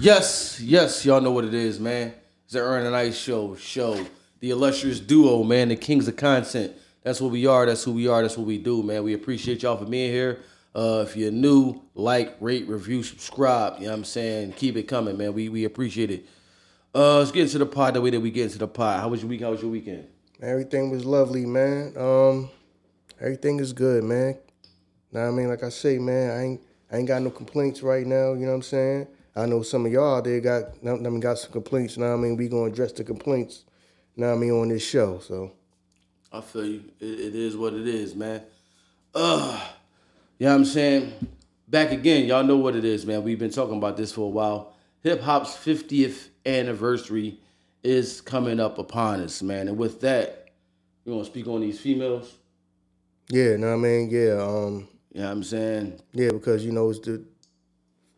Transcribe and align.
Yes, 0.00 0.58
yes, 0.62 1.04
y'all 1.04 1.20
know 1.20 1.30
what 1.30 1.44
it 1.44 1.52
is, 1.52 1.78
man. 1.78 2.14
It's 2.44 2.54
the 2.54 2.60
Ern 2.60 2.86
and 2.86 2.94
Iso 2.94 3.12
Show, 3.12 3.54
show. 3.56 4.06
The 4.38 4.48
illustrious 4.48 4.98
duo, 4.98 5.42
man, 5.42 5.68
the 5.68 5.76
kings 5.76 6.08
of 6.08 6.16
content. 6.16 6.72
That's 7.02 7.20
what 7.20 7.30
we 7.30 7.44
are, 7.44 7.66
that's 7.66 7.84
who 7.84 7.92
we 7.92 8.08
are, 8.08 8.22
that's 8.22 8.38
what 8.38 8.46
we 8.46 8.56
do, 8.56 8.82
man. 8.82 9.04
We 9.04 9.12
appreciate 9.12 9.62
y'all 9.62 9.76
for 9.76 9.84
being 9.84 10.10
here. 10.10 10.40
Uh, 10.74 11.04
if 11.06 11.18
you're 11.18 11.30
new, 11.30 11.82
like, 11.94 12.34
rate, 12.40 12.66
review, 12.66 13.02
subscribe. 13.02 13.74
You 13.74 13.84
know 13.84 13.90
what 13.90 13.98
I'm 13.98 14.04
saying? 14.04 14.52
Keep 14.54 14.78
it 14.78 14.84
coming, 14.84 15.18
man. 15.18 15.34
We 15.34 15.50
we 15.50 15.66
appreciate 15.66 16.10
it. 16.10 16.26
Uh, 16.94 17.18
let's 17.18 17.30
get 17.30 17.42
into 17.42 17.58
the 17.58 17.66
pod 17.66 17.92
the 17.92 18.00
way 18.00 18.08
that 18.08 18.20
we 18.20 18.30
get 18.30 18.44
into 18.44 18.58
the 18.58 18.68
pod. 18.68 19.00
How 19.00 19.08
was 19.08 19.20
your 19.20 19.28
week? 19.28 19.42
How 19.42 19.50
was 19.50 19.60
your 19.60 19.70
weekend? 19.70 20.06
Everything 20.40 20.88
was 20.88 21.04
lovely, 21.04 21.44
man. 21.44 21.92
Um, 21.98 22.48
everything 23.20 23.60
is 23.60 23.74
good, 23.74 24.02
man. 24.04 24.38
Now 25.12 25.28
I 25.28 25.30
mean, 25.30 25.48
like 25.48 25.62
I 25.62 25.68
say, 25.68 25.98
man, 25.98 26.30
I 26.30 26.42
ain't 26.42 26.60
I 26.90 26.96
ain't 26.96 27.08
got 27.08 27.20
no 27.20 27.28
complaints 27.28 27.82
right 27.82 28.06
now. 28.06 28.32
You 28.32 28.46
know 28.46 28.52
what 28.52 28.54
I'm 28.54 28.62
saying? 28.62 29.06
I 29.36 29.46
know 29.46 29.62
some 29.62 29.86
of 29.86 29.92
y'all 29.92 30.20
they 30.22 30.40
got 30.40 30.64
I 30.84 30.94
mean 30.94 31.20
got 31.20 31.38
some 31.38 31.52
complaints. 31.52 31.96
Now 31.96 32.14
I 32.14 32.16
mean 32.16 32.36
we 32.36 32.48
gonna 32.48 32.64
address 32.64 32.92
the 32.92 33.04
complaints. 33.04 33.64
Now 34.16 34.32
I 34.32 34.36
mean 34.36 34.50
on 34.50 34.68
this 34.68 34.86
show. 34.86 35.18
So 35.20 35.52
I 36.32 36.40
feel 36.40 36.66
you. 36.66 36.84
It, 37.00 37.20
it 37.20 37.34
is 37.34 37.56
what 37.56 37.74
it 37.74 37.86
is, 37.88 38.14
man. 38.14 38.42
Uh, 39.14 39.60
you 40.38 40.46
know 40.46 40.52
what 40.52 40.58
I'm 40.58 40.64
saying? 40.64 41.12
Back 41.66 41.92
again, 41.92 42.26
y'all 42.26 42.44
know 42.44 42.56
what 42.56 42.76
it 42.76 42.84
is, 42.84 43.04
man. 43.06 43.22
We've 43.24 43.38
been 43.38 43.50
talking 43.50 43.76
about 43.76 43.96
this 43.96 44.12
for 44.12 44.22
a 44.22 44.28
while. 44.28 44.74
Hip 45.02 45.20
hop's 45.20 45.56
50th 45.56 46.28
anniversary 46.46 47.38
is 47.82 48.20
coming 48.20 48.60
up 48.60 48.78
upon 48.78 49.20
us, 49.20 49.42
man. 49.42 49.68
And 49.68 49.76
with 49.76 50.00
that, 50.02 50.50
you 51.04 51.12
want 51.12 51.24
to 51.24 51.30
speak 51.30 51.46
on 51.46 51.60
these 51.60 51.80
females? 51.80 52.36
yeah, 53.28 53.56
know 53.56 53.68
what 53.68 53.74
I 53.74 53.76
mean? 53.76 54.10
Yeah, 54.10 54.42
um, 54.42 54.88
You 55.12 55.20
know 55.20 55.26
what 55.26 55.32
I'm 55.32 55.42
saying? 55.44 56.00
yeah, 56.12 56.30
because 56.30 56.64
you 56.64 56.72
know 56.72 56.90
it's 56.90 56.98
the 57.00 57.24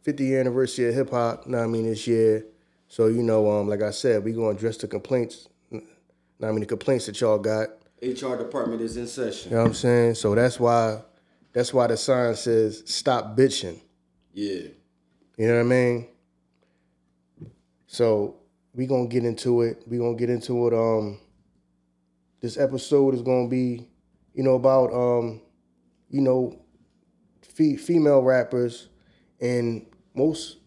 50th 0.05 0.41
anniversary 0.41 0.89
of 0.89 0.95
hip 0.95 1.11
hop. 1.11 1.47
Know 1.47 1.59
what 1.59 1.65
I 1.65 1.67
mean 1.67 1.85
this 1.85 2.07
year. 2.07 2.47
So 2.89 3.07
you 3.07 3.23
know, 3.23 3.51
um, 3.51 3.69
like 3.69 3.83
I 3.83 3.91
said, 3.91 4.25
we 4.25 4.33
gonna 4.33 4.51
address 4.51 4.77
the 4.77 4.89
complaints. 4.89 5.49
Know 5.71 5.81
I 6.43 6.51
mean 6.51 6.61
the 6.61 6.67
complaints 6.67 7.07
that 7.07 7.21
y'all 7.21 7.39
got. 7.39 7.69
HR 8.03 8.37
department 8.37 8.83
is 8.83 8.97
in 8.97 9.07
session. 9.07 9.51
You 9.51 9.57
know 9.57 9.63
what 9.63 9.69
I'm 9.69 9.75
saying? 9.75 10.15
So 10.17 10.35
that's 10.35 10.59
why 10.59 11.03
that's 11.53 11.73
why 11.73 11.87
the 11.87 11.97
sign 11.97 12.35
says 12.35 12.83
stop 12.87 13.37
bitching. 13.37 13.81
Yeah. 14.33 14.69
You 15.37 15.49
know 15.49 15.55
what 15.55 15.61
I 15.61 15.63
mean? 15.65 16.09
So 17.87 18.37
we 18.75 18.87
gonna 18.87 19.07
get 19.07 19.25
into 19.25 19.63
it. 19.63 19.83
We 19.87 19.99
gonna 19.99 20.17
get 20.17 20.31
into 20.31 20.67
it. 20.67 20.75
Um 20.75 21.19
this 22.43 22.59
episode 22.59 23.15
is 23.15 23.23
gonna 23.23 23.49
be, 23.49 23.89
you 24.35 24.43
know, 24.43 24.57
about 24.57 24.93
um, 24.93 25.41
you 26.11 26.21
know, 26.21 26.59
fe- 27.41 27.77
female 27.77 28.21
rappers 28.21 28.89
and 29.41 29.87
most 30.15 30.59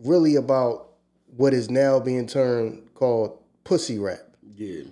really 0.00 0.36
about 0.36 0.90
what 1.36 1.54
is 1.54 1.70
now 1.70 1.98
being 1.98 2.26
termed 2.26 2.82
called 2.94 3.38
pussy 3.64 3.98
rap. 3.98 4.20
Yeah. 4.56 4.82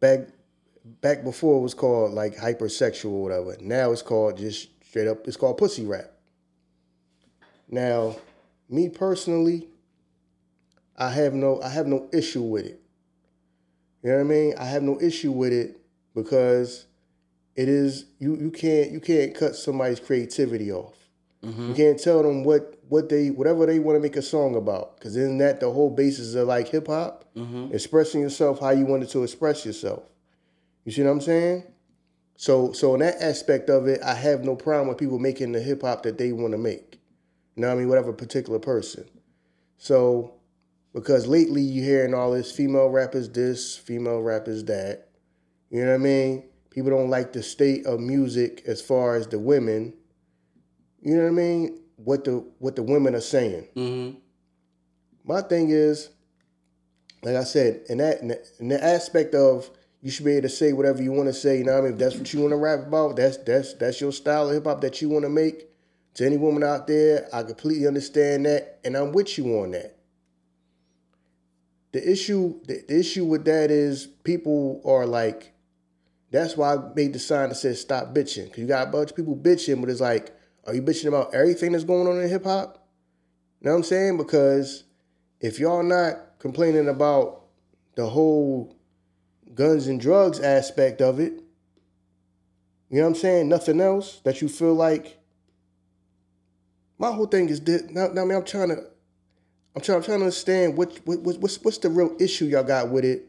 back 0.00 0.28
back 1.00 1.24
before 1.24 1.58
it 1.58 1.62
was 1.62 1.74
called 1.74 2.12
like 2.12 2.36
hypersexual 2.36 3.10
or 3.10 3.22
whatever. 3.22 3.56
Now 3.60 3.92
it's 3.92 4.02
called 4.02 4.36
just 4.36 4.68
straight 4.84 5.08
up 5.08 5.26
it's 5.26 5.36
called 5.36 5.58
pussy 5.58 5.84
rap. 5.86 6.12
Now, 7.68 8.16
me 8.68 8.90
personally, 8.90 9.68
I 10.96 11.10
have 11.10 11.32
no 11.32 11.60
I 11.62 11.70
have 11.70 11.86
no 11.86 12.08
issue 12.12 12.42
with 12.42 12.66
it. 12.66 12.80
You 14.02 14.10
know 14.10 14.16
what 14.16 14.24
I 14.24 14.24
mean? 14.24 14.54
I 14.58 14.64
have 14.64 14.82
no 14.82 15.00
issue 15.00 15.32
with 15.32 15.52
it 15.52 15.78
because 16.14 16.86
it 17.56 17.68
is 17.68 18.06
you 18.18 18.36
you 18.36 18.50
can't 18.50 18.90
you 18.90 19.00
can't 19.00 19.34
cut 19.34 19.56
somebody's 19.56 20.00
creativity 20.00 20.70
off. 20.70 21.01
Mm-hmm. 21.44 21.68
You 21.68 21.74
can't 21.74 21.98
tell 21.98 22.22
them 22.22 22.44
what 22.44 22.78
what 22.88 23.08
they 23.08 23.30
whatever 23.30 23.66
they 23.66 23.78
want 23.78 23.96
to 23.96 24.00
make 24.00 24.16
a 24.16 24.22
song 24.22 24.54
about 24.54 24.96
because 24.96 25.16
isn't 25.16 25.38
that 25.38 25.60
the 25.60 25.70
whole 25.70 25.90
basis 25.90 26.34
of 26.34 26.46
like 26.48 26.68
hip 26.68 26.86
hop? 26.86 27.24
Mm-hmm. 27.36 27.74
Expressing 27.74 28.20
yourself 28.20 28.60
how 28.60 28.70
you 28.70 28.86
wanted 28.86 29.08
to 29.10 29.24
express 29.24 29.66
yourself. 29.66 30.02
You 30.84 30.92
see 30.92 31.02
what 31.02 31.10
I'm 31.10 31.20
saying? 31.20 31.64
So 32.36 32.72
so 32.72 32.94
in 32.94 33.00
that 33.00 33.20
aspect 33.20 33.70
of 33.70 33.88
it, 33.88 34.00
I 34.02 34.14
have 34.14 34.44
no 34.44 34.54
problem 34.54 34.88
with 34.88 34.98
people 34.98 35.18
making 35.18 35.52
the 35.52 35.60
hip 35.60 35.82
hop 35.82 36.04
that 36.04 36.18
they 36.18 36.32
want 36.32 36.52
to 36.52 36.58
make. 36.58 37.00
You 37.56 37.62
know 37.62 37.68
what 37.68 37.74
I 37.74 37.78
mean? 37.78 37.88
Whatever 37.88 38.12
particular 38.12 38.58
person. 38.58 39.04
So 39.78 40.34
because 40.94 41.26
lately 41.26 41.62
you're 41.62 41.84
hearing 41.84 42.14
all 42.14 42.32
this 42.32 42.52
female 42.52 42.88
rappers 42.88 43.28
this, 43.28 43.76
female 43.76 44.20
rappers 44.20 44.64
that. 44.64 45.08
You 45.70 45.80
know 45.84 45.88
what 45.88 45.94
I 45.94 45.98
mean? 45.98 46.44
People 46.70 46.90
don't 46.90 47.10
like 47.10 47.32
the 47.32 47.42
state 47.42 47.86
of 47.86 47.98
music 48.00 48.62
as 48.66 48.80
far 48.80 49.16
as 49.16 49.26
the 49.26 49.38
women. 49.38 49.94
You 51.02 51.16
know 51.16 51.22
what 51.22 51.28
I 51.28 51.32
mean? 51.32 51.80
What 51.96 52.24
the 52.24 52.44
what 52.58 52.76
the 52.76 52.82
women 52.82 53.14
are 53.14 53.20
saying. 53.20 53.68
Mm-hmm. 53.76 54.18
My 55.24 55.42
thing 55.42 55.70
is, 55.70 56.10
like 57.22 57.36
I 57.36 57.44
said, 57.44 57.82
in 57.88 57.98
that 57.98 58.20
in 58.20 58.28
the, 58.28 58.46
in 58.60 58.68
the 58.68 58.82
aspect 58.82 59.34
of 59.34 59.68
you 60.00 60.10
should 60.10 60.24
be 60.24 60.32
able 60.32 60.42
to 60.42 60.48
say 60.48 60.72
whatever 60.72 61.02
you 61.02 61.12
want 61.12 61.28
to 61.28 61.32
say. 61.32 61.58
You 61.58 61.64
know 61.64 61.72
what 61.72 61.78
I 61.78 61.82
mean? 61.82 61.92
If 61.92 61.98
that's 61.98 62.16
what 62.16 62.32
you 62.32 62.40
want 62.40 62.52
to 62.52 62.56
rap 62.56 62.86
about, 62.86 63.16
that's 63.16 63.36
that's 63.38 63.74
that's 63.74 64.00
your 64.00 64.12
style 64.12 64.48
of 64.48 64.54
hip 64.54 64.64
hop 64.64 64.80
that 64.80 65.02
you 65.02 65.08
want 65.08 65.24
to 65.24 65.28
make. 65.28 65.68
To 66.14 66.26
any 66.26 66.36
woman 66.36 66.62
out 66.62 66.86
there, 66.86 67.26
I 67.32 67.42
completely 67.42 67.86
understand 67.86 68.44
that, 68.44 68.80
and 68.84 68.96
I'm 68.96 69.12
with 69.12 69.38
you 69.38 69.60
on 69.60 69.70
that. 69.70 69.96
The 71.92 72.10
issue, 72.10 72.60
the, 72.66 72.84
the 72.86 72.98
issue 72.98 73.24
with 73.24 73.46
that 73.46 73.70
is 73.70 74.06
people 74.06 74.82
are 74.84 75.06
like, 75.06 75.54
that's 76.30 76.54
why 76.56 76.74
I 76.74 76.78
made 76.94 77.14
the 77.14 77.18
sign 77.18 77.48
that 77.48 77.54
says 77.54 77.80
stop 77.80 78.14
bitching. 78.14 78.50
Cause 78.50 78.58
you 78.58 78.66
got 78.66 78.88
a 78.88 78.90
bunch 78.90 79.10
of 79.10 79.16
people 79.16 79.36
bitching, 79.36 79.80
but 79.80 79.88
it's 79.88 80.00
like, 80.00 80.34
are 80.66 80.74
you 80.74 80.82
bitching 80.82 81.06
about 81.06 81.34
everything 81.34 81.72
that's 81.72 81.84
going 81.84 82.06
on 82.06 82.20
in 82.20 82.28
hip 82.28 82.44
hop? 82.44 82.86
You 83.60 83.66
know 83.66 83.72
what 83.72 83.78
I'm 83.78 83.84
saying? 83.84 84.16
Because 84.16 84.84
if 85.40 85.58
y'all 85.58 85.82
not 85.82 86.38
complaining 86.38 86.88
about 86.88 87.42
the 87.96 88.06
whole 88.06 88.76
guns 89.54 89.86
and 89.86 90.00
drugs 90.00 90.40
aspect 90.40 91.00
of 91.00 91.20
it, 91.20 91.42
you 92.90 92.98
know 92.98 93.04
what 93.04 93.08
I'm 93.08 93.14
saying? 93.14 93.48
Nothing 93.48 93.80
else 93.80 94.20
that 94.24 94.42
you 94.42 94.48
feel 94.48 94.74
like. 94.74 95.18
My 96.98 97.10
whole 97.10 97.26
thing 97.26 97.48
is 97.48 97.60
this. 97.60 97.82
Now, 97.90 98.08
now 98.08 98.22
I 98.22 98.24
mean, 98.24 98.36
I'm 98.36 98.44
trying 98.44 98.68
to, 98.68 98.84
I'm 99.74 99.82
trying, 99.82 99.96
I'm 99.96 100.04
trying 100.04 100.18
to 100.18 100.24
understand 100.26 100.76
what, 100.76 101.00
what, 101.04 101.20
what, 101.20 101.38
what's, 101.38 101.60
what's 101.62 101.78
the 101.78 101.88
real 101.88 102.14
issue 102.20 102.44
y'all 102.44 102.62
got 102.62 102.90
with 102.90 103.04
it. 103.04 103.28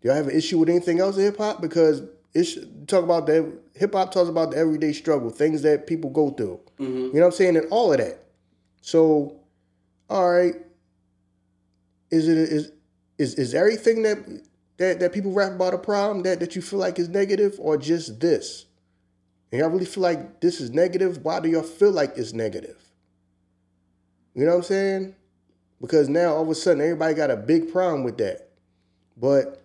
Do 0.00 0.08
y'all 0.08 0.16
have 0.16 0.28
an 0.28 0.36
issue 0.36 0.58
with 0.58 0.68
anything 0.68 1.00
else 1.00 1.16
in 1.16 1.24
hip 1.24 1.38
hop? 1.38 1.60
Because 1.60 2.02
it's 2.38 2.56
talk 2.86 3.02
about 3.02 3.26
the 3.26 3.52
hip 3.74 3.94
hop 3.94 4.12
talks 4.12 4.28
about 4.28 4.52
the 4.52 4.58
everyday 4.58 4.92
struggle, 4.92 5.30
things 5.30 5.62
that 5.62 5.86
people 5.86 6.10
go 6.10 6.30
through. 6.30 6.60
Mm-hmm. 6.78 6.94
You 6.94 7.12
know 7.14 7.20
what 7.20 7.26
I'm 7.26 7.32
saying, 7.32 7.56
and 7.56 7.66
all 7.70 7.92
of 7.92 7.98
that. 7.98 8.24
So, 8.80 9.40
all 10.08 10.30
right, 10.30 10.54
is 12.10 12.28
it 12.28 12.38
is 12.38 12.72
is 13.18 13.34
is 13.34 13.54
everything 13.54 14.02
that 14.04 14.18
that 14.76 15.00
that 15.00 15.12
people 15.12 15.32
rap 15.32 15.52
about 15.52 15.74
a 15.74 15.78
problem 15.78 16.22
that 16.22 16.38
that 16.38 16.54
you 16.54 16.62
feel 16.62 16.78
like 16.78 16.98
is 17.00 17.08
negative, 17.08 17.56
or 17.58 17.76
just 17.76 18.20
this? 18.20 18.66
And 19.50 19.60
y'all 19.60 19.70
really 19.70 19.86
feel 19.86 20.02
like 20.02 20.40
this 20.40 20.60
is 20.60 20.70
negative? 20.70 21.24
Why 21.24 21.40
do 21.40 21.48
y'all 21.48 21.62
feel 21.62 21.90
like 21.90 22.12
it's 22.16 22.32
negative? 22.32 22.76
You 24.34 24.44
know 24.44 24.52
what 24.52 24.58
I'm 24.58 24.62
saying? 24.62 25.14
Because 25.80 26.08
now 26.08 26.34
all 26.34 26.42
of 26.42 26.48
a 26.50 26.54
sudden 26.54 26.82
everybody 26.82 27.14
got 27.14 27.30
a 27.30 27.36
big 27.36 27.72
problem 27.72 28.04
with 28.04 28.18
that. 28.18 28.50
But 29.16 29.64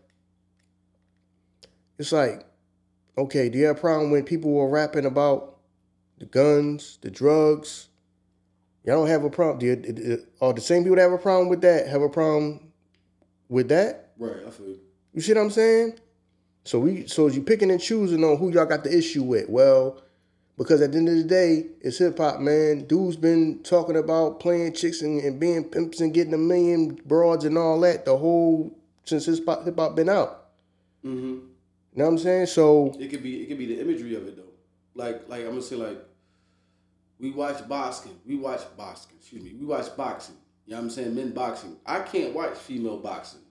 it's 1.99 2.11
like, 2.11 2.45
okay, 3.17 3.49
do 3.49 3.57
you 3.57 3.65
have 3.65 3.77
a 3.77 3.79
problem 3.79 4.11
when 4.11 4.23
people 4.23 4.57
are 4.59 4.69
rapping 4.69 5.05
about 5.05 5.57
the 6.19 6.25
guns, 6.25 6.97
the 7.01 7.11
drugs? 7.11 7.89
Y'all 8.83 8.97
don't 8.97 9.07
have 9.07 9.23
a 9.23 9.29
problem. 9.29 9.59
Do 9.59 9.65
you, 9.65 10.25
are 10.41 10.53
the 10.53 10.61
same 10.61 10.83
people 10.83 10.97
that 10.97 11.03
have 11.03 11.13
a 11.13 11.17
problem 11.17 11.49
with 11.49 11.61
that 11.61 11.87
have 11.87 12.01
a 12.01 12.09
problem 12.09 12.71
with 13.47 13.69
that? 13.69 14.11
Right, 14.17 14.45
I 14.45 14.49
feel 14.49 14.67
you. 14.67 14.79
You 15.13 15.21
see 15.21 15.33
what 15.33 15.41
I'm 15.41 15.51
saying? 15.51 15.99
So 16.65 16.79
we 16.79 17.07
so 17.07 17.27
you 17.27 17.41
picking 17.41 17.71
and 17.71 17.79
choosing 17.81 18.23
on 18.23 18.37
who 18.37 18.51
y'all 18.51 18.65
got 18.65 18.83
the 18.83 18.97
issue 18.97 19.23
with. 19.23 19.49
Well, 19.49 20.01
because 20.57 20.81
at 20.81 20.91
the 20.91 20.97
end 20.97 21.09
of 21.09 21.15
the 21.15 21.23
day, 21.23 21.67
it's 21.81 21.97
hip 21.97 22.17
hop, 22.17 22.39
man. 22.39 22.85
Dude's 22.85 23.17
been 23.17 23.61
talking 23.63 23.97
about 23.97 24.39
playing 24.39 24.73
chicks 24.73 25.01
and, 25.01 25.19
and 25.21 25.39
being 25.39 25.65
pimps 25.65 25.99
and 25.99 26.13
getting 26.13 26.33
a 26.33 26.37
million 26.37 26.99
broads 27.05 27.45
and 27.45 27.57
all 27.57 27.79
that 27.81 28.05
the 28.05 28.17
whole 28.17 28.77
since 29.03 29.25
hip 29.25 29.45
hop 29.45 29.65
hip 29.65 29.77
hop 29.77 29.95
been 29.95 30.09
out. 30.09 30.49
Mm-hmm. 31.05 31.47
You 31.93 31.99
know 31.99 32.05
what 32.05 32.11
I'm 32.13 32.17
saying? 32.17 32.45
So 32.47 32.95
It 32.99 33.09
could 33.09 33.21
be 33.21 33.43
it 33.43 33.47
could 33.47 33.57
be 33.57 33.67
the 33.67 33.79
imagery 33.79 34.15
of 34.15 34.27
it 34.27 34.35
though. 34.35 34.51
Like 34.95 35.27
like 35.29 35.41
I'm 35.41 35.49
gonna 35.49 35.61
say 35.61 35.75
like 35.75 35.99
we 37.19 37.31
watch 37.31 37.67
boxing. 37.67 38.19
We 38.25 38.35
watch 38.35 38.61
boxing, 38.75 39.13
excuse 39.19 39.43
me. 39.43 39.53
We 39.53 39.65
watch 39.65 39.95
boxing. 39.95 40.35
You 40.65 40.71
know 40.71 40.77
what 40.77 40.83
I'm 40.85 40.89
saying? 40.89 41.15
Men 41.15 41.31
boxing. 41.31 41.77
I 41.85 41.99
can't 41.99 42.33
watch 42.33 42.57
female 42.57 42.97
boxing. 42.97 43.41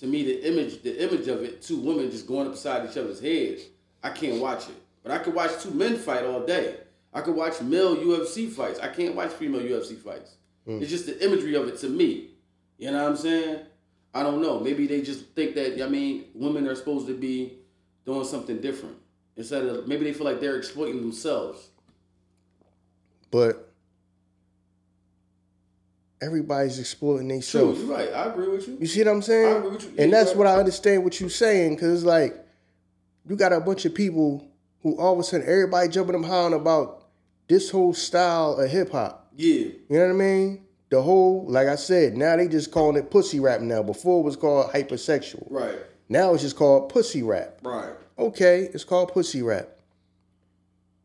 To 0.00 0.06
me 0.06 0.22
the 0.22 0.46
image 0.46 0.82
the 0.82 1.02
image 1.02 1.28
of 1.28 1.42
it, 1.42 1.62
two 1.62 1.78
women 1.78 2.10
just 2.10 2.26
going 2.26 2.46
up 2.46 2.52
beside 2.52 2.88
each 2.88 2.96
other's 2.96 3.20
heads, 3.20 3.62
I 4.02 4.10
can't 4.10 4.40
watch 4.40 4.68
it. 4.68 4.76
But 5.02 5.12
I 5.12 5.18
could 5.18 5.34
watch 5.34 5.62
two 5.62 5.70
men 5.70 5.96
fight 5.96 6.24
all 6.24 6.44
day. 6.44 6.76
I 7.14 7.20
could 7.22 7.34
watch 7.34 7.60
male 7.62 7.96
UFC 7.96 8.50
fights. 8.50 8.80
I 8.80 8.88
can't 8.88 9.14
watch 9.14 9.30
female 9.32 9.60
UFC 9.60 9.96
fights. 9.98 10.36
Hmm. 10.66 10.80
It's 10.80 10.90
just 10.90 11.06
the 11.06 11.24
imagery 11.24 11.54
of 11.54 11.68
it 11.68 11.78
to 11.78 11.88
me. 11.88 12.30
You 12.78 12.90
know 12.90 13.02
what 13.02 13.10
I'm 13.12 13.16
saying? 13.16 13.60
I 14.14 14.22
don't 14.22 14.42
know. 14.42 14.60
Maybe 14.60 14.86
they 14.86 15.02
just 15.02 15.26
think 15.30 15.54
that 15.54 15.82
I 15.82 15.88
mean 15.88 16.26
women 16.34 16.68
are 16.68 16.74
supposed 16.74 17.06
to 17.06 17.14
be 17.16 17.58
doing 18.04 18.24
something 18.24 18.60
different 18.60 18.96
instead 19.36 19.64
of 19.64 19.86
maybe 19.88 20.04
they 20.04 20.12
feel 20.12 20.24
like 20.26 20.40
they're 20.40 20.56
exploiting 20.56 21.00
themselves. 21.00 21.68
But 23.30 23.72
everybody's 26.20 26.78
exploiting 26.78 27.28
themselves. 27.28 27.78
True, 27.78 27.88
you're 27.88 27.96
right. 27.96 28.12
I 28.12 28.26
agree 28.26 28.48
with 28.48 28.68
you. 28.68 28.76
You 28.80 28.86
see 28.86 29.00
what 29.00 29.08
I'm 29.12 29.22
saying? 29.22 29.46
I 29.54 29.58
agree 29.58 29.70
with 29.70 29.84
you. 29.84 29.94
And 29.98 30.12
that's 30.12 30.30
you're 30.30 30.38
what 30.38 30.46
I 30.46 30.56
understand 30.56 31.04
what 31.04 31.20
you're 31.20 31.30
saying, 31.30 31.76
cause 31.78 31.88
it's 31.88 32.04
like 32.04 32.36
you 33.28 33.36
got 33.36 33.52
a 33.52 33.60
bunch 33.60 33.84
of 33.84 33.94
people 33.94 34.46
who 34.82 34.98
all 34.98 35.14
of 35.14 35.18
a 35.18 35.22
sudden 35.22 35.46
everybody 35.48 35.88
jumping 35.88 36.12
them 36.12 36.24
high 36.24 36.44
on 36.44 36.52
about 36.52 37.06
this 37.48 37.70
whole 37.70 37.94
style 37.94 38.54
of 38.54 38.70
hip 38.70 38.90
hop. 38.90 39.32
Yeah, 39.34 39.54
You 39.54 39.80
know 39.88 40.06
what 40.06 40.10
I 40.10 40.12
mean? 40.12 40.64
The 40.90 41.00
whole, 41.00 41.46
like 41.48 41.68
I 41.68 41.76
said, 41.76 42.16
now 42.18 42.36
they 42.36 42.48
just 42.48 42.70
calling 42.70 42.96
it 42.96 43.10
pussy 43.10 43.40
rap 43.40 43.62
now. 43.62 43.82
Before 43.82 44.20
it 44.20 44.24
was 44.24 44.36
called 44.36 44.70
hypersexual. 44.72 45.46
right, 45.50 45.78
Now 46.12 46.34
it's 46.34 46.42
just 46.42 46.56
called 46.56 46.90
pussy 46.90 47.22
rap. 47.22 47.58
right. 47.62 47.94
Okay, 48.18 48.68
it's 48.74 48.84
called 48.84 49.12
pussy 49.12 49.40
rap. 49.42 49.66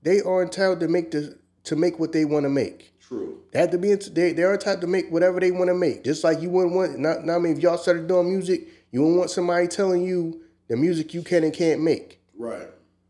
They 0.03 0.19
are 0.21 0.43
entitled 0.43 0.81
to 0.81 0.89
make 0.89 1.11
the 1.11 1.37
to 1.63 1.75
make 1.77 1.97
what 1.97 2.11
they 2.11 2.25
want 2.25 2.43
to 2.43 2.49
make. 2.49 2.93
True. 2.99 3.39
They 3.51 3.59
have 3.59 3.71
to 3.71 3.77
be 3.77 3.95
they 3.95 4.33
they're 4.33 4.53
entitled 4.53 4.81
to 4.81 4.87
make 4.87 5.09
whatever 5.09 5.39
they 5.39 5.51
want 5.51 5.69
to 5.69 5.73
make. 5.73 6.03
Just 6.03 6.25
like 6.25 6.41
you 6.41 6.49
wouldn't 6.49 6.75
want 6.75 6.99
not, 6.99 7.25
not 7.25 7.37
I 7.37 7.39
mean 7.39 7.53
if 7.55 7.59
y'all 7.63 7.77
started 7.77 8.07
doing 8.07 8.29
music, 8.29 8.67
you 8.91 9.01
wouldn't 9.01 9.17
want 9.17 9.29
somebody 9.31 9.67
telling 9.67 10.03
you 10.03 10.41
the 10.67 10.75
music 10.75 11.13
you 11.13 11.21
can 11.23 11.45
and 11.45 11.53
can't 11.53 11.81
make. 11.81 12.19
Right. 12.37 12.67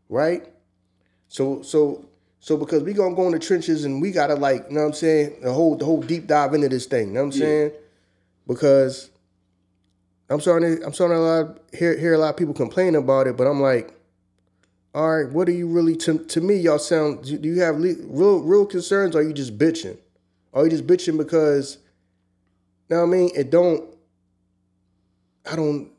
Right? 0.08 0.46
So 1.26 1.62
so 1.62 2.04
so 2.38 2.56
because 2.56 2.84
we 2.84 2.92
gonna 2.92 3.16
go 3.16 3.26
in 3.26 3.32
the 3.32 3.40
trenches 3.40 3.84
and 3.84 4.00
we 4.00 4.12
gotta 4.12 4.36
like, 4.36 4.66
you 4.68 4.74
know 4.76 4.82
what 4.82 4.86
I'm 4.86 4.92
saying, 4.94 5.40
the 5.42 5.52
whole 5.52 5.74
the 5.74 5.84
whole 5.84 6.00
deep 6.00 6.28
dive 6.28 6.54
into 6.54 6.68
this 6.68 6.86
thing, 6.86 7.08
you 7.08 7.14
know 7.14 7.24
what 7.24 7.34
I'm 7.34 7.40
Yeah. 7.40 7.46
saying? 7.46 7.72
Because 8.46 9.10
I'm 10.30 10.40
starting 10.40 10.76
to, 10.76 10.86
I'm 10.86 10.92
starting 10.92 11.16
to 11.16 11.20
a 11.20 11.24
lot, 11.24 11.58
hear 11.72 11.98
hear 11.98 12.14
a 12.14 12.18
lot 12.18 12.30
of 12.30 12.36
people 12.36 12.54
complain 12.54 12.94
about 12.94 13.26
it, 13.26 13.36
but 13.36 13.46
I'm 13.46 13.60
like, 13.60 13.94
all 14.94 15.16
right, 15.16 15.32
what 15.32 15.48
are 15.48 15.52
you 15.52 15.68
really 15.68 15.96
to 15.96 16.18
to 16.18 16.40
me? 16.40 16.56
Y'all 16.56 16.78
sound 16.78 17.24
do 17.24 17.48
you 17.48 17.60
have 17.60 17.78
le- 17.78 17.96
real 18.06 18.40
real 18.40 18.66
concerns? 18.66 19.14
Or 19.14 19.20
are 19.20 19.22
you 19.22 19.32
just 19.32 19.56
bitching? 19.56 19.96
Are 20.52 20.64
you 20.64 20.70
just 20.70 20.86
bitching 20.86 21.16
because? 21.16 21.78
Now 22.90 23.02
I 23.02 23.06
mean, 23.06 23.30
it 23.34 23.50
don't. 23.50 23.94
I 25.50 25.56
don't. 25.56 25.90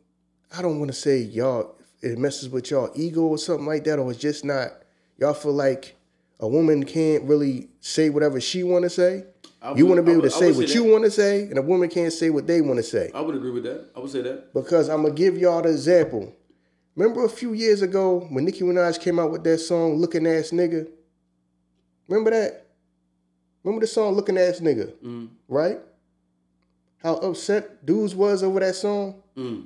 I 0.56 0.62
don't 0.62 0.80
want 0.80 0.92
to 0.92 0.98
say 0.98 1.20
y'all. 1.20 1.76
It 2.02 2.18
messes 2.18 2.50
with 2.50 2.72
y'all 2.72 2.92
ego 2.96 3.22
or 3.22 3.38
something 3.38 3.66
like 3.66 3.84
that, 3.86 4.00
or 4.00 4.10
it's 4.12 4.20
just 4.20 4.46
not. 4.46 4.70
Y'all 5.18 5.34
feel 5.34 5.54
like 5.54 5.96
a 6.40 6.48
woman 6.48 6.84
can't 6.84 7.24
really 7.24 7.68
say 7.82 8.10
whatever 8.10 8.40
she 8.40 8.64
want 8.64 8.84
to 8.84 8.90
say. 8.90 9.26
I 9.62 9.74
You 9.76 9.86
want 9.88 9.98
to 9.98 10.04
be 10.04 10.12
able 10.12 10.22
to 10.22 10.28
would- 10.28 10.32
say 10.32 10.52
what 10.54 10.70
say 10.70 10.76
you 10.76 10.86
want 10.86 11.04
to 11.04 11.12
say, 11.12 11.44
and 11.44 11.58
a 11.58 11.62
woman 11.62 11.90
can't 11.90 12.14
say 12.14 12.30
what 12.30 12.48
they 12.48 12.62
want 12.62 12.78
to 12.78 12.84
say. 12.84 13.12
I 13.14 13.20
would 13.22 13.36
agree 13.36 13.52
with 13.52 13.64
that. 13.64 13.90
I 13.96 14.00
would 14.00 14.10
say 14.10 14.22
that. 14.22 14.54
Because 14.54 14.88
I'm 14.90 15.02
gonna 15.04 15.14
give 15.14 15.38
y'all 15.38 15.62
the 15.62 15.70
example. 15.70 16.34
Remember 16.96 17.26
a 17.26 17.30
few 17.30 17.54
years 17.54 17.82
ago 17.82 18.28
when 18.30 18.46
Nicki 18.46 18.62
Minaj 18.62 19.00
came 19.00 19.20
out 19.20 19.32
with 19.32 19.44
that 19.44 19.58
song 19.60 19.98
"Looking 19.98 20.26
Ass 20.28 20.52
Nigga"? 20.52 20.88
Remember 22.08 22.32
that? 22.32 22.66
Remember 23.64 23.82
the 23.82 23.88
song 23.88 24.16
"Looking 24.16 24.38
Ass 24.38 24.60
Nigga"? 24.62 24.92
Mm. 25.04 25.28
Right? 25.48 25.80
How 26.98 27.16
upset 27.16 27.86
dudes 27.86 28.16
was 28.16 28.44
over 28.44 28.60
that 28.60 28.76
song. 28.76 29.22
Mm. 29.38 29.66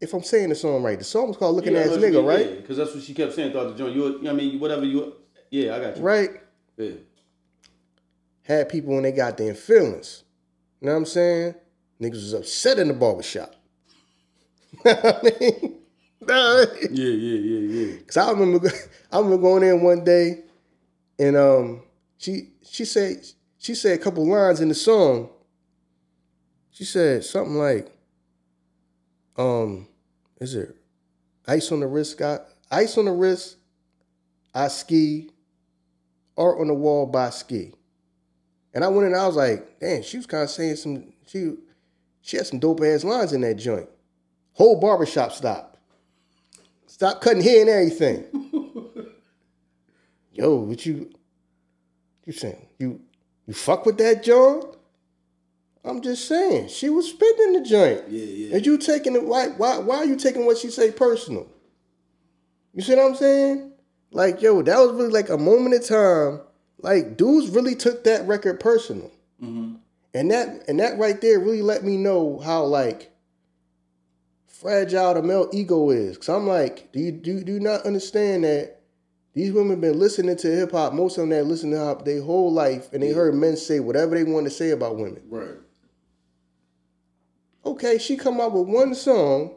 If 0.00 0.14
I'm 0.14 0.22
saying 0.22 0.50
the 0.50 0.54
song 0.54 0.82
right, 0.82 0.98
the 0.98 1.04
song 1.04 1.28
was 1.28 1.36
called 1.36 1.56
"Looking 1.56 1.72
Yeah, 1.72 1.80
Ass 1.80 1.96
Nigga," 1.96 2.24
right? 2.26 2.60
Because 2.60 2.76
that's 2.76 2.94
what 2.94 3.02
she 3.02 3.14
kept 3.14 3.32
saying 3.34 3.52
throughout 3.52 3.72
the 3.72 3.74
joint. 3.78 3.94
You, 3.96 4.04
you 4.04 4.12
know 4.12 4.18
what 4.18 4.30
I 4.30 4.32
mean, 4.34 4.60
whatever 4.60 4.84
you. 4.84 5.14
Yeah, 5.50 5.76
I 5.76 5.80
got 5.80 5.96
you. 5.96 6.02
Right? 6.02 6.30
Yeah. 6.76 6.90
Had 8.48 8.70
people 8.70 8.94
when 8.94 9.02
they 9.04 9.12
goddamn 9.12 9.54
feelings. 9.54 10.24
You 10.80 10.86
know 10.86 10.92
what 10.94 10.98
I'm 10.98 11.04
saying? 11.06 11.54
Niggas 12.00 12.12
was 12.12 12.32
upset 12.32 12.78
in 12.78 12.88
the 12.88 12.94
barbershop. 12.94 13.54
I 14.86 15.20
mean, 15.22 15.78
Yeah, 16.28 16.66
yeah, 16.90 17.38
yeah, 17.38 17.58
yeah. 17.58 17.96
Cause 18.06 18.16
I 18.16 18.30
remember, 18.32 18.70
I 19.12 19.18
remember 19.18 19.38
going 19.38 19.62
in 19.62 19.82
one 19.82 20.02
day, 20.02 20.44
and 21.18 21.36
um, 21.36 21.82
she 22.16 22.50
she 22.62 22.84
said 22.84 23.24
she 23.58 23.74
said 23.74 23.98
a 23.98 24.02
couple 24.02 24.28
lines 24.28 24.60
in 24.60 24.68
the 24.68 24.74
song. 24.74 25.30
She 26.70 26.84
said 26.84 27.24
something 27.24 27.54
like, 27.56 27.90
um, 29.36 29.88
is 30.40 30.54
it 30.54 30.76
ice 31.46 31.70
on 31.72 31.80
the 31.80 31.86
wrist? 31.86 32.18
Got 32.18 32.42
ice 32.70 32.98
on 32.98 33.06
the 33.06 33.12
wrist. 33.12 33.56
I 34.54 34.68
ski. 34.68 35.30
Art 36.36 36.60
on 36.60 36.68
the 36.68 36.74
wall 36.74 37.06
by 37.06 37.30
ski. 37.30 37.72
And 38.74 38.84
I 38.84 38.88
went 38.88 39.06
in. 39.06 39.12
and 39.12 39.20
I 39.20 39.26
was 39.26 39.36
like, 39.36 39.80
damn, 39.80 40.02
she 40.02 40.16
was 40.16 40.26
kind 40.26 40.44
of 40.44 40.50
saying 40.50 40.76
some. 40.76 41.12
She 41.26 41.54
she 42.20 42.36
had 42.36 42.46
some 42.46 42.58
dope 42.58 42.82
ass 42.82 43.04
lines 43.04 43.32
in 43.32 43.40
that 43.42 43.54
joint. 43.54 43.88
Whole 44.52 44.80
barbershop 44.80 45.32
stopped. 45.32 45.78
Stop 46.86 47.20
cutting 47.20 47.42
hair 47.42 47.60
and 47.60 47.70
everything. 47.70 48.24
Yo, 50.32 50.56
what 50.56 50.84
you 50.84 51.10
you 52.26 52.32
saying? 52.32 52.66
You 52.78 53.00
you 53.46 53.54
fuck 53.54 53.86
with 53.86 53.98
that 53.98 54.22
John? 54.22 54.62
I'm 55.84 56.02
just 56.02 56.28
saying. 56.28 56.68
She 56.68 56.90
was 56.90 57.08
spitting 57.08 57.54
the 57.54 57.62
joint. 57.62 58.04
Yeah, 58.08 58.24
yeah. 58.24 58.56
And 58.56 58.66
you 58.66 58.78
taking 58.78 59.14
it 59.14 59.24
why 59.24 59.48
why 59.48 59.78
why 59.78 59.96
are 59.96 60.04
you 60.04 60.16
taking 60.16 60.44
what 60.44 60.58
she 60.58 60.70
say 60.70 60.90
personal? 60.90 61.46
You 62.74 62.82
see 62.82 62.94
what 62.94 63.06
I'm 63.06 63.14
saying? 63.14 63.72
Like, 64.10 64.40
yo, 64.42 64.62
that 64.62 64.78
was 64.78 64.92
really 64.92 65.10
like 65.10 65.30
a 65.30 65.38
moment 65.38 65.74
in 65.74 65.82
time. 65.82 66.40
Like, 66.80 67.16
dudes 67.16 67.48
really 67.50 67.74
took 67.74 68.04
that 68.04 68.26
record 68.26 68.60
personal. 68.60 69.10
Mm-hmm. 69.42 69.76
And 70.14 70.30
that 70.30 70.64
and 70.68 70.80
that 70.80 70.98
right 70.98 71.20
there 71.20 71.38
really 71.38 71.62
let 71.62 71.84
me 71.84 71.96
know 71.96 72.38
how 72.38 72.64
like 72.64 73.12
fragile 74.46 75.14
the 75.14 75.22
male 75.22 75.48
ego 75.52 75.90
is. 75.90 76.16
Cause 76.16 76.30
I'm 76.30 76.46
like, 76.46 76.90
do 76.92 76.98
you 76.98 77.12
do, 77.12 77.44
do 77.44 77.52
you 77.52 77.60
not 77.60 77.82
understand 77.82 78.44
that 78.44 78.80
these 79.34 79.52
women 79.52 79.80
been 79.80 79.98
listening 79.98 80.36
to 80.36 80.48
hip 80.48 80.72
hop, 80.72 80.92
most 80.92 81.18
of 81.18 81.22
them 81.22 81.30
that 81.30 81.44
listen 81.44 81.70
to 81.70 81.76
hip 81.76 81.86
hop 81.86 82.04
their 82.04 82.22
whole 82.22 82.52
life, 82.52 82.92
and 82.92 83.02
they 83.02 83.12
heard 83.12 83.34
men 83.34 83.56
say 83.56 83.78
whatever 83.78 84.16
they 84.16 84.24
want 84.24 84.46
to 84.46 84.50
say 84.50 84.70
about 84.70 84.96
women. 84.96 85.22
Right. 85.28 85.56
Okay, 87.64 87.98
she 87.98 88.16
come 88.16 88.40
out 88.40 88.52
with 88.52 88.66
one 88.66 88.94
song, 88.94 89.52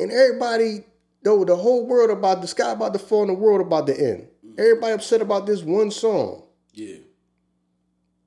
and 0.00 0.10
everybody, 0.10 0.84
though 1.22 1.44
the 1.44 1.54
whole 1.54 1.86
world 1.86 2.10
about 2.10 2.40
the 2.40 2.48
sky 2.48 2.72
about 2.72 2.94
to 2.94 2.98
fall 2.98 3.22
and 3.22 3.30
the 3.30 3.34
world 3.34 3.60
about 3.60 3.86
to 3.86 3.94
end. 3.94 4.29
Everybody 4.58 4.92
upset 4.94 5.20
about 5.22 5.46
this 5.46 5.62
one 5.62 5.90
song. 5.90 6.42
Yeah. 6.72 6.96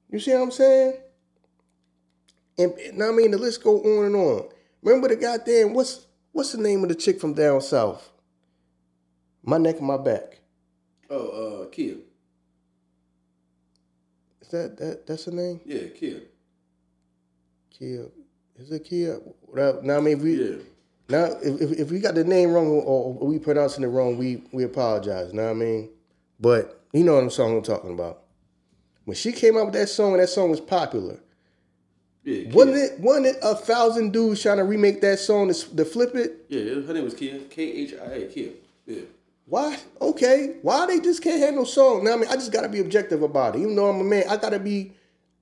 You 0.09 0.19
see 0.19 0.33
what 0.33 0.41
I'm 0.43 0.51
saying? 0.51 0.93
And, 2.57 2.71
and 2.73 3.03
I 3.03 3.11
mean 3.11 3.31
the 3.31 3.37
list 3.37 3.63
go 3.63 3.79
on 3.81 4.05
and 4.05 4.15
on. 4.15 4.49
Remember 4.81 5.07
the 5.07 5.15
goddamn 5.15 5.73
what's 5.73 6.05
what's 6.31 6.51
the 6.51 6.61
name 6.61 6.83
of 6.83 6.89
the 6.89 6.95
chick 6.95 7.19
from 7.19 7.33
down 7.33 7.61
south? 7.61 8.11
My 9.43 9.57
neck 9.57 9.77
and 9.79 9.87
my 9.87 9.97
back. 9.97 10.39
Oh, 11.09 11.63
uh, 11.63 11.67
Khia. 11.69 11.97
Is 14.41 14.47
that 14.49 14.77
that 14.77 15.07
that's 15.07 15.25
her 15.25 15.31
name? 15.31 15.59
Yeah, 15.65 15.79
Khia. 15.81 16.21
Khia. 17.73 18.09
Is 18.59 18.71
it 18.71 18.85
Khia? 18.89 19.19
Well, 19.47 19.79
now 19.81 19.97
I 19.97 20.01
mean 20.01 20.17
if 20.17 20.23
we 20.23 20.33
Yeah. 20.49 20.55
now 21.09 21.25
if, 21.41 21.59
if, 21.61 21.79
if 21.79 21.91
we 21.91 21.99
got 21.99 22.13
the 22.15 22.23
name 22.23 22.51
wrong 22.51 22.67
or, 22.67 22.81
or 23.19 23.27
we 23.27 23.39
pronouncing 23.39 23.83
it 23.83 23.87
wrong, 23.87 24.17
we 24.17 24.43
we 24.51 24.63
apologize. 24.63 25.33
Know 25.33 25.43
what 25.45 25.49
I 25.51 25.53
mean? 25.53 25.89
But 26.43 26.81
you 26.91 27.05
know 27.05 27.13
what 27.13 27.23
I'm 27.23 27.29
song 27.29 27.55
I'm 27.55 27.63
talking 27.63 27.93
about. 27.93 28.19
When 29.05 29.15
she 29.15 29.31
came 29.31 29.57
out 29.57 29.67
with 29.67 29.75
that 29.75 29.87
song 29.87 30.11
and 30.11 30.21
that 30.21 30.27
song 30.27 30.49
was 30.51 30.59
popular, 30.59 31.19
Yeah. 32.25 32.51
Wasn't 32.51 32.75
it 32.75 32.99
wasn't 32.99 33.27
it 33.27 33.37
a 33.41 33.55
thousand 33.55 34.11
dudes 34.11 34.41
trying 34.41 34.57
to 34.57 34.65
remake 34.65 34.99
that 35.01 35.19
song 35.19 35.47
to, 35.47 35.75
to 35.77 35.85
flip 35.85 36.15
it? 36.15 36.45
Yeah, 36.49 36.81
her 36.85 36.93
name 36.93 37.05
was 37.05 37.15
Khia. 37.15 37.49
K 37.49 37.63
H 37.63 37.93
I 37.93 38.05
A. 38.05 38.19
Khia. 38.27 38.51
Yeah. 38.85 39.01
Why? 39.45 39.77
Okay. 40.01 40.57
Why 40.61 40.85
they 40.85 40.99
just 40.99 41.23
can't 41.23 41.39
have 41.39 41.53
no 41.53 41.63
song? 41.63 42.03
Now 42.03 42.13
I 42.13 42.17
mean, 42.17 42.29
I 42.29 42.35
just 42.35 42.51
gotta 42.51 42.69
be 42.69 42.81
objective 42.81 43.23
about 43.23 43.55
it. 43.55 43.59
Even 43.59 43.75
though 43.77 43.89
I'm 43.89 44.01
a 44.01 44.03
man, 44.03 44.25
I 44.29 44.35
gotta 44.35 44.59
be, 44.59 44.91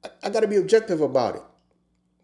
I, 0.05 0.09
I 0.23 0.29
gotta 0.29 0.47
be 0.47 0.57
objective 0.57 1.01
about 1.01 1.35
it. 1.35 1.43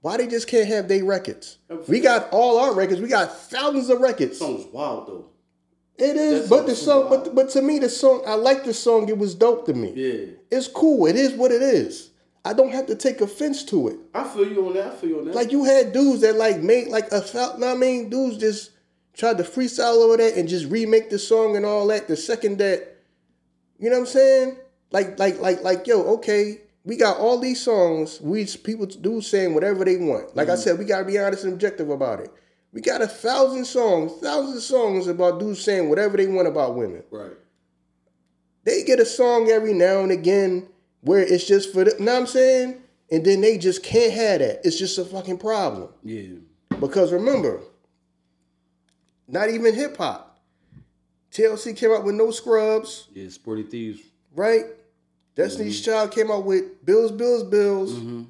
Why 0.02 0.18
they 0.18 0.28
just 0.28 0.48
can't 0.48 0.68
have 0.68 0.88
their 0.88 1.04
records? 1.04 1.58
We 1.88 2.00
got 2.00 2.30
all 2.32 2.60
our 2.60 2.76
records. 2.76 3.02
We 3.02 3.08
got 3.08 3.36
thousands 3.36 3.90
of 3.90 4.02
records. 4.02 4.38
That 4.38 4.46
song 4.46 4.56
was 4.56 4.68
wild 4.68 5.08
though. 5.08 5.26
It 5.98 6.16
is, 6.16 6.48
but 6.48 6.68
the 6.68 6.76
song, 6.76 7.10
wild. 7.10 7.26
but 7.26 7.36
but 7.36 7.50
to 7.52 7.62
me, 7.62 7.80
the 7.80 7.90
song, 7.90 8.22
I 8.28 8.36
like 8.36 8.64
the 8.64 8.74
song. 8.74 9.10
It 9.10 9.18
was 9.18 9.34
dope 9.34 9.66
to 9.66 9.74
me. 9.74 9.94
Yeah. 9.96 10.26
It's 10.52 10.68
cool. 10.68 11.08
It 11.08 11.16
is 11.16 11.34
what 11.34 11.52
it 11.52 11.64
is. 11.64 12.12
I 12.46 12.54
don't 12.54 12.72
have 12.72 12.86
to 12.88 12.96
take 12.96 13.20
offense 13.20 13.64
to 13.66 13.90
it. 13.90 13.98
I 14.14 14.24
feel 14.24 14.48
you 14.48 14.66
on 14.68 14.76
that. 14.76 14.94
I 14.94 14.96
feel 14.96 15.10
you 15.10 15.20
on 15.20 15.26
that. 15.26 15.36
Like 15.36 15.52
you 15.52 15.66
had 15.66 15.92
dudes 15.92 16.22
that 16.22 16.36
like 16.36 16.60
made 16.60 16.88
like 16.90 17.08
a 17.12 17.20
thou- 17.22 17.58
know 17.58 17.68
what 17.68 17.76
I 17.76 17.80
mean, 17.80 18.10
dudes 18.10 18.38
just 18.38 18.72
tried 19.14 19.38
to 19.40 19.44
freestyle 19.44 19.98
over 19.98 20.18
that 20.18 20.36
and 20.36 20.48
just 20.48 20.70
remake 20.70 21.10
the 21.10 21.20
song 21.20 21.58
and 21.58 21.66
all 21.66 21.88
that. 21.88 22.08
The 22.08 22.16
second 22.16 22.60
that, 22.60 22.98
you 23.80 23.90
know 23.90 23.96
what 23.96 24.02
I'm 24.02 24.06
saying? 24.08 24.58
Like 24.92 25.18
like 25.18 25.40
like 25.40 25.64
like 25.64 25.88
yo, 25.88 26.04
okay, 26.18 26.62
we 26.86 26.96
got 26.96 27.18
all 27.18 27.40
these 27.40 27.62
songs. 27.62 28.22
We 28.22 28.46
people 28.46 28.86
do 28.86 29.20
saying 29.20 29.54
whatever 29.54 29.84
they 29.84 29.98
want. 29.98 30.36
Like 30.36 30.48
I 30.48 30.52
mm-hmm. 30.52 30.62
said, 30.62 30.80
we 30.80 30.86
gotta 30.86 31.06
be 31.06 31.20
honest 31.20 31.44
and 31.44 31.54
objective 31.54 31.90
about 31.90 32.20
it. 32.22 32.32
We 32.78 32.82
got 32.82 33.02
a 33.02 33.08
thousand 33.08 33.66
songs, 33.66 34.12
thousands 34.22 34.58
of 34.58 34.62
songs 34.62 35.08
about 35.08 35.40
dudes 35.40 35.64
saying 35.64 35.90
whatever 35.90 36.16
they 36.16 36.28
want 36.28 36.48
about 36.48 36.76
women. 36.76 37.02
right. 37.10 37.32
They 38.66 38.84
get 38.84 39.00
a 39.00 39.06
song 39.06 39.50
every 39.50 39.74
now 39.74 40.02
and 40.02 40.12
again 40.12 40.68
where 41.02 41.22
it's 41.22 41.48
just 41.48 41.74
for 41.74 41.86
the, 41.86 41.96
you 41.98 42.06
know 42.06 42.14
what 42.14 42.20
I'm 42.20 42.28
saying? 42.28 42.84
And 43.12 43.26
then 43.26 43.42
they 43.42 43.58
just 43.58 43.82
can't 43.82 44.14
have 44.14 44.40
that. 44.42 44.62
It's 44.64 44.78
just 44.78 45.00
a 45.00 45.06
fucking 45.06 45.40
problem. 45.40 45.90
Yeah. 46.04 46.36
Because 46.80 47.12
remember, 47.12 47.62
not 49.28 49.50
even 49.50 49.74
hip 49.74 49.98
hop. 49.98 50.38
TLC 51.32 51.76
came 51.76 51.92
out 51.92 52.04
with 52.04 52.14
no 52.14 52.30
scrubs, 52.30 53.08
Yeah. 53.12 53.30
Sporty 53.30 53.64
Thievz. 53.64 54.02
right? 54.36 54.66
Destiny's 55.36 55.84
Child 55.84 56.12
came 56.12 56.30
out 56.30 56.46
with 56.46 56.86
Bills, 56.86 57.12
Bills, 57.12 57.42
Bills. 57.42 57.94
Mm-hmm. 57.96 58.24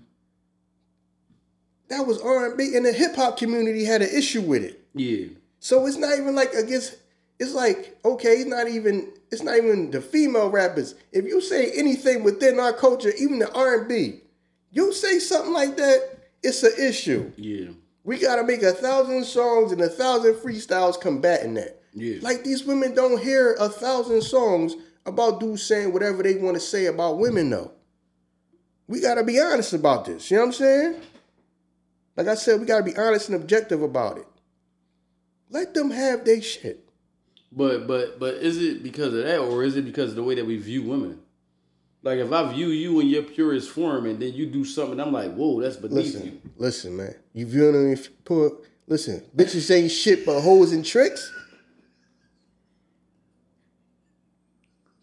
That 1.90 2.06
was 2.06 2.20
R 2.22 2.48
and 2.48 2.58
B, 2.58 2.76
and 2.76 2.86
the 2.86 2.92
hip 2.92 3.16
hop 3.16 3.38
community 3.38 3.86
had 3.86 4.02
an 4.02 4.10
issue 4.14 4.42
with 4.42 4.64
it. 4.64 4.84
Yeah. 4.94 5.28
So 5.60 5.86
it's 5.86 5.98
not 5.98 6.18
even 6.18 6.36
like 6.36 6.54
against. 6.54 6.98
It's 7.40 7.54
like 7.54 7.98
okay, 8.04 8.38
it's 8.38 8.50
not 8.50 8.68
even. 8.68 9.12
It's 9.30 9.44
not 9.44 9.58
even 9.58 9.92
the 9.92 10.02
female 10.02 10.50
rappers. 10.50 10.96
If 11.12 11.26
you 11.26 11.42
say 11.42 11.72
anything 11.72 12.24
within 12.24 12.60
our 12.60 12.72
culture, 12.72 13.12
even 13.20 13.40
the 13.40 13.52
R 13.54 13.80
and 13.80 13.88
B, 13.88 14.22
you 14.72 14.94
say 14.94 15.20
something 15.20 15.52
like 15.52 15.76
that, 15.78 16.18
it's 16.44 16.64
an 16.64 16.74
issue. 16.80 17.32
Yeah. 17.36 17.72
We 18.04 18.18
gotta 18.20 18.44
make 18.44 18.64
a 18.64 18.72
thousand 18.72 19.26
songs 19.26 19.72
and 19.74 19.82
a 19.82 19.90
thousand 19.90 20.36
freestyles 20.36 21.00
combating 21.00 21.56
that. 21.56 21.82
Yeah. 21.94 22.20
Like 22.22 22.44
these 22.44 22.64
women 22.64 22.94
don't 22.96 23.22
hear 23.22 23.56
a 23.60 23.68
thousand 23.68 24.22
songs 24.22 24.76
about 25.06 25.40
dudes 25.40 25.64
saying 25.64 25.92
whatever 25.92 26.24
they 26.24 26.36
want 26.36 26.56
to 26.56 26.62
say 26.62 26.86
about 26.86 27.18
women 27.18 27.50
though. 27.50 27.72
We 28.88 29.02
gotta 29.02 29.24
be 29.24 29.40
honest 29.42 29.74
about 29.74 30.06
this. 30.06 30.32
You 30.32 30.38
know 30.38 30.44
what 30.44 30.48
I'm 30.48 30.54
saying? 30.54 31.02
Like 32.18 32.28
I 32.28 32.36
said, 32.36 32.60
we 32.60 32.66
gotta 32.66 32.84
be 32.84 32.98
honest 32.98 33.30
and 33.30 33.40
objective 33.40 33.84
about 33.84 34.18
it. 34.18 34.28
Let 35.52 35.76
them 35.76 35.92
have 35.92 36.26
their 36.26 36.42
shit. 36.42 36.90
But 37.52 37.88
but 37.88 38.20
but 38.20 38.36
is 38.36 38.62
it 38.62 38.84
because 38.84 39.14
of 39.14 39.24
that, 39.24 39.40
or 39.40 39.64
is 39.64 39.78
it 39.78 39.86
because 39.86 40.10
of 40.10 40.16
the 40.16 40.24
way 40.24 40.36
that 40.36 40.46
we 40.46 40.58
view 40.58 40.84
women? 40.84 41.20
Like 42.02 42.20
if 42.20 42.32
I 42.32 42.52
view 42.52 42.68
you 42.70 43.00
in 43.00 43.08
your 43.08 43.24
purest 43.24 43.70
form, 43.70 44.08
and 44.08 44.20
then 44.20 44.34
you 44.34 44.48
do 44.48 44.66
something, 44.66 45.00
I'm 45.00 45.14
like, 45.14 45.34
whoa, 45.34 45.62
that's 45.62 45.78
beneath 45.78 46.14
Listen, 46.14 46.26
you. 46.26 46.52
listen, 46.58 46.98
man. 46.98 47.16
You 47.34 47.46
viewing 47.46 47.74
them 47.74 47.94
if 47.94 48.10
poor 48.26 48.52
listen, 48.88 49.24
bitches 49.36 49.74
ain't 49.74 49.92
shit 49.92 50.26
but 50.26 50.42
hoes 50.42 50.74
and 50.74 50.84
tricks. 50.84 51.32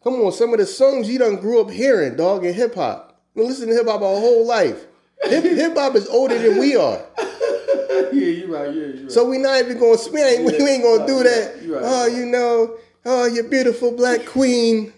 Come 0.03 0.15
on, 0.15 0.33
some 0.33 0.53
of 0.53 0.59
the 0.59 0.67
songs 0.67 1.09
you 1.09 1.19
done 1.19 1.37
grew 1.37 1.63
up 1.63 1.71
hearing, 1.71 2.17
dog, 2.17 2.45
in 2.45 2.53
hip 2.53 2.75
hop. 2.75 3.23
You 3.35 3.45
listen 3.45 3.69
to 3.69 3.75
hip 3.75 3.87
hop 3.87 4.03
our 4.03 4.21
whole 4.21 4.47
life. 4.47 4.85
Hip 5.29 5.75
hop 5.77 5.95
is 5.97 6.07
older 6.09 6.39
than 6.39 6.59
we 6.59 6.77
are. 6.77 7.01
yeah, 7.19 8.11
you're 8.13 8.49
right. 8.49 8.67
Yeah, 8.75 8.87
you're 8.87 9.03
right. 9.03 9.13
So 9.13 9.29
we 9.29 9.39
not 9.39 9.59
even 9.61 9.79
gonna 9.79 9.97
we 10.13 10.23
ain't, 10.23 10.45
we 10.45 10.67
ain't 10.69 10.83
gonna 10.83 11.07
do 11.07 11.23
that. 11.23 11.63
You 11.63 11.75
right. 11.75 11.83
Oh, 11.85 12.07
you 12.07 12.27
know, 12.27 12.77
oh, 13.07 13.27
you 13.27 13.43
beautiful 13.45 13.93
black 13.93 14.27
queen. 14.27 14.93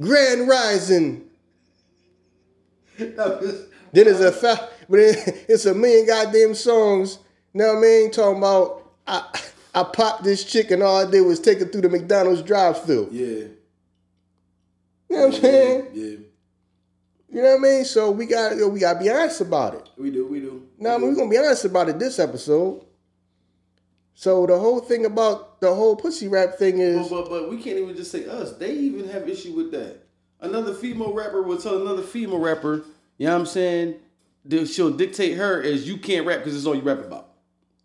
Grand 0.00 0.48
rising. 0.48 1.24
Then 3.94 4.08
it's 4.08 4.18
a 4.20 4.32
fa- 4.32 4.70
but 4.88 4.98
it- 4.98 5.44
it's 5.48 5.66
a 5.66 5.74
million 5.74 6.06
goddamn 6.06 6.54
songs. 6.54 7.18
Now 7.52 7.68
what 7.74 7.78
I 7.78 7.80
mean? 7.80 8.10
Talking 8.10 8.38
about 8.38 8.90
I 9.06 9.40
I 9.72 9.84
popped 9.84 10.24
this 10.24 10.42
chick 10.44 10.72
and 10.72 10.82
all 10.82 10.96
I 11.06 11.08
did 11.10 11.20
was 11.20 11.38
take 11.38 11.60
her 11.60 11.64
through 11.64 11.82
the 11.82 11.88
McDonald's 11.88 12.42
drive-through. 12.42 13.08
yeah. 13.12 13.24
You 13.26 15.16
know 15.20 15.26
what 15.26 15.34
I'm 15.36 15.40
saying? 15.40 15.86
Yeah, 15.92 16.16
You 17.34 17.42
know 17.42 17.50
what 17.56 17.68
I 17.68 17.72
mean? 17.72 17.84
So 17.84 18.12
we 18.12 18.26
got 18.26 18.54
we 18.70 18.78
got 18.78 18.94
to 18.94 19.00
be 19.00 19.10
honest 19.10 19.40
about 19.40 19.74
it. 19.74 19.90
we 19.98 20.12
do, 20.12 20.24
we 20.24 20.38
do. 20.38 20.68
Now 20.78 20.98
we're 20.98 21.16
gonna 21.16 21.28
be 21.28 21.36
honest 21.36 21.64
about 21.64 21.88
it 21.88 21.98
this 21.98 22.20
episode. 22.20 22.84
So 24.14 24.46
the 24.46 24.56
whole 24.56 24.78
thing 24.78 25.04
about 25.04 25.60
the 25.60 25.74
whole 25.74 25.96
pussy 25.96 26.28
rap 26.28 26.54
thing 26.54 26.78
is 26.78 27.08
But, 27.08 27.24
but 27.24 27.28
but 27.30 27.50
we 27.50 27.56
can't 27.56 27.76
even 27.78 27.96
just 27.96 28.12
say 28.12 28.28
us. 28.28 28.52
They 28.52 28.72
even 28.74 29.08
have 29.08 29.28
issue 29.28 29.52
with 29.52 29.72
that. 29.72 30.06
Another 30.40 30.74
female 30.74 31.12
rapper 31.12 31.42
will 31.42 31.58
tell 31.58 31.82
another 31.82 32.02
female 32.02 32.38
rapper, 32.38 32.84
you 33.18 33.26
know 33.26 33.32
what 33.32 33.40
I'm 33.40 33.46
saying? 33.46 33.96
She'll 34.66 34.90
dictate 34.90 35.36
her 35.36 35.60
as 35.60 35.88
you 35.88 35.96
can't 35.96 36.26
rap 36.26 36.38
because 36.38 36.54
it's 36.54 36.66
all 36.66 36.76
you 36.76 36.82
rap 36.82 36.98
about. 36.98 37.30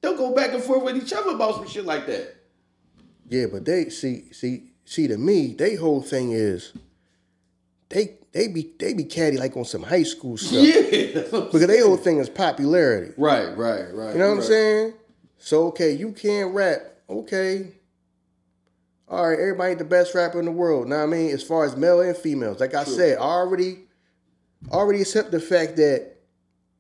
They'll 0.02 0.16
go 0.16 0.36
back 0.36 0.54
and 0.54 0.62
forth 0.62 0.84
with 0.84 0.96
each 0.96 1.12
other 1.12 1.32
about 1.32 1.56
some 1.56 1.68
shit 1.68 1.86
like 1.86 2.06
that. 2.06 2.36
yeah, 3.28 3.48
but 3.52 3.66
they 3.66 3.90
see 3.90 4.32
see 4.32 4.74
see 4.86 5.08
to 5.08 5.18
me, 5.18 5.56
they 5.56 5.74
whole 5.74 6.04
thing 6.04 6.34
is 6.34 6.74
they 7.90 8.18
they 8.32 8.48
be 8.48 8.72
they 8.80 8.94
be 8.94 9.04
catty 9.04 9.38
like 9.38 9.58
on 9.58 9.66
some 9.66 9.84
high 9.84 10.04
school 10.04 10.38
stuff. 10.38 10.64
Yeah. 10.64 11.22
Because 11.24 11.66
they 11.66 11.80
whole 11.80 11.98
thing 11.98 12.20
is 12.20 12.30
popularity. 12.30 13.14
Right, 13.18 13.58
right, 13.58 13.94
right. 13.94 14.14
You 14.14 14.20
know 14.20 14.30
what 14.30 14.38
I'm 14.38 14.42
saying? 14.44 14.94
So 15.38 15.68
okay, 15.68 15.92
you 15.92 16.12
can't 16.12 16.54
rap. 16.54 16.82
Okay. 17.10 17.72
All 19.08 19.28
right, 19.28 19.40
everybody 19.40 19.72
ain't 19.72 19.80
the 19.80 19.86
best 19.86 20.14
rapper 20.14 20.38
in 20.40 20.46
the 20.46 20.52
world. 20.52 20.88
Now 20.88 21.02
I 21.02 21.08
mean, 21.08 21.32
as 21.32 21.42
far 21.42 21.66
as 21.66 21.76
male 21.76 22.02
and 22.02 22.16
females, 22.16 22.60
like 22.60 22.76
I 22.76 22.84
said, 22.84 23.18
I 23.18 23.22
already 23.22 23.80
already 24.72 25.02
accept 25.02 25.32
the 25.32 25.40
fact 25.40 25.78
that, 25.78 26.18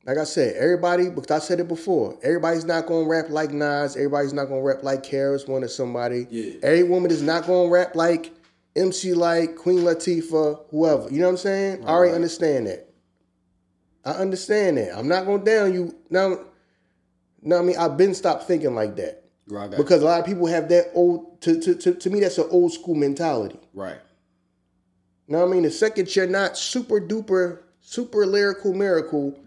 like 0.05 0.17
I 0.17 0.25
said, 0.25 0.55
everybody, 0.57 1.09
because 1.09 1.31
I 1.31 1.39
said 1.39 1.59
it 1.59 1.67
before, 1.67 2.19
everybody's 2.21 2.65
not 2.65 2.85
gonna 2.85 3.07
rap 3.07 3.29
like 3.29 3.51
Nas, 3.51 3.95
everybody's 3.95 4.33
not 4.33 4.45
gonna 4.45 4.61
rap 4.61 4.83
like 4.83 5.01
KRS-One 5.01 5.63
or 5.63 5.67
somebody. 5.67 6.27
Yeah. 6.29 6.53
Every 6.61 6.83
woman 6.83 7.09
is 7.09 7.23
not 7.23 7.47
gonna 7.47 7.69
rap 7.69 7.95
like 7.95 8.31
MC 8.79 9.13
like 9.13 9.55
Queen 9.55 9.79
Latifah, 9.79 10.61
whoever. 10.69 11.09
You 11.09 11.19
know 11.19 11.25
what 11.27 11.31
I'm 11.31 11.37
saying? 11.37 11.85
I 11.85 11.89
already 11.89 12.13
understand 12.13 12.67
that. 12.67 12.89
I 14.05 14.11
understand 14.11 14.77
that. 14.77 14.97
I'm 14.97 15.07
not 15.07 15.25
gonna 15.25 15.43
down 15.43 15.73
you 15.73 15.95
now. 16.09 16.39
No, 17.41 17.59
I 17.59 17.61
mean 17.61 17.77
I've 17.77 17.97
been 17.97 18.13
stopped 18.13 18.43
thinking 18.45 18.75
like 18.75 18.95
that 18.97 19.23
Right, 19.47 19.71
because 19.71 20.01
a 20.01 20.05
lot 20.05 20.19
of 20.19 20.25
people 20.25 20.47
have 20.47 20.69
that 20.69 20.91
old. 20.93 21.41
To 21.41 21.59
to 21.59 21.75
to, 21.75 21.93
to 21.93 22.09
me, 22.09 22.19
that's 22.19 22.37
an 22.37 22.47
old 22.49 22.73
school 22.73 22.95
mentality. 22.95 23.59
right. 23.73 23.99
Now 25.27 25.43
I 25.43 25.47
mean, 25.47 25.63
the 25.63 25.71
second 25.71 26.13
you're 26.15 26.27
not 26.27 26.57
super 26.57 26.99
duper 26.99 27.59
super 27.81 28.25
lyrical 28.25 28.73
miracle, 28.73 29.37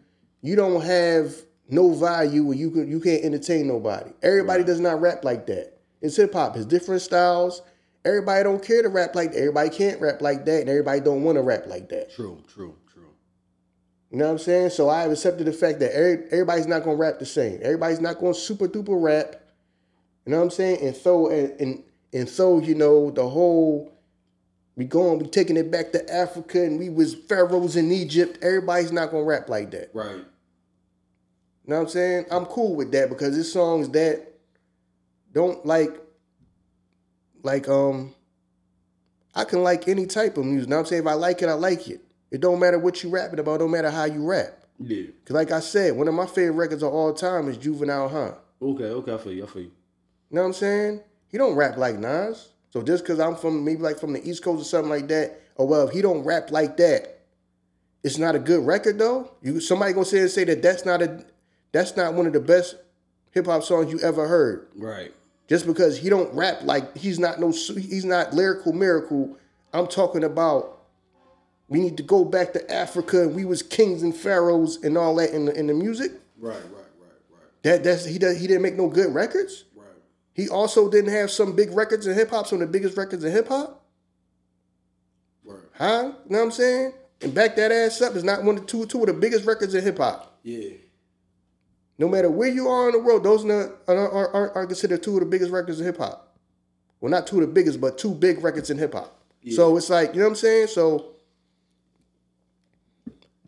you 0.41 0.57
don't 0.57 0.83
have 0.83 1.35
no 1.69 1.93
value 1.95 2.51
and 2.51 2.59
you 2.59 2.71
can 2.71 2.89
you 2.89 3.01
can't 3.01 3.25
entertain 3.25 3.67
nobody. 3.67 4.11
Everybody 4.23 4.65
does 4.65 4.81
not 4.81 5.01
rap 5.01 5.25
like 5.25 5.47
that. 5.47 5.79
It's 6.01 6.17
hip 6.17 6.33
hop. 6.33 6.57
It's 6.57 6.67
different 6.67 7.03
styles. 7.03 7.63
Everybody 8.05 8.43
don't 8.43 8.63
care 8.65 8.83
to 8.83 8.89
rap 8.89 9.15
like 9.15 9.33
that. 9.33 9.39
Everybody 9.39 9.71
can't 9.71 10.01
rap 10.01 10.21
like 10.21 10.45
that, 10.47 10.61
and 10.61 10.69
everybody 10.69 11.01
don't 11.01 11.23
want 11.23 11.37
to 11.37 11.43
rap 11.43 11.67
like 11.67 11.89
that. 11.91 12.13
True, 12.13 12.43
true, 12.53 12.77
true. 12.93 13.11
You 14.11 14.19
know 14.19 14.27
what 14.27 14.33
I'm 14.33 14.39
saying? 14.39 14.71
So 14.71 14.89
I 14.89 15.03
have 15.03 15.13
accepted 15.13 15.47
the 15.47 15.53
fact 15.53 15.81
that 15.81 15.95
every, 15.95 16.25
everybody's 16.27 16.67
not 16.67 16.85
gonna 16.85 16.97
rap 16.97 17.19
the 17.19 17.27
same. 17.27 17.61
Everybody's 17.63 18.01
not 18.01 18.19
gonna 18.19 18.35
super 18.35 18.69
duper 18.69 19.01
rap. 19.01 19.37
You 20.27 20.33
know 20.33 20.39
what 20.39 20.45
I'm 20.45 20.51
saying? 20.51 20.87
And 20.87 20.97
so 20.97 21.29
and 21.29 21.61
and, 21.61 21.85
and 22.13 22.29
throw, 22.29 22.59
you 22.59 22.75
know, 22.75 23.11
the 23.11 23.29
whole 23.29 23.93
we 24.75 24.85
going, 24.85 25.19
we 25.19 25.27
taking 25.27 25.57
it 25.57 25.71
back 25.71 25.93
to 25.93 26.13
Africa 26.13 26.63
and 26.63 26.79
we 26.79 26.89
was 26.89 27.15
pharaohs 27.15 27.77
in 27.77 27.93
Egypt. 27.93 28.39
Everybody's 28.43 28.91
not 28.91 29.11
gonna 29.11 29.25
rap 29.25 29.49
like 29.49 29.71
that. 29.71 29.91
Right. 29.95 30.17
You 30.17 30.25
know 31.67 31.77
what 31.77 31.83
I'm 31.83 31.89
saying? 31.89 32.25
I'm 32.31 32.47
cool 32.47 32.75
with 32.75 32.91
that 32.93 33.09
because 33.09 33.39
it's 33.39 33.53
songs 33.53 33.89
that 33.91 34.27
don't 35.33 35.65
like 35.65 36.01
like 37.43 37.69
um 37.69 38.15
I 39.35 39.45
can 39.45 39.63
like 39.63 39.89
any 39.89 40.07
type 40.07 40.37
of 40.37 40.45
music. 40.45 40.69
Now 40.69 40.81
I'm 40.81 40.87
saying 40.87 41.03
if 41.03 41.09
I 41.09 41.15
like 41.15 41.43
it, 41.43 41.49
I 41.49 41.55
like 41.55 41.89
it. 41.89 42.03
It 42.31 42.41
don't 42.41 42.59
matter 42.59 42.79
what 42.79 43.03
you 43.03 43.11
rapping 43.11 43.39
about, 43.39 43.61
don't 43.61 43.71
matter 43.71 43.91
how 43.91 44.05
you 44.05 44.25
rap. 44.25 44.65
Yeah. 44.79 45.05
Cause 45.25 45.35
like 45.35 45.53
I 45.53 45.61
said, 45.61 45.97
one 45.97 46.09
of 46.09 46.15
my 46.15 46.27
favorite 46.27 46.53
records 46.53 46.83
of 46.83 46.93
all 46.93 47.13
time 47.13 47.49
is 47.49 47.57
Juvenile 47.57 48.09
Huh. 48.09 48.33
Okay, 48.61 48.85
okay, 48.85 49.15
I 49.15 49.19
feel 49.19 49.33
you, 49.33 49.45
I 49.45 49.47
feel 49.47 49.63
you. 49.63 49.71
You 50.31 50.37
know 50.37 50.43
what 50.43 50.47
I'm 50.49 50.53
saying? 50.55 51.01
He 51.29 51.39
don't 51.39 51.55
rap 51.55 51.77
like 51.77 51.99
Nas. 51.99 52.49
So 52.71 52.83
just 52.83 53.05
cause 53.05 53.21
I'm 53.21 53.37
from 53.37 53.65
maybe 53.65 53.83
like 53.83 53.99
from 53.99 54.13
the 54.13 54.29
East 54.29 54.43
Coast 54.43 54.63
or 54.63 54.65
something 54.65 54.91
like 54.91 55.09
that, 55.09 55.41
or 55.57 55.67
well, 55.67 55.89
if 55.89 55.95
he 55.95 56.01
don't 56.01 56.25
rap 56.25 56.51
like 56.51 56.77
that, 56.79 57.21
it's 58.03 58.19
not 58.19 58.35
a 58.35 58.39
good 58.39 58.67
record 58.67 58.99
though. 58.99 59.31
You 59.43 59.61
somebody 59.61 59.93
gonna 59.93 60.07
say 60.07 60.21
and 60.21 60.31
say 60.31 60.45
that 60.45 60.63
that's 60.63 60.85
not 60.85 61.03
a 61.03 61.25
that's 61.73 61.97
not 61.97 62.15
one 62.15 62.27
of 62.27 62.33
the 62.33 62.41
best 62.41 62.77
hip 63.31 63.47
hop 63.47 63.63
songs 63.63 63.93
you 63.93 64.01
ever 64.01 64.27
heard. 64.27 64.69
Right. 64.77 65.13
Just 65.53 65.67
because 65.67 65.99
he 65.99 66.09
don't 66.09 66.33
rap 66.33 66.63
like 66.63 66.97
he's 66.97 67.19
not 67.19 67.39
no 67.39 67.51
he's 67.51 68.07
not 68.07 68.33
lyrical 68.33 68.73
miracle. 68.73 69.37
I'm 69.75 69.87
talking 69.87 70.25
about 70.25 70.79
we 71.69 71.79
need 71.79 71.99
to 71.99 72.03
go 72.03 72.25
back 72.25 72.55
to 72.55 72.73
Africa 72.73 73.21
and 73.21 73.35
we 73.35 73.45
was 73.45 73.63
kings 73.63 74.03
and 74.03 74.17
pharaohs 74.17 74.83
and 74.83 74.97
all 74.97 75.15
that 75.17 75.35
in 75.35 75.45
the 75.45 75.55
in 75.55 75.67
the 75.67 75.75
music. 75.75 76.13
Right, 76.39 76.55
right, 76.55 76.63
right, 76.73 77.11
right, 77.31 77.43
That 77.65 77.85
that's 77.85 78.07
he 78.07 78.19
does 78.19 78.41
he 78.41 78.47
didn't 78.47 78.63
make 78.63 78.77
no 78.77 78.89
good 78.89 79.13
records. 79.13 79.65
right. 79.77 79.89
He 80.33 80.49
also 80.49 80.91
didn't 80.91 81.13
have 81.13 81.31
some 81.31 81.55
big 81.55 81.71
records 81.73 82.07
in 82.07 82.15
hip 82.15 82.31
hop, 82.31 82.47
some 82.47 82.63
of 82.63 82.69
the 82.69 82.73
biggest 82.73 82.97
records 82.97 83.23
in 83.23 83.31
hip 83.31 83.49
hop. 83.49 83.85
Right. 85.45 85.59
Huh? 85.75 86.13
You 86.25 86.31
know 86.31 86.39
what 86.39 86.45
I'm 86.45 86.51
saying? 86.51 86.95
And 87.21 87.35
back 87.35 87.57
that 87.57 87.71
ass 87.71 88.01
up 88.01 88.17
is 88.17 88.25
not 88.25 88.43
one 88.43 88.55
of 88.57 88.63
the 88.63 88.67
two 88.67 88.87
two 88.87 89.01
of 89.01 89.07
the 89.07 89.13
biggest 89.13 89.45
records 89.45 89.75
in 89.75 89.85
hip 89.85 89.99
hop. 89.99 90.39
Yeah. 90.45 90.71
No 92.03 92.09
matter 92.09 92.29
where 92.29 92.49
you 92.49 92.67
are 92.67 92.89
in 92.89 92.93
the 92.95 92.99
world, 92.99 93.23
those 93.23 93.45
are, 93.45 93.79
are, 93.87 94.09
are, 94.11 94.51
are 94.57 94.67
considered 94.67 95.05
two 95.05 95.15
of 95.15 95.21
the 95.21 95.27
biggest 95.27 95.53
records 95.53 95.79
in 95.79 95.87
hip 95.87 95.99
hop. 95.99 96.37
Well, 97.01 97.13
not 97.13 97.29
two 97.29 97.37
of 97.37 97.43
the 97.43 97.53
biggest, 97.53 97.81
but 97.81 97.97
two 97.97 98.13
big 98.13 98.43
records 98.43 98.71
in 98.71 98.79
hip 98.79 98.95
hop. 98.95 99.23
So 99.53 99.77
it's 99.77 99.89
like, 99.89 100.13
you 100.13 100.19
know 100.19 100.25
what 100.25 100.31
I'm 100.31 100.35
saying? 100.35 100.67
So 100.67 101.13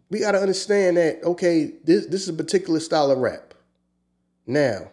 we 0.08 0.20
got 0.20 0.32
to 0.32 0.38
understand 0.38 0.98
that, 0.98 1.24
okay, 1.24 1.72
this, 1.82 2.06
this 2.06 2.22
is 2.22 2.28
a 2.28 2.32
particular 2.32 2.78
style 2.78 3.10
of 3.10 3.18
rap. 3.18 3.54
Now, 4.46 4.92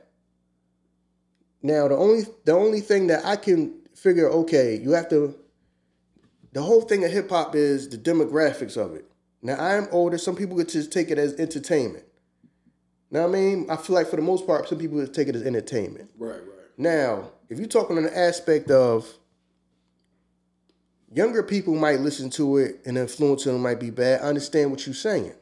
now 1.61 1.87
the 1.87 1.95
only 1.95 2.23
the 2.45 2.53
only 2.53 2.79
thing 2.79 3.05
that 3.07 3.23
I 3.23 3.35
can 3.35 3.75
figure, 3.93 4.27
okay, 4.27 4.75
you 4.75 4.89
have 4.93 5.07
to 5.09 5.35
the 6.51 6.63
whole 6.63 6.81
thing 6.81 7.05
of 7.05 7.11
hip 7.11 7.29
hop 7.29 7.53
is 7.53 7.89
the 7.89 7.97
demographics 7.99 8.75
of 8.75 8.95
it. 8.95 9.05
Now 9.43 9.53
I 9.53 9.75
am 9.75 9.87
older, 9.91 10.17
some 10.17 10.35
people 10.35 10.57
could 10.57 10.69
just 10.69 10.91
take 10.91 11.11
it 11.11 11.19
as 11.19 11.35
entertainment. 11.35 12.05
Now 13.11 13.25
I 13.25 13.27
mean, 13.27 13.67
I 13.69 13.75
feel 13.75 13.95
like 13.95 14.07
for 14.07 14.15
the 14.15 14.21
most 14.21 14.47
part, 14.47 14.67
some 14.67 14.79
people 14.79 15.05
take 15.07 15.27
it 15.27 15.35
as 15.35 15.43
entertainment. 15.43 16.09
Right, 16.17 16.35
right. 16.35 16.67
Now, 16.77 17.31
if 17.49 17.59
you're 17.59 17.67
talking 17.67 17.97
on 17.97 18.03
the 18.03 18.17
aspect 18.17 18.71
of 18.71 19.05
younger 21.13 21.43
people 21.43 21.75
might 21.75 21.99
listen 21.99 22.29
to 22.31 22.57
it 22.57 22.81
and 22.85 22.97
influence 22.97 23.43
them 23.43 23.61
might 23.61 23.79
be 23.79 23.89
bad. 23.89 24.21
I 24.21 24.25
understand 24.25 24.71
what 24.71 24.85
you're 24.85 24.95
saying. 24.95 25.33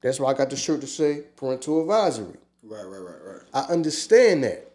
That's 0.00 0.18
why 0.18 0.30
I 0.30 0.34
got 0.34 0.50
the 0.50 0.56
shirt 0.56 0.80
to 0.80 0.86
say 0.86 1.24
parental 1.36 1.80
advisory. 1.82 2.36
Right, 2.62 2.84
right, 2.84 2.98
right, 2.98 3.18
right. 3.24 3.40
I 3.54 3.72
understand 3.72 4.44
that. 4.44 4.68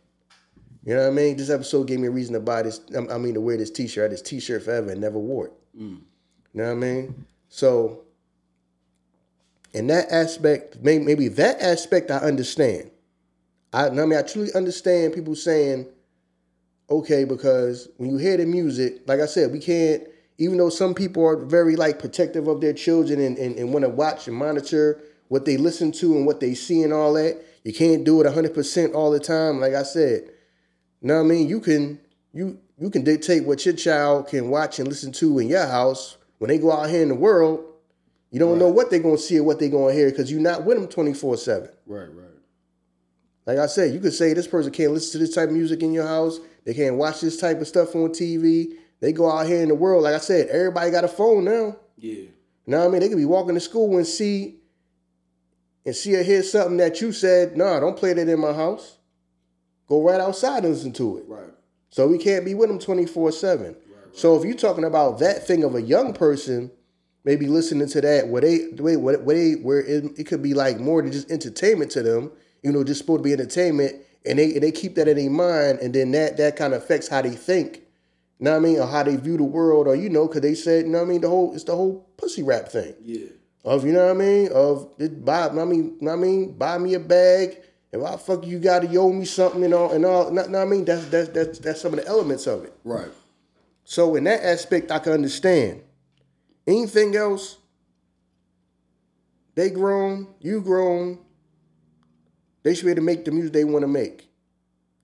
You 0.85 0.95
know 0.95 1.01
what 1.01 1.07
I 1.07 1.11
mean? 1.11 1.35
This 1.35 1.49
episode 1.49 1.87
gave 1.87 1.99
me 1.99 2.07
a 2.07 2.11
reason 2.11 2.33
to 2.33 2.39
buy 2.39 2.63
this. 2.63 2.79
I 2.95 3.13
I 3.13 3.17
mean, 3.17 3.33
to 3.33 3.41
wear 3.41 3.57
this 3.57 3.71
T-shirt. 3.71 4.01
I 4.01 4.03
had 4.03 4.11
this 4.11 4.21
T-shirt 4.21 4.63
forever 4.63 4.91
and 4.91 5.01
never 5.01 5.19
wore 5.19 5.47
it. 5.47 5.53
Mm. 5.77 5.99
You 5.99 6.01
know 6.53 6.65
what 6.65 6.71
I 6.71 6.75
mean? 6.75 7.25
So, 7.49 8.03
in 9.73 9.87
that 9.87 10.11
aspect, 10.11 10.77
maybe, 10.81 11.03
maybe 11.03 11.27
that 11.29 11.61
aspect 11.61 12.11
I 12.11 12.17
understand. 12.17 12.91
I, 13.73 13.87
I 13.87 13.91
mean, 13.91 14.15
I 14.15 14.21
truly 14.21 14.53
understand 14.53 15.13
people 15.13 15.35
saying, 15.35 15.87
okay, 16.89 17.25
because 17.25 17.89
when 17.97 18.09
you 18.09 18.17
hear 18.17 18.37
the 18.37 18.45
music, 18.45 19.01
like 19.07 19.19
I 19.19 19.25
said, 19.25 19.51
we 19.51 19.59
can't. 19.59 20.03
Even 20.39 20.57
though 20.57 20.69
some 20.69 20.93
people 20.93 21.25
are 21.25 21.35
very 21.35 21.75
like 21.75 21.97
protective 21.97 22.47
of 22.47 22.61
their 22.61 22.73
children 22.73 23.19
and, 23.19 23.39
and, 23.39 23.57
and 23.57 23.73
want 23.73 23.83
to 23.83 23.89
watch 23.89 24.27
and 24.27 24.37
monitor 24.37 25.01
what 25.29 25.45
they 25.45 25.57
listen 25.57 25.91
to 25.91 26.15
and 26.15 26.27
what 26.27 26.39
they 26.39 26.53
see 26.53 26.83
and 26.83 26.93
all 26.93 27.13
that, 27.13 27.43
you 27.63 27.73
can't 27.73 28.03
do 28.03 28.21
it 28.21 28.27
100% 28.27 28.93
all 28.93 29.09
the 29.09 29.19
time. 29.19 29.59
Like 29.59 29.73
I 29.73 29.81
said, 29.81 30.29
you 31.01 31.07
know 31.07 31.15
what 31.15 31.21
I 31.21 31.23
mean? 31.23 31.49
You 31.49 31.59
can 31.59 31.99
you 32.33 32.59
you 32.77 32.89
can 32.89 33.03
dictate 33.03 33.45
what 33.45 33.65
your 33.65 33.75
child 33.75 34.27
can 34.27 34.49
watch 34.49 34.79
and 34.79 34.87
listen 34.87 35.11
to 35.13 35.39
in 35.39 35.47
your 35.47 35.65
house. 35.65 36.17
When 36.37 36.49
they 36.49 36.59
go 36.59 36.71
out 36.71 36.89
here 36.89 37.01
in 37.01 37.09
the 37.09 37.15
world, 37.15 37.65
you 38.31 38.39
don't 38.39 38.59
know 38.59 38.69
what 38.69 38.89
they're 38.89 38.99
gonna 38.99 39.17
see 39.17 39.39
or 39.39 39.43
what 39.43 39.59
they're 39.59 39.69
gonna 39.69 39.93
hear 39.93 40.09
because 40.09 40.31
you're 40.31 40.41
not 40.41 40.65
with 40.65 40.77
them 40.77 40.87
24-7. 40.87 41.69
Right, 41.85 42.01
right. 42.13 42.27
Like 43.45 43.59
I 43.59 43.67
said, 43.67 43.93
you 43.93 43.99
could 44.01 44.13
say 44.13 44.33
this 44.33 44.47
person 44.47 44.71
can't 44.73 44.91
listen 44.91 45.13
to 45.13 45.25
this 45.25 45.33
type 45.33 45.47
of 45.47 45.55
music 45.55 45.81
in 45.81 45.93
your 45.93 46.05
house. 46.05 46.39
They 46.65 46.73
can't 46.73 46.97
watch 46.97 47.21
this 47.21 47.39
type 47.39 47.61
of 47.61 47.67
stuff 47.67 47.95
on 47.95 48.09
TV. 48.09 48.73
They 48.99 49.13
go 49.13 49.31
out 49.31 49.47
here 49.47 49.61
in 49.61 49.69
the 49.69 49.75
world. 49.75 50.03
Like 50.03 50.15
I 50.15 50.19
said, 50.19 50.47
everybody 50.49 50.91
got 50.91 51.05
a 51.05 51.07
phone 51.07 51.45
now. 51.45 51.77
Yeah. 51.97 52.13
You 52.13 52.31
know 52.65 52.79
what 52.79 52.87
I 52.87 52.89
mean? 52.89 52.99
They 52.99 53.07
could 53.07 53.17
be 53.17 53.25
walking 53.25 53.55
to 53.55 53.61
school 53.61 53.95
and 53.95 54.05
see 54.05 54.57
and 55.85 55.95
see 55.95 56.17
or 56.17 56.23
hear 56.23 56.43
something 56.43 56.75
that 56.77 56.99
you 56.99 57.13
said, 57.13 57.55
nah, 57.55 57.79
don't 57.79 57.95
play 57.95 58.11
that 58.11 58.27
in 58.27 58.39
my 58.41 58.51
house. 58.51 58.97
Go 59.87 60.03
right 60.03 60.19
outside 60.19 60.65
and 60.65 60.73
listen 60.73 60.91
to 60.93 61.19
it. 61.19 61.23
Right. 61.27 61.53
So 61.89 62.07
we 62.07 62.17
can't 62.17 62.43
be 62.43 62.53
with 62.53 62.67
them 62.67 62.79
24 62.79 63.31
7. 63.31 63.75
So 64.11 64.35
if 64.35 64.43
you're 64.43 64.55
talking 64.55 64.83
about 64.83 65.19
that 65.19 65.47
thing 65.47 65.63
of 65.63 65.75
a 65.75 65.81
young 65.81 66.13
person, 66.13 66.71
maybe 67.27 67.47
listening 67.47 67.87
to 67.89 67.99
that, 68.01 68.29
where 68.29 68.41
they, 68.41 68.69
the 68.71 68.81
way, 68.81 68.95
where, 68.95 69.17
they, 69.17 69.51
where 69.55 69.81
it, 69.81 70.17
it 70.17 70.23
could 70.25 70.41
be 70.41 70.53
like 70.53 70.79
more 70.79 71.01
than 71.01 71.11
just 71.11 71.29
entertainment 71.29 71.91
to 71.91 72.01
them, 72.01 72.31
you 72.63 72.71
know, 72.71 72.83
just 72.85 73.01
supposed 73.01 73.19
to 73.19 73.23
be 73.23 73.33
entertainment, 73.33 73.95
and 74.25 74.39
they 74.39 74.53
and 74.53 74.63
they 74.63 74.71
keep 74.71 74.95
that 74.95 75.07
in 75.09 75.17
their 75.17 75.29
mind, 75.29 75.79
and 75.79 75.93
then 75.93 76.11
that 76.11 76.37
that 76.37 76.55
kind 76.55 76.73
of 76.73 76.81
affects 76.81 77.07
how 77.09 77.21
they 77.21 77.31
think. 77.31 77.81
You 78.39 78.45
know 78.45 78.51
what 78.51 78.57
I 78.57 78.61
mean? 78.61 78.79
Or 78.79 78.87
how 78.87 79.03
they 79.03 79.15
view 79.17 79.35
the 79.35 79.43
world, 79.43 79.87
or 79.87 79.95
you 79.95 80.09
know, 80.09 80.27
because 80.27 80.41
they 80.41 80.55
said, 80.55 80.85
you 80.85 80.91
know 80.91 80.99
what 80.99 81.05
I 81.05 81.09
mean, 81.09 81.21
the 81.21 81.27
whole 81.29 81.53
it's 81.53 81.65
the 81.65 81.75
whole 81.75 82.07
pussy 82.17 82.43
rap 82.43 82.69
thing 82.69 82.93
Yeah. 83.03 83.27
of 83.65 83.85
you 83.85 83.91
know 83.91 84.05
what 84.05 84.15
I 84.15 84.19
mean 84.19 84.49
of 84.53 84.89
it 84.97 85.23
buy 85.25 85.47
I 85.47 85.51
mean 85.65 85.97
know 85.99 86.11
what 86.11 86.17
I 86.17 86.21
mean 86.21 86.57
buy 86.57 86.77
me 86.77 86.93
a 86.93 86.99
bag 86.99 87.57
if 87.91 88.01
I 88.03 88.15
fuck 88.17 88.45
you 88.45 88.59
got 88.59 88.83
to 88.83 88.97
owe 88.97 89.11
me 89.11 89.25
something 89.25 89.63
and 89.63 89.73
all 89.73 89.91
and 89.91 90.05
all 90.05 90.31
know 90.31 90.43
what 90.43 90.55
I 90.55 90.65
mean 90.65 90.85
that's 90.85 91.05
that's 91.07 91.29
that's 91.29 91.59
that's 91.59 91.81
some 91.81 91.93
of 91.93 91.99
the 91.99 92.07
elements 92.07 92.47
of 92.47 92.63
it. 92.63 92.73
Right. 92.83 93.09
So 93.83 94.15
in 94.15 94.23
that 94.25 94.43
aspect 94.45 94.91
I 94.91 94.99
can 94.99 95.13
understand. 95.13 95.81
Anything 96.67 97.15
else? 97.15 97.57
They 99.55 99.69
grown, 99.69 100.27
you 100.39 100.61
grown. 100.61 101.19
They 102.63 102.75
should 102.75 102.85
be 102.85 102.91
able 102.91 103.01
to 103.01 103.05
make 103.05 103.25
the 103.25 103.31
music 103.31 103.53
they 103.53 103.63
want 103.63 103.83
to 103.83 103.87
make. 103.87 104.27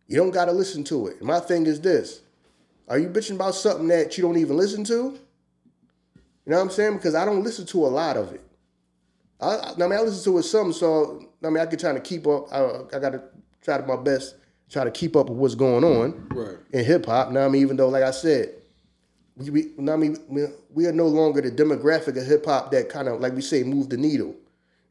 You 0.07 0.17
don't 0.17 0.31
got 0.31 0.45
to 0.45 0.51
listen 0.51 0.83
to 0.85 1.07
it. 1.07 1.23
My 1.23 1.39
thing 1.39 1.65
is 1.65 1.79
this: 1.81 2.21
Are 2.87 2.99
you 2.99 3.07
bitching 3.07 3.35
about 3.35 3.55
something 3.55 3.87
that 3.87 4.17
you 4.17 4.21
don't 4.23 4.37
even 4.37 4.57
listen 4.57 4.83
to? 4.85 4.93
You 4.93 6.51
know 6.51 6.57
what 6.57 6.63
I'm 6.63 6.69
saying? 6.69 6.97
Because 6.97 7.15
I 7.15 7.23
don't 7.25 7.41
listen 7.43 7.65
to 7.67 7.85
a 7.85 7.87
lot 7.87 8.17
of 8.17 8.33
it. 8.33 8.41
I, 9.39 9.47
I 9.55 9.71
I 9.73 9.77
mean, 9.77 9.93
I 9.93 10.01
listen 10.01 10.23
to 10.31 10.37
it 10.39 10.43
some, 10.43 10.73
so 10.73 11.25
I 11.43 11.47
mean, 11.49 11.59
I 11.59 11.65
can 11.65 11.79
try 11.79 11.93
to 11.93 12.01
keep 12.01 12.27
up. 12.27 12.51
I, 12.51 12.65
I 12.95 12.99
got 12.99 13.11
to 13.11 13.23
try 13.61 13.77
to 13.79 13.87
my 13.87 13.95
best, 13.95 14.35
try 14.69 14.83
to 14.83 14.91
keep 14.91 15.15
up 15.15 15.29
with 15.29 15.37
what's 15.37 15.55
going 15.55 15.85
on 15.85 16.27
Right. 16.31 16.57
in 16.73 16.83
hip 16.83 17.05
hop. 17.05 17.31
Now 17.31 17.45
I 17.45 17.49
mean, 17.49 17.61
even 17.61 17.77
though, 17.77 17.89
like 17.89 18.03
I 18.03 18.11
said, 18.11 18.53
we, 19.35 19.49
we 19.49 19.91
I 19.91 19.95
mean, 19.95 20.17
we, 20.27 20.45
we 20.73 20.85
are 20.85 20.91
no 20.91 21.07
longer 21.07 21.41
the 21.41 21.51
demographic 21.51 22.17
of 22.17 22.25
hip 22.25 22.45
hop 22.45 22.71
that 22.71 22.89
kind 22.89 23.07
of 23.07 23.19
like 23.19 23.33
we 23.33 23.41
say 23.41 23.63
move 23.63 23.89
the 23.89 23.97
needle. 23.97 24.35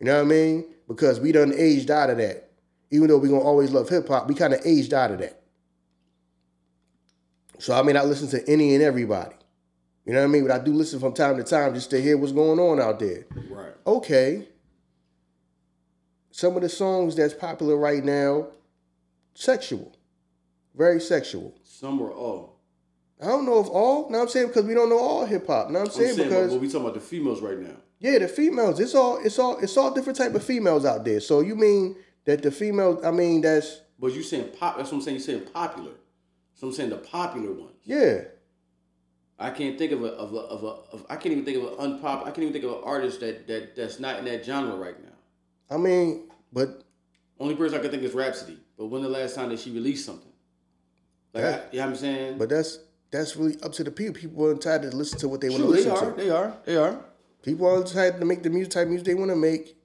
You 0.00 0.06
know 0.06 0.16
what 0.16 0.26
I 0.26 0.28
mean? 0.28 0.64
Because 0.88 1.20
we 1.20 1.32
done 1.32 1.52
aged 1.56 1.90
out 1.90 2.10
of 2.10 2.18
that. 2.18 2.50
Even 2.90 3.08
though 3.08 3.18
we 3.18 3.28
gonna 3.28 3.40
always 3.40 3.70
love 3.70 3.88
hip 3.88 4.08
hop, 4.08 4.28
we 4.28 4.34
kind 4.34 4.52
of 4.52 4.60
aged 4.64 4.92
out 4.92 5.12
of 5.12 5.18
that. 5.20 5.40
So 7.58 7.74
I 7.78 7.82
mean, 7.82 7.96
I 7.96 8.02
listen 8.02 8.28
to 8.28 8.50
any 8.50 8.74
and 8.74 8.82
everybody. 8.82 9.36
You 10.04 10.12
know 10.12 10.18
what 10.18 10.24
I 10.24 10.28
mean? 10.28 10.46
But 10.46 10.60
I 10.60 10.64
do 10.64 10.72
listen 10.72 10.98
from 10.98 11.14
time 11.14 11.36
to 11.36 11.44
time 11.44 11.74
just 11.74 11.90
to 11.90 12.02
hear 12.02 12.16
what's 12.18 12.32
going 12.32 12.58
on 12.58 12.80
out 12.80 12.98
there 12.98 13.24
Right. 13.48 13.72
okay, 13.86 14.48
some 16.32 16.56
of 16.56 16.62
the 16.62 16.68
songs 16.68 17.14
that's 17.14 17.34
popular 17.34 17.76
right 17.76 18.04
now, 18.04 18.48
sexual, 19.34 19.94
very 20.74 21.00
sexual. 21.00 21.54
Some 21.62 22.00
or 22.00 22.10
oh, 22.10 22.16
all. 22.16 22.51
I 23.22 23.26
don't 23.26 23.46
know 23.46 23.60
if 23.60 23.68
all. 23.68 24.08
What 24.08 24.18
I'm 24.18 24.28
saying 24.28 24.48
because 24.48 24.64
we 24.64 24.74
don't 24.74 24.88
know 24.88 24.98
all 24.98 25.24
hip 25.24 25.46
hop. 25.46 25.68
What 25.68 25.76
I'm 25.76 25.82
I'm 25.86 25.90
saying 25.90 26.16
saying, 26.16 26.28
because 26.28 26.52
but 26.52 26.60
we 26.60 26.66
talking 26.66 26.80
about 26.82 26.94
the 26.94 27.00
females 27.00 27.40
right 27.40 27.58
now. 27.58 27.76
yeah, 28.00 28.18
the 28.18 28.28
females. 28.28 28.80
It's 28.80 28.94
all. 28.94 29.18
It's 29.24 29.38
all. 29.38 29.58
It's 29.58 29.76
all 29.76 29.92
different 29.94 30.18
type 30.18 30.34
of 30.34 30.42
females 30.42 30.84
out 30.84 31.04
there. 31.04 31.20
So 31.20 31.40
you 31.40 31.54
mean 31.54 31.96
that 32.24 32.42
the 32.42 32.50
females? 32.50 33.04
I 33.04 33.10
mean 33.12 33.40
that's 33.40 33.80
But 33.98 34.12
you 34.12 34.22
saying 34.22 34.50
pop? 34.58 34.76
That's 34.76 34.90
what 34.90 34.98
I'm 34.98 35.02
saying. 35.02 35.16
You 35.18 35.22
saying 35.22 35.42
popular. 35.54 35.92
So 36.54 36.66
I'm 36.68 36.72
saying 36.72 36.90
the 36.90 36.98
popular 36.98 37.52
ones. 37.52 37.76
yeah. 37.84 38.22
I 39.38 39.50
can't 39.50 39.76
think 39.76 39.90
of 39.90 40.04
a 40.04 40.08
of 40.08 40.32
a 40.32 40.36
of 40.38 40.62
a 40.62 40.66
of, 40.94 41.06
I 41.10 41.16
can't 41.16 41.32
even 41.32 41.44
think 41.44 41.56
of 41.56 41.64
an 41.78 41.98
unpop. 41.98 42.20
I 42.22 42.24
can't 42.26 42.38
even 42.40 42.52
think 42.52 42.64
of 42.64 42.72
an 42.74 42.80
artist 42.84 43.20
that 43.20 43.46
that 43.48 43.74
that's 43.74 43.98
not 43.98 44.18
in 44.20 44.24
that 44.26 44.44
genre 44.44 44.76
right 44.76 44.94
now. 45.02 45.74
I 45.74 45.78
mean, 45.78 46.28
but 46.52 46.84
Only 47.40 47.56
person 47.56 47.76
I 47.78 47.82
can 47.82 47.90
think 47.90 48.02
is 48.04 48.14
Rapsody. 48.14 48.58
But 48.78 48.86
when 48.86 49.02
the 49.02 49.08
last 49.08 49.34
time 49.34 49.48
that 49.48 49.58
she 49.58 49.72
released 49.72 50.04
something? 50.06 50.30
Like, 51.34 51.44
I, 51.44 51.48
Yeah. 51.50 51.56
you 51.72 51.78
know 51.78 51.84
what 51.86 51.90
I'm 51.90 51.96
saying? 51.96 52.38
but 52.38 52.48
that's 52.50 52.78
that's 53.12 53.36
really 53.36 53.60
up 53.62 53.72
to 53.74 53.84
the 53.84 53.90
people. 53.92 54.14
People 54.14 54.46
are 54.46 54.52
entitled 54.52 54.90
to 54.90 54.96
listen 54.96 55.18
to 55.20 55.28
what 55.28 55.40
they 55.40 55.50
want 55.50 55.62
to 55.62 55.68
True, 55.68 55.76
they 55.76 55.90
listen 55.90 56.08
are. 56.08 56.10
to. 56.12 56.16
They 56.20 56.30
are. 56.30 56.56
They 56.64 56.76
are. 56.76 57.04
People 57.42 57.66
are 57.68 57.76
entitled 57.76 58.20
to 58.20 58.26
make 58.26 58.42
the 58.42 58.50
music 58.50 58.72
type 58.72 58.88
music 58.88 59.06
they 59.06 59.14
want 59.14 59.30
to 59.30 59.36
make, 59.36 59.76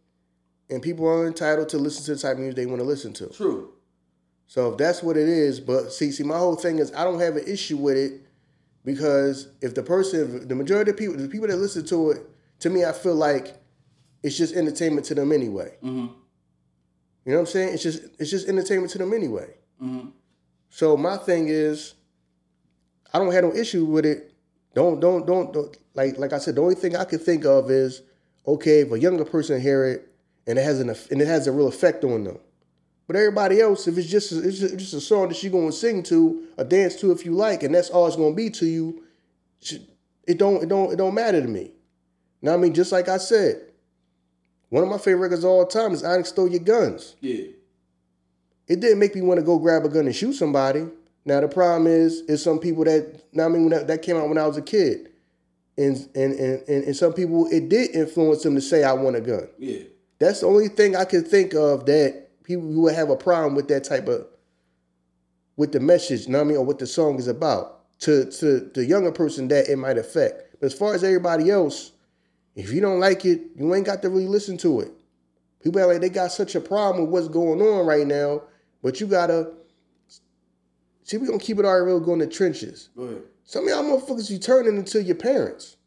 and 0.70 0.82
people 0.82 1.06
are 1.08 1.28
entitled 1.28 1.70
to 1.70 1.78
listen 1.78 2.04
to 2.06 2.16
the 2.16 2.20
type 2.20 2.34
of 2.34 2.40
music 2.40 2.56
they 2.56 2.66
want 2.66 2.80
to 2.80 2.86
listen 2.86 3.14
to. 3.14 3.28
True. 3.28 3.74
So 4.48 4.72
if 4.72 4.78
that's 4.78 5.04
what 5.04 5.18
it 5.18 5.28
is, 5.28 5.60
but 5.60 5.92
see, 5.92 6.12
see, 6.12 6.24
my 6.24 6.38
whole 6.38 6.56
thing 6.56 6.80
is 6.80 6.94
I 6.94 7.04
don't 7.04 7.20
have 7.20 7.36
an 7.36 7.44
issue 7.46 7.78
with 7.78 7.98
it 7.98 8.22
because 8.86 9.50
if 9.62 9.76
the 9.76 9.84
person, 9.84 10.48
the 10.48 10.56
majority 10.56 10.92
of 10.92 10.98
people, 10.98 11.18
the 11.18 11.28
people 11.28 11.48
that 11.48 11.58
listen 11.58 11.86
to 11.88 12.12
it, 12.12 12.22
to 12.60 12.70
me, 12.70 12.86
I 12.86 12.94
feel 12.94 13.16
like 13.16 13.62
it's 14.24 14.38
just 14.38 14.56
entertainment 14.56 15.06
to 15.08 15.16
them 15.16 15.34
anyway. 15.34 15.76
Mm-hmm. 15.84 16.14
You 17.26 17.34
know 17.34 17.34
what 17.34 17.40
I'm 17.40 17.46
saying? 17.48 17.74
It's 17.74 17.84
just 17.84 18.04
it's 18.20 18.32
just 18.32 18.48
entertainment 18.48 18.92
to 18.92 19.00
them 19.00 19.14
anyway. 19.14 19.56
Mm-hmm. 19.84 20.10
So 20.70 20.96
my 20.96 21.18
thing 21.18 21.50
is, 21.50 21.96
I 23.14 23.20
don't 23.20 23.32
have 23.32 23.44
no 23.44 23.54
issue 23.54 23.86
with 23.86 24.06
it. 24.06 24.34
Don't 24.76 25.00
don't 25.00 25.26
don't, 25.26 25.54
don't 25.54 25.78
like 25.94 26.18
like 26.18 26.34
I 26.34 26.38
said. 26.38 26.56
The 26.56 26.62
only 26.62 26.76
thing 26.76 26.96
I 26.96 27.06
could 27.06 27.22
think 27.22 27.46
of 27.46 27.72
is 27.72 28.02
okay 28.46 28.82
if 28.82 28.92
a 28.92 29.00
younger 29.00 29.26
person 29.26 29.60
hear 29.60 29.86
it 29.86 30.08
and 30.46 30.58
it 30.58 30.64
has 30.64 30.80
an 30.80 30.90
and 30.90 31.22
it 31.22 31.28
has 31.28 31.48
a 31.48 31.52
real 31.52 31.68
effect 31.68 32.04
on 32.04 32.24
them. 32.24 32.38
But 33.08 33.16
everybody 33.16 33.62
else, 33.62 33.88
if 33.88 33.98
it's 33.98 34.08
just 34.10 34.32
it's 34.32 34.60
just, 34.60 34.78
just 34.78 34.94
a 34.94 35.02
song 35.02 35.30
that 35.30 35.42
you 35.42 35.50
going 35.50 35.68
to 35.68 35.72
sing 35.72 36.04
to 36.04 36.44
or 36.58 36.66
dance 36.66 36.96
to 36.98 37.12
if 37.12 37.26
you 37.26 37.34
like, 37.34 37.64
and 37.64 37.74
that's 37.74 37.90
all 37.90 38.06
it's 38.08 38.18
going 38.18 38.34
to 38.34 38.36
be 38.36 38.50
to 38.52 38.66
you, 38.66 39.04
it 40.26 40.38
don't 40.38 40.64
it 40.64 40.70
don't 40.70 40.92
it 40.92 40.98
don't 40.98 41.14
matter 41.14 41.42
to 41.42 41.48
me. 41.48 41.72
Now 42.42 42.54
I 42.54 42.58
mean, 42.58 42.74
just 42.74 42.92
like 42.92 43.08
I 43.08 43.18
said, 43.18 43.62
one 44.70 44.84
of 44.84 44.90
my 44.90 44.98
favorite 44.98 45.22
records 45.22 45.44
of 45.44 45.50
all 45.50 45.66
time 45.66 45.94
is 45.94 46.04
"Onyx 46.04 46.30
Stole 46.30 46.50
Your 46.50 46.60
Guns." 46.60 47.16
Yeah. 47.22 47.46
it 48.68 48.80
didn't 48.82 49.00
make 49.00 49.16
me 49.16 49.22
want 49.22 49.40
to 49.40 49.46
go 49.46 49.58
grab 49.58 49.86
a 49.86 49.90
gun 49.90 50.06
and 50.06 50.16
shoot 50.16 50.34
somebody. 50.34 50.86
Now 51.28 51.42
the 51.42 51.50
problem 51.50 51.88
is, 51.88 52.22
is 52.22 52.42
some 52.42 52.58
people 52.58 52.86
that 52.86 53.22
now 53.34 53.46
I 53.46 53.48
mean 53.50 53.64
when 53.64 53.72
that, 53.72 53.88
that 53.88 54.02
came 54.02 54.16
out 54.16 54.30
when 54.30 54.38
I 54.38 54.48
was 54.48 54.56
a 54.56 54.62
kid, 54.62 55.10
and 55.78 55.98
and, 56.16 56.34
and 56.34 56.70
and 56.70 56.96
some 56.96 57.12
people 57.12 57.48
it 57.52 57.68
did 57.68 57.94
influence 57.94 58.44
them 58.44 58.56
to 58.56 58.62
say 58.62 58.86
I 58.86 58.94
want 58.94 59.18
a 59.18 59.22
gun. 59.22 59.50
Yeah. 59.60 59.82
That's 60.20 60.40
the 60.40 60.48
only 60.48 60.70
thing 60.70 60.96
I 60.96 61.04
could 61.04 61.28
think 61.28 61.54
of 61.54 61.86
that 61.86 62.44
people 62.44 62.72
who 62.72 62.84
would 62.84 62.96
have 62.96 63.10
a 63.10 63.18
problem 63.18 63.56
with 63.56 63.68
that 63.68 63.84
type 63.84 64.08
of 64.08 64.26
with 65.58 65.74
the 65.74 65.82
message, 65.82 66.28
you 66.28 66.32
know 66.32 66.38
what 66.38 66.46
I 66.46 66.48
mean, 66.48 66.58
or 66.58 66.66
what 66.66 66.80
the 66.80 66.88
song 66.88 67.20
is 67.20 67.28
about. 67.28 67.74
To 68.00 68.32
to 68.32 68.72
the 68.74 68.86
younger 68.86 69.12
person 69.12 69.50
that 69.50 69.68
it 69.68 69.76
might 69.76 69.98
affect. 69.98 70.56
But 70.62 70.68
as 70.68 70.74
far 70.74 70.96
as 70.96 71.04
everybody 71.04 71.50
else, 71.50 71.92
if 72.56 72.72
you 72.72 72.80
don't 72.80 73.02
like 73.02 73.26
it, 73.26 73.42
you 73.58 73.76
ain't 73.76 73.86
got 73.86 74.02
to 74.04 74.10
really 74.10 74.28
listen 74.28 74.58
to 74.60 74.80
it. 74.80 74.92
People 75.62 75.82
act 75.82 75.90
like 75.90 76.02
they 76.02 76.10
got 76.10 76.32
such 76.32 76.56
a 76.56 76.62
problem 76.62 77.02
with 77.02 77.10
what's 77.10 77.28
going 77.28 77.62
on 77.62 77.86
right 77.86 78.08
now, 78.08 78.44
but 78.82 79.02
you 79.02 79.08
gotta 79.08 79.57
see. 81.08 81.18
We 81.18 81.28
gonna 81.28 81.40
keep 81.40 81.58
it 81.60 81.66
all 81.66 81.80
real, 81.80 82.00
go 82.00 82.14
in 82.14 82.20
the 82.20 82.28
trenches. 82.28 82.90
Go 82.96 83.04
ahead. 83.04 83.22
Some 83.44 83.64
of 83.64 83.70
y'all 83.70 83.84
motherfuckers 83.84 84.30
be 84.30 84.38
turning 84.38 84.76
into 84.76 85.02
your 85.02 85.16
parents. 85.16 85.78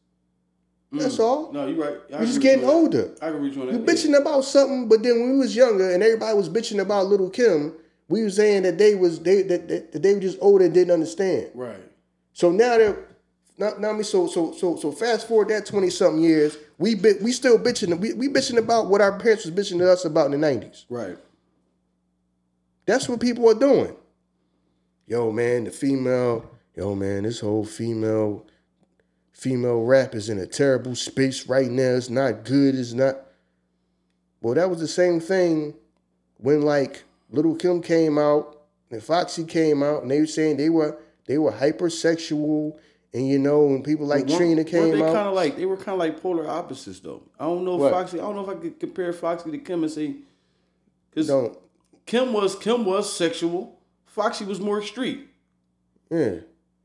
That's 0.92 1.18
mm. 1.18 1.24
all. 1.24 1.52
No, 1.52 1.68
you're 1.68 1.76
right. 1.76 1.98
You're 2.08 2.20
just 2.20 2.40
getting 2.40 2.64
you 2.64 2.70
older. 2.70 3.14
I 3.22 3.30
can 3.30 3.44
you 3.44 3.60
on 3.60 3.66
that. 3.68 3.74
You 3.74 3.78
bitching 3.80 4.20
about 4.20 4.44
something, 4.44 4.88
but 4.88 5.02
then 5.04 5.20
when 5.20 5.32
we 5.34 5.38
was 5.38 5.54
younger 5.54 5.92
and 5.92 6.02
everybody 6.02 6.36
was 6.36 6.48
bitching 6.48 6.80
about 6.80 7.06
Lil 7.06 7.30
Kim, 7.30 7.74
we 8.08 8.24
was 8.24 8.34
saying 8.36 8.64
that 8.64 8.78
they 8.78 8.96
was 8.96 9.20
they 9.20 9.42
that, 9.42 9.68
that, 9.68 9.92
that 9.92 10.02
they 10.02 10.14
were 10.14 10.20
just 10.20 10.38
older 10.40 10.64
and 10.64 10.74
didn't 10.74 10.92
understand. 10.92 11.50
Right. 11.54 11.76
So 12.32 12.50
now 12.50 12.78
that 12.78 12.96
Now, 13.58 13.74
now 13.78 13.90
I 13.90 13.92
mean, 13.92 14.04
so 14.04 14.26
so 14.26 14.52
so 14.52 14.76
so 14.76 14.90
fast 14.90 15.28
forward 15.28 15.48
that 15.48 15.66
twenty 15.66 15.90
something 15.90 16.22
years, 16.22 16.56
we 16.78 16.94
bit, 16.94 17.20
we 17.20 17.30
still 17.30 17.58
bitching. 17.58 18.00
We, 18.00 18.14
we 18.14 18.28
bitching 18.28 18.56
about 18.56 18.86
what 18.86 19.02
our 19.02 19.18
parents 19.18 19.44
was 19.44 19.54
bitching 19.54 19.78
to 19.78 19.92
us 19.92 20.06
about 20.06 20.26
in 20.26 20.32
the 20.32 20.38
nineties. 20.38 20.86
Right. 20.88 21.18
That's 22.86 23.06
what 23.06 23.20
people 23.20 23.48
are 23.50 23.54
doing. 23.54 23.94
Yo, 25.10 25.32
man, 25.32 25.64
the 25.64 25.72
female. 25.72 26.48
Yo, 26.76 26.94
man, 26.94 27.24
this 27.24 27.40
whole 27.40 27.64
female 27.64 28.46
female 29.32 29.82
rap 29.82 30.14
is 30.14 30.28
in 30.28 30.38
a 30.38 30.46
terrible 30.46 30.94
space 30.94 31.48
right 31.48 31.68
now. 31.68 31.96
It's 31.96 32.08
not 32.08 32.44
good. 32.44 32.76
It's 32.76 32.92
not. 32.92 33.16
Well, 34.40 34.54
that 34.54 34.70
was 34.70 34.78
the 34.78 34.86
same 34.86 35.18
thing 35.18 35.74
when 36.36 36.62
like 36.62 37.02
Lil 37.28 37.56
Kim 37.56 37.82
came 37.82 38.18
out 38.18 38.62
and 38.92 39.02
Foxy 39.02 39.42
came 39.42 39.82
out, 39.82 40.02
and 40.02 40.10
they 40.12 40.20
were 40.20 40.26
saying 40.26 40.58
they 40.58 40.70
were 40.70 40.96
they 41.26 41.38
were 41.38 41.50
hypersexual, 41.50 42.78
and 43.12 43.26
you 43.26 43.40
know, 43.40 43.64
when 43.64 43.82
people 43.82 44.06
like 44.06 44.26
Weren't- 44.26 44.36
Trina 44.36 44.62
came 44.62 44.92
they 44.92 45.02
out. 45.02 45.12
kind 45.12 45.26
of 45.28 45.34
like 45.34 45.56
they 45.56 45.66
were 45.66 45.76
kind 45.76 45.88
of 45.88 45.98
like 45.98 46.22
polar 46.22 46.48
opposites 46.48 47.00
though. 47.00 47.24
I 47.36 47.46
don't 47.46 47.64
know 47.64 47.74
if 47.74 47.80
What? 47.80 47.92
Foxy. 47.94 48.20
I 48.20 48.22
don't 48.22 48.36
know 48.36 48.48
if 48.48 48.56
I 48.56 48.60
could 48.60 48.78
compare 48.78 49.12
Foxy 49.12 49.50
to 49.50 49.58
Kim 49.58 49.82
and 49.82 49.90
say 49.90 50.14
because 51.12 51.28
Kim 52.06 52.32
was 52.32 52.54
Kim 52.54 52.84
was 52.84 53.12
sexual. 53.12 53.79
Foxy 54.10 54.44
was 54.44 54.60
more 54.60 54.82
street. 54.82 55.28
Yeah, 56.10 56.36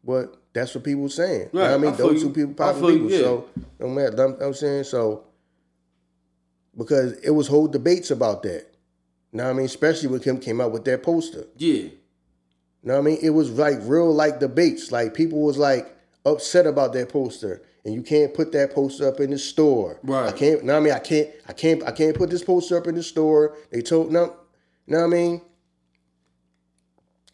but 0.03 0.35
that's 0.53 0.73
what 0.75 0.83
people 0.83 1.03
were 1.03 1.09
saying. 1.09 1.49
You 1.51 1.59
know 1.59 1.65
Right, 1.65 1.73
I 1.73 1.77
mean, 1.77 1.93
I 1.93 1.95
those 1.97 2.21
you. 2.21 2.29
two 2.29 2.33
people, 2.33 2.63
I 2.63 2.71
popular 2.71 2.91
you, 2.91 2.97
people. 2.99 3.11
yeah. 3.11 3.19
So, 3.19 3.49
no 3.79 3.87
matter. 3.89 4.23
I'm, 4.23 4.37
I'm 4.41 4.53
saying 4.53 4.83
so 4.85 5.25
because 6.77 7.13
it 7.19 7.31
was 7.31 7.47
whole 7.47 7.67
debates 7.67 8.11
about 8.11 8.43
that. 8.43 8.65
You 9.31 9.37
know 9.39 9.45
what 9.45 9.49
I 9.51 9.53
mean? 9.53 9.65
Especially 9.65 10.07
when 10.09 10.19
Kim 10.19 10.39
came 10.39 10.61
out 10.61 10.71
with 10.71 10.85
that 10.85 11.03
poster. 11.03 11.45
Yeah. 11.57 11.73
You 11.73 11.91
know 12.83 12.93
what 12.93 12.99
I 12.99 13.03
mean? 13.03 13.17
It 13.21 13.31
was 13.31 13.49
like 13.51 13.77
real 13.81 14.13
like 14.13 14.39
debates. 14.39 14.91
Like 14.91 15.13
people 15.13 15.41
was 15.41 15.57
like 15.57 15.93
upset 16.25 16.65
about 16.67 16.93
that 16.93 17.09
poster. 17.09 17.61
And 17.83 17.93
you 17.93 18.01
can't 18.01 18.33
put 18.33 18.51
that 18.53 18.73
poster 18.73 19.07
up 19.07 19.19
in 19.19 19.29
the 19.31 19.37
store. 19.37 19.99
Right. 20.03 20.27
I 20.27 20.31
can't 20.31 20.63
know 20.63 20.73
what 20.73 20.79
I 20.79 20.83
mean? 20.83 20.93
I 20.93 20.99
can't 20.99 21.29
I 21.47 21.53
can't 21.53 21.83
I 21.83 21.91
can't 21.91 22.15
put 22.15 22.29
this 22.29 22.43
poster 22.43 22.77
up 22.77 22.87
in 22.87 22.95
the 22.95 23.03
store. 23.03 23.55
They 23.71 23.81
told 23.81 24.11
no 24.11 24.23
you 24.87 24.93
know 24.93 24.99
what 24.99 25.03
I 25.05 25.07
mean? 25.07 25.41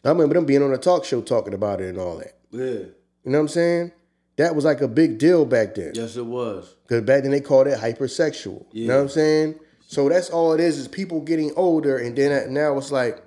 I 0.03 0.09
remember 0.09 0.33
them 0.35 0.45
being 0.45 0.63
on 0.63 0.73
a 0.73 0.77
talk 0.77 1.05
show 1.05 1.21
talking 1.21 1.53
about 1.53 1.81
it 1.81 1.89
and 1.89 1.97
all 1.99 2.17
that. 2.17 2.33
Yeah. 2.51 2.61
You 2.63 2.93
know 3.25 3.37
what 3.37 3.41
I'm 3.41 3.47
saying? 3.49 3.91
That 4.37 4.55
was 4.55 4.65
like 4.65 4.81
a 4.81 4.87
big 4.87 5.19
deal 5.19 5.45
back 5.45 5.75
then. 5.75 5.91
Yes, 5.93 6.15
it 6.15 6.25
was. 6.25 6.75
Because 6.87 7.03
back 7.03 7.21
then 7.23 7.31
they 7.31 7.41
called 7.41 7.67
it 7.67 7.77
hypersexual. 7.79 8.65
You 8.71 8.87
know 8.87 8.93
Yeah. 8.93 8.97
what 8.97 9.03
I'm 9.03 9.09
saying? 9.09 9.55
So 9.81 10.09
that's 10.09 10.29
all 10.29 10.53
it 10.53 10.59
is, 10.59 10.77
is 10.77 10.87
people 10.87 11.19
getting 11.21 11.51
older, 11.55 11.97
and 11.97 12.15
then 12.15 12.53
now 12.53 12.77
it's 12.77 12.91
like, 12.91 13.21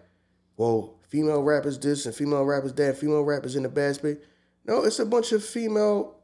well, 0.57 0.95
female 1.09 1.43
rappers 1.43 1.79
this 1.79 2.07
and 2.07 2.15
female 2.15 2.45
rappers 2.45 2.73
that, 2.75 2.97
female 2.97 3.23
rappers 3.23 3.55
in 3.55 3.63
the 3.65 3.69
bad 3.69 3.95
space. 3.97 4.17
No, 4.67 4.83
it's 4.83 4.99
a 4.99 5.05
bunch 5.05 5.33
of 5.33 5.45
female, 5.45 6.17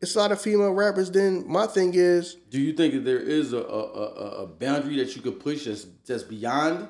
it's 0.00 0.14
a 0.14 0.18
lot 0.20 0.30
of 0.30 0.40
female 0.40 0.70
rappers. 0.72 1.10
Then 1.10 1.44
my 1.48 1.66
thing 1.66 1.92
is, 1.94 2.36
Do 2.48 2.60
you 2.60 2.72
think 2.74 2.94
that 2.94 3.04
there 3.04 3.18
is 3.18 3.52
a 3.52 3.58
a, 3.58 3.60
a, 3.60 4.42
a 4.44 4.46
boundary 4.46 4.96
that 4.98 5.16
you 5.16 5.20
could 5.22 5.40
push 5.40 5.64
that's 5.66 5.84
that's 6.06 6.22
beyond? 6.22 6.86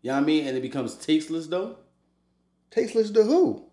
You 0.00 0.10
know 0.10 0.14
what 0.16 0.22
I 0.22 0.26
mean? 0.26 0.46
And 0.46 0.56
it 0.56 0.62
becomes 0.62 0.94
tasteless 0.94 1.48
though? 1.48 1.76
Tasteless 2.70 3.10
to 3.12 3.22
who? 3.24 3.64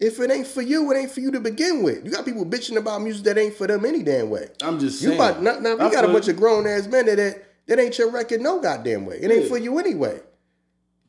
If 0.00 0.20
it 0.20 0.30
ain't 0.30 0.46
for 0.46 0.62
you, 0.62 0.90
it 0.92 0.96
ain't 0.96 1.10
for 1.10 1.20
you 1.20 1.32
to 1.32 1.40
begin 1.40 1.82
with. 1.82 2.04
You 2.04 2.12
got 2.12 2.24
people 2.24 2.46
bitching 2.46 2.76
about 2.76 3.02
music 3.02 3.24
that 3.24 3.36
ain't 3.38 3.54
for 3.54 3.66
them 3.66 3.84
any 3.84 4.02
damn 4.02 4.30
way. 4.30 4.48
I'm 4.62 4.78
just 4.78 5.02
You 5.02 5.08
saying. 5.08 5.20
about 5.20 5.42
now, 5.42 5.58
now 5.58 5.70
you 5.86 5.92
got 5.92 6.04
a 6.04 6.08
bunch 6.08 6.28
of 6.28 6.36
grown 6.36 6.66
ass 6.68 6.86
men 6.86 7.06
that, 7.06 7.16
that 7.16 7.44
that 7.66 7.78
ain't 7.80 7.98
your 7.98 8.10
record 8.10 8.40
no 8.40 8.60
goddamn 8.60 9.06
way. 9.06 9.18
It 9.20 9.30
ain't 9.30 9.42
Yeah. 9.42 9.48
for 9.48 9.58
you 9.58 9.78
anyway. 9.78 10.14
You 10.14 10.20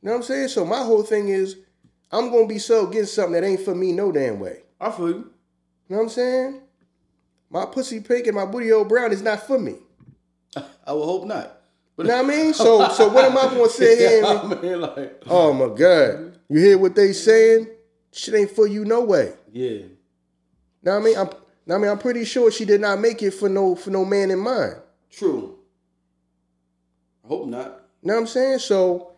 know 0.01 0.11
what 0.11 0.17
I'm 0.17 0.23
saying? 0.23 0.47
So 0.49 0.65
my 0.65 0.83
whole 0.83 1.03
thing 1.03 1.29
is 1.29 1.57
I'm 2.11 2.31
gonna 2.31 2.47
be 2.47 2.57
so 2.57 2.87
against 2.87 3.13
something 3.13 3.33
that 3.33 3.43
ain't 3.43 3.61
for 3.61 3.75
me 3.75 3.91
no 3.91 4.11
damn 4.11 4.39
way. 4.39 4.63
I 4.81 4.89
feel 4.91 5.09
you. 5.09 5.13
You 5.15 5.25
know 5.89 5.97
what 5.97 6.03
I'm 6.03 6.09
saying? 6.09 6.61
My 7.51 7.65
pussy 7.65 7.99
pink 7.99 8.25
and 8.27 8.35
my 8.35 8.45
booty 8.45 8.71
old 8.71 8.89
brown 8.89 9.11
is 9.11 9.21
not 9.21 9.45
for 9.45 9.59
me. 9.59 9.75
I 10.55 10.93
would 10.93 11.03
hope 11.05 11.25
not. 11.25 11.58
You 11.99 12.05
know 12.05 12.23
what 12.23 12.25
I 12.25 12.27
mean? 12.37 12.53
So 12.65 12.87
so 12.89 13.09
what 13.09 13.25
am 13.25 13.37
I 13.37 13.41
gonna 13.53 13.69
sit 13.69 13.97
here 13.99 14.23
and 14.25 14.53
I 14.53 14.61
mean, 14.61 14.81
like, 14.81 15.23
Oh 15.27 15.53
my 15.53 15.75
God. 15.75 16.37
You 16.49 16.59
hear 16.59 16.77
what 16.77 16.95
they 16.95 17.13
saying? 17.13 17.67
Shit 18.11 18.33
ain't 18.35 18.51
for 18.51 18.65
you 18.67 18.85
no 18.85 19.01
way. 19.03 19.33
yeah. 19.51 19.81
Know 20.81 20.93
what 20.93 21.01
I 21.01 21.05
mean? 21.05 21.17
I'm 21.17 21.29
I 21.71 21.77
mean 21.77 21.91
I'm 21.91 21.99
pretty 21.99 22.25
sure 22.25 22.49
she 22.51 22.65
did 22.65 22.81
not 22.81 22.99
make 22.99 23.21
it 23.21 23.31
for 23.31 23.49
no 23.49 23.75
for 23.75 23.89
no 23.91 24.05
man 24.05 24.31
in 24.31 24.39
mind. 24.39 24.75
True. 25.11 25.57
I 27.23 27.27
hope 27.27 27.47
not. 27.47 27.81
know 28.01 28.13
what 28.15 28.19
I'm 28.21 28.27
saying? 28.27 28.59
So 28.59 29.11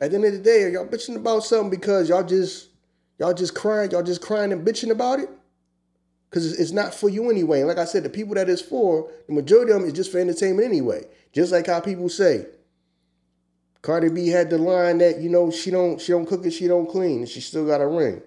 at 0.00 0.10
the 0.10 0.16
end 0.16 0.26
of 0.26 0.32
the 0.32 0.38
day, 0.38 0.64
are 0.64 0.68
y'all 0.68 0.86
bitching 0.86 1.16
about 1.16 1.42
something 1.44 1.70
because 1.70 2.08
y'all 2.08 2.22
just 2.22 2.68
y'all 3.18 3.32
just 3.34 3.54
crying, 3.54 3.90
y'all 3.90 4.02
just 4.02 4.20
crying 4.20 4.52
and 4.52 4.64
bitching 4.66 4.90
about 4.90 5.18
it? 5.20 5.30
Cause 6.36 6.52
it's, 6.52 6.70
not 6.70 6.92
for 6.92 7.08
you 7.08 7.30
anyway. 7.30 7.60
And 7.60 7.68
like 7.68 7.78
I 7.78 7.86
said, 7.86 8.02
the 8.02 8.10
people 8.10 8.34
that 8.34 8.46
it's 8.50 8.60
for, 8.60 9.10
the 9.26 9.32
majority 9.32 9.72
of 9.72 9.78
them 9.78 9.88
is 9.88 9.94
just 9.94 10.12
for 10.12 10.18
entertainment 10.18 10.68
anyway. 10.68 11.06
Just 11.32 11.50
like 11.50 11.66
how 11.66 11.80
people 11.80 12.10
say, 12.10 12.44
Cardi 13.80 14.10
B 14.10 14.28
had 14.28 14.50
the 14.50 14.58
line 14.58 14.98
that 14.98 15.18
you 15.20 15.30
know 15.30 15.50
she 15.50 15.70
don't 15.70 15.98
she 15.98 16.12
don't 16.12 16.26
cook 16.26 16.44
and 16.44 16.52
she 16.52 16.68
don't 16.68 16.90
clean, 16.90 17.20
and 17.20 17.28
she 17.28 17.40
still 17.40 17.66
got 17.66 17.80
a 17.80 17.86
ring. 17.86 18.20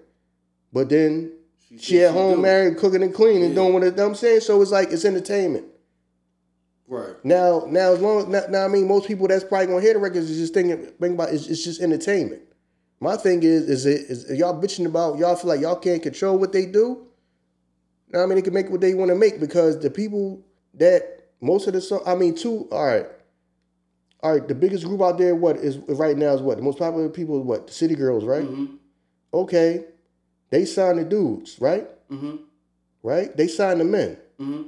But 0.72 0.88
then 0.88 1.30
she, 1.78 1.98
said 1.98 2.08
at 2.08 2.14
home 2.14 2.38
do. 2.38 2.42
married, 2.42 2.78
cooking 2.78 3.04
and 3.04 3.14
cleaning, 3.14 3.44
and 3.44 3.54
Yeah. 3.54 3.60
doing 3.60 3.74
what 3.74 3.84
it, 3.84 4.00
I'm 4.00 4.16
saying. 4.16 4.40
So 4.40 4.60
it's 4.60 4.72
like 4.72 4.90
it's 4.90 5.04
entertainment. 5.04 5.66
Right. 6.88 7.14
Now, 7.22 7.64
now 7.68 7.92
as 7.92 8.00
long 8.00 8.22
as 8.22 8.26
now, 8.26 8.42
now 8.50 8.64
I 8.64 8.68
mean 8.68 8.88
most 8.88 9.06
people 9.06 9.28
that's 9.28 9.44
probably 9.44 9.68
gonna 9.68 9.82
hear 9.82 9.92
the 9.92 10.00
records 10.00 10.28
is 10.28 10.38
just 10.38 10.52
thinking 10.52 10.78
think 11.00 11.14
about 11.14 11.32
it's, 11.32 11.46
it's 11.46 11.62
just 11.62 11.80
entertainment. 11.80 12.42
My 12.98 13.16
thing 13.16 13.44
is 13.44 13.68
is 13.68 13.86
it 13.86 14.00
is 14.10 14.36
y'all 14.36 14.60
bitching 14.60 14.86
about 14.86 15.16
y'all 15.16 15.36
feel 15.36 15.50
like 15.50 15.60
y'all 15.60 15.76
can't 15.76 16.02
control 16.02 16.38
what 16.38 16.50
they 16.52 16.66
do. 16.66 17.06
Now 18.12 18.22
I 18.22 18.26
mean 18.26 18.36
they 18.36 18.42
can 18.42 18.54
make 18.54 18.70
what 18.70 18.80
they 18.80 18.94
want 18.94 19.10
to 19.10 19.14
make 19.14 19.40
because 19.40 19.78
the 19.78 19.90
people 19.90 20.42
that 20.74 21.28
most 21.40 21.66
of 21.66 21.72
the 21.72 21.80
song 21.80 22.02
I 22.06 22.14
mean 22.14 22.34
two 22.34 22.68
all 22.70 22.86
right. 22.86 23.06
All 24.22 24.32
right, 24.32 24.46
the 24.46 24.54
biggest 24.54 24.84
group 24.84 25.00
out 25.00 25.16
there 25.16 25.34
what 25.34 25.56
is 25.56 25.78
right 25.78 26.16
now 26.16 26.34
is 26.34 26.42
what? 26.42 26.58
The 26.58 26.62
most 26.62 26.78
popular 26.78 27.08
people 27.08 27.40
is 27.40 27.46
what? 27.46 27.68
The 27.68 27.72
City 27.72 27.94
Girls, 27.94 28.24
right? 28.24 28.42
Mm-hmm. 28.42 28.74
Okay. 29.32 29.86
They 30.50 30.64
signed 30.64 30.98
the 30.98 31.04
dudes, 31.04 31.56
right? 31.60 31.88
Mm-hmm. 32.10 32.36
Right? 33.02 33.34
They 33.34 33.48
signed 33.48 33.80
the 33.80 33.84
men. 33.84 34.18
Mm-hmm. 34.38 34.62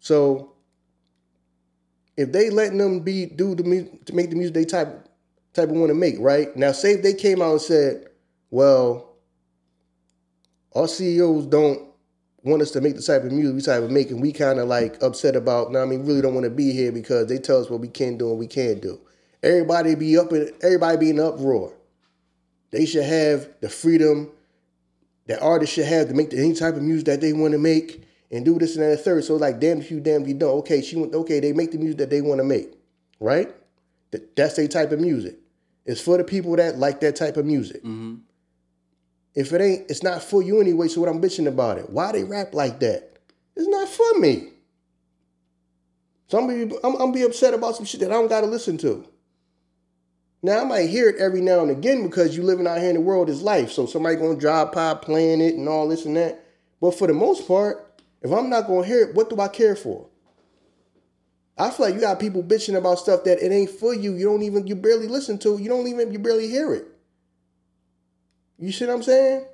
So 0.00 0.52
if 2.16 2.32
they 2.32 2.50
letting 2.50 2.78
them 2.78 3.00
be 3.00 3.26
do 3.26 3.54
the 3.54 3.64
music 3.64 4.04
to 4.06 4.14
make 4.14 4.30
the 4.30 4.36
music 4.36 4.54
they 4.54 4.64
type 4.64 5.08
type 5.54 5.70
of 5.70 5.76
want 5.76 5.90
to 5.90 5.94
make, 5.94 6.16
right? 6.18 6.54
Now 6.56 6.72
say 6.72 6.92
if 6.92 7.02
they 7.02 7.14
came 7.14 7.40
out 7.40 7.52
and 7.52 7.60
said, 7.60 8.08
Well, 8.50 9.14
our 10.74 10.88
CEOs 10.88 11.46
don't 11.46 11.88
want 12.44 12.62
us 12.62 12.70
to 12.72 12.80
make 12.80 12.94
the 12.94 13.02
type 13.02 13.24
of 13.24 13.32
music 13.32 13.54
we 13.54 13.62
type 13.62 13.82
of 13.82 13.90
making, 13.90 14.20
we 14.20 14.32
kind 14.32 14.60
of 14.60 14.68
like 14.68 15.02
upset 15.02 15.34
about 15.34 15.72
now 15.72 15.82
I 15.82 15.86
mean 15.86 16.06
really 16.06 16.20
don't 16.20 16.34
want 16.34 16.44
to 16.44 16.50
be 16.50 16.72
here 16.72 16.92
because 16.92 17.26
they 17.26 17.38
tell 17.38 17.60
us 17.60 17.70
what 17.70 17.80
we 17.80 17.88
can 17.88 18.16
do 18.16 18.30
and 18.30 18.38
we 18.38 18.46
can't 18.46 18.80
do. 18.80 19.00
Everybody 19.42 19.94
be 19.94 20.16
up 20.18 20.32
in 20.32 20.50
everybody 20.62 20.96
be 20.98 21.10
in 21.10 21.20
uproar. 21.20 21.74
They 22.70 22.86
should 22.86 23.04
have 23.04 23.48
the 23.60 23.68
freedom 23.68 24.30
that 25.26 25.40
artists 25.40 25.74
should 25.74 25.86
have 25.86 26.08
to 26.08 26.14
make 26.14 26.30
the, 26.30 26.38
any 26.38 26.54
type 26.54 26.74
of 26.74 26.82
music 26.82 27.06
that 27.06 27.20
they 27.20 27.32
want 27.32 27.52
to 27.52 27.58
make 27.58 28.02
and 28.30 28.44
do 28.44 28.58
this 28.58 28.76
and 28.76 28.84
that 28.84 28.90
and 28.90 29.00
third. 29.00 29.24
So 29.24 29.36
like 29.36 29.58
damn 29.58 29.80
if 29.80 29.90
you 29.90 30.00
damn 30.00 30.22
if 30.22 30.28
you 30.28 30.34
don't. 30.34 30.58
Okay, 30.58 30.82
she 30.82 30.96
went 30.96 31.14
okay, 31.14 31.40
they 31.40 31.52
make 31.52 31.72
the 31.72 31.78
music 31.78 31.98
that 31.98 32.10
they 32.10 32.20
want 32.20 32.38
to 32.38 32.44
make. 32.44 32.72
Right? 33.20 33.54
That, 34.10 34.36
that's 34.36 34.56
their 34.56 34.68
type 34.68 34.92
of 34.92 35.00
music. 35.00 35.36
It's 35.86 36.00
for 36.00 36.18
the 36.18 36.24
people 36.24 36.56
that 36.56 36.78
like 36.78 37.00
that 37.00 37.16
type 37.16 37.36
of 37.36 37.46
music. 37.46 37.78
Mm-hmm. 37.78 38.16
If 39.34 39.52
it 39.52 39.60
ain't, 39.60 39.90
it's 39.90 40.02
not 40.02 40.22
for 40.22 40.42
you 40.42 40.60
anyway. 40.60 40.88
So 40.88 41.00
what 41.00 41.10
I'm 41.10 41.20
bitching 41.20 41.48
about 41.48 41.78
it? 41.78 41.90
Why 41.90 42.12
they 42.12 42.24
rap 42.24 42.54
like 42.54 42.80
that? 42.80 43.18
It's 43.56 43.68
not 43.68 43.88
for 43.88 44.18
me. 44.18 44.50
So 46.28 46.38
I'm 46.38 46.46
gonna 46.46 46.66
be, 46.66 46.76
I'm, 46.82 46.94
I'm 47.00 47.12
be 47.12 47.22
upset 47.22 47.54
about 47.54 47.76
some 47.76 47.84
shit 47.84 48.00
that 48.00 48.10
I 48.10 48.14
don't 48.14 48.28
gotta 48.28 48.46
listen 48.46 48.78
to. 48.78 49.06
Now 50.42 50.60
I 50.60 50.64
might 50.64 50.90
hear 50.90 51.08
it 51.08 51.16
every 51.16 51.40
now 51.40 51.60
and 51.60 51.70
again 51.70 52.02
because 52.02 52.36
you 52.36 52.42
living 52.42 52.66
out 52.66 52.78
here 52.78 52.90
in 52.90 52.96
the 52.96 53.00
world 53.00 53.28
is 53.28 53.42
life. 53.42 53.72
So 53.72 53.86
somebody 53.86 54.16
gonna 54.16 54.38
drive 54.38 54.72
by 54.72 54.94
playing 54.94 55.40
it 55.40 55.54
and 55.54 55.68
all 55.68 55.88
this 55.88 56.04
and 56.04 56.16
that. 56.16 56.44
But 56.80 56.98
for 56.98 57.06
the 57.06 57.14
most 57.14 57.48
part, 57.48 58.02
if 58.22 58.30
I'm 58.30 58.50
not 58.50 58.66
gonna 58.66 58.86
hear 58.86 59.02
it, 59.02 59.14
what 59.14 59.30
do 59.30 59.40
I 59.40 59.48
care 59.48 59.76
for? 59.76 60.06
I 61.56 61.70
feel 61.70 61.86
like 61.86 61.94
you 61.94 62.00
got 62.00 62.18
people 62.18 62.42
bitching 62.42 62.76
about 62.76 62.98
stuff 62.98 63.24
that 63.24 63.38
it 63.38 63.52
ain't 63.52 63.70
for 63.70 63.94
you. 63.94 64.14
You 64.14 64.26
don't 64.26 64.42
even 64.42 64.66
you 64.66 64.74
barely 64.74 65.06
listen 65.06 65.38
to. 65.38 65.58
You 65.58 65.68
don't 65.68 65.86
even 65.86 66.12
you 66.12 66.18
barely 66.18 66.48
hear 66.48 66.74
it. 66.74 66.86
You 68.58 68.72
see 68.72 68.86
what 68.86 68.94
I'm 68.94 69.02
saying? 69.02 69.46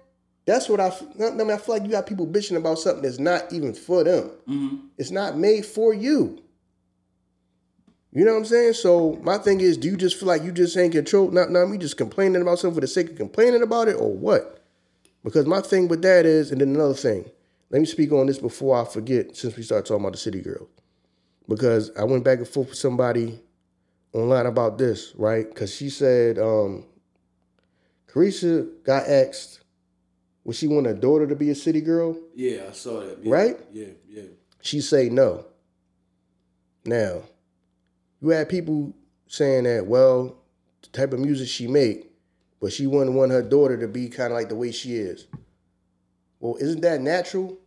That's 0.46 0.68
what 0.68 0.80
I, 0.80 0.88
I 0.88 1.30
mean, 1.30 1.50
I 1.50 1.58
feel 1.58 1.74
like 1.76 1.84
you 1.84 1.90
got 1.90 2.06
people 2.06 2.26
bitching 2.26 2.56
about 2.56 2.78
something 2.78 3.02
that's 3.02 3.18
not 3.18 3.52
even 3.52 3.74
for 3.74 4.04
them. 4.04 4.30
Mm-hmm. 4.48 4.76
It's 4.98 5.10
not 5.10 5.36
made 5.36 5.64
for 5.66 5.94
you. 5.94 6.42
You 8.12 8.24
know 8.24 8.32
what 8.32 8.38
I'm 8.38 8.44
saying? 8.44 8.72
So 8.72 9.20
my 9.22 9.38
thing 9.38 9.60
is, 9.60 9.76
do 9.76 9.88
you 9.88 9.96
just 9.96 10.18
feel 10.18 10.26
like 10.26 10.42
you 10.42 10.50
just 10.50 10.76
ain't 10.76 10.92
control? 10.92 11.30
Not, 11.30 11.50
not 11.50 11.68
me 11.68 11.78
just 11.78 11.96
complaining 11.96 12.42
about 12.42 12.58
something 12.58 12.74
for 12.74 12.80
the 12.80 12.88
sake 12.88 13.10
of 13.10 13.16
complaining 13.16 13.62
about 13.62 13.86
it, 13.86 13.94
or 13.94 14.12
what? 14.12 14.64
Because 15.22 15.46
my 15.46 15.60
thing 15.60 15.86
with 15.86 16.02
that 16.02 16.26
is, 16.26 16.50
and 16.50 16.60
then 16.60 16.74
another 16.74 16.94
thing. 16.94 17.30
Let 17.70 17.78
me 17.78 17.86
speak 17.86 18.10
on 18.10 18.26
this 18.26 18.38
before 18.38 18.80
I 18.80 18.84
forget, 18.84 19.36
since 19.36 19.56
we 19.56 19.62
start 19.62 19.86
talking 19.86 20.02
about 20.02 20.12
the 20.12 20.18
city 20.18 20.40
girl. 20.40 20.68
Because 21.48 21.92
I 21.96 22.02
went 22.02 22.24
back 22.24 22.38
and 22.38 22.48
forth 22.48 22.70
with 22.70 22.78
somebody 22.78 23.40
online 24.12 24.46
about 24.46 24.78
this, 24.78 25.12
right? 25.14 25.48
Because 25.48 25.72
she 25.72 25.88
said, 25.88 26.38
um, 26.40 26.84
Caresha 28.12 28.68
got 28.84 29.06
asked 29.06 29.60
Would 30.44 30.56
she 30.56 30.66
want 30.66 30.86
her 30.86 30.94
daughter 30.94 31.26
to 31.26 31.36
be 31.36 31.50
a 31.50 31.54
city 31.54 31.80
girl? 31.80 32.16
Yeah, 32.34 32.66
I 32.68 32.72
saw 32.72 33.00
that. 33.00 33.18
Yeah, 33.22 33.32
Right? 33.32 33.60
Yeah, 33.72 33.88
yeah. 34.08 34.22
She 34.62 34.80
say 34.80 35.08
no. 35.08 35.46
Now, 36.84 37.22
you 38.20 38.28
had 38.30 38.48
people 38.48 38.94
saying 39.26 39.64
that, 39.64 39.86
well, 39.86 40.36
the 40.82 40.88
type 40.88 41.12
of 41.12 41.20
music 41.20 41.48
she 41.48 41.66
make, 41.66 42.10
but 42.60 42.72
she 42.72 42.86
wouldn't 42.86 43.16
want 43.16 43.32
her 43.32 43.42
daughter 43.42 43.78
to 43.78 43.88
be 43.88 44.08
kind 44.08 44.32
of 44.32 44.38
like 44.38 44.48
the 44.48 44.56
way 44.56 44.72
she 44.72 44.94
is. 44.96 45.26
Well, 46.40 46.56
isn't 46.56 46.80
that 46.80 47.00
natural? 47.00 47.58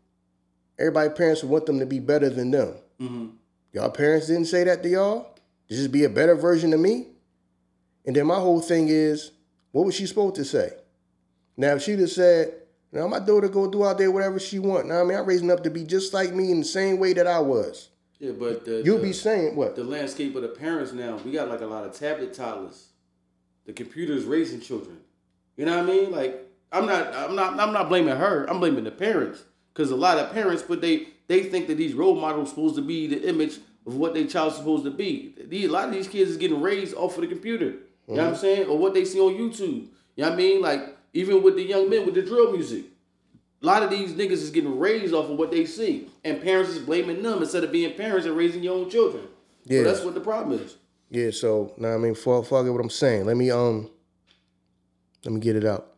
Everybody 0.79 1.09
parents 1.09 1.43
would 1.43 1.51
want 1.51 1.65
them 1.67 1.79
to 1.79 1.85
be 1.85 1.99
better 1.99 2.29
than 2.29 2.51
them. 2.51 2.75
Mm-hmm. 2.99 3.27
Y'all 3.71 3.89
parents 3.91 4.27
didn't 4.27 4.45
say 4.45 4.63
that 4.63 4.83
to 4.83 4.89
y'all? 4.89 5.35
Just 5.69 5.91
be 5.91 6.03
a 6.03 6.09
better 6.09 6.35
version 6.35 6.73
of 6.73 6.79
me? 6.79 7.07
And 8.05 8.15
then 8.15 8.27
my 8.27 8.35
whole 8.39 8.59
thing 8.61 8.89
is, 8.89 9.31
what 9.73 9.85
was 9.85 9.95
she 9.95 10.05
supposed 10.05 10.35
to 10.35 10.45
say? 10.45 10.71
Now, 11.57 11.75
if 11.75 11.81
she 11.81 11.95
just 11.95 12.15
said, 12.15 12.53
now 12.91 13.07
my 13.07 13.19
daughter 13.19 13.49
go 13.49 13.69
do 13.69 13.83
out 13.83 13.97
there 13.97 14.11
whatever 14.11 14.39
she 14.39 14.59
want. 14.59 14.87
Now, 14.87 15.01
I 15.01 15.03
mean, 15.03 15.17
I'm 15.17 15.25
raising 15.25 15.51
up 15.51 15.63
to 15.63 15.69
be 15.69 15.83
just 15.83 16.13
like 16.13 16.33
me 16.33 16.51
in 16.51 16.59
the 16.59 16.65
same 16.65 16.99
way 16.99 17.13
that 17.13 17.27
I 17.27 17.39
was. 17.39 17.89
Yeah, 18.19 18.31
but 18.31 18.65
the, 18.65 18.83
You'll 18.85 18.99
the, 18.99 19.07
be 19.07 19.13
saying 19.13 19.55
what? 19.55 19.75
the 19.75 19.83
landscape 19.83 20.35
of 20.35 20.43
the 20.43 20.47
parents 20.47 20.93
now. 20.93 21.17
We 21.25 21.31
got 21.31 21.49
like 21.49 21.61
a 21.61 21.65
lot 21.65 21.85
of 21.85 21.93
tablet 21.93 22.33
toddlers. 22.33 22.89
The 23.65 23.73
computer's 23.73 24.25
raising 24.25 24.61
children. 24.61 24.99
You 25.57 25.65
know 25.65 25.77
what 25.77 25.89
I 25.89 25.93
mean? 25.93 26.11
Like 26.11 26.47
I'm 26.71 26.85
not, 26.85 27.13
I'm 27.13 27.35
not, 27.35 27.59
I'm 27.59 27.73
not 27.73 27.89
blaming 27.89 28.15
her. 28.15 28.45
I'm 28.49 28.59
blaming 28.59 28.83
the 28.83 28.91
parents 28.91 29.43
because 29.73 29.91
a 29.91 29.95
lot 29.95 30.19
of 30.19 30.31
parents, 30.31 30.63
but 30.63 30.81
they 30.81 31.07
they 31.27 31.43
think 31.43 31.67
that 31.67 31.75
these 31.75 31.93
role 31.93 32.15
models 32.15 32.49
supposed 32.49 32.75
to 32.75 32.81
be 32.81 33.07
the 33.07 33.27
image 33.27 33.57
of 33.87 33.95
what 33.95 34.13
their 34.13 34.27
child's 34.27 34.55
supposed 34.55 34.83
to 34.85 34.91
be. 34.91 35.35
These, 35.45 35.67
a 35.67 35.71
lot 35.71 35.87
of 35.87 35.93
these 35.93 36.07
kids 36.07 36.31
is 36.31 36.37
getting 36.37 36.61
raised 36.61 36.95
off 36.95 37.15
of 37.15 37.21
the 37.21 37.27
computer. 37.27 37.75
You 38.07 38.15
know 38.15 38.23
what 38.23 38.33
I'm 38.33 38.35
saying? 38.35 38.67
Or 38.67 38.77
what 38.77 38.93
they 38.93 39.05
see 39.05 39.19
on 39.19 39.33
YouTube. 39.33 39.87
You 40.15 40.23
know 40.23 40.29
what 40.29 40.33
I 40.33 40.35
mean? 40.35 40.61
Like 40.61 40.97
even 41.13 41.43
with 41.43 41.55
the 41.55 41.63
young 41.63 41.89
men 41.89 42.05
with 42.05 42.15
the 42.15 42.21
drill 42.21 42.51
music. 42.51 42.85
A 43.61 43.65
lot 43.65 43.81
of 43.81 43.89
these 43.89 44.11
niggas 44.11 44.31
is 44.31 44.49
getting 44.49 44.77
raised 44.77 45.13
off 45.13 45.29
of 45.29 45.37
what 45.37 45.49
they 45.49 45.65
see, 45.65 46.09
and 46.25 46.41
parents 46.41 46.71
is 46.71 46.79
blaming 46.79 47.23
them 47.23 47.41
instead 47.41 47.63
of 47.63 47.71
being 47.71 47.95
parents 47.95 48.25
and 48.27 48.35
raising 48.35 48.61
your 48.61 48.75
own 48.77 48.89
children. 48.89 49.23
Yeah, 49.63 49.77
Yeah. 49.79 49.83
that's 49.85 50.03
what 50.03 50.15
the 50.15 50.19
problem 50.19 50.59
is. 50.59 50.75
Yeah, 51.09 51.31
so 51.31 51.73
now 51.77 51.93
I 51.93 51.97
mean, 51.97 52.11
I 52.13 52.15
get 52.15 52.51
what 52.51 52.81
I'm 52.81 52.89
saying, 52.89 53.25
let 53.25 53.37
me 53.37 53.51
um, 53.51 53.89
let 55.23 55.33
me 55.33 55.39
get 55.39 55.55
it 55.55 55.63
out. 55.63 55.93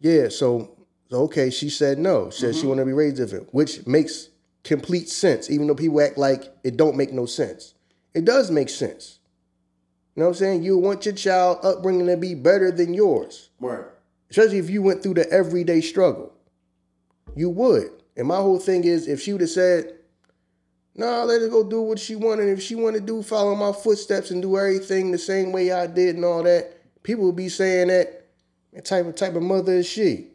Yeah, 0.00 0.28
so 0.30 0.70
so, 1.10 1.22
okay, 1.24 1.50
she 1.50 1.68
said 1.68 1.98
no. 1.98 2.30
She 2.30 2.40
said 2.40 2.54
she 2.54 2.66
wanted 2.66 2.82
to 2.82 2.86
be 2.86 2.92
raised 2.92 3.16
different, 3.16 3.52
which 3.52 3.86
makes 3.86 4.28
complete 4.62 5.08
sense. 5.08 5.50
Even 5.50 5.66
though 5.66 5.74
people 5.74 6.00
act 6.00 6.16
like 6.16 6.44
it 6.62 6.76
don't 6.76 6.96
make 6.96 7.12
no 7.12 7.26
sense, 7.26 7.74
it 8.14 8.24
does 8.24 8.50
make 8.50 8.68
sense. 8.68 9.18
You 10.14 10.20
know 10.20 10.26
what 10.26 10.36
I'm 10.36 10.38
saying? 10.38 10.62
You 10.64 10.76
want 10.76 11.06
your 11.06 11.14
child 11.14 11.58
upbringing 11.62 12.06
to 12.06 12.16
be 12.16 12.34
better 12.34 12.70
than 12.70 12.94
yours, 12.94 13.50
Right. 13.60 13.84
especially 14.30 14.58
if 14.58 14.68
you 14.68 14.82
went 14.82 15.02
through 15.02 15.14
the 15.14 15.30
everyday 15.30 15.80
struggle. 15.80 16.32
You 17.36 17.50
would. 17.50 17.90
And 18.16 18.26
my 18.26 18.36
whole 18.36 18.58
thing 18.58 18.84
is, 18.84 19.06
if 19.06 19.20
she 19.20 19.32
would 19.32 19.40
have 19.40 19.50
said, 19.50 19.94
"No, 20.96 21.24
let 21.24 21.40
her 21.40 21.48
go 21.48 21.62
do 21.62 21.80
what 21.80 21.98
she 22.00 22.16
wanted. 22.16 22.48
If 22.48 22.60
she 22.60 22.74
want 22.74 22.96
to 22.96 23.00
do, 23.00 23.22
follow 23.22 23.54
my 23.54 23.72
footsteps 23.72 24.30
and 24.30 24.42
do 24.42 24.58
everything 24.58 25.10
the 25.12 25.18
same 25.18 25.52
way 25.52 25.70
I 25.70 25.86
did 25.86 26.16
and 26.16 26.24
all 26.24 26.42
that," 26.42 26.72
people 27.02 27.24
would 27.26 27.36
be 27.36 27.48
saying 27.48 27.88
that. 27.88 28.26
What 28.72 28.84
type 28.84 29.06
of 29.06 29.14
type 29.14 29.36
of 29.36 29.42
mother 29.42 29.72
is 29.74 29.86
she? 29.86 30.28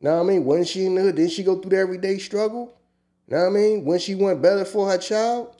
Know 0.00 0.16
what 0.16 0.22
I 0.22 0.26
mean? 0.26 0.44
Wasn't 0.44 0.68
she 0.68 0.86
in 0.86 0.94
the 0.94 1.02
hood? 1.02 1.16
Didn't 1.16 1.32
she 1.32 1.42
go 1.42 1.56
through 1.60 1.70
the 1.70 1.76
everyday 1.78 2.18
struggle? 2.18 2.74
Know 3.28 3.38
what 3.40 3.46
I 3.46 3.50
mean? 3.50 3.84
When 3.84 3.98
she 3.98 4.14
want 4.14 4.40
better 4.42 4.64
for 4.64 4.88
her 4.90 4.98
child? 4.98 5.54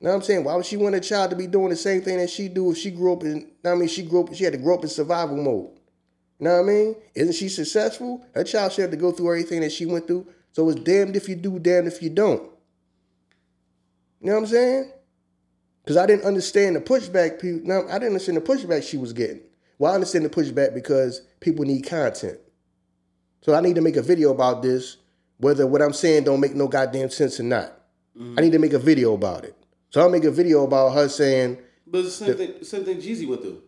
Know 0.00 0.10
what 0.10 0.16
I'm 0.16 0.22
saying? 0.22 0.44
Why 0.44 0.54
would 0.54 0.66
she 0.66 0.76
want 0.76 0.94
a 0.94 1.00
child 1.00 1.30
to 1.30 1.36
be 1.36 1.48
doing 1.48 1.70
the 1.70 1.76
same 1.76 2.02
thing 2.02 2.18
that 2.18 2.30
she 2.30 2.48
do 2.48 2.70
if 2.70 2.78
she 2.78 2.90
grew 2.90 3.12
up 3.14 3.24
in? 3.24 3.50
I 3.64 3.74
mean, 3.74 3.88
she 3.88 4.02
grew 4.02 4.22
up. 4.22 4.32
She 4.32 4.44
had 4.44 4.52
to 4.52 4.58
grow 4.58 4.76
up 4.76 4.82
in 4.82 4.88
survival 4.88 5.36
mode. 5.36 5.70
You 6.38 6.44
know 6.44 6.54
what 6.54 6.60
I 6.60 6.72
mean? 6.72 6.96
Isn't 7.16 7.34
she 7.34 7.48
successful? 7.48 8.24
Her 8.32 8.44
child 8.44 8.72
should 8.72 8.82
have 8.82 8.90
to 8.92 8.96
go 8.96 9.10
through 9.10 9.30
everything 9.30 9.60
that 9.62 9.72
she 9.72 9.86
went 9.86 10.06
through. 10.06 10.26
So 10.52 10.68
it's 10.68 10.80
damned 10.80 11.16
if 11.16 11.28
you 11.28 11.34
do, 11.34 11.58
damned 11.58 11.88
if 11.88 12.00
you 12.00 12.10
don't. 12.10 12.42
You 14.20 14.28
know 14.28 14.34
what 14.34 14.38
I'm 14.40 14.46
saying? 14.46 14.92
Because 15.82 15.96
I 15.96 16.06
didn't 16.06 16.24
understand 16.24 16.76
the 16.76 16.80
pushback. 16.80 17.40
People, 17.40 17.66
no, 17.66 17.88
I 17.88 17.94
didn't 17.94 18.08
understand 18.08 18.36
the 18.36 18.42
pushback 18.42 18.88
she 18.88 18.96
was 18.96 19.12
getting. 19.12 19.40
Well, 19.78 19.90
I 19.90 19.94
understand 19.94 20.24
the 20.24 20.30
pushback 20.30 20.74
because 20.74 21.22
people 21.40 21.64
need 21.64 21.82
content. 21.82 22.38
So 23.40 23.54
I 23.54 23.60
need 23.60 23.74
to 23.76 23.80
make 23.80 23.96
a 23.96 24.02
video 24.02 24.30
about 24.30 24.62
this, 24.62 24.98
whether 25.38 25.66
what 25.66 25.82
I'm 25.82 25.92
saying 25.92 26.24
don't 26.24 26.40
make 26.40 26.54
no 26.54 26.68
goddamn 26.68 27.10
sense 27.10 27.40
or 27.40 27.44
not. 27.44 27.72
I 28.14 28.18
mm-hmm. 28.18 28.34
need 28.36 28.52
to 28.52 28.58
make 28.58 28.72
a 28.72 28.78
video 28.78 29.14
about 29.14 29.44
it. 29.44 29.56
So 29.90 30.00
I'll 30.00 30.10
make 30.10 30.24
a 30.24 30.30
video 30.30 30.64
about 30.64 30.90
her 30.94 31.08
saying, 31.08 31.58
But 31.86 32.04
it's 32.04 32.18
the 32.18 32.24
same 32.26 32.34
thing. 32.36 32.64
Same 32.64 32.84
thing 32.84 32.96
Jeezy 32.98 33.26
went 33.28 33.42
through. 33.42 33.62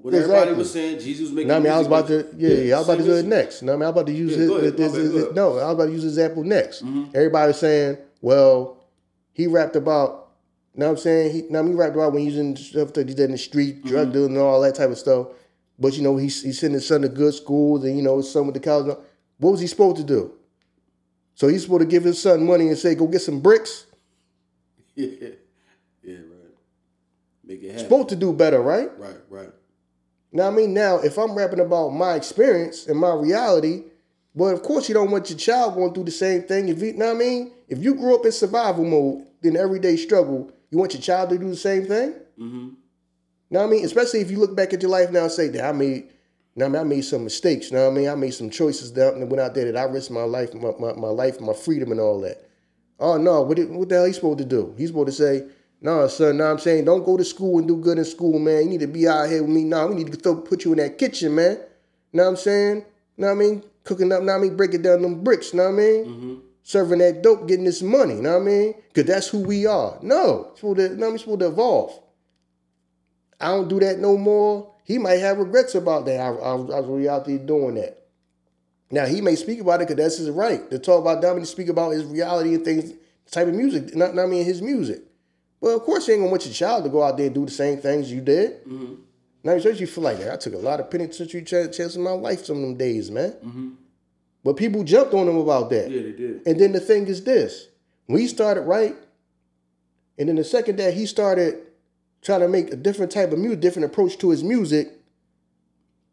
What 0.00 0.14
Exactly. 0.14 0.34
everybody 0.36 0.58
was 0.58 0.72
saying, 0.72 0.96
Jeezy 0.98 1.20
was 1.22 1.32
making. 1.32 1.48
No, 1.48 1.56
I 1.56 1.58
mean, 1.60 1.72
I 1.72 1.78
was 1.78 1.86
about 1.88 2.06
to, 2.06 2.12
music 2.18 2.34
yeah, 2.38 2.48
yeah, 2.50 2.74
I 2.76 2.78
was 2.78 2.88
about 2.88 2.98
to 2.98 3.04
do 3.04 3.14
it 3.16 3.26
next. 3.26 3.62
No, 3.62 3.72
I 3.72 3.76
mean, 3.76 3.82
I 3.82 3.86
was 3.90 3.96
about 3.96 4.06
to 4.06 4.12
use 4.12 4.30
Yeah, 4.32 4.38
his, 4.38 4.48
go 4.48 4.56
ahead. 4.58 4.78
his- 4.78 4.92
My 4.92 4.98
his- 5.00 5.34
no, 5.34 5.48
I 5.58 5.64
was 5.66 5.74
about 5.74 5.86
to 5.86 5.90
use 5.92 6.04
example 6.04 6.44
next. 6.44 6.84
Mhm. 6.84 7.08
Everybody 7.14 7.46
was 7.48 7.58
saying, 7.58 7.98
well, 8.20 8.84
he 9.32 9.48
rapped 9.48 9.74
about, 9.74 10.28
you 10.74 10.80
know 10.80 10.86
what 10.86 10.92
I'm 10.92 10.98
saying? 10.98 11.32
He, 11.32 11.42
now, 11.50 11.64
he 11.64 11.72
rapped 11.72 11.96
about 11.96 12.12
when 12.12 12.22
in 12.28 12.54
stuff 12.54 12.92
that 12.92 13.08
he 13.08 13.14
did 13.14 13.24
in 13.24 13.32
the 13.32 13.38
street, 13.38 13.78
Mm-hmm. 13.78 13.88
drug 13.88 14.12
dealing 14.12 14.30
and 14.34 14.38
all 14.38 14.60
that 14.60 14.76
type 14.76 14.90
of 14.90 14.98
stuff. 14.98 15.28
But, 15.80 15.96
you 15.96 16.02
know, 16.04 16.16
he, 16.16 16.26
he 16.28 16.52
sent 16.52 16.74
his 16.74 16.86
son 16.86 17.02
to 17.02 17.08
good 17.08 17.34
schools 17.34 17.84
and, 17.84 17.96
you 17.96 18.02
know, 18.04 18.18
his 18.18 18.30
son 18.30 18.46
with 18.46 18.54
the 18.54 18.60
college. 18.60 18.96
What 19.38 19.50
was 19.50 19.60
he 19.60 19.66
supposed 19.66 19.96
to 19.96 20.04
do? 20.04 20.32
So 21.34 21.48
he's 21.48 21.62
supposed 21.62 21.80
to 21.80 21.86
give 21.86 22.04
his 22.04 22.20
son 22.22 22.46
money 22.46 22.68
and 22.68 22.78
say, 22.78 22.94
go 22.94 23.06
get 23.08 23.22
some 23.22 23.40
bricks? 23.40 23.86
Yeah, 24.94 25.08
yeah. 25.20 25.28
Make 27.48 27.62
it 27.62 27.68
happen. 27.72 27.84
Supposed 27.84 28.10
to 28.10 28.16
do 28.16 28.32
better, 28.32 28.60
right? 28.60 28.90
Right, 28.98 29.16
right. 29.30 29.48
Now 30.30 30.48
I 30.48 30.50
mean, 30.50 30.74
now 30.74 30.98
if 30.98 31.16
I'm 31.18 31.34
rapping 31.34 31.60
about 31.60 31.88
my 31.88 32.14
experience 32.14 32.86
and 32.86 32.98
my 33.00 33.14
reality, 33.14 33.84
well, 34.34 34.54
of 34.54 34.62
course 34.62 34.88
you 34.88 34.94
don't 34.94 35.10
want 35.10 35.30
your 35.30 35.38
child 35.38 35.74
going 35.74 35.94
through 35.94 36.04
the 36.04 36.10
same 36.10 36.42
thing. 36.42 36.68
If 36.68 36.82
you 36.82 36.92
know 36.92 37.06
what 37.06 37.16
I 37.16 37.18
mean, 37.18 37.52
if 37.66 37.78
you 37.82 37.94
grew 37.94 38.14
up 38.14 38.26
in 38.26 38.32
survival 38.32 38.84
mode, 38.84 39.26
in 39.42 39.56
everyday 39.56 39.96
struggle, 39.96 40.52
you 40.70 40.76
want 40.78 40.92
your 40.92 41.00
child 41.02 41.30
to 41.30 41.38
do 41.38 41.48
the 41.48 41.56
same 41.56 41.86
thing. 41.86 42.12
Mm-hmm. 42.38 42.68
Know 43.50 43.60
what 43.60 43.66
I 43.66 43.70
mean? 43.70 43.84
Especially 43.84 44.20
if 44.20 44.30
you 44.30 44.38
look 44.38 44.54
back 44.54 44.74
at 44.74 44.82
your 44.82 44.90
life 44.90 45.10
now 45.10 45.22
and 45.22 45.32
say, 45.32 45.48
"That 45.48 45.64
I 45.64 45.72
made, 45.72 46.10
what 46.52 46.66
I 46.66 46.68
mean, 46.68 46.80
I 46.80 46.84
made 46.84 47.00
some 47.00 47.24
mistakes." 47.24 47.70
You 47.70 47.78
know 47.78 47.84
what 47.88 47.96
I 47.96 48.00
mean? 48.00 48.08
I 48.10 48.14
made 48.14 48.34
some 48.34 48.50
choices 48.50 48.92
that 48.92 49.16
went 49.16 49.40
out 49.40 49.54
there 49.54 49.72
that 49.72 49.78
I 49.78 49.84
risked 49.84 50.10
my 50.10 50.24
life, 50.24 50.52
my, 50.52 50.72
my, 50.78 50.92
my 50.92 51.08
life, 51.08 51.40
my 51.40 51.54
freedom, 51.54 51.90
and 51.92 52.00
all 52.00 52.20
that. 52.20 52.46
Oh 53.00 53.16
no, 53.16 53.40
what, 53.42 53.56
did- 53.56 53.70
what 53.70 53.88
the 53.88 53.94
hell 53.94 54.04
he 54.04 54.12
supposed 54.12 54.38
to 54.40 54.44
do? 54.44 54.74
He's 54.76 54.88
supposed 54.88 55.06
to 55.06 55.12
say, 55.12 55.46
"No, 55.80 56.06
son, 56.08 56.36
no, 56.38 56.50
I'm 56.50 56.58
saying 56.58 56.84
don't 56.84 57.04
go 57.04 57.16
to 57.16 57.24
school 57.24 57.58
and 57.58 57.68
do 57.68 57.76
good 57.76 57.98
in 57.98 58.04
school, 58.04 58.38
man. 58.38 58.64
You 58.64 58.70
need 58.70 58.80
to 58.80 58.86
be 58.88 59.06
out 59.06 59.28
here 59.28 59.42
with 59.42 59.50
me. 59.50 59.64
No, 59.64 59.86
we 59.88 59.94
need 59.96 60.10
to 60.12 60.18
throw, 60.18 60.36
put 60.36 60.64
you 60.64 60.72
in 60.72 60.78
that 60.78 60.98
kitchen, 60.98 61.34
man. 61.34 61.58
Know 62.12 62.24
what 62.24 62.30
I'm 62.30 62.36
saying? 62.36 62.84
Know 63.16 63.26
what 63.28 63.32
I 63.32 63.36
mean? 63.36 63.62
Cooking 63.84 64.12
up, 64.12 64.22
know 64.22 64.32
what 64.32 64.38
I 64.38 64.42
mean? 64.42 64.56
Breaking 64.56 64.82
down 64.82 65.02
them 65.02 65.22
bricks, 65.22 65.54
know 65.54 65.64
what 65.64 65.68
I 65.74 65.76
mean? 65.76 66.04
Mm-hmm. 66.04 66.34
Serving 66.62 66.98
that 66.98 67.22
dope, 67.22 67.48
getting 67.48 67.64
this 67.64 67.80
money, 67.82 68.14
know 68.14 68.34
what 68.38 68.42
I 68.42 68.44
mean? 68.44 68.74
Because 68.92 69.06
that's 69.06 69.28
who 69.28 69.40
we 69.40 69.66
are. 69.66 69.98
No, 70.02 70.48
it's 70.50 70.60
supposed 70.60 70.78
to, 70.78 70.96
know 70.96 71.06
what 71.08 71.14
I 71.14 71.16
supposed 71.18 71.40
to 71.40 71.46
evolve. 71.46 72.00
I 73.40 73.48
don't 73.48 73.68
do 73.68 73.80
that 73.80 73.98
no 73.98 74.16
more. 74.18 74.74
He 74.84 74.98
might 74.98 75.16
have 75.20 75.38
regrets 75.38 75.74
about 75.74 76.06
that. 76.06 76.20
I, 76.20 76.26
I, 76.28 76.54
was- 76.54 76.70
I 76.74 76.80
was 76.80 76.86
really 76.88 77.08
out 77.08 77.24
there 77.24 77.38
doing 77.38 77.76
that. 77.76 77.94
Now 78.90 79.06
he 79.06 79.20
may 79.20 79.36
speak 79.36 79.60
about 79.60 79.80
it 79.82 79.88
because 79.88 80.02
that's 80.02 80.16
his 80.18 80.30
right 80.30 80.68
to 80.70 80.78
talk 80.78 81.00
about 81.02 81.20
Dominic, 81.22 81.46
speak 81.46 81.68
about 81.68 81.90
his 81.90 82.04
reality 82.04 82.54
and 82.54 82.64
things, 82.64 82.92
type 83.30 83.46
of 83.48 83.54
music. 83.54 83.94
Not, 83.94 84.14
not 84.14 84.24
I 84.24 84.26
mean 84.26 84.44
his 84.44 84.62
music. 84.62 85.02
But 85.60 85.68
of 85.70 85.82
course, 85.82 86.06
you 86.06 86.14
ain't 86.14 86.22
gonna 86.22 86.30
want 86.30 86.44
your 86.44 86.54
child 86.54 86.84
to 86.84 86.90
go 86.90 87.02
out 87.02 87.16
there 87.16 87.26
and 87.26 87.34
do 87.34 87.44
the 87.44 87.50
same 87.50 87.78
things 87.78 88.10
you 88.12 88.20
did. 88.20 88.64
Mm-hmm. 88.64 88.94
Now, 89.44 89.54
you 89.54 89.86
feel 89.86 90.04
like 90.04 90.18
that. 90.18 90.32
I 90.32 90.36
took 90.36 90.54
a 90.54 90.58
lot 90.58 90.80
of 90.80 90.90
penitentiary 90.90 91.42
ch- 91.42 91.50
chances 91.50 91.96
in 91.96 92.02
my 92.02 92.10
life 92.10 92.44
some 92.44 92.56
of 92.56 92.62
them 92.62 92.76
days, 92.76 93.10
man. 93.10 93.30
Mm-hmm. 93.32 93.68
But 94.44 94.56
people 94.56 94.84
jumped 94.84 95.14
on 95.14 95.28
him 95.28 95.36
about 95.36 95.70
that. 95.70 95.90
Yeah, 95.90 96.02
they 96.02 96.12
did. 96.12 96.42
And 96.46 96.60
then 96.60 96.72
the 96.72 96.80
thing 96.80 97.06
is 97.06 97.24
this: 97.24 97.68
when 98.06 98.20
he 98.20 98.28
started 98.28 98.62
right, 98.62 98.94
and 100.18 100.28
then 100.28 100.36
the 100.36 100.44
second 100.44 100.76
that 100.76 100.94
he 100.94 101.06
started 101.06 101.58
trying 102.22 102.40
to 102.40 102.48
make 102.48 102.72
a 102.72 102.76
different 102.76 103.12
type 103.12 103.32
of 103.32 103.38
music, 103.38 103.60
different 103.60 103.86
approach 103.86 104.18
to 104.18 104.30
his 104.30 104.42
music, 104.44 104.92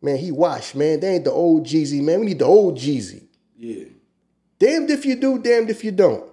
man, 0.02 0.18
he 0.18 0.32
washed, 0.32 0.76
man. 0.76 1.00
They 1.00 1.16
ain't 1.16 1.24
the 1.24 1.32
old 1.32 1.66
Jeezy, 1.66 2.02
man. 2.02 2.20
We 2.20 2.28
need 2.28 2.40
the 2.40 2.46
old 2.46 2.78
Jeezy. 2.78 3.24
Yeah, 3.58 3.86
Damned 4.60 4.90
if 4.92 5.06
you 5.06 5.16
do, 5.16 5.40
damned 5.40 5.70
if 5.70 5.84
you 5.84 5.92
don't. 5.92 6.24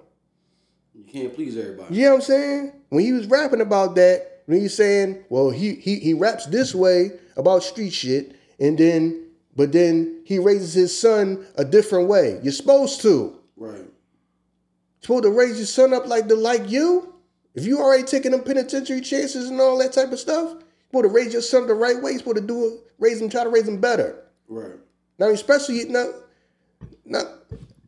you 0.95 1.05
can't 1.05 1.35
please 1.35 1.57
everybody. 1.57 1.95
You 1.95 2.03
know 2.05 2.11
what 2.11 2.15
I'm 2.17 2.21
saying? 2.23 2.73
When 2.93 3.03
he 3.07 3.15
was 3.15 3.27
rapping 3.27 3.63
about 3.63 3.95
that, 3.95 4.43
when 4.45 4.61
he's 4.61 4.75
saying, 4.75 5.25
well, 5.31 5.49
he 5.49 5.77
he 5.77 5.99
he 5.99 6.13
raps 6.13 6.45
this 6.45 6.75
way 6.75 7.13
about 7.39 7.63
street 7.63 7.95
shit, 7.95 8.37
and 8.61 8.77
then 8.77 9.29
but 9.57 9.73
then 9.73 10.21
he 10.27 10.39
raises 10.39 10.75
his 10.75 11.01
son 11.01 11.47
a 11.57 11.65
different 11.65 12.11
way. 12.11 12.39
You're 12.43 12.53
supposed 12.53 13.01
to. 13.01 13.41
Right. 13.57 13.77
You're 13.79 13.89
supposed 15.01 15.25
to 15.25 15.31
raise 15.31 15.57
your 15.57 15.65
son 15.65 15.95
up 15.95 16.07
like 16.07 16.29
the 16.29 16.37
like 16.37 16.69
you. 16.69 17.15
If 17.55 17.65
you 17.65 17.79
already 17.79 18.03
taking 18.03 18.33
them 18.33 18.43
penitentiary 18.43 19.01
chances 19.01 19.49
and 19.49 19.59
all 19.59 19.79
that 19.79 19.95
type 19.95 20.13
of 20.13 20.19
stuff, 20.19 20.51
you're 20.51 20.61
supposed 20.91 21.05
to 21.05 21.09
raise 21.09 21.33
your 21.33 21.41
son 21.41 21.67
the 21.69 21.73
right 21.73 21.97
way. 21.97 22.11
You're 22.11 22.19
supposed 22.19 22.37
to 22.37 22.47
do 22.47 22.67
it, 22.67 22.93
raise 22.99 23.23
him, 23.23 23.31
try 23.31 23.43
to 23.43 23.49
raise 23.49 23.69
him 23.69 23.81
better. 23.81 24.23
Right. 24.49 24.77
Now, 25.19 25.31
especially 25.31 25.83
not, 25.87 26.11
not, 27.07 27.25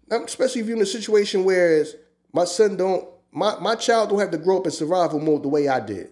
not 0.09 0.25
especially 0.25 0.63
if 0.63 0.67
you're 0.67 0.79
in 0.79 0.83
a 0.83 0.87
situation 0.87 1.45
where 1.45 1.85
my 2.33 2.47
son 2.47 2.79
don't, 2.79 3.07
my, 3.35 3.59
my 3.59 3.75
child 3.75 4.11
don't 4.11 4.21
have 4.21 4.31
to 4.31 4.39
grow 4.39 4.59
up 4.59 4.67
in 4.67 4.71
survival 4.71 5.19
mode 5.19 5.43
the 5.43 5.49
way 5.49 5.67
I 5.69 5.81
did. 5.81 6.09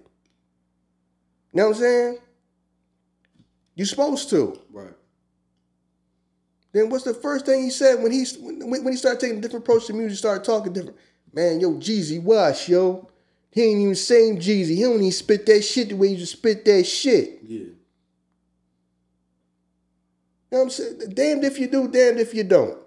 You 1.52 1.60
know 1.60 1.68
what 1.68 1.76
I'm 1.76 1.80
saying? 1.80 2.18
You're 3.76 3.86
supposed 3.86 4.28
to. 4.30 4.60
Right. 4.72 4.92
Then 6.72 6.90
what's 6.90 7.04
the 7.04 7.14
first 7.14 7.46
thing 7.46 7.62
he 7.62 7.70
said 7.70 8.02
when 8.02 8.10
he 8.10 8.24
when, 8.40 8.82
when 8.82 8.92
he 8.92 8.96
started 8.96 9.20
taking 9.20 9.38
a 9.38 9.40
different 9.40 9.64
approach 9.64 9.86
to 9.86 9.92
music, 9.92 10.18
started 10.18 10.42
talking 10.42 10.72
different? 10.72 10.96
Man, 11.32 11.60
yo, 11.60 11.74
Jeezy, 11.74 12.20
wash, 12.20 12.68
yo. 12.68 13.08
He 13.50 13.62
ain't 13.62 13.80
even 13.80 13.94
same 13.94 14.38
Jeezy. 14.38 14.74
He 14.74 14.82
don't 14.82 14.96
even 14.96 15.12
spit 15.12 15.46
that 15.46 15.62
shit 15.62 15.90
the 15.90 15.96
way 15.96 16.08
you 16.08 16.16
just 16.16 16.32
spit 16.32 16.64
that 16.64 16.84
shit. 16.84 17.40
Yeah. 17.42 17.58
You 17.58 17.76
know 20.50 20.58
what 20.58 20.62
I'm 20.64 20.70
saying? 20.70 20.98
Damned 21.14 21.44
if 21.44 21.58
you 21.58 21.68
do, 21.68 21.86
damned 21.86 22.18
if 22.18 22.34
you 22.34 22.44
don't. 22.44 22.81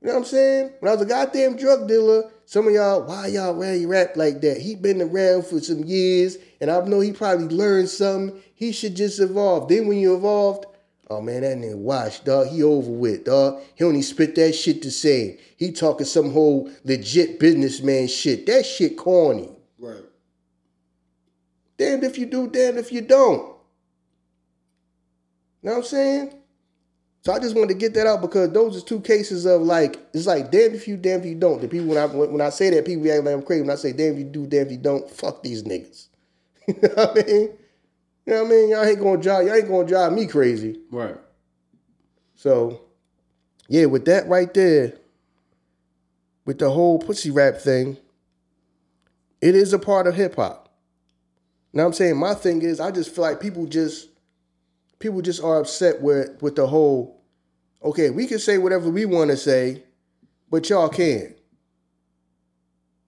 You 0.00 0.08
know 0.08 0.14
what 0.14 0.20
I'm 0.20 0.24
saying? 0.26 0.72
When 0.80 0.90
I 0.90 0.94
was 0.94 1.02
a 1.02 1.08
goddamn 1.08 1.56
drug 1.56 1.86
dealer, 1.86 2.30
some 2.46 2.66
of 2.66 2.72
y'all, 2.72 3.02
why 3.02 3.26
y'all 3.26 3.54
really 3.54 3.84
rap 3.84 4.16
like 4.16 4.40
that? 4.40 4.56
He 4.56 4.74
been 4.74 5.02
around 5.02 5.44
for 5.44 5.60
some 5.60 5.84
years, 5.84 6.38
and 6.60 6.70
I 6.70 6.80
know 6.86 7.00
he 7.00 7.12
probably 7.12 7.48
learned 7.54 7.90
something. 7.90 8.40
He 8.54 8.72
should 8.72 8.96
just 8.96 9.20
evolve. 9.20 9.68
Then 9.68 9.88
when 9.88 9.98
you 9.98 10.16
evolved, 10.16 10.64
oh 11.10 11.20
man, 11.20 11.42
that 11.42 11.58
nigga 11.58 11.76
watch, 11.76 12.24
dog. 12.24 12.48
He 12.48 12.62
over 12.62 12.90
with, 12.90 13.24
dog. 13.24 13.60
He 13.74 13.84
only 13.84 14.00
spit 14.00 14.34
that 14.36 14.54
shit 14.54 14.80
the 14.80 14.90
same. 14.90 15.36
He 15.58 15.70
talking 15.70 16.06
some 16.06 16.32
whole 16.32 16.70
legit 16.84 17.38
businessman 17.38 18.08
shit. 18.08 18.46
That 18.46 18.64
shit 18.64 18.96
corny. 18.96 19.50
Right. 19.78 20.04
Damned 21.76 22.04
if 22.04 22.16
you 22.16 22.24
do, 22.24 22.48
damned 22.48 22.78
if 22.78 22.90
you 22.90 23.02
don't. 23.02 23.54
You 25.62 25.68
know 25.68 25.72
what 25.72 25.76
I'm 25.76 25.84
saying? 25.84 26.39
So 27.22 27.32
I 27.32 27.38
just 27.38 27.54
wanted 27.54 27.68
to 27.68 27.74
get 27.74 27.92
that 27.94 28.06
out 28.06 28.22
because 28.22 28.50
those 28.50 28.76
are 28.76 28.84
two 28.84 29.00
cases 29.00 29.44
of 29.44 29.62
like 29.62 29.98
it's 30.14 30.26
like 30.26 30.50
damn 30.50 30.74
if 30.74 30.88
you 30.88 30.96
damn 30.96 31.20
if 31.20 31.26
you 31.26 31.34
don't. 31.34 31.60
The 31.60 31.68
people 31.68 31.88
when 31.88 31.98
I 31.98 32.06
when 32.06 32.40
I 32.40 32.48
say 32.48 32.70
that 32.70 32.86
people 32.86 33.10
act 33.12 33.24
like 33.24 33.34
I'm 33.34 33.42
crazy. 33.42 33.62
When 33.62 33.70
I 33.70 33.74
say 33.74 33.92
damn 33.92 34.14
if 34.14 34.18
you 34.18 34.24
do 34.24 34.46
damn 34.46 34.66
if 34.66 34.72
you 34.72 34.78
don't, 34.78 35.08
fuck 35.10 35.42
these 35.42 35.62
niggas. 35.62 36.08
you 36.66 36.74
know 36.82 36.88
what 36.94 37.10
I 37.10 37.22
mean? 37.26 37.50
You 38.26 38.34
know 38.34 38.42
what 38.42 38.46
I 38.46 38.50
mean? 38.50 38.68
Y'all 38.70 38.84
ain't 38.84 39.00
gonna 39.00 39.22
drive 39.22 39.46
y'all 39.46 39.54
ain't 39.54 39.68
gonna 39.68 39.86
drive 39.86 40.12
me 40.12 40.26
crazy. 40.26 40.80
Right. 40.90 41.16
So 42.36 42.80
yeah, 43.68 43.84
with 43.84 44.06
that 44.06 44.26
right 44.26 44.52
there, 44.54 44.94
with 46.46 46.58
the 46.58 46.70
whole 46.70 46.98
pussy 46.98 47.30
rap 47.30 47.58
thing, 47.58 47.98
it 49.42 49.54
is 49.54 49.74
a 49.74 49.78
part 49.78 50.06
of 50.06 50.14
hip 50.14 50.36
hop. 50.36 50.70
Now 51.72 51.84
I'm 51.84 51.92
saying 51.92 52.16
my 52.16 52.34
thing 52.34 52.62
is 52.62 52.80
I 52.80 52.90
just 52.90 53.14
feel 53.14 53.22
like 53.22 53.40
people 53.40 53.66
just 53.66 54.08
people 55.00 55.20
just 55.22 55.42
are 55.42 55.58
upset 55.58 56.00
with 56.00 56.40
with 56.40 56.54
the 56.54 56.66
whole 56.68 57.20
okay, 57.82 58.10
we 58.10 58.26
can 58.26 58.38
say 58.38 58.58
whatever 58.58 58.88
we 58.90 59.06
want 59.06 59.30
to 59.30 59.36
say, 59.36 59.82
but 60.50 60.68
y'all 60.68 60.88
can't. 60.88 61.30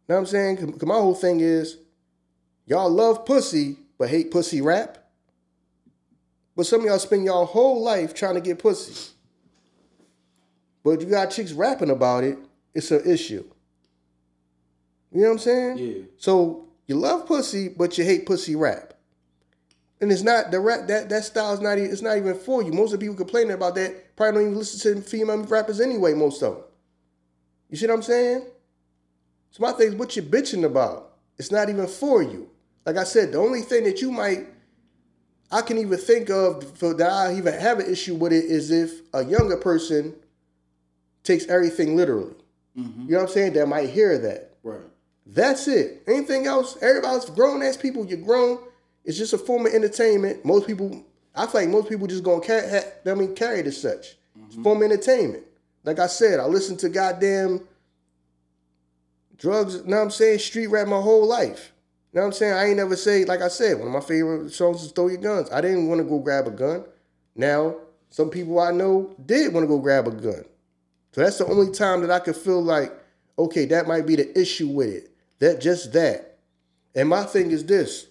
Know 0.08 0.16
what 0.16 0.20
I'm 0.20 0.26
saying? 0.26 0.56
'Cause 0.56 0.82
my 0.82 0.94
whole 0.94 1.14
thing 1.14 1.40
is 1.40 1.76
y'all 2.66 2.90
love 2.90 3.24
pussy 3.24 3.76
but 3.98 4.08
hate 4.08 4.30
pussy 4.32 4.60
rap. 4.60 4.98
But 6.56 6.66
some 6.66 6.80
of 6.80 6.86
y'all 6.86 6.98
spend 6.98 7.24
y'all 7.24 7.46
whole 7.46 7.80
life 7.82 8.12
trying 8.14 8.34
to 8.34 8.40
get 8.40 8.58
pussy. 8.58 9.10
But 10.82 11.00
you 11.00 11.06
got 11.06 11.30
chicks 11.30 11.52
rapping 11.52 11.90
about 11.90 12.24
it, 12.24 12.36
it's 12.74 12.90
an 12.90 13.08
issue. 13.08 13.44
You 15.12 15.20
know 15.20 15.26
what 15.28 15.32
I'm 15.34 15.38
saying? 15.38 15.78
Yeah. 15.78 16.02
So 16.16 16.66
you 16.86 16.96
love 16.96 17.26
pussy, 17.26 17.68
but 17.68 17.96
you 17.96 18.04
hate 18.04 18.26
pussy 18.26 18.56
rap. 18.56 18.91
And 20.02 20.10
it's 20.10 20.22
not 20.22 20.50
the 20.50 20.58
rap 20.58 20.88
that 20.88 21.08
that 21.08 21.24
style 21.24 21.54
is 21.54 21.60
not 21.60 21.78
e- 21.78 21.82
it's 21.82 22.02
not 22.02 22.16
even 22.18 22.34
for 22.34 22.62
you. 22.62 22.72
Most 22.72 22.92
of 22.92 22.98
the 22.98 23.06
people 23.06 23.16
complaining 23.16 23.52
about 23.52 23.76
that 23.76 24.16
probably 24.16 24.40
don't 24.40 24.50
even 24.50 24.58
listen 24.58 24.96
to 24.96 25.00
female 25.00 25.42
rappers 25.44 25.80
anyway. 25.80 26.12
Most 26.12 26.42
of 26.42 26.56
them. 26.56 26.64
You 27.70 27.76
see 27.76 27.86
what 27.86 27.94
I'm 27.94 28.02
saying? 28.02 28.46
So 29.52 29.62
my 29.62 29.72
thing 29.72 29.88
is, 29.88 29.94
what 29.94 30.16
you 30.16 30.22
bitching 30.22 30.64
about? 30.64 31.12
It's 31.38 31.52
not 31.52 31.70
even 31.70 31.86
for 31.86 32.20
you. 32.20 32.50
Like 32.84 32.96
I 32.96 33.04
said, 33.04 33.32
the 33.32 33.38
only 33.38 33.62
thing 33.62 33.84
that 33.84 34.02
you 34.02 34.10
might 34.10 34.48
I 35.52 35.60
can 35.60 35.78
even 35.78 35.98
think 35.98 36.30
of 36.30 36.76
for 36.78 36.94
that 36.94 37.10
I 37.10 37.34
even 37.36 37.52
have 37.52 37.78
an 37.78 37.90
issue 37.90 38.16
with 38.16 38.32
it 38.32 38.46
is 38.46 38.70
if 38.70 39.02
a 39.14 39.24
younger 39.24 39.56
person 39.56 40.14
takes 41.22 41.46
everything 41.46 41.94
literally. 41.94 42.34
Mm-hmm. 42.76 43.02
You 43.02 43.10
know 43.12 43.18
what 43.18 43.28
I'm 43.28 43.34
saying? 43.34 43.52
That 43.52 43.68
might 43.68 43.90
hear 43.90 44.18
that. 44.18 44.54
Right. 44.64 44.80
That's 45.26 45.68
it. 45.68 46.02
Anything 46.08 46.46
else? 46.46 46.76
Everybody's 46.82 47.26
grown 47.26 47.62
ass 47.62 47.76
people. 47.76 48.04
You're 48.04 48.18
grown. 48.18 48.58
It's 49.04 49.18
just 49.18 49.32
a 49.32 49.38
form 49.38 49.66
of 49.66 49.72
entertainment. 49.72 50.44
Most 50.44 50.66
people, 50.66 51.04
I 51.34 51.46
feel 51.46 51.62
like 51.62 51.70
most 51.70 51.88
people 51.88 52.06
just 52.06 52.22
gonna 52.22 52.40
carry. 52.40 52.68
Ha, 52.68 52.80
I 53.10 53.14
mean, 53.14 53.34
carry 53.34 53.60
it 53.60 53.66
as 53.66 53.80
such. 53.80 54.16
It's 54.46 54.56
a 54.56 54.62
form 54.62 54.78
of 54.78 54.84
entertainment. 54.84 55.44
Like 55.84 55.98
I 55.98 56.06
said, 56.06 56.38
I 56.38 56.44
listen 56.46 56.76
to 56.78 56.88
goddamn 56.88 57.60
drugs. 59.36 59.76
You 59.76 59.84
know 59.84 59.96
what 59.96 60.02
I'm 60.04 60.10
saying? 60.10 60.38
Street 60.38 60.68
rap 60.68 60.86
my 60.86 61.00
whole 61.00 61.26
life. 61.26 61.72
You 62.12 62.18
know 62.18 62.22
what 62.22 62.26
I'm 62.28 62.32
saying? 62.32 62.52
I 62.52 62.66
ain't 62.66 62.76
never 62.76 62.94
say 62.94 63.24
like 63.24 63.40
I 63.40 63.48
said. 63.48 63.78
One 63.78 63.88
of 63.88 63.92
my 63.92 64.00
favorite 64.00 64.52
songs 64.52 64.82
is 64.84 64.92
"Throw 64.92 65.08
Your 65.08 65.20
Guns." 65.20 65.50
I 65.50 65.60
didn't 65.60 65.88
want 65.88 66.00
to 66.00 66.04
go 66.04 66.18
grab 66.18 66.46
a 66.46 66.50
gun. 66.50 66.84
Now, 67.34 67.76
some 68.10 68.30
people 68.30 68.60
I 68.60 68.70
know 68.70 69.14
did 69.24 69.52
want 69.52 69.64
to 69.64 69.68
go 69.68 69.78
grab 69.78 70.06
a 70.06 70.10
gun. 70.10 70.44
So 71.12 71.20
that's 71.22 71.38
the 71.38 71.46
only 71.46 71.72
time 71.72 72.02
that 72.02 72.10
I 72.10 72.20
could 72.20 72.36
feel 72.36 72.62
like, 72.62 72.92
okay, 73.38 73.64
that 73.66 73.86
might 73.86 74.06
be 74.06 74.16
the 74.16 74.38
issue 74.38 74.68
with 74.68 74.88
it. 74.88 75.10
That 75.40 75.60
just 75.60 75.92
that. 75.94 76.38
And 76.94 77.08
my 77.08 77.24
thing 77.24 77.50
is 77.50 77.64
this. 77.64 78.06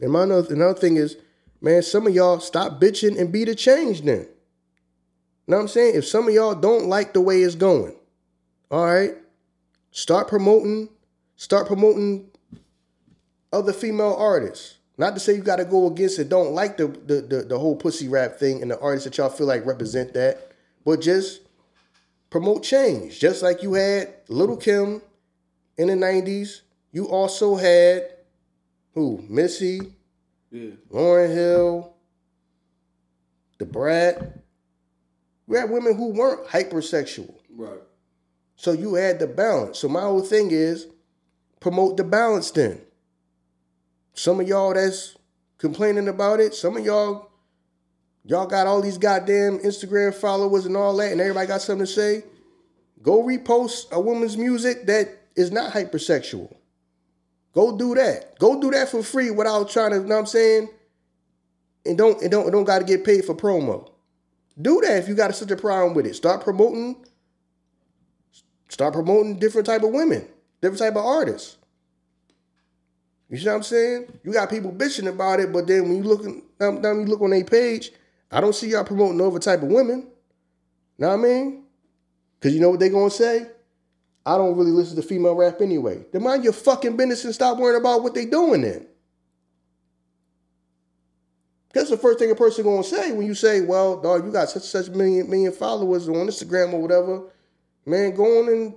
And 0.00 0.12
my 0.12 0.22
another, 0.22 0.54
another 0.54 0.78
thing 0.78 0.96
is, 0.96 1.16
man, 1.60 1.82
some 1.82 2.06
of 2.06 2.14
y'all 2.14 2.40
stop 2.40 2.80
bitching 2.80 3.18
and 3.18 3.32
be 3.32 3.44
the 3.44 3.54
change 3.54 4.02
then. 4.02 4.20
You 4.20 5.52
know 5.52 5.56
what 5.56 5.62
I'm 5.62 5.68
saying? 5.68 5.96
If 5.96 6.06
some 6.06 6.28
of 6.28 6.34
y'all 6.34 6.54
don't 6.54 6.86
like 6.86 7.14
the 7.14 7.20
way 7.20 7.40
it's 7.40 7.54
going, 7.54 7.94
all 8.70 8.84
right, 8.84 9.14
start 9.90 10.28
promoting, 10.28 10.90
start 11.36 11.66
promoting 11.66 12.28
other 13.52 13.72
female 13.72 14.14
artists. 14.18 14.76
Not 14.98 15.14
to 15.14 15.20
say 15.20 15.34
you 15.34 15.42
got 15.42 15.56
to 15.56 15.64
go 15.64 15.86
against 15.86 16.18
it. 16.18 16.28
Don't 16.28 16.52
like 16.52 16.76
the, 16.76 16.88
the 16.88 17.20
the 17.20 17.42
the 17.44 17.58
whole 17.58 17.76
pussy 17.76 18.08
rap 18.08 18.36
thing 18.36 18.62
and 18.62 18.70
the 18.70 18.78
artists 18.80 19.04
that 19.04 19.16
y'all 19.16 19.30
feel 19.30 19.46
like 19.46 19.64
represent 19.64 20.12
that, 20.14 20.52
but 20.84 21.00
just 21.00 21.42
promote 22.30 22.64
change. 22.64 23.20
Just 23.20 23.42
like 23.42 23.62
you 23.62 23.74
had 23.74 24.12
Lil 24.28 24.56
Kim 24.56 25.00
in 25.76 25.86
the 25.86 25.94
'90s, 25.94 26.62
you 26.90 27.08
also 27.08 27.54
had 27.54 28.10
who 28.98 29.24
Missy, 29.28 29.80
Yeah. 30.50 30.70
Lauryn 30.90 31.32
Hill, 31.32 31.94
Da 33.58 33.66
Brat. 33.66 34.38
You 35.46 35.56
had 35.56 35.70
women 35.70 35.94
who 35.96 36.08
weren't 36.12 36.46
hypersexual. 36.46 37.34
Right. 37.50 37.80
So 38.56 38.72
you 38.72 38.94
had 38.94 39.18
the 39.18 39.26
balance. 39.26 39.78
So 39.78 39.88
my 39.88 40.02
whole 40.02 40.20
thing 40.20 40.50
is 40.50 40.86
promote 41.60 41.96
the 41.96 42.04
balance 42.04 42.50
then. 42.50 42.80
Some 44.14 44.40
of 44.40 44.48
y'all 44.48 44.74
that's 44.74 45.16
complaining 45.58 46.08
about 46.08 46.40
it, 46.40 46.54
some 46.54 46.76
of 46.76 46.84
y'all, 46.84 47.30
y'all 48.24 48.46
got 48.46 48.66
all 48.66 48.82
these 48.82 48.98
goddamn 48.98 49.58
Instagram 49.60 50.12
followers 50.12 50.66
and 50.66 50.76
all 50.76 50.96
that, 50.96 51.12
and 51.12 51.20
everybody 51.20 51.46
got 51.46 51.62
something 51.62 51.86
to 51.86 51.92
say. 51.92 52.24
Go 53.02 53.22
repost 53.22 53.90
a 53.92 54.00
woman's 54.00 54.36
music 54.36 54.86
that 54.86 55.08
is 55.36 55.52
not 55.52 55.72
hypersexual. 55.72 56.52
Go 57.58 57.76
do 57.76 57.96
that. 57.96 58.38
Go 58.38 58.60
do 58.60 58.70
that 58.70 58.88
for 58.88 59.02
free 59.02 59.32
without 59.32 59.68
trying 59.68 59.90
to, 59.90 59.96
you 59.96 60.04
know 60.04 60.14
what 60.14 60.20
I'm 60.20 60.26
saying? 60.26 60.68
And 61.84 61.98
don't 61.98 62.22
and 62.22 62.30
don't 62.30 62.52
don't 62.52 62.62
gotta 62.62 62.84
get 62.84 63.02
paid 63.02 63.24
for 63.24 63.34
promo. 63.34 63.90
Do 64.62 64.80
that 64.82 64.98
if 64.98 65.08
you 65.08 65.16
got 65.16 65.34
such 65.34 65.50
a 65.50 65.56
problem 65.56 65.94
with 65.94 66.06
it. 66.06 66.14
Start 66.14 66.44
promoting 66.44 67.04
Start 68.68 68.92
promoting 68.94 69.40
different 69.40 69.66
type 69.66 69.82
of 69.82 69.90
women, 69.90 70.24
different 70.60 70.78
type 70.78 70.94
of 70.94 71.04
artists. 71.04 71.56
You 73.28 73.38
see 73.38 73.46
what 73.46 73.56
I'm 73.56 73.62
saying? 73.64 74.12
You 74.22 74.32
got 74.32 74.50
people 74.50 74.70
bitching 74.70 75.08
about 75.08 75.40
it, 75.40 75.52
but 75.52 75.66
then 75.66 75.82
when 75.82 75.96
you 75.96 76.04
look, 76.04 76.24
um, 76.60 76.84
you 76.84 77.06
look 77.06 77.22
on 77.22 77.30
their 77.30 77.42
page, 77.42 77.90
I 78.30 78.40
don't 78.40 78.54
see 78.54 78.68
y'all 78.68 78.84
promoting 78.84 79.20
other 79.20 79.40
type 79.40 79.62
of 79.62 79.68
women. 79.68 80.06
Know 80.96 81.08
what 81.08 81.14
I 81.14 81.22
mean? 81.22 81.64
Cause 82.40 82.52
you 82.52 82.60
know 82.60 82.70
what 82.70 82.78
they 82.78 82.88
gonna 82.88 83.10
say? 83.10 83.48
I 84.26 84.36
don't 84.36 84.56
really 84.56 84.70
listen 84.72 84.96
to 84.96 85.02
female 85.02 85.34
rap 85.34 85.60
anyway. 85.60 86.04
Then 86.12 86.22
mind 86.22 86.44
your 86.44 86.52
fucking 86.52 86.96
business 86.96 87.24
and 87.24 87.34
stop 87.34 87.58
worrying 87.58 87.80
about 87.80 88.02
what 88.02 88.14
they 88.14 88.26
doing 88.26 88.60
then. 88.60 88.86
That's 91.72 91.90
the 91.90 91.96
first 91.96 92.18
thing 92.18 92.30
a 92.30 92.34
person 92.34 92.64
gonna 92.64 92.82
say 92.82 93.12
when 93.12 93.26
you 93.26 93.34
say, 93.34 93.60
"Well, 93.60 94.00
dog, 94.00 94.24
you 94.24 94.32
got 94.32 94.50
such 94.50 94.64
such 94.64 94.88
million 94.88 95.28
million 95.30 95.52
followers 95.52 96.08
on 96.08 96.14
Instagram 96.14 96.72
or 96.72 96.80
whatever." 96.80 97.22
Man, 97.86 98.14
go 98.14 98.40
on 98.40 98.48
and 98.48 98.74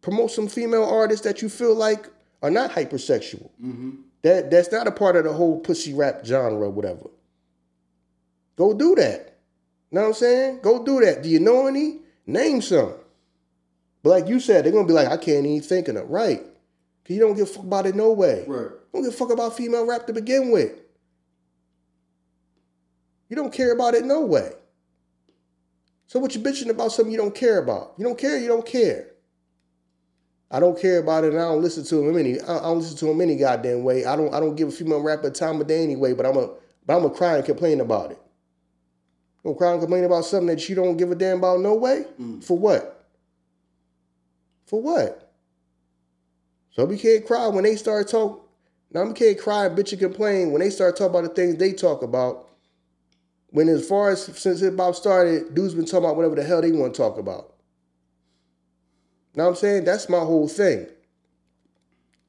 promote 0.00 0.30
some 0.30 0.48
female 0.48 0.84
artists 0.84 1.24
that 1.24 1.42
you 1.42 1.48
feel 1.48 1.74
like 1.74 2.08
are 2.42 2.50
not 2.50 2.70
hypersexual. 2.70 3.50
Mm-hmm. 3.62 3.90
That 4.22 4.50
that's 4.50 4.70
not 4.70 4.86
a 4.86 4.92
part 4.92 5.16
of 5.16 5.24
the 5.24 5.32
whole 5.32 5.60
pussy 5.60 5.92
rap 5.94 6.24
genre, 6.24 6.70
whatever. 6.70 7.10
Go 8.56 8.72
do 8.72 8.94
that. 8.94 9.38
Know 9.90 10.02
what 10.02 10.06
I'm 10.08 10.14
saying? 10.14 10.60
Go 10.62 10.84
do 10.84 11.00
that. 11.00 11.22
Do 11.22 11.28
you 11.28 11.40
know 11.40 11.66
any? 11.66 12.00
Name 12.26 12.62
some. 12.62 12.94
But 14.04 14.10
like 14.10 14.28
you 14.28 14.38
said, 14.38 14.64
they're 14.64 14.72
gonna 14.72 14.86
be 14.86 14.92
like, 14.92 15.08
I 15.08 15.16
can't 15.16 15.46
even 15.46 15.62
think 15.62 15.88
of 15.88 15.96
it. 15.96 16.02
Right. 16.02 16.40
Cause 16.40 17.16
you 17.16 17.18
don't 17.18 17.34
give 17.34 17.48
a 17.48 17.50
fuck 17.50 17.64
about 17.64 17.86
it 17.86 17.94
no 17.94 18.12
way. 18.12 18.44
Right. 18.46 18.60
You 18.60 18.80
don't 18.92 19.02
give 19.02 19.14
a 19.14 19.16
fuck 19.16 19.32
about 19.32 19.56
female 19.56 19.86
rap 19.86 20.06
to 20.06 20.12
begin 20.12 20.50
with. 20.52 20.72
You 23.30 23.36
don't 23.36 23.52
care 23.52 23.72
about 23.72 23.94
it 23.94 24.04
no 24.04 24.20
way. 24.20 24.52
So 26.06 26.18
what 26.18 26.34
you 26.34 26.42
bitching 26.42 26.68
about 26.68 26.92
something 26.92 27.10
you 27.10 27.18
don't 27.18 27.34
care 27.34 27.58
about? 27.58 27.94
You 27.96 28.04
don't 28.04 28.18
care, 28.18 28.38
you 28.38 28.46
don't 28.46 28.66
care. 28.66 29.08
I 30.50 30.60
don't 30.60 30.78
care 30.78 30.98
about 30.98 31.24
it 31.24 31.32
and 31.32 31.40
I 31.40 31.46
don't 31.46 31.62
listen 31.62 31.82
to 31.84 32.06
him 32.06 32.18
any 32.18 32.38
I 32.40 32.58
I 32.58 32.60
don't 32.60 32.80
listen 32.80 32.98
to 32.98 33.10
him 33.10 33.22
any 33.22 33.36
goddamn 33.36 33.84
way. 33.84 34.04
I 34.04 34.16
don't 34.16 34.34
I 34.34 34.38
don't 34.38 34.54
give 34.54 34.68
a 34.68 34.72
female 34.72 35.00
rapper 35.00 35.30
time 35.30 35.62
of 35.62 35.66
day 35.66 35.82
anyway, 35.82 36.12
but 36.12 36.26
I'm 36.26 36.36
a 36.36 36.50
but 36.84 36.98
I'm 36.98 37.06
a 37.06 37.10
cry 37.10 37.36
and 37.36 37.44
complain 37.44 37.80
about 37.80 38.10
it. 38.12 38.20
Gonna 39.42 39.56
cry 39.56 39.72
and 39.72 39.80
complain 39.80 40.04
about 40.04 40.26
something 40.26 40.48
that 40.48 40.68
you 40.68 40.74
don't 40.74 40.98
give 40.98 41.10
a 41.10 41.14
damn 41.14 41.38
about 41.38 41.60
no 41.60 41.74
way? 41.74 42.04
Mm. 42.20 42.44
For 42.44 42.58
what? 42.58 42.93
For 44.66 44.80
what? 44.80 45.32
So 46.70 46.84
we 46.84 46.98
can't 46.98 47.26
cry 47.26 47.46
when 47.48 47.64
they 47.64 47.76
start 47.76 48.08
talk. 48.08 48.48
Now 48.92 49.04
we 49.04 49.12
can't 49.12 49.38
cry 49.38 49.66
and 49.66 49.76
bitch 49.76 49.92
and 49.92 50.00
complain 50.00 50.52
when 50.52 50.60
they 50.60 50.70
start 50.70 50.96
talking 50.96 51.10
about 51.10 51.22
the 51.22 51.28
things 51.28 51.56
they 51.56 51.72
talk 51.72 52.02
about. 52.02 52.48
When 53.50 53.68
as 53.68 53.86
far 53.86 54.10
as 54.10 54.24
since 54.24 54.60
hip 54.60 54.76
hop 54.76 54.94
started, 54.96 55.54
dudes 55.54 55.74
been 55.74 55.84
talking 55.84 56.04
about 56.04 56.16
whatever 56.16 56.34
the 56.34 56.42
hell 56.42 56.60
they 56.60 56.72
want 56.72 56.94
to 56.94 56.98
talk 56.98 57.18
about. 57.18 57.54
Now 59.36 59.48
I'm 59.48 59.54
saying? 59.54 59.84
That's 59.84 60.08
my 60.08 60.20
whole 60.20 60.48
thing. 60.48 60.86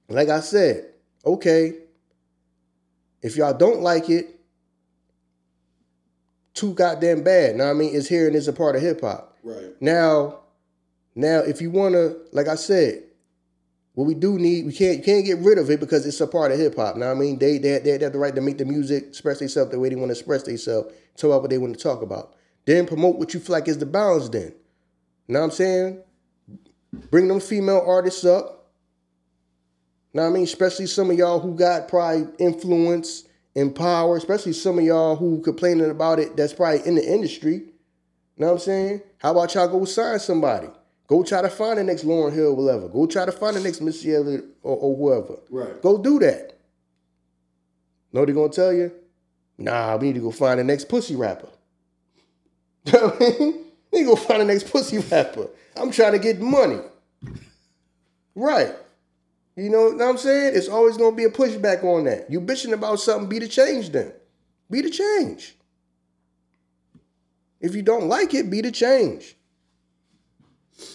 Like 0.08 0.30
I 0.30 0.40
said, 0.40 0.86
okay, 1.26 1.74
if 3.22 3.36
y'all 3.36 3.54
don't 3.54 3.82
like 3.82 4.10
it, 4.10 4.40
too 6.54 6.74
goddamn 6.74 7.24
bad. 7.24 7.56
Now 7.56 7.70
I 7.70 7.74
mean, 7.74 7.96
it's 7.96 8.08
here 8.08 8.28
and 8.28 8.36
it's 8.36 8.48
a 8.48 8.54
part 8.54 8.76
of 8.76 8.82
hip 8.82 9.02
hop. 9.02 9.36
Right. 9.44 9.80
Now, 9.82 10.40
now 11.16 11.40
if 11.40 11.62
you 11.62 11.72
wanna, 11.72 12.16
like 12.32 12.48
I 12.48 12.56
said, 12.56 13.04
what 13.94 14.06
we 14.06 14.14
do 14.14 14.38
need, 14.38 14.66
we 14.66 14.74
can't 14.74 15.04
can't 15.04 15.26
get 15.26 15.40
rid 15.40 15.58
of 15.58 15.70
it 15.70 15.80
because 15.80 16.06
it's 16.06 16.20
a 16.20 16.28
part 16.28 16.52
of 16.52 16.60
hip 16.60 16.76
hop. 16.76 16.98
Now 16.98 17.12
I 17.12 17.14
mean, 17.14 17.40
they 17.40 17.58
they, 17.58 17.80
they 17.80 17.92
have 17.92 18.12
the 18.12 18.20
right 18.20 18.36
to 18.36 18.42
make 18.42 18.58
the 18.58 18.66
music, 18.66 19.06
express 19.08 19.40
themselves 19.40 19.72
the 19.72 19.80
way 19.80 19.90
they 19.90 19.96
want 19.96 20.10
to 20.10 20.18
express 20.18 20.44
themselves, 20.44 20.94
talk 21.16 21.30
about 21.30 21.42
what 21.42 21.50
they 21.50 21.58
want 21.58 21.76
to 21.78 21.82
talk 21.82 22.02
about. 22.02 22.36
Then 22.66 22.86
promote 22.86 23.18
what 23.18 23.34
you 23.34 23.40
feel 23.40 23.54
like 23.54 23.68
is 23.68 23.78
the 23.78 23.86
balance. 23.86 24.28
Then, 24.30 24.54
know 25.28 25.40
what 25.40 25.46
I'm 25.46 25.52
saying? 25.52 26.02
Bring 27.10 27.28
them 27.28 27.40
female 27.40 27.84
artists 27.86 28.26
up. 28.26 28.72
What 30.12 30.24
I 30.24 30.30
mean? 30.30 30.44
Especially 30.44 30.88
some 30.88 31.10
of 31.12 31.18
y'all 31.18 31.40
who 31.40 31.56
got 31.56 31.88
probably 31.88 32.28
influence 32.40 33.26
and 33.56 33.74
power, 33.74 34.18
especially 34.18 34.54
some 34.54 34.80
of 34.80 34.86
y'all 34.86 35.16
who 35.16 35.42
complaining 35.42 35.90
about 35.90 36.20
it 36.20 36.36
that's 36.36 36.54
probably 36.54 36.86
in 36.86 36.96
the 36.96 37.06
industry. 37.14 37.64
Know 38.38 38.48
what 38.48 38.54
I'm 38.54 38.60
saying? 38.60 39.02
How 39.20 39.32
about 39.32 39.54
y'all 39.54 39.68
go 39.68 39.86
sign 39.86 40.20
somebody? 40.20 40.68
Go 41.08 41.24
try 41.24 41.42
to 41.42 41.50
find 41.50 41.78
the 41.78 41.84
next 41.84 42.04
Lauryn 42.04 42.34
Hill, 42.34 42.56
whatever. 42.56 42.88
Go 42.88 43.06
try 43.06 43.26
to 43.26 43.32
find 43.32 43.56
the 43.56 43.60
next 43.60 43.82
Missy 43.82 44.16
Elliott 44.16 44.46
or, 44.64 44.76
or 44.76 44.96
whoever. 44.96 45.40
Right. 45.50 45.82
Go 45.82 45.98
do 46.02 46.20
that. 46.20 46.58
Know 48.12 48.22
what 48.22 48.28
they 48.28 48.34
gonna 48.34 48.50
tell 48.50 48.74
you? 48.74 48.92
Nah, 49.58 49.98
we 49.98 50.08
need 50.08 50.16
to 50.16 50.22
go 50.22 50.32
find 50.32 50.60
the 50.60 50.64
next 50.64 50.90
pussy 50.90 51.16
rapper. 51.16 51.50
You 52.86 52.94
know 52.94 53.08
what 53.08 53.16
I 53.16 53.40
mean? 53.40 53.54
We 53.92 54.00
need 54.00 54.06
to 54.06 54.10
go 54.12 54.16
find 54.16 54.42
the 54.42 54.46
next 54.46 54.70
pussy 54.70 55.00
rapper. 55.00 55.48
I'm 55.76 55.92
trying 55.92 56.12
to 56.12 56.20
get 56.20 56.40
money. 56.40 56.80
Right. 58.36 58.74
You 59.56 59.70
know 59.70 59.92
what 59.92 60.02
I'm 60.02 60.18
saying? 60.18 60.56
It's 60.56 60.68
always 60.68 60.98
gonna 60.98 61.16
be 61.16 61.24
a 61.24 61.30
pushback 61.30 61.84
on 61.84 62.04
that. 62.06 62.30
You 62.30 62.42
bitching 62.42 62.74
about 62.74 63.00
something, 63.00 63.30
be 63.30 63.40
the 63.40 63.48
change 63.48 63.90
then. 63.90 64.12
Be 64.70 64.82
the 64.82 64.90
change. 64.90 65.56
If 67.62 67.74
you 67.76 67.82
don't 67.82 68.08
like 68.08 68.34
it, 68.34 68.50
be 68.50 68.62
the 68.62 68.72
change. 68.72 69.36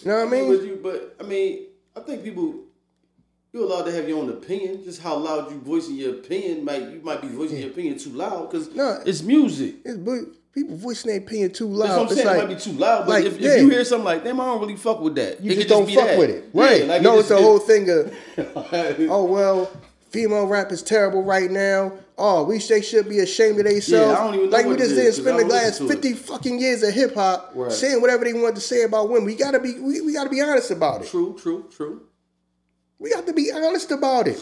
You 0.03 0.11
know 0.11 0.25
what 0.25 0.27
I 0.27 0.31
mean? 0.31 0.55
But 0.57 0.65
you, 0.65 0.79
but 0.81 1.15
I 1.19 1.23
mean, 1.27 1.67
I 1.95 1.99
think 2.01 2.23
people, 2.23 2.55
you're 3.51 3.63
allowed 3.63 3.83
to 3.83 3.91
have 3.91 4.07
your 4.07 4.19
own 4.19 4.29
opinion. 4.29 4.83
Just 4.83 5.01
how 5.01 5.15
loud 5.17 5.51
you 5.51 5.59
voicing 5.59 5.95
your 5.95 6.11
opinion 6.15 6.63
might 6.63 6.83
you 6.89 7.01
might 7.03 7.21
be 7.21 7.27
voicing 7.27 7.57
your 7.57 7.69
opinion 7.69 7.97
too 7.97 8.11
loud 8.11 8.49
because 8.51 8.73
No. 8.75 9.01
it's 9.05 9.21
music. 9.23 9.75
It's, 9.83 9.97
but 9.97 10.19
people 10.53 10.77
voicing 10.77 11.09
their 11.11 11.19
opinion 11.19 11.51
too 11.51 11.67
loud. 11.67 11.87
That's 11.87 11.91
what 11.97 11.99
I'm 11.99 12.05
It's 12.07 12.15
saying. 12.15 12.27
like- 12.27 12.37
it 12.37 12.47
might 12.47 12.55
be 12.55 12.61
too 12.61 12.71
loud, 12.79 12.99
but 13.05 13.09
like, 13.09 13.25
if, 13.25 13.39
yeah. 13.39 13.51
if 13.55 13.61
you 13.61 13.69
hear 13.69 13.83
something 13.85 14.05
like, 14.05 14.23
"Damn, 14.23 14.39
I 14.39 14.45
don't 14.45 14.61
really 14.61 14.75
fuck 14.75 15.01
with 15.01 15.15
that," 15.15 15.41
You 15.43 15.51
it 15.51 15.55
just 15.55 15.67
don't 15.69 15.89
fuck 15.89 16.05
that. 16.05 16.17
with 16.19 16.29
it. 16.29 16.45
Yeah, 16.53 16.61
Right. 16.63 16.87
like, 16.87 17.01
no, 17.01 17.15
it 17.15 17.19
it's 17.21 17.29
the 17.29 17.37
whole 17.41 17.59
thing 17.59 17.89
of, 17.89 18.13
oh, 19.09 19.23
well, 19.25 19.71
female 20.09 20.45
rap 20.45 20.71
is 20.71 20.83
terrible 20.83 21.23
right 21.23 21.49
now. 21.49 21.93
Oh, 22.17 22.43
we 22.43 22.59
they 22.59 22.81
should 22.81 23.09
be 23.09 23.19
ashamed 23.19 23.59
of 23.59 23.65
themselves. 23.65 23.89
Yeah, 23.91 24.19
I 24.19 24.23
don't 24.25 24.35
even 24.35 24.49
know 24.49 24.57
like 24.57 24.65
we 24.65 24.75
just 24.77 24.95
didn't 24.95 25.13
spend 25.13 25.39
the 25.39 25.45
last 25.45 25.77
to 25.79 25.85
it. 25.85 25.89
50 25.89 26.13
fucking 26.13 26.59
years 26.59 26.83
of 26.83 26.93
hip 26.93 27.15
hop 27.15 27.51
Right. 27.55 27.71
saying 27.71 28.01
whatever 28.01 28.25
they 28.25 28.33
want 28.33 28.55
to 28.55 28.61
say 28.61 28.83
about 28.83 29.09
women. 29.09 29.25
We 29.25 29.35
gotta 29.35 29.59
be 29.59 29.79
we, 29.79 30.01
we 30.01 30.13
gotta 30.13 30.29
be 30.29 30.41
honest 30.41 30.71
about 30.71 31.01
it. 31.01 31.07
True, 31.09 31.37
true, 31.41 31.65
true. 31.75 32.01
We 32.99 33.09
got 33.11 33.25
to 33.25 33.33
be 33.33 33.51
honest 33.51 33.89
about 33.91 34.27
it. 34.27 34.39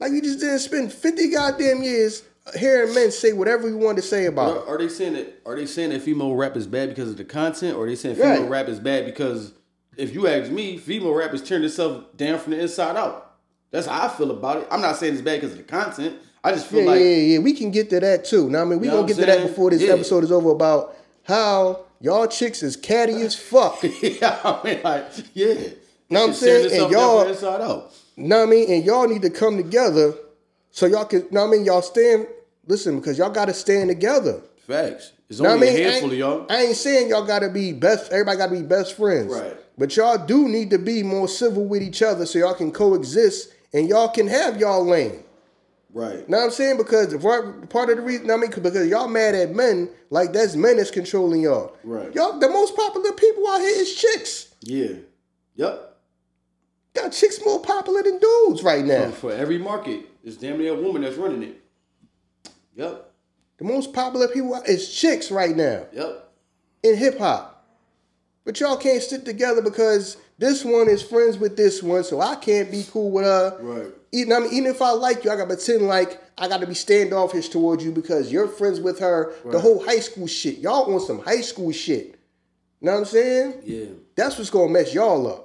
Like 0.00 0.10
we 0.10 0.20
just 0.20 0.40
didn't 0.40 0.58
spend 0.58 0.92
50 0.92 1.30
goddamn 1.30 1.82
years 1.84 2.24
hearing 2.58 2.92
men 2.94 3.10
say 3.12 3.32
whatever 3.32 3.64
we 3.64 3.72
wanted 3.74 4.02
to 4.02 4.08
say 4.08 4.26
about 4.26 4.56
it. 4.56 4.62
Are, 4.62 4.74
are 4.74 4.78
they 4.78 4.88
saying 4.88 5.12
that? 5.14 5.40
Are 5.46 5.54
they 5.54 5.66
saying 5.66 5.90
that 5.90 6.02
female 6.02 6.34
rap 6.34 6.56
is 6.56 6.66
bad 6.66 6.88
because 6.88 7.10
of 7.10 7.16
the 7.16 7.24
content, 7.24 7.76
or 7.76 7.84
are 7.84 7.88
they 7.88 7.94
saying 7.94 8.16
female 8.16 8.40
Right. 8.42 8.50
rap 8.50 8.68
is 8.68 8.80
bad 8.80 9.06
because 9.06 9.52
if 9.96 10.12
you 10.12 10.26
ask 10.26 10.50
me, 10.50 10.76
female 10.76 11.14
rap 11.14 11.32
is 11.32 11.42
turning 11.42 11.66
itself 11.66 12.04
down 12.16 12.38
from 12.40 12.52
the 12.54 12.60
inside 12.60 12.96
out. 12.96 13.33
That's 13.74 13.88
how 13.88 14.04
I 14.04 14.08
feel 14.08 14.30
about 14.30 14.58
it. 14.58 14.68
I'm 14.70 14.80
not 14.80 14.96
saying 14.96 15.14
it's 15.14 15.22
bad 15.22 15.40
because 15.40 15.50
of 15.52 15.58
the 15.58 15.64
content. 15.64 16.14
I 16.44 16.52
just 16.52 16.66
feel 16.68 16.80
Yeah, 16.84 16.90
like 16.90 17.00
yeah, 17.00 17.06
yeah. 17.06 17.38
We 17.40 17.54
can 17.54 17.72
get 17.72 17.90
to 17.90 17.98
that 17.98 18.24
too. 18.24 18.48
Now, 18.48 18.62
I 18.62 18.64
mean, 18.64 18.78
we 18.78 18.86
You 18.86 18.92
know 18.92 18.98
gonna 19.02 19.08
get 19.08 19.18
I'm 19.18 19.26
to 19.26 19.40
that 19.40 19.48
before 19.48 19.70
this 19.70 19.82
Yeah. 19.82 19.94
episode 19.94 20.22
is 20.22 20.30
over 20.30 20.50
about 20.50 20.96
how 21.24 21.80
y'all 22.00 22.28
chicks 22.28 22.62
is 22.62 22.76
catty 22.76 23.20
as 23.22 23.34
fuck. 23.34 23.82
yeah, 24.02 24.38
I 24.44 24.60
mean, 24.64 24.80
like, 24.84 25.04
yeah. 25.34 25.54
Know 26.08 26.24
I'm 26.26 26.34
saying? 26.34 26.70
And 26.82 26.92
y'all- 26.92 27.18
from 27.20 27.28
the 27.28 27.34
inside 27.34 27.60
out. 27.62 27.92
know 28.16 28.42
I 28.44 28.46
mean? 28.46 28.70
And 28.70 28.84
y'all 28.84 29.08
need 29.08 29.22
to 29.22 29.30
come 29.30 29.56
together 29.56 30.14
so 30.70 30.86
y'all 30.86 31.04
can. 31.06 31.26
Know 31.32 31.44
I 31.44 31.50
mean? 31.50 31.64
Y'all 31.64 31.82
stand. 31.82 32.28
Listen, 32.68 33.00
because 33.00 33.18
y'all 33.18 33.30
got 33.30 33.46
to 33.46 33.54
stand 33.54 33.88
together. 33.90 34.40
Facts. 34.68 35.10
It's 35.28 35.40
Know 35.40 35.50
only 35.50 35.68
I 35.68 35.72
mean? 35.72 35.80
a 35.80 35.90
handful 35.90 36.12
of 36.12 36.16
y'all. 36.18 36.46
I 36.48 36.62
ain't 36.66 36.76
saying 36.76 37.08
y'all 37.08 37.26
got 37.26 37.40
to 37.40 37.48
be 37.48 37.72
best. 37.72 38.12
Everybody 38.12 38.38
got 38.38 38.46
to 38.50 38.52
be 38.54 38.62
best 38.62 38.96
friends. 38.96 39.32
Right. 39.34 39.56
But 39.76 39.96
y'all 39.96 40.24
do 40.24 40.48
need 40.48 40.70
to 40.70 40.78
be 40.78 41.02
more 41.02 41.26
civil 41.26 41.64
with 41.64 41.82
each 41.82 42.02
other 42.02 42.24
so 42.26 42.38
y'all 42.38 42.54
can 42.54 42.70
coexist 42.70 43.48
and 43.74 43.88
y'all 43.88 44.08
can 44.08 44.26
have 44.28 44.58
y'all 44.58 44.84
lane. 44.86 45.22
Right. 45.92 46.28
Now 46.28 46.44
I'm 46.44 46.50
saying? 46.50 46.78
Because 46.78 47.14
part 47.18 47.90
of 47.90 47.96
the 47.96 48.02
reason, 48.02 48.30
I 48.30 48.36
mean, 48.36 48.50
because 48.50 48.88
y'all 48.88 49.06
mad 49.06 49.34
at 49.34 49.54
men, 49.54 49.90
like 50.10 50.32
that's 50.32 50.56
men 50.56 50.78
that's 50.78 50.90
controlling 50.90 51.42
y'all. 51.42 51.76
Right. 51.84 52.12
Y'all, 52.14 52.38
the 52.38 52.48
most 52.48 52.74
popular 52.74 53.12
people 53.12 53.46
out 53.48 53.60
here 53.60 53.68
is 53.80 53.94
chicks. 53.94 54.54
Yeah. 54.62 54.94
Yep. 55.56 55.96
Got 56.94 57.12
chicks 57.12 57.44
more 57.44 57.60
popular 57.60 58.02
than 58.02 58.18
dudes 58.18 58.62
right 58.62 58.84
now. 58.84 59.10
For 59.10 59.32
every 59.32 59.58
market, 59.58 60.06
it's 60.24 60.36
damn 60.36 60.58
near 60.58 60.72
a 60.72 60.80
woman 60.80 61.02
that's 61.02 61.16
running 61.16 61.42
it. 61.42 61.60
Yep. 62.76 63.10
The 63.58 63.64
most 63.64 63.92
popular 63.92 64.26
people 64.28 64.54
is 64.66 64.92
chicks 64.92 65.30
right 65.30 65.54
now 65.56 65.86
Yep. 65.92 66.28
in 66.82 66.96
hip 66.96 67.18
hop. 67.18 67.64
But 68.44 68.58
y'all 68.58 68.76
can't 68.76 69.02
sit 69.02 69.24
together 69.24 69.62
because 69.62 70.16
this 70.38 70.64
one 70.64 70.88
is 70.88 71.02
friends 71.02 71.38
with 71.38 71.56
this 71.56 71.82
one, 71.82 72.04
so 72.04 72.20
I 72.20 72.34
can't 72.36 72.70
be 72.70 72.84
cool 72.90 73.10
with 73.10 73.24
her. 73.24 73.56
Right. 73.60 73.92
Even, 74.12 74.32
I 74.32 74.40
mean, 74.40 74.52
even 74.52 74.70
if 74.70 74.82
I 74.82 74.90
like 74.90 75.24
you, 75.24 75.30
I 75.30 75.36
gotta 75.36 75.48
pretend 75.48 75.82
like 75.82 76.20
I 76.36 76.48
gotta 76.48 76.66
be 76.66 76.74
standoffish 76.74 77.48
towards 77.48 77.84
you 77.84 77.92
because 77.92 78.32
you're 78.32 78.48
friends 78.48 78.80
with 78.80 78.98
her. 78.98 79.32
The 79.44 79.60
whole 79.60 79.84
high 79.84 80.00
school 80.00 80.26
shit. 80.26 80.58
Y'all 80.58 80.92
on 80.92 81.00
some 81.00 81.20
high 81.20 81.40
school 81.40 81.72
shit. 81.72 82.18
Know 82.80 82.92
what 82.92 82.98
I'm 82.98 83.04
saying? 83.06 83.54
Yeah. 83.64 83.86
That's 84.16 84.36
what's 84.36 84.50
gonna 84.50 84.70
mess 84.70 84.92
y'all 84.92 85.26
up. 85.26 85.44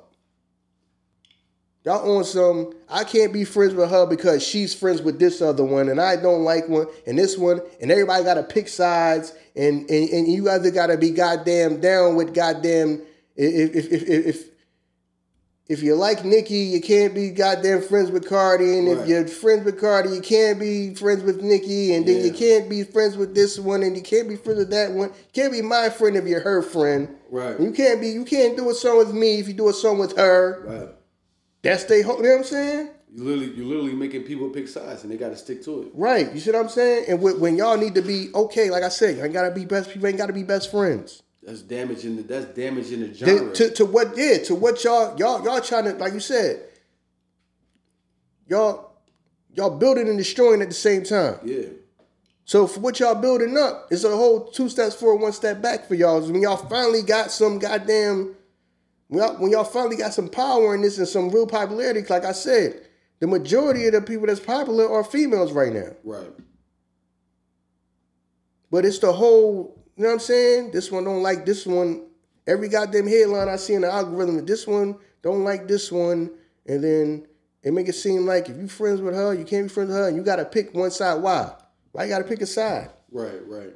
Y'all 1.85 2.17
on 2.17 2.25
some, 2.25 2.73
I 2.89 3.05
can't 3.05 3.31
be 3.31 3.45
friends 3.45 3.73
with 3.73 3.89
her 3.89 4.05
because 4.05 4.45
she's 4.45 4.73
friends 4.73 5.01
with 5.01 5.17
this 5.17 5.41
other 5.41 5.63
one 5.63 5.87
and 5.87 6.01
I 6.01 6.17
don't 6.17 6.43
like 6.43 6.67
one 6.67 6.87
and 7.07 7.17
this 7.17 7.37
one 7.37 7.61
and 7.81 7.89
everybody 7.89 8.25
gotta 8.25 8.43
pick 8.43 8.67
sides 8.67 9.33
and 9.55 9.89
and, 9.89 10.09
and 10.09 10.27
you 10.27 10.49
either 10.49 10.71
gotta 10.71 10.97
be 10.97 11.11
goddamn 11.11 11.79
down 11.79 12.15
with 12.15 12.33
goddamn 12.33 13.01
if 13.37 13.75
if 13.75 13.91
if 13.93 14.25
if, 14.25 14.48
if 15.69 15.83
you 15.83 15.93
like 15.93 16.25
Nicki, 16.25 16.57
you 16.57 16.81
can't 16.81 17.13
be 17.13 17.29
goddamn 17.29 17.83
friends 17.83 18.09
with 18.09 18.27
Cardi, 18.27 18.79
and 18.79 18.87
if 18.87 19.07
you're 19.07 19.27
friends 19.27 19.63
with 19.63 19.79
Cardi, 19.79 20.09
you 20.09 20.19
can't 20.19 20.59
be 20.59 20.95
friends 20.95 21.21
with 21.21 21.43
Nicki, 21.43 21.93
and 21.93 22.07
then 22.07 22.25
you 22.25 22.33
can't 22.33 22.67
be 22.67 22.83
friends 22.83 23.15
with 23.15 23.35
this 23.35 23.59
one, 23.59 23.83
and 23.83 23.95
you 23.95 24.01
can't 24.01 24.27
be 24.27 24.35
friends 24.35 24.57
with 24.57 24.71
that 24.71 24.91
one. 24.91 25.09
You 25.09 25.31
can't 25.31 25.53
be 25.53 25.61
my 25.61 25.89
friend 25.89 26.15
if 26.17 26.25
you're 26.25 26.39
her 26.39 26.63
friend. 26.63 27.15
Right. 27.29 27.59
You 27.59 27.71
can't 27.71 28.01
be. 28.01 28.09
You 28.09 28.25
can't 28.25 28.57
do 28.57 28.67
a 28.71 28.73
song 28.73 28.97
with 28.97 29.13
me 29.13 29.39
if 29.39 29.47
you 29.47 29.53
do 29.53 29.69
a 29.69 29.73
song 29.73 29.99
with 29.99 30.17
her. 30.17 30.63
Right. 30.65 30.89
That's 31.61 31.83
they. 31.83 31.97
You 31.97 32.03
know 32.03 32.15
what 32.15 32.25
I'm 32.25 32.43
saying? 32.43 32.89
You 33.13 33.23
literally, 33.23 33.53
you're 33.53 33.67
literally 33.67 33.93
making 33.93 34.23
people 34.23 34.49
pick 34.49 34.67
sides, 34.67 35.03
and 35.03 35.11
they 35.11 35.17
got 35.17 35.29
to 35.29 35.37
stick 35.37 35.63
to 35.65 35.83
it. 35.83 35.89
Right. 35.93 36.33
You 36.33 36.39
see 36.39 36.49
what 36.49 36.61
I'm 36.61 36.69
saying? 36.69 37.05
And 37.09 37.21
when, 37.21 37.39
when 37.39 37.57
y'all 37.57 37.77
need 37.77 37.93
to 37.93 38.01
be 38.01 38.29
okay, 38.33 38.71
like 38.71 38.81
I 38.81 38.89
said, 38.89 39.17
you 39.17 39.23
ain't 39.23 39.33
gotta 39.33 39.51
be 39.51 39.65
best. 39.65 39.91
People 39.91 40.07
ain't 40.07 40.17
gotta 40.17 40.33
be 40.33 40.43
best 40.43 40.71
friends. 40.71 41.21
That's 41.49 41.63
damaging. 41.63 42.17
The, 42.17 42.21
that's 42.21 42.45
damaging 42.45 42.99
the 42.99 43.11
genre. 43.11 43.51
to, 43.55 43.71
to 43.71 43.85
what? 43.85 44.15
Yeah. 44.15 44.37
To 44.43 44.53
what 44.53 44.83
y'all 44.83 45.17
y'all 45.17 45.43
y'all 45.43 45.59
trying 45.59 45.85
to 45.85 45.93
like 45.93 46.13
you 46.13 46.19
said. 46.19 46.61
Y'all 48.47 48.91
y'all 49.55 49.75
building 49.75 50.07
and 50.07 50.17
destroying 50.17 50.61
at 50.61 50.67
the 50.67 50.75
same 50.75 51.03
time. 51.03 51.39
yeah. 51.43 51.69
So 52.45 52.67
for 52.67 52.81
what 52.81 52.99
y'all 52.99 53.15
building 53.15 53.57
up, 53.57 53.87
it's 53.89 54.03
a 54.03 54.15
whole 54.15 54.51
two 54.51 54.69
steps 54.69 54.93
forward, 54.93 55.23
one 55.23 55.33
step 55.33 55.59
back 55.59 55.87
for 55.87 55.95
y'all. 55.95 56.21
When 56.21 56.39
y'all 56.39 56.57
finally 56.57 57.01
got 57.01 57.31
some 57.31 57.57
goddamn, 57.57 58.35
when 59.07 59.23
y'all, 59.23 59.33
when 59.37 59.51
y'all 59.51 59.63
finally 59.63 59.97
got 59.97 60.13
some 60.13 60.29
power 60.29 60.75
in 60.75 60.81
this 60.81 60.99
and 60.99 61.07
some 61.07 61.29
real 61.29 61.47
popularity, 61.47 62.03
like 62.09 62.25
I 62.25 62.31
said, 62.31 62.87
the 63.19 63.27
majority 63.27 63.87
of 63.87 63.93
the 63.93 64.01
people 64.01 64.27
that's 64.27 64.39
popular 64.39 64.87
are 64.87 65.03
females 65.03 65.51
right 65.51 65.73
now. 65.73 65.95
Right. 66.03 66.31
But 68.71 68.85
it's 68.85 68.99
the 68.99 69.13
whole, 69.13 69.78
you 69.99 70.03
know 70.03 70.11
what 70.11 70.13
I'm 70.13 70.19
saying? 70.21 70.71
This 70.71 70.89
one 70.89 71.03
don't 71.03 71.21
like 71.21 71.45
this 71.45 71.65
one. 71.65 72.05
Every 72.47 72.69
goddamn 72.69 73.05
headline 73.05 73.49
I 73.49 73.57
see 73.57 73.73
in 73.73 73.81
the 73.81 73.91
algorithm, 73.91 74.45
this 74.45 74.65
one 74.65 74.97
don't 75.21 75.43
like 75.43 75.67
this 75.67 75.91
one, 75.91 76.31
and 76.65 76.81
then 76.81 77.27
it 77.61 77.73
make 77.73 77.89
it 77.89 77.95
seem 77.95 78.25
like 78.25 78.47
if 78.47 78.55
you 78.55 78.69
friends 78.69 79.01
with 79.01 79.13
her, 79.13 79.33
you 79.33 79.43
can't 79.43 79.65
be 79.65 79.69
friends 79.73 79.89
with 79.89 79.97
her, 79.97 80.07
and 80.07 80.15
you 80.15 80.23
gotta 80.23 80.45
pick 80.45 80.73
one 80.73 80.89
side. 80.89 81.21
Why? 81.21 81.51
Why 81.91 82.05
you 82.05 82.09
gotta 82.11 82.23
pick 82.23 82.41
a 82.41 82.45
side? 82.45 82.91
Right. 83.11 83.45
Right. 83.45 83.73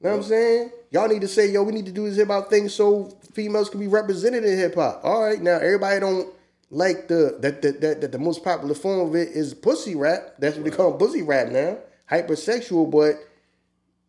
You 0.00 0.02
know 0.02 0.10
what 0.10 0.16
I'm 0.16 0.22
saying? 0.24 0.72
Y'all 0.90 1.06
need 1.06 1.20
to 1.20 1.28
say, 1.28 1.48
yo, 1.48 1.62
we 1.62 1.72
need 1.72 1.86
to 1.86 1.92
do 1.92 2.08
this 2.08 2.16
hip 2.16 2.26
hop 2.26 2.50
thing 2.50 2.68
so 2.68 3.16
females 3.34 3.70
can 3.70 3.78
be 3.78 3.86
represented 3.86 4.44
in 4.44 4.58
hip 4.58 4.74
hop. 4.74 5.00
All 5.04 5.22
right, 5.22 5.40
now 5.40 5.58
everybody 5.58 6.00
don't 6.00 6.34
like 6.70 7.06
the 7.06 7.38
that 7.38 7.62
that, 7.62 7.80
that 7.82 8.00
that 8.00 8.10
the 8.10 8.18
most 8.18 8.42
popular 8.42 8.74
form 8.74 9.08
of 9.08 9.14
it 9.14 9.28
is 9.28 9.54
pussy 9.54 9.94
rap. 9.94 10.34
That's 10.40 10.56
what 10.56 10.64
they 10.64 10.72
call 10.72 10.94
pussy 10.94 11.22
rap 11.22 11.52
now. 11.52 11.78
Hypersexual, 12.10 12.90
but 12.90 13.20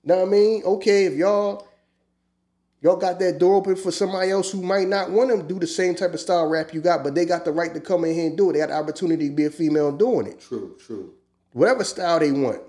know 0.07 0.17
what 0.19 0.27
I 0.27 0.31
mean? 0.31 0.63
Okay, 0.63 1.05
if 1.05 1.13
y'all 1.13 1.67
y'all 2.81 2.95
got 2.95 3.19
that 3.19 3.39
door 3.39 3.55
open 3.55 3.75
for 3.75 3.91
somebody 3.91 4.31
else 4.31 4.51
who 4.51 4.61
might 4.61 4.87
not 4.87 5.11
want 5.11 5.29
to 5.29 5.41
do 5.43 5.59
the 5.59 5.67
same 5.67 5.95
type 5.95 6.13
of 6.13 6.19
style 6.19 6.47
rap 6.47 6.73
you 6.73 6.81
got, 6.81 7.03
but 7.03 7.15
they 7.15 7.25
got 7.25 7.43
the 7.45 7.51
right 7.51 7.73
to 7.73 7.79
come 7.79 8.05
in 8.05 8.13
here 8.13 8.27
and 8.27 8.37
do 8.37 8.49
it. 8.49 8.53
They 8.53 8.59
got 8.59 8.69
the 8.69 8.75
opportunity 8.75 9.29
to 9.29 9.35
be 9.35 9.45
a 9.45 9.49
female 9.49 9.91
doing 9.91 10.27
it. 10.27 10.39
True, 10.41 10.75
true. 10.85 11.13
Whatever 11.53 11.83
style 11.83 12.19
they 12.19 12.31
want. 12.31 12.61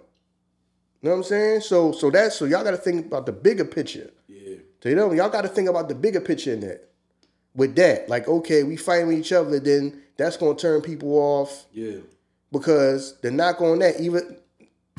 You 1.01 1.09
know 1.09 1.11
what 1.11 1.17
I'm 1.19 1.23
saying? 1.25 1.61
So 1.61 1.93
so 1.93 2.11
that's 2.11 2.37
so 2.37 2.45
y'all 2.45 2.65
gotta 2.65 2.77
think 2.77 3.07
about 3.07 3.27
the 3.27 3.33
bigger 3.33 3.65
picture. 3.65 4.11
Yeah. 4.27 4.57
So 4.83 4.89
you 4.89 4.97
know, 4.97 5.13
y'all 5.13 5.29
gotta 5.31 5.49
think 5.49 5.69
about 5.69 5.89
the 5.89 5.95
bigger 5.95 6.21
picture 6.21 6.53
in 6.53 6.61
that. 6.61 6.85
With 7.55 7.75
that. 7.77 8.09
Like, 8.09 8.29
okay, 8.29 8.63
we 8.63 8.77
fighting 8.77 9.09
with 9.09 9.19
each 9.19 9.33
other, 9.33 9.59
then 9.61 10.03
that's 10.17 10.37
gonna 10.37 10.57
turn 10.57 10.81
people 10.81 11.13
off 11.15 11.67
Yeah. 11.73 11.99
because 12.51 13.19
the 13.21 13.31
knock 13.31 13.61
on 13.61 13.79
that, 13.81 14.01
even 14.01 14.37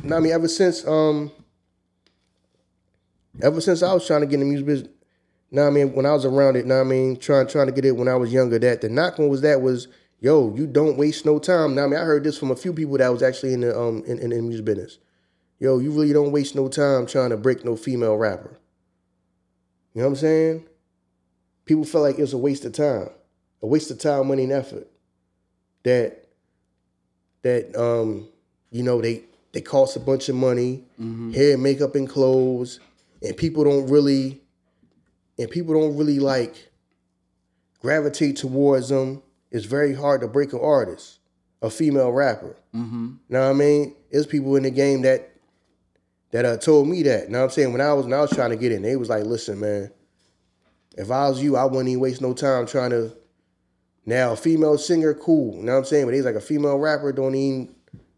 I 0.09 0.19
mean, 0.19 0.31
ever 0.31 0.47
since 0.47 0.85
um 0.87 1.31
ever 3.41 3.61
since 3.61 3.83
I 3.83 3.93
was 3.93 4.05
trying 4.05 4.21
to 4.21 4.27
get 4.27 4.35
in 4.35 4.39
the 4.41 4.45
music 4.45 4.65
business, 4.65 4.91
now 5.51 5.67
I 5.67 5.69
mean, 5.69 5.93
when 5.93 6.05
I 6.05 6.13
was 6.13 6.25
around 6.25 6.55
it, 6.57 6.65
now 6.65 6.81
I 6.81 6.83
mean, 6.83 7.17
trying 7.17 7.47
trying 7.47 7.67
to 7.67 7.71
get 7.71 7.85
it 7.85 7.95
when 7.95 8.07
I 8.07 8.15
was 8.15 8.31
younger, 8.31 8.59
that 8.59 8.81
the 8.81 8.89
knock 8.89 9.19
on 9.19 9.29
was 9.29 9.41
that 9.41 9.61
was, 9.61 9.87
yo, 10.19 10.53
you 10.55 10.67
don't 10.67 10.97
waste 10.97 11.25
no 11.25 11.39
time. 11.39 11.75
Now 11.75 11.85
I 11.85 11.87
mean, 11.87 11.99
I 11.99 12.03
heard 12.03 12.23
this 12.23 12.37
from 12.37 12.51
a 12.51 12.55
few 12.55 12.73
people 12.73 12.97
that 12.97 13.09
was 13.09 13.23
actually 13.23 13.53
in 13.53 13.61
the 13.61 13.77
um 13.77 14.03
in, 14.05 14.19
in 14.19 14.29
the 14.29 14.41
music 14.41 14.65
business. 14.65 14.99
Yo, 15.59 15.79
you 15.79 15.91
really 15.91 16.13
don't 16.13 16.31
waste 16.31 16.55
no 16.55 16.67
time 16.67 17.05
trying 17.05 17.31
to 17.31 17.37
break 17.37 17.65
no 17.65 17.75
female 17.75 18.15
rapper. 18.15 18.59
You 19.93 20.01
know 20.01 20.07
what 20.07 20.11
I'm 20.11 20.15
saying? 20.17 20.65
People 21.65 21.83
felt 21.83 22.03
like 22.03 22.17
it 22.17 22.21
was 22.21 22.33
a 22.33 22.37
waste 22.37 22.63
of 22.65 22.73
time, 22.73 23.09
a 23.61 23.67
waste 23.67 23.91
of 23.91 23.99
time, 23.99 24.27
money, 24.27 24.43
and 24.43 24.51
effort. 24.53 24.87
That 25.83 26.29
that 27.41 27.75
um, 27.75 28.27
you 28.71 28.83
know, 28.83 29.01
they 29.01 29.23
they 29.51 29.61
cost 29.61 29.95
a 29.95 29.99
bunch 29.99 30.29
of 30.29 30.35
money, 30.35 30.83
hair, 31.33 31.57
makeup, 31.57 31.95
and 31.95 32.07
clothes, 32.07 32.79
and 33.21 33.35
people 33.35 33.63
don't 33.63 33.87
really, 33.87 34.41
and 35.37 35.49
people 35.49 35.79
don't 35.79 35.97
really 35.97 36.19
like 36.19 36.71
gravitate 37.81 38.37
towards 38.37 38.89
them. 38.89 39.21
It's 39.51 39.65
very 39.65 39.93
hard 39.93 40.21
to 40.21 40.27
break 40.27 40.53
an 40.53 40.59
artist, 40.61 41.19
a 41.61 41.69
female 41.69 42.11
rapper. 42.11 42.55
Mm-hmm. 42.75 43.13
Know 43.29 43.41
what 43.41 43.49
I 43.49 43.53
mean? 43.53 43.95
There's 44.11 44.27
people 44.27 44.55
in 44.55 44.63
the 44.63 44.71
game 44.71 45.01
that 45.01 45.31
that 46.31 46.45
uh, 46.45 46.57
told 46.57 46.87
me 46.87 47.03
that. 47.03 47.25
You 47.25 47.29
know 47.29 47.39
what 47.39 47.45
I'm 47.45 47.49
saying? 47.51 47.71
When 47.71 47.81
I 47.81 47.93
was 47.93 48.05
when 48.05 48.13
I 48.13 48.21
was 48.21 48.31
trying 48.31 48.51
to 48.51 48.55
get 48.55 48.71
in, 48.71 48.83
they 48.83 48.95
was 48.95 49.09
like, 49.09 49.25
"Listen, 49.25 49.59
man, 49.59 49.91
if 50.97 51.11
I 51.11 51.27
was 51.29 51.41
you, 51.41 51.57
I 51.57 51.65
wouldn't 51.65 51.89
even 51.89 51.99
waste 51.99 52.21
no 52.21 52.33
time 52.33 52.65
trying 52.65 52.91
to." 52.91 53.15
Now, 54.05 54.31
a 54.31 54.35
female 54.35 54.77
singer, 54.77 55.13
cool. 55.13 55.55
You 55.55 55.63
know 55.63 55.73
what 55.73 55.79
I'm 55.79 55.85
saying? 55.85 56.05
But 56.05 56.15
he's 56.15 56.25
like 56.25 56.35
a 56.35 56.41
female 56.41 56.77
rapper, 56.77 57.11
don't 57.11 57.35
even 57.35 57.75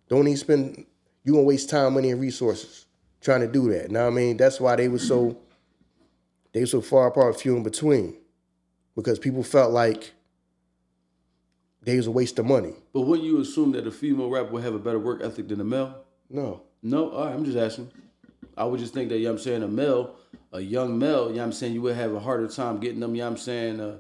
don't 0.10 0.28
even 0.28 0.38
spend. 0.38 0.86
You 1.24 1.34
gonna 1.34 1.44
waste 1.44 1.70
time, 1.70 1.94
money, 1.94 2.12
and 2.12 2.20
resources 2.20 2.81
trying 3.22 3.42
to 3.42 3.48
do 3.48 3.72
that. 3.72 3.92
Now 3.92 4.08
I 4.08 4.10
mean? 4.10 4.38
That's 4.38 4.60
why 4.60 4.76
they 4.76 4.88
was 4.88 5.08
so 5.08 5.38
they 6.54 6.62
were 6.62 6.66
so 6.68 6.82
far 6.82 7.08
apart, 7.08 7.40
few 7.40 7.56
in 7.56 7.64
between, 7.64 8.18
because 8.96 9.20
people 9.20 9.44
felt 9.44 9.72
like 9.72 10.14
they 11.84 11.96
was 11.98 12.08
a 12.08 12.12
waste 12.12 12.38
of 12.40 12.46
money. 12.46 12.74
But 12.94 13.02
wouldn't 13.02 13.28
you 13.28 13.40
assume 13.40 13.72
that 13.72 13.88
a 13.88 13.92
female 13.92 14.30
rapper 14.30 14.52
would 14.52 14.64
have 14.64 14.76
a 14.76 14.80
better 14.80 15.00
work 15.00 15.22
ethic 15.24 15.48
than 15.48 15.62
a 15.62 15.64
male? 15.64 16.04
No, 16.30 16.62
No, 16.84 17.10
all 17.10 17.26
right, 17.26 17.34
I'm 17.34 17.46
just 17.46 17.58
asking. 17.58 17.92
I 18.58 18.66
would 18.66 18.80
just 18.80 18.94
think 18.94 19.10
that, 19.10 19.18
you 19.18 19.24
know 19.26 19.32
what 19.32 19.40
I'm 19.40 19.44
saying, 19.44 19.64
a 19.64 19.68
male, 19.68 20.16
a 20.52 20.60
young 20.60 21.00
male, 21.00 21.30
you 21.30 21.36
know 21.36 21.40
what 21.40 21.46
I'm 21.46 21.52
saying, 21.54 21.74
you 21.74 21.82
would 21.82 21.96
have 21.96 22.14
a 22.14 22.20
harder 22.20 22.48
time 22.48 22.80
getting 22.80 23.00
them, 23.00 23.16
you 23.16 23.22
know 23.22 23.26
what 23.26 23.32
I'm 23.32 23.38
saying, 23.38 23.80
uh, 23.80 23.98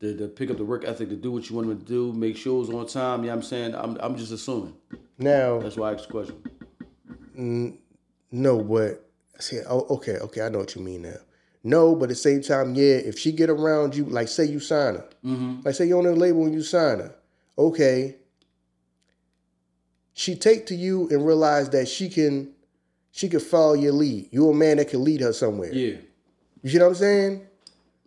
to, 0.00 0.16
to 0.16 0.28
pick 0.28 0.50
up 0.50 0.56
the 0.56 0.64
work 0.64 0.84
ethic 0.84 1.08
to 1.08 1.16
do 1.16 1.32
what 1.32 1.50
you 1.50 1.56
want 1.56 1.68
them 1.68 1.78
to 1.78 1.84
do, 1.84 2.12
make 2.12 2.36
shows 2.36 2.70
on 2.70 2.86
time, 2.86 3.20
you 3.20 3.26
know 3.26 3.34
what 3.34 3.42
I'm 3.42 3.42
saying? 3.42 3.74
I'm, 3.74 3.96
I'm 4.00 4.16
just 4.16 4.32
assuming. 4.32 4.74
now 5.18 5.58
That's 5.58 5.76
why 5.76 5.90
I 5.90 5.94
asked 5.94 6.06
the 6.06 6.12
question. 6.12 7.78
No, 8.30 8.62
but 8.62 9.04
I 9.36 9.40
see, 9.40 9.60
oh, 9.68 9.86
okay, 9.90 10.16
okay, 10.16 10.42
I 10.42 10.48
know 10.48 10.58
what 10.58 10.74
you 10.74 10.82
mean 10.82 11.02
now. 11.02 11.16
No, 11.64 11.94
but 11.94 12.04
at 12.04 12.08
the 12.10 12.14
same 12.14 12.42
time, 12.42 12.74
yeah, 12.74 12.96
if 12.96 13.18
she 13.18 13.32
get 13.32 13.50
around 13.50 13.94
you, 13.96 14.04
like 14.04 14.28
say 14.28 14.44
you 14.44 14.60
sign 14.60 14.94
her, 14.94 15.08
mm-hmm. 15.24 15.60
like 15.64 15.74
say 15.74 15.86
you're 15.86 15.98
on 15.98 16.04
the 16.04 16.14
label 16.14 16.44
and 16.44 16.54
you 16.54 16.62
sign 16.62 16.98
her, 16.98 17.14
okay, 17.56 18.16
she 20.14 20.34
take 20.34 20.66
to 20.66 20.74
you 20.74 21.08
and 21.10 21.26
realize 21.26 21.70
that 21.70 21.88
she 21.88 22.08
can, 22.08 22.52
she 23.12 23.28
can 23.28 23.40
follow 23.40 23.74
your 23.74 23.92
lead. 23.92 24.28
You're 24.30 24.52
a 24.52 24.54
man 24.54 24.76
that 24.76 24.88
can 24.88 25.04
lead 25.04 25.20
her 25.20 25.32
somewhere. 25.32 25.72
Yeah. 25.72 25.96
You 26.62 26.70
see 26.70 26.78
what 26.78 26.86
I'm 26.86 26.94
saying? 26.94 27.46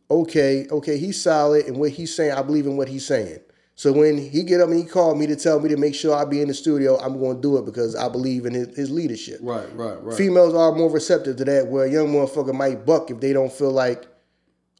Okay, 0.09 0.67
okay, 0.69 0.97
he's 0.97 1.21
solid, 1.21 1.67
and 1.67 1.77
what 1.77 1.91
he's 1.91 2.13
saying, 2.13 2.33
I 2.33 2.41
believe 2.41 2.65
in 2.65 2.75
what 2.77 2.89
he's 2.89 3.05
saying. 3.05 3.39
So 3.81 3.91
when 3.91 4.15
he 4.15 4.43
get 4.43 4.61
up 4.61 4.69
and 4.69 4.77
he 4.77 4.85
called 4.85 5.17
me 5.17 5.25
to 5.25 5.35
tell 5.35 5.59
me 5.59 5.67
to 5.69 5.75
make 5.75 5.95
sure 5.95 6.15
I 6.15 6.23
be 6.23 6.39
in 6.39 6.47
the 6.49 6.53
studio, 6.53 6.99
I'm 6.99 7.19
going 7.19 7.37
to 7.37 7.41
do 7.41 7.57
it 7.57 7.65
because 7.65 7.95
I 7.95 8.09
believe 8.09 8.45
in 8.45 8.53
his, 8.53 8.77
his 8.77 8.91
leadership. 8.91 9.39
Right, 9.41 9.65
right, 9.75 9.99
right. 10.03 10.15
Females 10.15 10.53
are 10.53 10.71
more 10.71 10.91
receptive 10.91 11.37
to 11.37 11.45
that, 11.45 11.65
where 11.65 11.85
a 11.85 11.89
young 11.91 12.09
motherfucker 12.09 12.53
might 12.53 12.85
buck 12.85 13.09
if 13.09 13.19
they 13.19 13.33
don't 13.33 13.51
feel 13.51 13.71
like, 13.71 14.05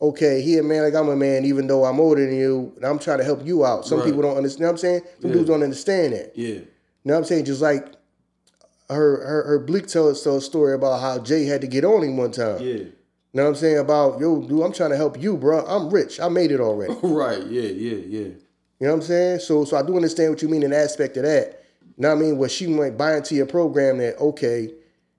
okay, 0.03 0.43
he 0.43 0.59
a 0.59 0.61
man 0.61 0.83
like 0.83 0.93
I'm 0.93 1.09
a 1.09 1.15
man, 1.15 1.45
even 1.45 1.65
though 1.65 1.83
I'm 1.85 1.99
older 1.99 2.23
than 2.23 2.35
you, 2.35 2.73
and 2.75 2.85
I'm 2.85 2.99
trying 2.99 3.17
to 3.17 3.23
help 3.23 3.43
you 3.43 3.65
out. 3.65 3.87
Some 3.87 3.97
Right. 3.97 4.05
people 4.05 4.21
don't 4.21 4.37
understand. 4.37 4.59
You 4.59 4.65
know 4.65 4.67
what 4.67 4.73
I'm 4.73 4.77
saying? 4.77 5.01
Some 5.19 5.29
Yeah. 5.31 5.35
dudes 5.35 5.49
don't 5.49 5.63
understand 5.63 6.13
that. 6.13 6.33
Yeah. 6.35 6.47
You 6.47 6.65
know 7.05 7.13
what 7.15 7.17
I'm 7.21 7.25
saying? 7.25 7.45
Just 7.45 7.61
like 7.63 7.87
her 8.87 9.25
her, 9.25 9.43
her 9.47 9.59
Bleek 9.65 9.87
tell 9.87 10.09
us 10.09 10.23
a 10.27 10.39
story 10.41 10.75
about 10.75 11.01
how 11.01 11.17
Jay 11.17 11.45
had 11.45 11.61
to 11.61 11.67
get 11.67 11.83
on 11.83 12.03
him 12.03 12.17
one 12.17 12.33
time. 12.33 12.61
Yeah. 12.61 12.67
You 12.75 12.91
know 13.33 13.43
what 13.45 13.49
I'm 13.49 13.55
saying? 13.55 13.79
About, 13.79 14.19
yo, 14.19 14.43
dude, 14.43 14.61
I'm 14.61 14.73
trying 14.73 14.91
to 14.91 14.97
help 14.97 15.19
you, 15.19 15.37
bro. 15.37 15.65
I'm 15.65 15.89
rich. 15.89 16.19
I 16.19 16.29
made 16.29 16.51
it 16.51 16.59
already. 16.59 16.93
right, 17.01 17.43
yeah, 17.47 17.61
yeah, 17.63 17.97
yeah. 18.07 18.27
You 18.81 18.87
know 18.87 18.93
what 18.93 19.01
I'm 19.03 19.07
saying? 19.07 19.39
So 19.41 19.63
so 19.63 19.77
I 19.77 19.83
do 19.83 19.95
understand 19.95 20.31
what 20.31 20.41
you 20.41 20.49
mean 20.49 20.63
in 20.63 20.73
aspect 20.73 21.15
of 21.17 21.23
that. 21.23 21.63
You 21.81 22.01
know 22.01 22.15
what 22.15 22.17
I 22.17 22.21
mean? 22.21 22.37
Where 22.39 22.49
she 22.49 22.65
might 22.65 22.97
buy 22.97 23.15
into 23.15 23.35
your 23.35 23.45
program 23.45 23.99
that, 23.99 24.17
okay, 24.17 24.73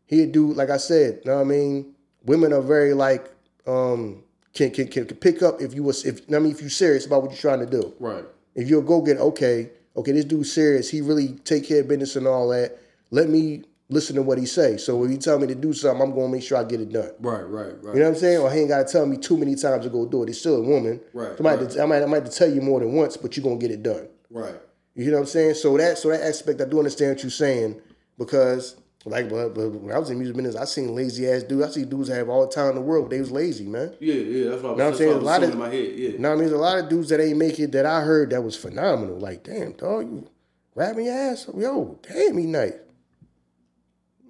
he'd 0.06 0.32
do, 0.32 0.52
like 0.52 0.68
I 0.68 0.78
said, 0.78 1.20
you 1.24 1.30
know 1.30 1.36
what 1.36 1.42
I 1.42 1.44
mean? 1.44 1.94
Women 2.24 2.52
are 2.52 2.60
very 2.60 2.92
like, 2.92 3.32
um, 3.68 4.24
can 4.52 4.72
can, 4.72 4.88
can, 4.88 5.06
can 5.06 5.16
pick 5.16 5.42
up 5.42 5.62
if 5.62 5.74
you 5.74 5.84
was 5.84 6.04
if 6.04 6.16
you 6.16 6.26
know 6.28 6.38
what 6.38 6.40
I 6.40 6.42
mean 6.42 6.52
if 6.52 6.60
you're 6.60 6.70
serious 6.70 7.06
about 7.06 7.22
what 7.22 7.30
you're 7.30 7.40
trying 7.40 7.60
to 7.60 7.80
do. 7.80 7.94
Right. 8.00 8.24
If 8.56 8.68
you're 8.68 8.82
a 8.82 8.84
go 8.84 9.00
get 9.00 9.18
okay, 9.18 9.70
okay, 9.96 10.10
this 10.10 10.24
dude's 10.24 10.52
serious. 10.52 10.90
He 10.90 11.00
really 11.00 11.34
take 11.44 11.68
care 11.68 11.82
of 11.82 11.88
business 11.88 12.16
and 12.16 12.26
all 12.26 12.48
that. 12.48 12.80
Let 13.12 13.28
me 13.28 13.62
listen 13.92 14.16
to 14.16 14.22
what 14.22 14.38
he 14.38 14.46
say. 14.46 14.76
So 14.76 14.96
when 14.96 15.10
he 15.10 15.18
tell 15.18 15.38
me 15.38 15.46
to 15.46 15.54
do 15.54 15.72
something, 15.72 16.02
I'm 16.02 16.14
gonna 16.14 16.28
make 16.28 16.42
sure 16.42 16.58
I 16.58 16.64
get 16.64 16.80
it 16.80 16.92
done. 16.92 17.10
Right, 17.20 17.42
right, 17.42 17.74
right. 17.82 17.94
You 17.94 18.00
know 18.00 18.08
what 18.08 18.14
I'm 18.14 18.20
saying? 18.20 18.38
Or 18.40 18.50
he 18.50 18.60
ain't 18.60 18.68
gotta 18.68 18.90
tell 18.90 19.06
me 19.06 19.16
too 19.16 19.36
many 19.36 19.54
times 19.54 19.84
to 19.84 19.90
go 19.90 20.06
do 20.06 20.22
it. 20.22 20.28
He's 20.28 20.40
still 20.40 20.56
a 20.56 20.62
woman. 20.62 21.00
Right, 21.12 21.36
So 21.36 21.40
I, 21.40 21.42
might 21.42 21.60
right. 21.60 21.70
to, 21.70 21.82
I, 21.82 21.86
might, 21.86 22.02
I 22.02 22.06
might 22.06 22.22
have 22.22 22.30
to 22.30 22.36
tell 22.36 22.50
you 22.52 22.60
more 22.60 22.80
than 22.80 22.92
once, 22.94 23.16
but 23.16 23.36
you're 23.36 23.44
gonna 23.44 23.56
get 23.58 23.70
it 23.70 23.82
done. 23.82 24.08
Right. 24.30 24.54
You 24.94 25.06
know 25.06 25.12
what 25.18 25.20
I'm 25.20 25.26
saying? 25.26 25.54
So 25.54 25.76
that 25.78 25.98
so 25.98 26.08
that 26.08 26.22
aspect 26.22 26.60
I 26.60 26.64
do 26.64 26.78
understand 26.78 27.12
what 27.16 27.22
you're 27.22 27.30
saying 27.30 27.80
because 28.18 28.76
like 29.04 29.28
but, 29.28 29.48
but 29.54 29.68
when 29.70 29.94
I 29.94 29.98
was 29.98 30.10
in 30.10 30.18
music 30.18 30.36
business, 30.36 30.54
I 30.54 30.64
seen 30.64 30.94
lazy 30.94 31.28
ass 31.28 31.42
dudes. 31.42 31.64
I 31.64 31.70
see 31.70 31.84
dudes 31.84 32.08
have 32.08 32.28
all 32.28 32.46
the 32.46 32.52
time 32.52 32.68
in 32.70 32.74
the 32.76 32.80
world, 32.80 33.06
but 33.06 33.10
they 33.10 33.20
was 33.20 33.30
lazy, 33.32 33.66
man. 33.66 33.94
Yeah, 34.00 34.14
yeah, 34.14 34.50
that's 34.50 34.62
what 34.62 34.68
I 34.68 34.72
was, 34.72 34.78
Know 34.78 34.84
what 34.84 34.92
I'm 34.92 34.98
saying? 34.98 35.12
A 35.12 35.16
lot 35.16 35.42
of- 35.42 35.50
in 35.50 35.58
my 35.58 35.68
head. 35.70 35.74
Yeah. 35.96 36.08
You 36.10 36.18
know 36.18 36.28
what 36.28 36.34
I 36.34 36.36
mean? 36.36 36.48
There's 36.48 36.52
a 36.52 36.62
lot 36.62 36.78
of 36.78 36.88
dudes 36.88 37.08
that 37.08 37.20
ain't 37.20 37.36
make 37.38 37.58
it 37.58 37.72
that 37.72 37.84
I 37.86 38.02
heard 38.02 38.30
that 38.30 38.42
was 38.42 38.56
phenomenal. 38.56 39.18
Like, 39.18 39.42
damn, 39.44 39.72
dog, 39.72 40.08
you 40.10 40.28
rapping 40.74 41.06
your 41.06 41.14
ass. 41.14 41.48
Yo, 41.56 41.98
damn, 42.08 42.36
he 42.38 42.46
nice. 42.46 42.74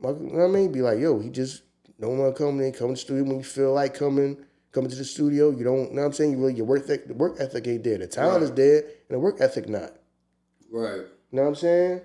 You 0.03 0.32
know 0.32 0.38
what 0.38 0.44
I 0.44 0.48
mean? 0.48 0.72
Be 0.72 0.82
like, 0.82 0.98
yo, 0.98 1.18
he 1.20 1.30
just 1.30 1.62
don't 2.00 2.18
want 2.18 2.34
to 2.36 2.42
come 2.42 2.61
in, 2.61 2.72
come 2.72 2.88
to 2.88 2.92
the 2.94 2.96
studio 2.96 3.24
when 3.24 3.38
you 3.38 3.44
feel 3.44 3.72
like 3.72 3.94
coming, 3.94 4.36
coming 4.72 4.90
to 4.90 4.96
the 4.96 5.05
studio. 5.05 5.50
You 5.50 5.64
don't, 5.64 5.90
you 5.90 5.94
know 5.94 6.03
what 6.03 6.07
I'm 6.09 6.12
saying? 6.12 6.32
You 6.32 6.38
really, 6.38 6.55
your 6.55 6.66
work 6.66 6.82
ethic, 6.84 7.07
the 7.09 7.14
work 7.14 7.36
ethic 7.38 7.66
ain't 7.66 7.84
there. 7.84 7.98
The 7.98 8.07
talent 8.07 8.34
Right. 8.36 8.42
is 8.42 8.53
there, 8.53 8.78
and 8.78 9.11
the 9.11 9.18
work 9.18 9.40
ethic 9.40 9.68
not. 9.68 9.92
Right. 10.70 10.96
You 10.96 11.07
know 11.36 11.42
what 11.42 11.48
I'm 11.48 11.55
saying? 11.55 12.00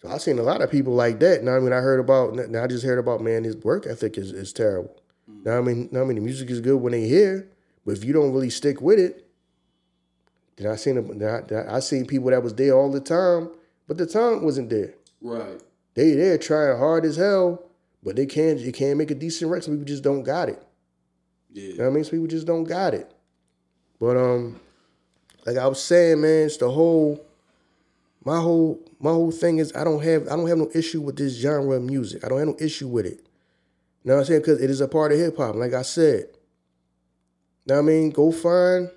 So 0.00 0.08
I 0.08 0.18
seen 0.18 0.38
a 0.38 0.42
lot 0.42 0.62
of 0.62 0.70
people 0.70 0.94
like 0.94 1.20
that. 1.20 1.44
Now 1.44 1.56
I 1.56 1.60
mean, 1.60 1.72
I 1.72 1.80
heard 1.80 2.00
about. 2.00 2.34
Now 2.34 2.64
I 2.64 2.66
just 2.66 2.84
heard 2.84 2.98
about 2.98 3.20
man, 3.20 3.44
his 3.44 3.56
work 3.56 3.86
ethic 3.86 4.18
is, 4.18 4.32
is 4.32 4.52
terrible. 4.52 4.96
Mm. 5.30 5.44
Now 5.44 5.58
I 5.58 5.60
mean, 5.60 5.88
now 5.92 6.00
I 6.02 6.04
mean, 6.04 6.16
the 6.16 6.22
music 6.22 6.50
is 6.50 6.60
good 6.60 6.76
when 6.76 6.92
they 6.92 7.06
hear, 7.06 7.48
but 7.86 7.96
if 7.96 8.04
you 8.04 8.12
don't 8.12 8.32
really 8.32 8.50
stick 8.50 8.80
with 8.80 8.98
it, 8.98 9.28
then 10.56 10.66
I 10.68 10.76
seen 10.76 11.18
then 11.18 11.28
I, 11.28 11.40
then 11.42 11.68
I 11.68 11.80
seen 11.80 12.06
people 12.06 12.30
that 12.30 12.42
was 12.42 12.54
there 12.54 12.72
all 12.72 12.90
the 12.90 13.00
time, 13.00 13.50
but 13.86 13.96
the 13.96 14.06
talent 14.06 14.42
wasn't 14.42 14.70
there. 14.70 14.94
Right. 15.20 15.60
They 15.94 16.12
there 16.12 16.38
trying 16.38 16.78
hard 16.78 17.04
as 17.04 17.16
hell, 17.16 17.62
but 18.02 18.16
they 18.16 18.26
can't. 18.26 18.58
You 18.58 18.72
can't 18.72 18.98
make 18.98 19.10
a 19.10 19.14
decent 19.14 19.50
record. 19.50 19.64
Some 19.64 19.74
people 19.74 19.86
just 19.86 20.02
don't 20.02 20.22
got 20.22 20.48
it. 20.48 20.62
Yeah. 21.52 21.62
You 21.62 21.78
know 21.78 21.84
what 21.84 21.90
I 21.90 21.94
mean? 21.94 22.04
Some 22.04 22.10
people 22.12 22.26
just 22.26 22.46
don't 22.46 22.64
got 22.64 22.94
it. 22.94 23.12
But 24.00 24.16
um, 24.16 24.60
like 25.46 25.56
I 25.56 25.66
was 25.66 25.82
saying, 25.82 26.20
man, 26.20 26.46
it's 26.46 26.56
the 26.56 26.70
whole 26.70 27.24
my 28.24 28.40
whole 28.40 28.80
my 29.00 29.10
whole 29.10 29.30
thing 29.30 29.58
is 29.58 29.74
I 29.74 29.84
don't 29.84 30.02
have 30.02 30.28
I 30.28 30.36
don't 30.36 30.48
have 30.48 30.58
no 30.58 30.70
issue 30.74 31.00
with 31.00 31.16
this 31.16 31.34
genre 31.34 31.76
of 31.76 31.82
music. 31.82 32.24
I 32.24 32.28
don't 32.28 32.38
have 32.38 32.48
no 32.48 32.56
issue 32.58 32.88
with 32.88 33.06
it. 33.06 33.20
You 34.02 34.10
know 34.10 34.14
what 34.14 34.20
I'm 34.20 34.26
saying? 34.26 34.40
Because 34.40 34.60
it 34.60 34.70
is 34.70 34.80
a 34.80 34.88
part 34.88 35.12
of 35.12 35.18
hip 35.18 35.36
hop. 35.36 35.54
Like 35.54 35.74
I 35.74 35.82
said. 35.82 36.28
Know 37.66 37.76
what 37.76 37.80
I 37.80 37.82
mean? 37.82 38.10
Go 38.10 38.32
find 38.32 38.90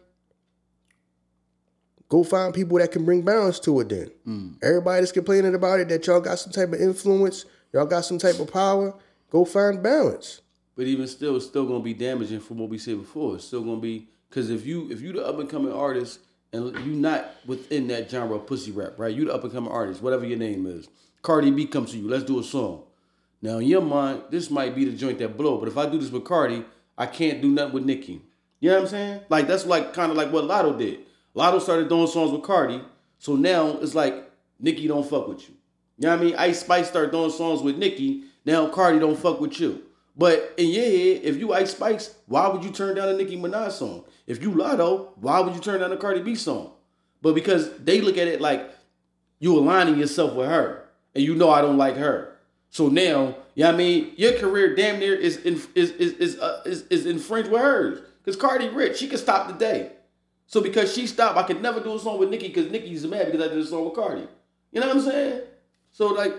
go 2.10 2.24
find 2.24 2.54
people 2.54 2.78
that 2.78 2.92
can 2.92 3.06
bring 3.06 3.22
balance 3.22 3.60
to 3.62 3.80
it 3.80 3.90
then. 3.90 4.12
Mm. 4.28 4.56
Everybody 4.64 5.02
that's 5.02 5.12
complaining 5.12 5.56
about 5.56 5.80
it, 5.80 5.90
that 5.90 6.06
y'all 6.08 6.22
got 6.22 6.40
some 6.40 6.52
type 6.52 6.74
of 6.74 6.82
influence, 6.82 7.46
y'all 7.74 7.86
got 7.86 8.06
some 8.06 8.18
type 8.18 8.40
of 8.40 8.52
power, 8.52 8.94
go 9.30 9.46
find 9.46 9.82
balance. 9.82 10.42
But 10.76 10.88
even 10.88 11.08
still, 11.08 11.38
it's 11.38 11.46
still 11.46 11.66
gonna 11.66 11.80
be 11.80 11.94
damaging 11.94 12.42
from 12.42 12.58
what 12.58 12.70
we 12.70 12.78
said 12.78 12.98
before. 12.98 13.36
It's 13.36 13.46
still 13.46 13.64
gonna 13.64 13.80
be 13.80 14.10
because 14.30 14.50
if 14.50 14.66
you 14.66 14.92
if 14.92 15.02
you 15.02 15.14
the 15.14 15.26
up 15.26 15.40
and 15.40 15.50
coming 15.50 15.72
artist 15.72 16.20
and 16.52 16.76
you 16.86 16.94
not 16.94 17.36
within 17.46 17.88
that 17.88 18.10
genre 18.10 18.36
of 18.36 18.48
pussy 18.48 18.72
rap, 18.72 18.94
right? 18.98 19.16
You 19.16 19.26
the 19.26 19.34
up 19.34 19.44
and 19.44 19.54
coming 19.54 19.72
artist, 19.72 20.02
whatever 20.02 20.26
your 20.26 20.38
name 20.38 20.66
is. 20.66 20.88
Cardi 21.22 21.50
B 21.50 21.66
comes 21.66 21.92
to 21.92 21.98
you, 21.98 22.08
let's 22.08 22.24
do 22.24 22.40
a 22.40 22.44
song. 22.44 22.84
Now 23.42 23.58
in 23.58 23.68
your 23.68 23.82
mind, 23.82 24.24
this 24.30 24.52
might 24.52 24.76
be 24.76 24.86
the 24.86 24.92
joint 24.92 25.20
that 25.20 25.38
blow, 25.38 25.58
but 25.58 25.68
if 25.68 25.78
I 25.78 25.90
do 25.90 25.98
this 25.98 26.12
with 26.12 26.26
Cardi, 26.26 26.66
I 26.98 27.06
can't 27.06 27.42
do 27.42 27.50
nothing 27.50 27.74
with 27.74 27.86
Nicki. 27.86 28.22
You 28.60 28.70
know 28.70 28.76
what 28.76 28.84
I'm 28.84 28.90
saying? 28.90 29.22
Like 29.30 29.48
that's 29.48 29.66
like 29.66 29.94
kind 29.94 30.12
of 30.12 30.18
like 30.18 30.32
what 30.32 30.46
Latto 30.46 30.78
did. 30.78 31.00
Latto 31.36 31.60
started 31.62 31.90
doing 31.90 32.08
songs 32.08 32.32
with 32.32 32.44
Cardi, 32.44 32.82
so 33.20 33.36
now 33.36 33.78
it's 33.80 33.94
like 33.94 34.32
Nicki 34.60 34.88
don't 34.88 35.08
fuck 35.08 35.28
with 35.28 35.42
you. 35.50 35.56
You 35.98 36.08
know 36.08 36.16
what 36.16 36.20
I 36.20 36.24
mean? 36.24 36.36
Ice 36.36 36.62
Spice 36.62 36.88
started 36.88 37.12
doing 37.12 37.32
songs 37.32 37.62
with 37.62 37.78
Nicki, 37.78 38.24
now 38.46 38.70
Cardi 38.70 39.00
don't 39.00 39.20
fuck 39.20 39.42
with 39.42 39.60
you. 39.60 39.84
But 40.18 40.54
in 40.58 40.70
your 40.70 40.86
head, 40.86 41.22
if 41.24 41.38
you 41.38 41.54
Ice 41.54 41.72
Spice, 41.72 42.16
why 42.26 42.48
would 42.48 42.64
you 42.64 42.72
turn 42.72 42.96
down 42.96 43.10
a 43.10 43.18
Nicki 43.18 43.38
Minaj 43.38 43.72
song? 43.72 44.06
If 44.28 44.42
you 44.42 44.52
Latto, 44.52 45.10
why 45.18 45.42
would 45.42 45.54
you 45.54 45.60
turn 45.60 45.82
down 45.82 45.92
a 45.92 45.98
Cardi 45.98 46.22
B 46.22 46.36
song? 46.36 46.72
But 47.22 47.36
because 47.36 47.78
they 47.80 48.02
look 48.02 48.18
at 48.18 48.28
it 48.28 48.40
like 48.40 48.70
you 49.40 49.58
aligning 49.58 49.98
yourself 49.98 50.36
with 50.36 50.48
her, 50.48 50.86
and 51.14 51.24
you 51.24 51.36
know 51.36 51.50
I 51.50 51.62
don't 51.62 51.78
like 51.78 51.98
her. 51.98 52.38
So 52.70 52.88
now, 52.88 53.36
you 53.56 53.64
know 53.64 53.68
what 53.68 53.76
I 53.76 53.78
mean? 53.78 54.14
Your 54.16 54.34
career 54.34 54.76
damn 54.76 55.00
near 55.00 55.16
is 55.16 55.38
in, 55.38 55.62
is 55.76 55.92
is 55.92 56.14
is, 56.14 56.40
uh, 56.40 56.62
is 56.66 56.84
is 56.88 57.06
infringed 57.06 57.52
with 57.52 57.62
hers. 57.62 58.00
Cause 58.24 58.36
Cardi 58.36 58.70
rich, 58.70 58.98
she 58.98 59.08
can 59.08 59.18
stop 59.18 59.48
the 59.48 59.54
day. 59.54 59.92
So 60.48 60.62
because 60.62 60.94
she 60.94 61.08
stopped, 61.08 61.38
I 61.38 61.44
could 61.44 61.62
never 61.62 61.80
do 61.80 61.96
a 61.96 62.00
song 62.00 62.20
with 62.20 62.30
Nicki 62.30 62.48
because 62.50 62.72
Nicki's 62.72 63.06
mad 63.08 63.32
because 63.32 63.46
I 63.48 63.50
did 63.50 63.58
a 63.58 63.66
song 63.66 63.86
with 63.86 63.96
Cardi. 63.96 64.28
You 64.72 64.80
know 64.82 64.88
what 64.88 64.98
I'm 64.98 65.02
saying? 65.04 65.42
So 65.92 66.08
like, 66.08 66.34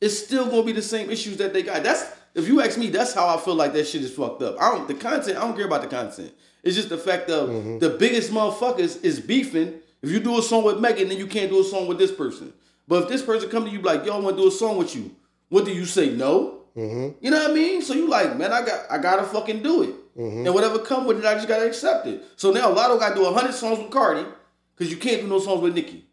it's 0.00 0.18
still 0.18 0.46
gonna 0.46 0.62
be 0.62 0.72
the 0.72 0.82
same 0.82 1.10
issues 1.10 1.36
that 1.38 1.52
they 1.52 1.62
got. 1.62 1.82
That's 1.82 2.04
if 2.34 2.48
you 2.48 2.60
ask 2.62 2.78
me, 2.78 2.88
that's 2.88 3.12
how 3.14 3.28
I 3.28 3.38
feel 3.40 3.54
like 3.54 3.72
that 3.74 3.86
shit 3.86 4.02
is 4.02 4.12
fucked 4.14 4.42
up. 4.42 4.56
I 4.60 4.70
don't 4.74 4.88
the 4.88 4.94
content. 4.94 5.36
I 5.36 5.40
don't 5.42 5.56
care 5.56 5.66
about 5.66 5.82
the 5.82 5.88
content. 5.88 6.32
It's 6.62 6.76
just 6.76 6.88
the 6.88 6.98
fact 6.98 7.28
of 7.30 7.48
Mm-hmm. 7.50 7.78
the 7.78 7.90
biggest 7.90 8.30
motherfuckers 8.32 9.02
is 9.04 9.20
beefing. 9.20 9.74
If 10.00 10.10
you 10.10 10.18
do 10.20 10.38
a 10.38 10.42
song 10.42 10.64
with 10.64 10.80
Megan, 10.80 11.08
then 11.08 11.18
you 11.18 11.26
can't 11.26 11.50
do 11.50 11.60
a 11.60 11.64
song 11.64 11.86
with 11.86 11.98
this 11.98 12.10
person. 12.12 12.52
But 12.88 13.04
if 13.04 13.08
this 13.08 13.22
person 13.22 13.48
come 13.50 13.64
to 13.64 13.70
you 13.70 13.80
like, 13.80 14.04
yo, 14.04 14.16
I 14.16 14.20
want 14.20 14.36
to 14.36 14.42
do 14.42 14.48
a 14.48 14.52
song 14.52 14.76
with 14.76 14.94
you, 14.96 15.14
what 15.48 15.64
do 15.64 15.72
you 15.72 15.84
say? 15.84 16.10
No. 16.10 16.62
Mm-hmm. 16.76 17.24
You 17.24 17.30
know 17.30 17.38
what 17.42 17.50
I 17.50 17.54
mean? 17.54 17.82
So 17.82 17.94
you 17.94 18.08
like, 18.08 18.36
man, 18.36 18.52
I 18.52 18.64
got 18.64 18.90
I 18.90 18.98
gotta 18.98 19.22
fucking 19.24 19.62
do 19.62 19.82
it. 19.82 19.94
Mm-hmm. 20.16 20.46
And 20.46 20.54
whatever 20.54 20.78
come 20.78 21.06
with 21.06 21.18
it, 21.18 21.24
I 21.24 21.34
just 21.34 21.48
gotta 21.48 21.66
accept 21.66 22.06
it. 22.06 22.22
So 22.36 22.50
now 22.52 22.72
Latto 22.72 22.98
gotta 22.98 23.14
do 23.14 23.24
hundred 23.32 23.54
songs 23.54 23.78
with 23.78 23.90
Cardi, 23.90 24.24
because 24.74 24.92
you 24.92 24.98
can't 24.98 25.22
do 25.22 25.28
no 25.28 25.38
songs 25.38 25.62
with 25.62 25.74
Nicki. 25.74 26.04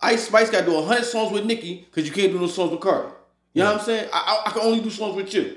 Ice 0.00 0.26
Spice 0.26 0.50
gotta 0.50 0.66
do 0.66 0.80
hundred 0.82 1.04
songs 1.04 1.32
with 1.32 1.46
Nicki, 1.46 1.86
because 1.88 2.06
you 2.06 2.14
can't 2.14 2.32
do 2.32 2.38
no 2.38 2.46
songs 2.46 2.70
with 2.70 2.80
Cardi. 2.80 3.08
You 3.54 3.62
know 3.62 3.72
what 3.72 3.80
I'm 3.80 3.84
saying? 3.86 4.08
I, 4.12 4.42
I, 4.46 4.50
I 4.50 4.52
can 4.52 4.62
only 4.62 4.80
do 4.80 4.90
songs 4.90 5.16
with 5.16 5.32
you. 5.32 5.56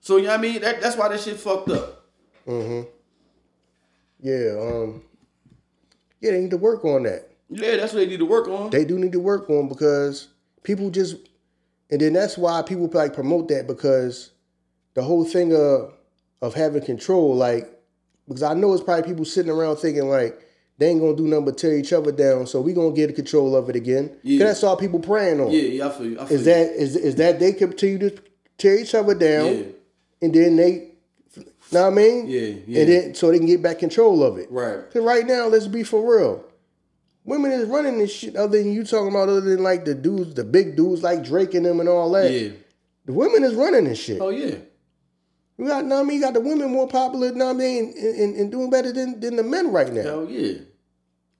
So 0.00 0.16
you 0.16 0.24
know 0.24 0.30
what 0.30 0.38
I 0.38 0.42
mean? 0.42 0.60
That, 0.60 0.80
that's 0.80 0.96
why 0.96 1.08
that 1.08 1.20
shit 1.20 1.36
fucked 1.36 1.68
up. 1.70 2.06
Mhm. 2.46 2.86
Yeah, 4.20 4.56
um, 4.58 5.02
yeah, 6.20 6.30
they 6.30 6.40
need 6.40 6.50
to 6.50 6.56
work 6.56 6.84
on 6.84 7.02
that. 7.02 7.28
Yeah, 7.50 7.76
that's 7.76 7.92
what 7.92 8.00
they 8.00 8.06
need 8.06 8.18
to 8.20 8.26
work 8.26 8.48
on. 8.48 8.70
They 8.70 8.84
do 8.84 8.98
need 8.98 9.12
to 9.12 9.20
work 9.20 9.50
on 9.50 9.68
because 9.68 10.28
people 10.62 10.90
just, 10.90 11.16
and 11.90 12.00
then 12.00 12.14
that's 12.14 12.38
why 12.38 12.62
people 12.62 12.88
like 12.92 13.12
promote 13.12 13.48
that 13.48 13.66
because 13.66 14.30
the 14.94 15.02
whole 15.02 15.24
thing 15.24 15.54
of 15.54 15.92
of 16.42 16.54
having 16.54 16.82
control, 16.82 17.34
like, 17.34 17.70
because 18.28 18.42
I 18.42 18.54
know 18.54 18.72
it's 18.74 18.82
probably 18.82 19.04
people 19.04 19.24
sitting 19.24 19.50
around 19.50 19.76
thinking 19.76 20.08
like 20.08 20.40
they 20.78 20.88
ain't 20.88 21.00
gonna 21.00 21.16
do 21.16 21.26
nothing 21.26 21.46
but 21.46 21.56
tear 21.58 21.76
each 21.76 21.92
other 21.92 22.12
down, 22.12 22.46
so 22.46 22.60
we 22.60 22.72
gonna 22.72 22.92
get 22.94 23.14
control 23.14 23.56
of 23.56 23.70
it 23.70 23.76
again. 23.76 24.08
'Cause 24.08 24.18
Yeah. 24.22 24.44
that's 24.46 24.62
all 24.64 24.76
people 24.76 24.98
praying 25.00 25.40
on. 25.40 25.50
yeah, 25.50 25.60
yeah, 25.62 25.86
I 25.88 25.90
feel 25.90 26.06
you. 26.10 26.20
I 26.20 26.24
feel 26.26 26.34
Is 26.38 26.46
you. 26.46 26.52
that 26.52 26.70
is 26.76 26.96
is 26.96 27.14
that 27.16 27.38
they 27.40 27.52
continue 27.52 27.98
to 28.10 28.16
tear 28.58 28.78
each 28.78 28.94
other 28.94 29.14
down, 29.14 29.56
Yeah. 29.56 29.62
and 30.22 30.34
then 30.34 30.56
they, 30.56 30.70
you 31.36 31.42
know 31.72 31.82
what 31.82 31.92
I 31.92 31.94
mean? 31.94 32.26
Yeah, 32.28 32.40
yeah. 32.66 32.80
And 32.80 32.88
then 32.90 33.14
so 33.14 33.30
they 33.30 33.38
can 33.38 33.46
get 33.46 33.62
back 33.62 33.78
control 33.78 34.22
of 34.22 34.36
it. 34.38 34.48
Right. 34.50 34.78
Cause 34.92 35.02
right 35.02 35.26
now, 35.26 35.46
let's 35.48 35.66
be 35.66 35.82
for 35.82 36.00
real. 36.18 36.44
Women 37.24 37.50
is 37.52 37.66
running 37.68 37.98
this 37.98 38.10
shit. 38.12 38.36
Other 38.36 38.58
than 38.58 38.72
you 38.72 38.84
talking 38.84 39.08
about, 39.08 39.28
other 39.28 39.40
than 39.40 39.62
like 39.62 39.84
the 39.84 39.94
dudes, 39.94 40.34
the 40.34 40.44
big 40.44 40.76
dudes 40.76 41.02
like 41.02 41.24
Drake 41.24 41.54
and 41.54 41.64
them 41.66 41.80
and 41.80 41.88
all 41.88 42.10
that. 42.12 42.30
Yeah. 42.30 42.50
The 43.06 43.12
women 43.12 43.42
is 43.44 43.54
running 43.54 43.84
this 43.84 43.98
shit. 43.98 44.20
Oh 44.20 44.28
yeah. 44.28 44.56
You 45.58 45.66
got, 45.66 45.84
know 45.86 46.00
I 46.00 46.02
mean, 46.02 46.16
you 46.16 46.22
got 46.22 46.34
the 46.34 46.40
women 46.40 46.70
more 46.70 46.86
popular, 46.86 47.32
know 47.32 47.50
I 47.50 47.52
mean, 47.54 47.94
and, 47.96 48.14
and, 48.20 48.36
and 48.36 48.50
doing 48.50 48.68
better 48.68 48.92
than, 48.92 49.20
than 49.20 49.36
the 49.36 49.42
men 49.42 49.72
right 49.72 49.92
now. 49.92 50.02
Hell 50.02 50.30
yeah. 50.30 50.58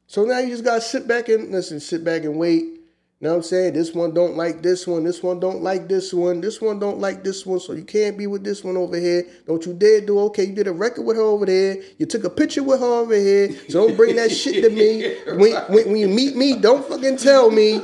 So 0.06 0.24
now 0.24 0.38
you 0.38 0.48
just 0.48 0.64
gotta 0.64 0.80
sit 0.80 1.06
back 1.06 1.28
and 1.28 1.50
listen, 1.50 1.80
sit 1.80 2.04
back 2.04 2.24
and 2.24 2.38
wait. 2.38 2.76
You 3.20 3.28
know 3.28 3.30
what 3.30 3.36
I'm 3.36 3.42
saying? 3.44 3.72
This 3.72 3.94
one 3.94 4.12
don't 4.12 4.36
like 4.36 4.62
this 4.62 4.86
one. 4.86 5.02
This 5.02 5.22
one 5.22 5.40
don't 5.40 5.62
like 5.62 5.88
this 5.88 6.12
one. 6.12 6.42
This 6.42 6.60
one 6.60 6.78
don't 6.78 6.98
like 6.98 7.24
this 7.24 7.46
one. 7.46 7.60
So 7.60 7.72
you 7.72 7.82
can't 7.82 8.18
be 8.18 8.26
with 8.26 8.44
this 8.44 8.62
one 8.62 8.76
over 8.76 8.98
here. 8.98 9.26
Don't 9.46 9.64
you 9.64 9.72
dare 9.72 10.02
do. 10.02 10.18
Okay, 10.20 10.44
you 10.44 10.54
did 10.54 10.66
a 10.66 10.72
record 10.72 11.04
with 11.04 11.16
her 11.16 11.22
over 11.22 11.46
there. 11.46 11.78
You 11.96 12.04
took 12.04 12.24
a 12.24 12.30
picture 12.30 12.62
with 12.62 12.80
her 12.80 12.86
over 12.86 13.14
here. 13.14 13.56
So 13.70 13.86
don't 13.86 13.96
bring 13.96 14.16
that 14.16 14.30
shit 14.30 14.62
to 14.62 14.70
me. 14.70 15.16
When, 15.36 15.54
when, 15.54 15.92
when 15.92 15.96
you 15.96 16.08
meet 16.08 16.36
me, 16.36 16.56
don't 16.56 16.86
fucking 16.86 17.16
tell 17.16 17.50
me. 17.50 17.80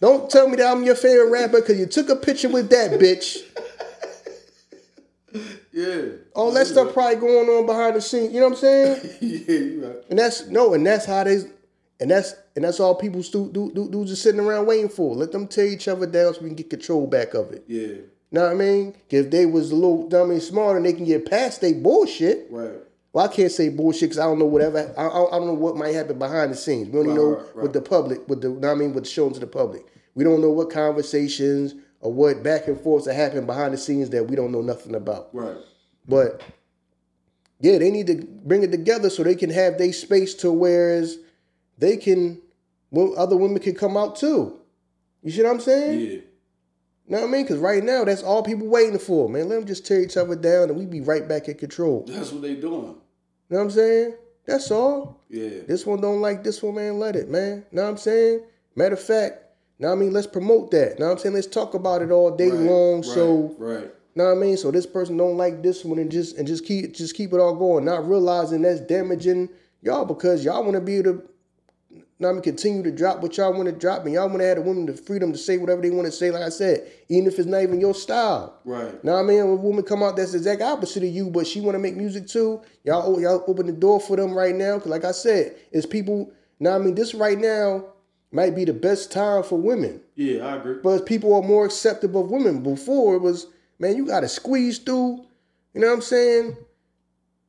Don't 0.00 0.28
tell 0.30 0.48
me 0.48 0.56
that 0.56 0.66
I'm 0.66 0.82
your 0.82 0.96
favorite 0.96 1.30
rapper 1.30 1.60
because 1.60 1.78
you 1.78 1.86
took 1.86 2.08
a 2.08 2.16
picture 2.16 2.48
with 2.48 2.70
that 2.70 2.98
bitch. 2.98 3.38
Yeah. 5.72 6.02
All 6.34 6.52
that 6.52 6.66
stuff 6.66 6.92
probably 6.92 7.16
going 7.16 7.48
on 7.48 7.64
behind 7.64 7.96
the 7.96 8.00
scenes. 8.02 8.34
You 8.34 8.40
know 8.40 8.48
what 8.48 8.56
I'm 8.56 8.60
saying? 8.60 9.10
yeah, 9.22 9.54
you 9.58 9.86
right. 9.86 9.96
And 10.10 10.18
that's 10.18 10.46
no, 10.48 10.74
and 10.74 10.86
that's 10.86 11.06
how 11.06 11.24
they, 11.24 11.38
and 11.98 12.10
that's 12.10 12.34
and 12.54 12.64
that's 12.64 12.78
all 12.78 12.94
people 12.94 13.22
stu- 13.22 13.50
do 13.52 13.72
do 13.74 13.88
do 13.88 14.04
just 14.04 14.22
sitting 14.22 14.40
around 14.40 14.66
waiting 14.66 14.90
for. 14.90 15.14
Let 15.14 15.32
them 15.32 15.48
tear 15.48 15.66
each 15.66 15.88
other 15.88 16.04
down 16.06 16.34
so 16.34 16.42
we 16.42 16.48
can 16.48 16.56
get 16.56 16.68
control 16.68 17.06
back 17.06 17.32
of 17.32 17.52
it. 17.52 17.64
Yeah. 17.66 18.02
Know 18.32 18.42
what 18.42 18.52
I 18.52 18.54
mean? 18.54 18.94
If 19.08 19.30
they 19.30 19.46
was 19.46 19.70
a 19.70 19.74
little 19.74 20.08
dumb 20.08 20.30
and 20.30 20.42
smarter, 20.42 20.76
and 20.76 20.84
they 20.84 20.92
can 20.92 21.04
get 21.06 21.28
past 21.28 21.62
they 21.62 21.72
bullshit. 21.72 22.48
Right. 22.50 22.72
Well, 23.14 23.24
I 23.26 23.28
can't 23.28 23.52
say 23.52 23.68
bullshit 23.68 24.10
because 24.10 24.18
I 24.18 24.24
don't 24.24 24.38
know 24.38 24.46
whatever. 24.46 24.94
I, 24.96 25.06
I, 25.06 25.38
don't 25.38 25.46
know 25.46 25.52
what 25.54 25.76
might 25.76 25.94
happen 25.94 26.18
behind 26.18 26.50
the 26.50 26.56
scenes. 26.56 26.88
We 26.88 26.98
only 26.98 27.10
Right, 27.10 27.16
know 27.16 27.30
right, 27.30 27.56
right. 27.56 27.62
with 27.62 27.72
the 27.74 27.82
public, 27.82 28.26
with 28.26 28.40
the 28.40 28.48
know 28.48 28.54
what 28.54 28.70
I 28.70 28.74
mean, 28.74 28.94
with 28.94 29.06
showing 29.06 29.34
to 29.34 29.40
the 29.40 29.46
public. 29.46 29.84
We 30.14 30.24
don't 30.24 30.40
know 30.40 30.50
what 30.50 30.70
conversations 30.70 31.74
or 32.02 32.12
what 32.12 32.42
back 32.42 32.66
and 32.68 32.78
forths 32.78 33.06
that 33.06 33.14
happen 33.14 33.46
behind 33.46 33.72
the 33.72 33.78
scenes 33.78 34.10
that 34.10 34.24
we 34.24 34.36
don't 34.36 34.52
know 34.52 34.60
nothing 34.60 34.94
about. 34.94 35.30
Right. 35.32 35.56
But 36.06 36.42
yeah, 37.60 37.78
they 37.78 37.90
need 37.90 38.08
to 38.08 38.26
bring 38.44 38.64
it 38.64 38.72
together 38.72 39.08
so 39.08 39.22
they 39.22 39.36
can 39.36 39.50
have 39.50 39.78
their 39.78 39.92
space 39.92 40.34
to 40.34 40.52
whereas 40.52 41.16
they 41.78 41.96
can, 41.96 42.42
well, 42.90 43.14
other 43.16 43.36
women 43.36 43.60
can 43.60 43.76
come 43.76 43.96
out 43.96 44.16
too. 44.16 44.58
You 45.22 45.30
see 45.30 45.42
what 45.44 45.52
I'm 45.52 45.60
saying? 45.60 46.00
Yeah. 46.00 46.06
You 47.06 47.18
know 47.18 47.20
what 47.20 47.28
I 47.28 47.30
mean? 47.30 47.42
Because 47.44 47.58
right 47.58 47.82
now, 47.82 48.04
that's 48.04 48.22
all 48.22 48.42
people 48.42 48.66
waiting 48.66 48.98
for, 48.98 49.28
man. 49.28 49.48
Let 49.48 49.56
them 49.56 49.66
just 49.66 49.86
tear 49.86 50.00
each 50.00 50.16
other 50.16 50.34
down 50.34 50.70
and 50.70 50.76
we 50.76 50.86
be 50.86 51.00
right 51.00 51.28
back 51.28 51.48
in 51.48 51.56
control. 51.56 52.04
That's 52.08 52.32
what 52.32 52.42
they 52.42 52.54
doing. 52.54 52.72
You 52.72 53.56
know 53.56 53.58
what 53.58 53.60
I'm 53.60 53.70
saying? 53.70 54.14
That's 54.44 54.70
all. 54.72 55.20
Yeah. 55.28 55.60
This 55.68 55.86
one 55.86 56.00
don't 56.00 56.20
like 56.20 56.42
this 56.42 56.62
one, 56.62 56.74
man. 56.74 56.98
Let 56.98 57.14
it, 57.14 57.28
man. 57.28 57.64
Know 57.70 57.82
what 57.82 57.90
I'm 57.90 57.96
saying? 57.96 58.42
Matter 58.74 58.94
of 58.94 59.02
fact, 59.02 59.41
what 59.88 59.94
I 59.96 59.98
mean? 59.98 60.12
Let's 60.12 60.26
promote 60.26 60.70
that. 60.72 60.98
Now 60.98 61.10
I'm 61.10 61.18
saying? 61.18 61.34
Let's 61.34 61.46
talk 61.46 61.74
about 61.74 62.02
it 62.02 62.10
all 62.10 62.36
day 62.36 62.50
Right, 62.50 62.60
long. 62.60 62.96
right, 62.96 63.04
So 63.04 63.54
Right. 63.58 63.90
Know 64.14 64.26
what 64.26 64.32
I 64.32 64.34
mean? 64.34 64.56
So 64.58 64.70
this 64.70 64.84
person 64.86 65.16
don't 65.16 65.38
like 65.38 65.62
this 65.62 65.84
one 65.84 65.98
and 65.98 66.10
just 66.10 66.36
and 66.36 66.46
just 66.46 66.66
keep 66.66 66.92
just 66.94 67.16
keep 67.16 67.32
it 67.32 67.40
all 67.40 67.56
going, 67.56 67.84
not 67.86 68.06
realizing 68.06 68.60
that's 68.62 68.80
damaging 68.80 69.48
y'all 69.80 70.04
because 70.04 70.44
y'all 70.44 70.62
want 70.62 70.74
to 70.74 70.80
be 70.80 70.96
able 70.96 71.12
to 71.14 71.22
what 72.18 72.28
I 72.28 72.32
mean, 72.34 72.42
continue 72.42 72.82
to 72.84 72.92
drop 72.92 73.20
what 73.20 73.36
y'all 73.36 73.52
want 73.52 73.66
to 73.66 73.72
drop 73.72 74.04
and 74.04 74.14
y'all 74.14 74.28
want 74.28 74.40
to 74.40 74.46
have 74.46 74.56
the 74.58 74.62
women 74.62 74.86
the 74.86 74.92
freedom 74.94 75.32
to 75.32 75.38
say 75.38 75.56
whatever 75.58 75.82
they 75.82 75.90
want 75.90 76.06
to 76.06 76.12
say, 76.12 76.30
like 76.30 76.42
I 76.42 76.50
said, 76.50 76.86
even 77.08 77.26
if 77.26 77.38
it's 77.38 77.48
not 77.48 77.62
even 77.62 77.80
your 77.80 77.94
style. 77.94 78.60
Right. 78.64 79.02
Now 79.02 79.16
I 79.16 79.22
mean? 79.22 79.38
When 79.38 79.48
a 79.48 79.56
woman 79.56 79.82
come 79.82 80.02
out 80.02 80.16
that's 80.16 80.32
the 80.32 80.38
exact 80.38 80.60
opposite 80.62 81.02
of 81.02 81.08
you, 81.08 81.30
but 81.30 81.46
she 81.46 81.60
want 81.60 81.74
to 81.74 81.78
make 81.80 81.96
music 81.96 82.28
too, 82.28 82.60
y'all 82.84 83.18
y'all 83.20 83.42
open 83.46 83.66
the 83.66 83.72
door 83.72 83.98
for 83.98 84.16
them 84.16 84.34
right 84.34 84.54
now. 84.54 84.78
Cause 84.78 84.88
like 84.88 85.04
I 85.04 85.12
said, 85.12 85.56
it's 85.72 85.86
people. 85.86 86.30
now 86.60 86.74
I 86.76 86.78
mean? 86.78 86.94
This 86.94 87.14
right 87.14 87.38
now 87.38 87.86
might 88.32 88.54
be 88.54 88.64
the 88.64 88.72
best 88.72 89.12
time 89.12 89.42
for 89.42 89.56
women. 89.58 90.00
Yeah, 90.14 90.46
I 90.46 90.56
agree. 90.56 90.76
But 90.82 91.06
people 91.06 91.34
are 91.34 91.42
more 91.42 91.64
accepting 91.66 92.14
of 92.14 92.30
women. 92.30 92.62
Before 92.62 93.14
it 93.16 93.20
was, 93.20 93.46
man, 93.78 93.96
you 93.96 94.06
gotta 94.06 94.28
squeeze 94.28 94.78
through. 94.78 95.24
You 95.74 95.80
know 95.80 95.88
what 95.88 95.94
I'm 95.94 96.02
saying? 96.02 96.56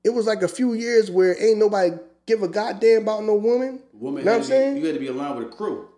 It 0.03 0.09
was 0.11 0.25
like 0.25 0.41
a 0.43 0.47
few 0.47 0.73
years 0.73 1.09
where 1.09 1.41
ain't 1.41 1.57
nobody 1.57 1.95
give 2.25 2.43
a 2.43 2.47
goddamn 2.47 3.03
about 3.03 3.23
no 3.23 3.35
woman. 3.35 3.79
Woman, 3.93 4.19
you 4.21 4.25
Know 4.25 4.31
what 4.31 4.35
I'm 4.37 4.41
be- 4.41 4.47
saying? 4.47 4.77
you 4.77 4.85
had 4.85 4.93
to 4.95 4.99
be 4.99 5.07
aligned 5.07 5.37
with 5.37 5.47
a 5.47 5.51
crew. 5.51 5.89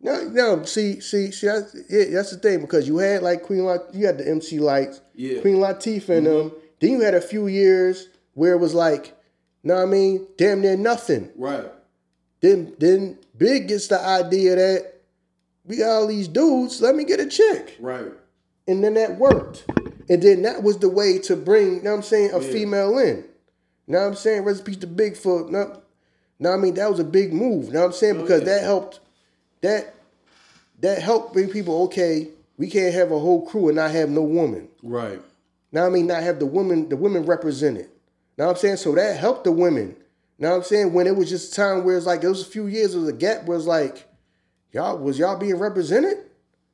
No, 0.00 0.24
no. 0.28 0.64
See, 0.64 0.98
see, 1.00 1.30
see. 1.30 1.46
That's, 1.46 1.76
yeah, 1.88 2.04
that's 2.10 2.30
the 2.32 2.38
thing 2.38 2.60
because 2.60 2.88
you 2.88 2.98
had 2.98 3.22
like 3.22 3.42
Queen, 3.44 3.64
Lat- 3.64 3.94
you 3.94 4.06
had 4.06 4.18
the 4.18 4.28
MC 4.28 4.58
Lytes, 4.58 5.00
Yeah. 5.14 5.40
Queen 5.40 5.56
Latifah 5.56 6.18
and 6.18 6.26
mm-hmm. 6.26 6.48
them. 6.48 6.52
Then 6.80 6.90
you 6.90 7.00
had 7.02 7.14
a 7.14 7.20
few 7.20 7.46
years 7.46 8.08
where 8.34 8.52
it 8.54 8.58
was 8.58 8.74
like, 8.74 9.16
know 9.62 9.76
what 9.76 9.82
I 9.82 9.86
mean, 9.86 10.26
damn 10.36 10.60
near 10.60 10.76
nothing. 10.76 11.30
Right. 11.36 11.66
Then, 12.40 12.74
then 12.80 13.18
Big 13.36 13.68
gets 13.68 13.86
the 13.88 14.00
idea 14.00 14.56
that 14.56 14.92
we 15.64 15.76
got 15.76 15.90
all 15.90 16.06
these 16.06 16.28
dudes. 16.28 16.80
Let 16.82 16.94
me 16.94 17.04
get 17.04 17.20
a 17.20 17.26
chick. 17.26 17.76
Right. 17.80 18.12
And 18.66 18.82
then 18.82 18.94
that 18.94 19.16
worked. 19.18 19.64
And 20.08 20.22
then 20.22 20.42
that 20.42 20.62
was 20.62 20.78
the 20.78 20.88
way 20.88 21.18
to 21.20 21.36
bring, 21.36 21.76
you 21.76 21.82
know 21.82 21.90
what 21.90 21.96
I'm 21.98 22.02
saying, 22.02 22.30
a 22.32 22.40
Yeah. 22.40 22.52
female 22.52 22.98
in. 22.98 23.16
You 23.86 23.94
know 23.94 24.00
what 24.00 24.06
I'm 24.08 24.14
saying? 24.14 24.44
Recipe 24.44 24.74
to 24.76 24.86
Bigfoot. 24.86 25.50
No, 25.50 25.80
no, 26.38 26.50
I 26.52 26.56
mean, 26.56 26.74
that 26.74 26.90
was 26.90 27.00
a 27.00 27.04
big 27.04 27.32
move. 27.32 27.66
You 27.66 27.72
know 27.72 27.80
what 27.80 27.86
I'm 27.86 27.92
saying? 27.92 28.16
Oh, 28.18 28.22
Because 28.22 28.40
yeah. 28.40 28.46
that 28.46 28.62
helped 28.62 29.00
that 29.62 29.94
that 30.80 31.00
helped 31.00 31.32
bring 31.32 31.48
people, 31.48 31.82
okay, 31.84 32.28
we 32.58 32.68
can't 32.68 32.92
have 32.94 33.12
a 33.12 33.18
whole 33.18 33.46
crew 33.46 33.68
and 33.68 33.76
not 33.76 33.92
have 33.92 34.10
no 34.10 34.22
woman. 34.22 34.68
Right. 34.82 35.20
Now 35.70 35.86
I 35.86 35.88
mean 35.88 36.06
not 36.08 36.22
have 36.22 36.38
the 36.38 36.46
women 36.46 36.88
the 36.88 36.96
women 36.96 37.24
represented. 37.24 37.88
Now 38.36 38.50
I'm 38.50 38.56
saying 38.56 38.76
so 38.78 38.94
that 38.94 39.16
helped 39.18 39.44
the 39.44 39.52
women. 39.52 39.96
Now 40.42 40.56
I'm 40.56 40.64
saying 40.64 40.92
when 40.92 41.06
it 41.06 41.14
was 41.14 41.30
just 41.30 41.52
a 41.52 41.54
time 41.54 41.84
where 41.84 41.96
it's 41.96 42.04
like 42.04 42.24
it 42.24 42.28
was 42.28 42.42
a 42.42 42.50
few 42.50 42.66
years 42.66 42.96
of 42.96 43.04
the 43.04 43.12
gap 43.12 43.44
where 43.44 43.56
it's 43.56 43.64
like 43.64 44.08
y'all 44.72 44.98
was 44.98 45.16
y'all 45.16 45.38
being 45.38 45.56
represented? 45.56 46.16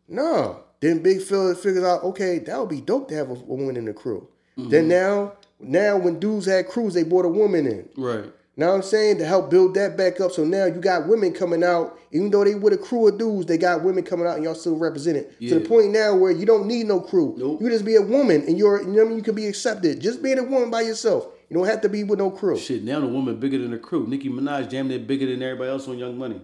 No. 0.08 0.64
Then 0.80 1.02
Big 1.02 1.20
Phil 1.20 1.54
figures 1.54 1.84
out 1.84 2.02
okay 2.02 2.38
that 2.38 2.58
would 2.58 2.70
be 2.70 2.80
dope 2.80 3.08
to 3.10 3.14
have 3.14 3.28
a, 3.28 3.34
a 3.34 3.36
woman 3.36 3.76
in 3.76 3.84
the 3.84 3.92
crew. 3.92 4.26
Then 4.56 4.88
mm-hmm. 4.88 4.88
now 4.88 5.32
now 5.60 5.98
when 5.98 6.18
dudes 6.18 6.46
had 6.46 6.66
crews 6.66 6.94
they 6.94 7.02
brought 7.02 7.26
a 7.26 7.28
woman 7.28 7.66
in. 7.66 7.86
Right. 7.94 8.32
Now 8.56 8.72
I'm 8.72 8.80
saying 8.80 9.18
to 9.18 9.26
help 9.26 9.50
build 9.50 9.74
that 9.74 9.98
back 9.98 10.18
up. 10.18 10.32
So 10.32 10.44
now 10.44 10.64
you 10.64 10.80
got 10.80 11.06
women 11.06 11.34
coming 11.34 11.62
out, 11.62 11.98
even 12.10 12.30
though 12.30 12.44
they 12.44 12.54
with 12.54 12.72
a 12.72 12.78
crew 12.78 13.06
of 13.06 13.18
dudes, 13.18 13.44
they 13.44 13.58
got 13.58 13.84
women 13.84 14.02
coming 14.02 14.26
out 14.26 14.36
and 14.36 14.44
y'all 14.44 14.54
still 14.54 14.78
represented. 14.78 15.38
To 15.40 15.58
the 15.58 15.68
point 15.68 15.90
now 15.90 16.16
where 16.16 16.32
you 16.32 16.46
don't 16.46 16.66
need 16.66 16.86
no 16.86 17.00
crew. 17.00 17.34
Nope. 17.36 17.60
You 17.60 17.68
just 17.68 17.84
be 17.84 17.96
a 17.96 18.02
woman 18.02 18.46
and 18.48 18.56
you're 18.56 18.80
you 18.80 18.88
know 18.88 18.92
what 18.94 19.04
I 19.04 19.08
mean 19.08 19.18
you 19.18 19.22
can 19.22 19.34
be 19.34 19.46
accepted. 19.46 20.00
Just 20.00 20.22
being 20.22 20.38
a 20.38 20.42
woman 20.42 20.70
by 20.70 20.80
yourself. 20.80 21.26
You 21.48 21.56
don't 21.56 21.66
have 21.66 21.80
to 21.82 21.88
be 21.88 22.04
with 22.04 22.18
no 22.18 22.30
crew. 22.30 22.58
Shit, 22.58 22.84
now 22.84 23.00
the 23.00 23.06
woman 23.06 23.36
bigger 23.40 23.58
than 23.58 23.70
the 23.70 23.78
crew. 23.78 24.06
Nicki 24.06 24.28
Minaj 24.28 24.68
damn 24.68 24.88
near 24.88 24.98
bigger 24.98 25.26
than 25.26 25.42
everybody 25.42 25.70
else 25.70 25.88
on 25.88 25.96
Young 25.98 26.18
Money. 26.18 26.42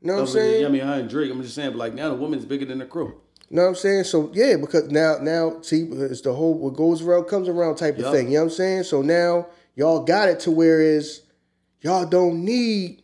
You 0.00 0.08
know 0.08 0.14
what 0.14 0.18
I'm 0.20 0.24
than- 0.26 0.32
saying? 0.34 0.66
I 0.66 0.68
mean, 0.68 0.80
her 0.82 0.94
and 1.00 1.08
Drake. 1.10 1.30
I'm 1.30 1.42
just 1.42 1.54
saying, 1.54 1.70
but 1.72 1.78
like 1.78 1.94
now 1.94 2.08
the 2.08 2.14
woman's 2.14 2.44
bigger 2.46 2.64
than 2.64 2.78
the 2.78 2.86
crew. 2.86 3.20
You 3.50 3.56
know 3.56 3.62
what 3.62 3.68
I'm 3.68 3.74
saying? 3.76 4.04
So 4.04 4.30
yeah, 4.34 4.56
because 4.56 4.90
now 4.90 5.18
now 5.20 5.60
see 5.60 5.82
it's 5.82 6.20
the 6.22 6.32
whole 6.32 6.54
what 6.58 6.74
goes 6.74 7.02
around 7.02 7.24
comes 7.24 7.48
around 7.48 7.76
type 7.76 7.98
of 7.98 8.10
thing. 8.12 8.28
You 8.28 8.34
know 8.34 8.44
what 8.44 8.50
I'm 8.52 8.56
saying? 8.56 8.82
So 8.84 9.02
now 9.02 9.46
y'all 9.74 10.02
got 10.04 10.28
it 10.28 10.40
to 10.40 10.50
where 10.50 10.80
is 10.80 11.22
y'all 11.82 12.06
don't 12.06 12.44
need 12.44 13.02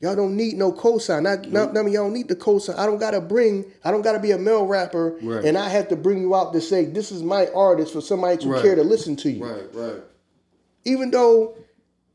y'all 0.00 0.16
don't 0.16 0.34
need 0.36 0.54
no 0.54 0.72
cosign. 0.72 1.22
Not 1.22 1.48
not 1.52 1.76
I 1.78 1.82
mean 1.82 1.94
y'all 1.94 2.04
don't 2.04 2.14
need 2.14 2.26
the 2.28 2.34
cosign. 2.36 2.76
I 2.78 2.86
don't 2.86 2.98
gotta 2.98 3.20
bring 3.20 3.64
I 3.84 3.90
don't 3.92 4.02
gotta 4.02 4.18
be 4.18 4.32
a 4.32 4.38
male 4.38 4.66
rapper 4.66 5.16
Right. 5.22 5.44
and 5.44 5.56
I 5.56 5.68
have 5.68 5.86
to 5.88 5.96
bring 5.96 6.18
you 6.20 6.34
out 6.34 6.52
to 6.54 6.60
say 6.60 6.86
this 6.86 7.12
is 7.12 7.22
my 7.22 7.46
artist 7.54 7.92
for 7.92 8.00
somebody 8.00 8.38
to 8.38 8.48
Right. 8.48 8.62
care 8.62 8.74
to 8.74 8.82
listen 8.82 9.14
to 9.16 9.30
you. 9.30 9.44
Right, 9.44 9.72
right. 9.72 10.02
Even 10.84 11.10
though 11.10 11.56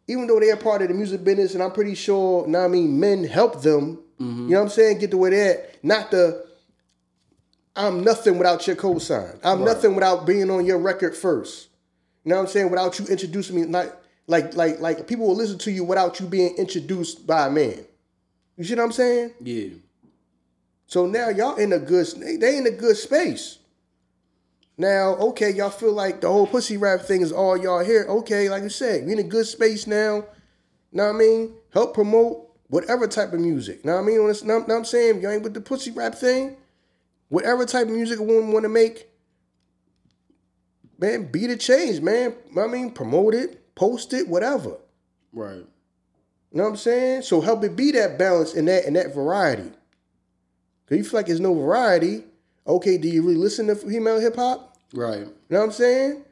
even 0.08 0.28
though 0.28 0.40
they're 0.40 0.56
part 0.58 0.82
of 0.84 0.88
the 0.90 0.94
music 0.94 1.24
business 1.24 1.54
and 1.56 1.64
I'm 1.64 1.72
pretty 1.72 1.96
sure 1.96 2.48
now 2.48 2.66
I 2.66 2.68
mean 2.68 3.00
men 3.00 3.24
help 3.24 3.62
them, 3.62 4.00
you 4.20 4.26
know 4.26 4.58
what 4.60 4.64
I'm 4.66 4.70
saying, 4.70 5.00
get 5.00 5.12
to 5.12 5.18
where 5.18 5.32
they're 5.32 5.58
at. 5.58 5.84
Not 5.84 6.12
the 6.12 6.46
I'm 7.76 8.04
nothing 8.04 8.38
without 8.38 8.66
your 8.68 8.76
cosign. 8.78 9.38
I'm 9.44 9.60
Right. 9.60 9.66
nothing 9.66 9.96
without 9.96 10.26
being 10.26 10.50
on 10.50 10.66
your 10.66 10.78
record 10.78 11.16
first. 11.16 11.68
You 12.24 12.30
know 12.30 12.38
what 12.38 12.44
I'm 12.44 12.48
saying? 12.48 12.70
Without 12.70 12.98
you 13.00 13.06
introducing 13.08 13.56
me, 13.56 13.66
like 13.66 13.94
like 14.28 14.56
like 14.56 14.80
like 14.80 15.08
people 15.08 15.28
will 15.28 15.36
listen 15.36 15.58
to 15.60 15.72
you 15.72 15.84
without 15.84 16.20
you 16.20 16.26
being 16.28 16.56
introduced 16.58 17.28
by 17.28 17.48
a 17.48 17.52
man. 17.52 17.86
You 18.58 18.64
see 18.64 18.76
what 18.76 18.84
I'm 18.84 18.92
saying? 18.94 19.32
Yeah. 19.42 19.70
So 20.88 21.06
now 21.06 21.30
y'all 21.30 21.56
in 21.56 21.74
a 21.74 21.80
good 21.80 22.08
they 22.40 22.58
in 22.58 22.66
a 22.68 22.72
good 22.72 22.96
space. 22.96 23.58
Now, 24.78 25.16
okay, 25.16 25.52
y'all 25.52 25.70
feel 25.70 25.94
like 25.94 26.22
the 26.22 26.28
whole 26.28 26.48
pussy 26.48 26.76
rap 26.76 27.02
thing 27.02 27.22
is 27.22 27.32
all 27.32 27.58
y'all 27.58 27.84
here. 27.84 28.06
Okay, 28.10 28.50
like 28.50 28.64
you 28.64 28.70
said, 28.70 29.06
we 29.06 29.14
in 29.14 29.20
a 29.20 29.24
good 29.24 29.46
space 29.46 29.88
now. 29.88 30.26
Know 30.92 31.06
what 31.06 31.16
I 31.16 31.18
mean? 31.18 31.54
Help 31.74 31.94
promote 31.94 32.50
whatever 32.68 33.08
type 33.08 33.32
of 33.34 33.40
music. 33.40 33.86
Know 33.86 33.94
what 33.94 34.02
I 34.02 34.04
mean? 34.04 34.24
What 34.24 34.44
know 34.44 34.60
what 34.60 34.72
I'm 34.72 34.86
saying? 34.86 35.22
Y'all 35.22 35.32
ain't 35.32 35.44
with 35.44 35.54
the 35.54 35.62
pussy 35.62 35.92
rap 35.92 36.16
thing. 36.16 36.58
Whatever 37.30 37.66
type 37.66 37.88
of 37.88 37.94
music 37.94 38.20
a 38.20 38.24
woman 38.24 38.52
want 38.52 38.64
to 38.64 38.70
make, 38.70 39.10
man, 40.98 41.32
be 41.32 41.48
the 41.48 41.58
change, 41.58 42.02
man. 42.02 42.34
I 42.58 42.68
mean, 42.68 42.92
promote 42.92 43.34
it, 43.34 43.76
post 43.76 44.14
it, 44.14 44.28
whatever. 44.28 44.78
Right. 45.34 45.66
You 46.56 46.62
know 46.62 46.64
what 46.64 46.70
I'm 46.70 46.78
saying? 46.78 47.24
So 47.24 47.42
help 47.42 47.64
it 47.64 47.76
be 47.76 47.92
that 47.92 48.18
balance 48.18 48.54
and 48.54 48.68
that 48.68 48.86
and 48.86 48.96
that 48.96 49.14
variety. 49.14 49.72
Cause 50.88 50.98
you 50.98 51.04
feel 51.04 51.20
like 51.20 51.26
there's 51.26 51.40
no 51.40 51.54
variety. 51.54 52.24
Okay, 52.68 52.98
do 52.98 53.08
you 53.08 53.22
really 53.22 53.38
listen 53.38 53.68
to 53.68 53.76
female 53.76 54.20
hip 54.20 54.36
hop? 54.36 54.78
Right. 54.94 55.20
You 55.20 55.34
know 55.50 55.60
what 55.60 55.66
I'm 55.66 55.72
saying? 55.72 56.24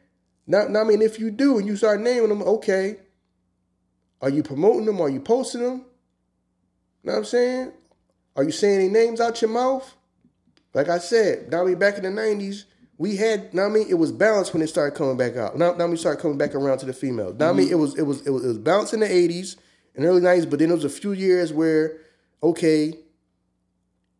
Now, 0.47 0.65
now, 0.67 0.81
I 0.81 0.83
mean, 0.83 1.01
if 1.01 1.19
you 1.19 1.31
do 1.31 1.57
and 1.57 1.67
you 1.67 1.75
start 1.75 2.01
naming 2.01 2.29
them, 2.29 2.41
okay, 2.41 2.97
are 4.21 4.29
you 4.29 4.43
promoting 4.43 4.85
them? 4.85 4.99
Are 4.99 5.09
you 5.09 5.19
posting 5.19 5.61
them? 5.61 5.85
You 7.03 7.09
know 7.09 7.13
what 7.13 7.17
I'm 7.19 7.25
saying? 7.25 7.71
Are 8.35 8.43
you 8.43 8.51
saying 8.51 8.81
any 8.81 8.89
names 8.89 9.21
out 9.21 9.41
your 9.41 9.51
mouth? 9.51 9.95
Like 10.73 10.89
I 10.89 10.97
said, 10.97 11.51
now 11.51 11.61
I 11.61 11.65
mean, 11.65 11.77
back 11.77 11.97
in 11.97 12.03
the 12.03 12.21
90s, 12.21 12.63
we 12.97 13.15
had, 13.15 13.53
now 13.53 13.65
I 13.65 13.69
mean, 13.69 13.87
it 13.89 13.95
was 13.95 14.11
balanced 14.11 14.53
when 14.53 14.63
it 14.63 14.67
started 14.67 14.97
coming 14.97 15.17
back 15.17 15.35
out. 15.35 15.57
Now, 15.57 15.73
now 15.73 15.87
we 15.87 15.97
started 15.97 16.21
coming 16.21 16.37
back 16.37 16.55
around 16.55 16.79
to 16.79 16.85
the 16.85 16.93
female. 16.93 17.33
Now 17.33 17.49
I 17.49 17.53
mean, 17.53 17.65
mm-hmm. 17.65 17.73
it 17.73 17.77
was, 17.77 17.97
it 17.97 18.03
was, 18.03 18.25
it 18.25 18.31
was, 18.31 18.43
it 18.43 18.47
was 18.47 18.57
balanced 18.57 18.93
in 18.93 19.01
the 19.01 19.07
80s 19.07 19.57
and 19.95 20.05
early 20.05 20.21
90s, 20.21 20.49
but 20.49 20.59
then 20.59 20.69
there 20.69 20.75
was 20.75 20.85
a 20.85 20.89
few 20.89 21.11
years 21.11 21.53
where, 21.53 21.97
okay, 22.41 22.93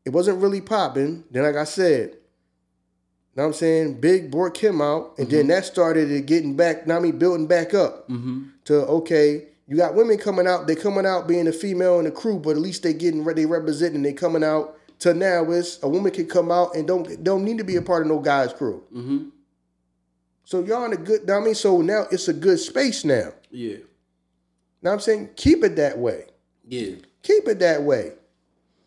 it 0.05 0.09
wasn't 0.09 0.41
really 0.41 0.61
popping. 0.61 1.23
Then, 1.31 1.43
like 1.43 1.55
I 1.55 1.63
said, 1.63 2.17
know 3.35 3.43
what 3.43 3.47
I'm 3.47 3.53
saying? 3.53 3.99
Big 3.99 4.31
brought 4.31 4.53
Kim 4.53 4.81
out, 4.81 5.17
and 5.17 5.29
then 5.29 5.47
that 5.47 5.65
started 5.65 6.11
it 6.11 6.25
getting 6.25 6.55
back, 6.55 6.85
now 6.85 6.97
I 6.97 6.99
mean, 6.99 7.17
building 7.17 7.47
back 7.47 7.73
up 7.73 8.07
Mm-hmm. 8.09 8.43
to, 8.65 8.75
okay, 8.85 9.47
you 9.67 9.77
got 9.77 9.95
women 9.95 10.17
coming 10.17 10.45
out, 10.45 10.67
they 10.67 10.75
coming 10.75 11.05
out 11.05 11.27
being 11.27 11.47
a 11.47 11.53
female 11.53 11.99
in 11.99 12.05
the 12.05 12.11
crew, 12.11 12.37
but 12.39 12.51
at 12.51 12.57
least 12.57 12.83
they 12.83 12.93
getting, 12.93 13.23
they 13.23 13.45
representing, 13.45 14.03
they 14.03 14.13
coming 14.13 14.43
out 14.43 14.77
to 14.99 15.13
now 15.13 15.43
it's 15.51 15.81
a 15.83 15.89
woman 15.89 16.11
can 16.11 16.27
come 16.27 16.51
out 16.51 16.75
and 16.75 16.87
don't 16.87 17.23
don't 17.23 17.43
need 17.43 17.57
to 17.57 17.63
be 17.63 17.75
a 17.75 17.81
part 17.81 18.03
of 18.03 18.07
no 18.07 18.19
guy's 18.19 18.53
crew. 18.53 18.83
Mm-hmm. 18.93 19.29
So 20.45 20.63
y'all 20.63 20.85
in 20.85 20.93
a 20.93 20.97
good, 20.97 21.29
I 21.29 21.39
mean, 21.39 21.55
so 21.55 21.81
now 21.81 22.05
it's 22.11 22.27
a 22.27 22.33
good 22.33 22.59
space 22.59 23.03
now. 23.03 23.33
Yeah. 23.51 23.77
Now 24.81 24.91
I'm 24.91 24.99
saying 24.99 25.31
keep 25.35 25.63
it 25.63 25.75
that 25.77 25.97
way. 25.97 26.25
Yeah. 26.65 26.95
Keep 27.21 27.47
it 27.47 27.59
that 27.59 27.83
way. 27.83 28.13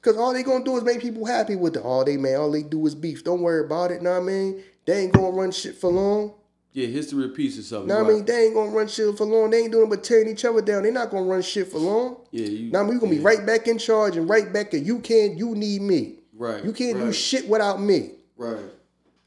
Cause 0.07 0.17
all 0.19 0.33
they 0.33 0.45
gonna 0.45 0.65
do 0.65 0.77
is 0.77 0.85
make 0.85 1.01
people 1.01 1.27
happy 1.27 1.57
with 1.57 1.75
it. 1.75 1.83
All 1.83 2.05
they 2.05 2.17
man, 2.17 2.37
all 2.37 2.53
they 2.53 2.63
do 2.63 2.87
is 2.87 2.95
beef. 2.95 3.25
Don't 3.25 3.41
worry 3.41 3.65
about 3.65 3.91
it. 3.91 4.03
Know 4.03 4.13
what 4.13 4.23
I 4.23 4.25
mean? 4.25 4.63
They 4.85 5.03
ain't 5.03 5.13
gonna 5.13 5.31
run 5.31 5.51
shit 5.51 5.75
for 5.75 5.91
long. 5.91 6.33
Yeah. 6.73 6.87
History 6.87 7.27
repeats 7.27 7.59
itself. 7.59 7.87
Know 7.87 8.05
what 8.05 8.11
I 8.13 8.15
mean? 8.15 8.25
They 8.25 8.45
ain't 8.45 8.55
gonna 8.55 8.71
run 8.71 8.87
shit 8.87 9.19
for 9.19 9.25
long. 9.27 9.51
They 9.51 9.63
ain't 9.63 9.73
doing 9.73 9.91
but 9.91 10.05
tearing 10.05 10.29
each 10.29 10.45
other 10.45 10.63
down. 10.63 10.85
They 10.85 10.93
not 10.93 11.11
gonna 11.11 11.25
run 11.25 11.43
shit 11.43 11.73
for 11.73 11.79
long. 11.79 12.19
Yeah. 12.31 12.47
You, 12.47 12.71
Now 12.71 12.83
I 12.83 12.83
mean, 12.85 12.93
you 12.93 13.01
gonna 13.01 13.17
be 13.17 13.19
right 13.19 13.45
back 13.45 13.67
in 13.67 13.79
charge 13.79 14.17
and 14.17 14.31
right 14.31 14.53
back 14.53 14.75
at 14.75 14.83
you 14.83 15.01
can't, 15.01 15.37
you 15.37 15.57
need 15.57 15.83
me. 15.83 16.21
Right. 16.33 16.65
You 16.65 16.73
can't 16.73 17.01
do 17.01 17.13
shit 17.13 17.49
without 17.49 17.83
me. 17.83 18.13
Right. 18.37 18.61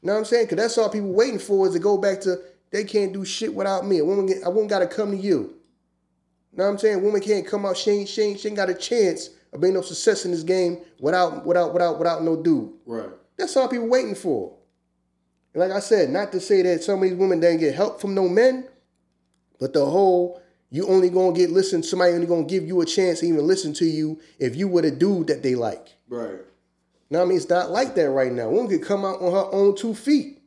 know 0.02 0.14
what 0.14 0.18
I'm 0.20 0.24
saying? 0.24 0.46
Cause 0.46 0.56
that's 0.56 0.78
all 0.78 0.88
people 0.88 1.12
waiting 1.12 1.40
for 1.40 1.66
is 1.66 1.74
to 1.74 1.78
go 1.78 1.98
back 1.98 2.22
to 2.22 2.38
they 2.70 2.84
can't 2.84 3.12
do 3.12 3.26
shit 3.26 3.54
without 3.54 3.86
me. 3.86 3.98
A 3.98 4.04
woman, 4.06 4.24
get, 4.24 4.38
a 4.44 4.48
woman 4.48 4.66
gotta 4.66 4.86
come 4.86 5.10
to 5.10 5.16
you. 5.18 5.56
know 6.54 6.64
what 6.64 6.70
I'm 6.70 6.78
saying? 6.78 7.00
A 7.00 7.00
woman 7.00 7.20
can't 7.20 7.46
come 7.46 7.66
out. 7.66 7.76
She 7.76 7.90
ain't, 7.90 8.08
she 8.08 8.22
ain't, 8.22 8.40
she 8.40 8.48
ain't 8.48 8.56
got 8.56 8.70
a 8.70 8.74
chance 8.74 9.28
of 9.52 9.60
being 9.60 9.74
no 9.74 9.82
success 9.82 10.24
in 10.24 10.30
this 10.30 10.42
game 10.42 10.78
without, 11.00 11.44
without, 11.44 11.72
without, 11.72 11.98
without 11.98 12.22
no 12.22 12.40
dude. 12.40 12.70
Right. 12.86 13.10
That's 13.36 13.56
all 13.56 13.68
people 13.68 13.88
waiting 13.88 14.14
for. 14.14 14.56
And 15.54 15.62
like 15.62 15.72
I 15.72 15.80
said, 15.80 16.10
not 16.10 16.32
to 16.32 16.40
say 16.40 16.62
that 16.62 16.84
some 16.84 17.02
of 17.02 17.08
these 17.08 17.18
women 17.18 17.40
didn't 17.40 17.60
get 17.60 17.74
help 17.74 18.00
from 18.00 18.14
no 18.14 18.28
men, 18.28 18.68
but 19.58 19.72
the 19.72 19.84
whole 19.84 20.40
you 20.70 20.86
only 20.86 21.10
gonna 21.10 21.36
get 21.36 21.50
listen. 21.50 21.82
Somebody 21.82 22.12
only 22.12 22.26
gonna 22.26 22.44
give 22.44 22.64
you 22.64 22.80
a 22.80 22.86
chance 22.86 23.20
to 23.20 23.26
even 23.26 23.46
listen 23.46 23.72
to 23.74 23.84
you 23.84 24.20
if 24.38 24.54
you 24.54 24.68
were 24.68 24.82
the 24.82 24.90
dude 24.90 25.26
that 25.26 25.42
they 25.42 25.56
like. 25.56 25.88
Right. 26.08 26.38
Now 27.10 27.22
I 27.22 27.24
mean, 27.24 27.36
it's 27.36 27.48
not 27.48 27.70
like 27.70 27.96
that 27.96 28.10
right 28.10 28.32
now. 28.32 28.48
Woman 28.50 28.68
could 28.68 28.86
come 28.86 29.04
out 29.04 29.20
on 29.20 29.32
her 29.32 29.52
own 29.52 29.74
two 29.74 29.94
feet. 29.94 30.40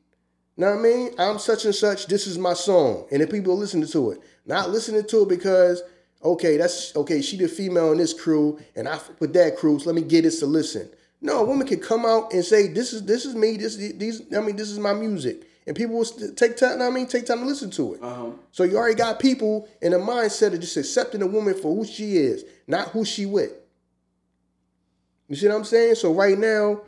Know 0.55 0.69
what 0.69 0.79
I 0.79 0.81
mean? 0.81 1.11
I'm 1.17 1.39
such 1.39 1.65
and 1.65 1.75
such. 1.75 2.07
This 2.07 2.27
is 2.27 2.37
my 2.37 2.53
song, 2.53 3.07
and 3.11 3.21
if 3.21 3.31
people 3.31 3.53
are 3.53 3.57
listening 3.57 3.87
to 3.87 4.11
it, 4.11 4.19
not 4.45 4.69
listening 4.69 5.05
to 5.07 5.23
it 5.23 5.29
because 5.29 5.81
okay, 6.23 6.57
that's 6.57 6.95
okay. 6.95 7.21
She 7.21 7.37
the 7.37 7.47
female 7.47 7.91
in 7.91 7.97
this 7.97 8.13
crew, 8.13 8.59
and 8.75 8.87
I 8.87 8.99
with 9.19 9.33
that 9.33 9.57
crew. 9.57 9.79
So 9.79 9.87
let 9.87 9.95
me 9.95 10.01
get 10.01 10.23
this 10.23 10.39
to 10.39 10.45
listen. 10.45 10.89
No, 11.21 11.39
a 11.39 11.45
woman 11.45 11.65
can 11.67 11.79
come 11.79 12.05
out 12.05 12.33
and 12.33 12.43
say, 12.43 12.67
"This 12.67 12.93
is 12.93 13.03
this 13.03 13.25
is 13.25 13.35
me. 13.35 13.57
This 13.57 13.75
is 13.75 13.97
these. 13.97 14.21
I 14.35 14.41
mean, 14.41 14.55
this 14.55 14.69
is 14.69 14.79
my 14.79 14.93
music," 14.93 15.43
and 15.65 15.75
people 15.75 15.95
will 15.95 16.05
st- 16.05 16.35
take 16.35 16.57
time. 16.57 16.81
I 16.81 16.89
mean, 16.89 17.07
take 17.07 17.25
time 17.25 17.39
to 17.39 17.45
listen 17.45 17.71
to 17.71 17.93
it. 17.93 18.03
Uh 18.03 18.13
huh. 18.13 18.29
So 18.51 18.63
you 18.63 18.77
already 18.77 18.95
got 18.95 19.19
people 19.19 19.67
in 19.81 19.93
a 19.93 19.99
mindset 19.99 20.53
of 20.53 20.59
just 20.59 20.77
accepting 20.77 21.21
a 21.21 21.27
woman 21.27 21.53
for 21.53 21.73
who 21.75 21.85
she 21.85 22.17
is, 22.17 22.43
not 22.67 22.89
who 22.89 23.05
she 23.05 23.25
with. 23.25 23.53
You 25.29 25.35
see 25.35 25.47
what 25.47 25.55
I'm 25.55 25.63
saying? 25.63 25.95
So 25.95 26.13
right 26.13 26.37
now, 26.37 26.81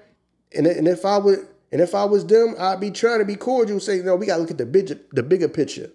and, 0.53 0.67
and 0.67 0.87
if 0.87 1.05
I 1.05 1.17
would, 1.17 1.47
and 1.71 1.81
if 1.81 1.95
I 1.95 2.05
was 2.05 2.25
them, 2.25 2.55
I'd 2.59 2.79
be 2.79 2.91
trying 2.91 3.19
to 3.19 3.25
be 3.25 3.35
cordial, 3.35 3.79
say, 3.79 3.99
no, 3.99 4.15
we 4.15 4.25
gotta 4.27 4.41
look 4.41 4.51
at 4.51 4.57
the 4.57 4.65
bigger, 4.65 4.99
the 5.11 5.23
bigger 5.23 5.47
picture. 5.47 5.81
You 5.81 5.91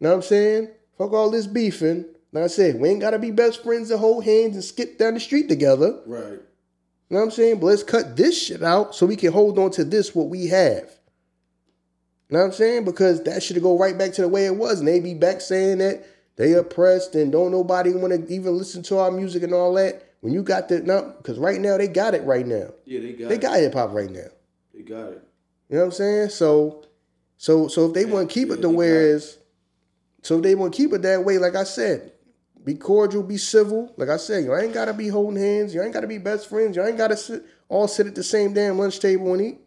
Know 0.00 0.08
what 0.10 0.16
I'm 0.16 0.22
saying? 0.22 0.68
Fuck 0.98 1.12
all 1.12 1.30
this 1.30 1.46
beefing. 1.46 2.06
Like 2.32 2.44
I 2.44 2.48
said, 2.48 2.80
we 2.80 2.88
ain't 2.88 3.00
gotta 3.00 3.18
be 3.18 3.30
best 3.30 3.62
friends 3.62 3.90
and 3.90 3.98
hold 3.98 4.24
hands 4.24 4.54
and 4.54 4.64
skip 4.64 4.98
down 4.98 5.14
the 5.14 5.20
street 5.20 5.48
together. 5.48 5.98
Right. 6.06 6.40
You 7.10 7.16
know 7.16 7.18
what 7.18 7.22
I'm 7.22 7.30
saying? 7.32 7.58
But 7.58 7.66
let's 7.66 7.82
cut 7.82 8.16
this 8.16 8.40
shit 8.40 8.62
out 8.62 8.94
so 8.94 9.04
we 9.06 9.16
can 9.16 9.32
hold 9.32 9.58
on 9.58 9.72
to 9.72 9.84
this 9.84 10.14
what 10.14 10.28
we 10.28 10.46
have. 10.46 10.88
You 12.28 12.36
know 12.36 12.40
what 12.40 12.44
I'm 12.46 12.52
saying? 12.52 12.84
Because 12.84 13.24
that 13.24 13.42
should 13.42 13.60
go 13.60 13.76
right 13.76 13.98
back 13.98 14.12
to 14.12 14.22
the 14.22 14.28
way 14.28 14.46
it 14.46 14.54
was. 14.54 14.78
And 14.78 14.86
they 14.86 15.00
be 15.00 15.14
back 15.14 15.40
saying 15.40 15.78
that 15.78 16.06
they 16.36 16.52
oppressed 16.52 17.16
and 17.16 17.32
don't 17.32 17.50
nobody 17.50 17.92
want 17.92 18.12
to 18.12 18.32
even 18.32 18.56
listen 18.56 18.84
to 18.84 18.98
our 18.98 19.10
music 19.10 19.42
and 19.42 19.52
all 19.52 19.74
that. 19.74 20.06
When 20.20 20.32
you 20.32 20.44
got 20.44 20.68
the 20.68 20.80
no, 20.80 21.12
because 21.16 21.38
right 21.38 21.60
now 21.60 21.76
they 21.78 21.88
got 21.88 22.14
it 22.14 22.22
right 22.22 22.46
now. 22.46 22.68
Yeah. 22.84 23.00
They 23.00 23.12
got. 23.14 23.24
It. 23.24 23.28
They 23.30 23.34
it. 23.34 23.40
got 23.40 23.58
hip 23.58 23.74
hop 23.74 23.92
right 23.92 24.10
now. 24.10 24.28
They 24.72 24.82
got 24.82 25.08
it. 25.08 25.24
You 25.68 25.76
know 25.76 25.80
what 25.80 25.86
I'm 25.86 25.92
saying? 25.92 26.28
So, 26.28 26.84
so, 27.38 27.66
so 27.66 27.86
if 27.86 27.94
they 27.94 28.04
want 28.04 28.28
to 28.28 28.34
keep 28.34 28.48
Yeah, 28.48 28.54
it 28.54 28.62
the 28.62 28.70
way 28.70 28.88
it. 28.88 28.92
is, 28.92 29.38
so 30.22 30.36
if 30.36 30.42
they 30.42 30.54
want 30.54 30.74
to 30.74 30.76
keep 30.76 30.92
it 30.92 31.02
that 31.02 31.24
way, 31.24 31.38
like 31.38 31.56
I 31.56 31.64
said, 31.64 32.12
be 32.64 32.74
cordial, 32.74 33.22
be 33.22 33.38
civil. 33.38 33.92
Like 33.96 34.08
I 34.08 34.16
said, 34.16 34.44
you 34.44 34.54
ain't 34.54 34.74
gotta 34.74 34.92
be 34.92 35.08
holding 35.08 35.40
hands. 35.40 35.74
You 35.74 35.82
ain't 35.82 35.94
gotta 35.94 36.06
be 36.06 36.18
best 36.18 36.48
friends. 36.48 36.76
You 36.76 36.84
ain't 36.84 36.98
gotta 36.98 37.16
sit 37.16 37.44
all 37.68 37.88
sit 37.88 38.06
at 38.06 38.14
the 38.14 38.22
same 38.22 38.52
damn 38.52 38.78
lunch 38.78 39.00
table 39.00 39.32
and 39.32 39.42
eat. 39.42 39.60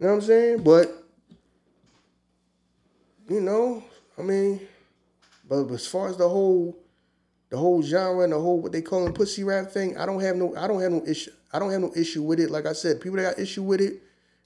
You 0.00 0.06
know 0.06 0.08
what 0.08 0.14
I'm 0.14 0.20
saying? 0.22 0.62
But 0.62 1.04
you 3.28 3.40
know, 3.40 3.84
I 4.18 4.22
mean, 4.22 4.60
but 5.48 5.70
as 5.70 5.86
far 5.86 6.08
as 6.08 6.16
the 6.16 6.28
whole, 6.28 6.76
the 7.50 7.56
whole 7.56 7.82
genre 7.82 8.24
and 8.24 8.32
the 8.32 8.40
whole 8.40 8.60
what 8.60 8.72
they 8.72 8.82
call 8.82 9.04
them 9.04 9.12
pussy 9.12 9.44
rap 9.44 9.70
thing, 9.70 9.96
I 9.96 10.06
don't 10.06 10.20
have 10.20 10.36
no, 10.36 10.56
I 10.56 10.66
don't 10.66 10.80
have 10.80 10.92
no 10.92 11.02
issue. 11.06 11.30
I 11.52 11.58
don't 11.58 11.70
have 11.70 11.80
no 11.80 11.92
issue 11.94 12.22
with 12.22 12.40
it. 12.40 12.50
Like 12.50 12.66
I 12.66 12.72
said, 12.72 13.00
people 13.00 13.18
that 13.18 13.36
got 13.36 13.38
issue 13.38 13.62
with 13.62 13.80
it, 13.80 13.92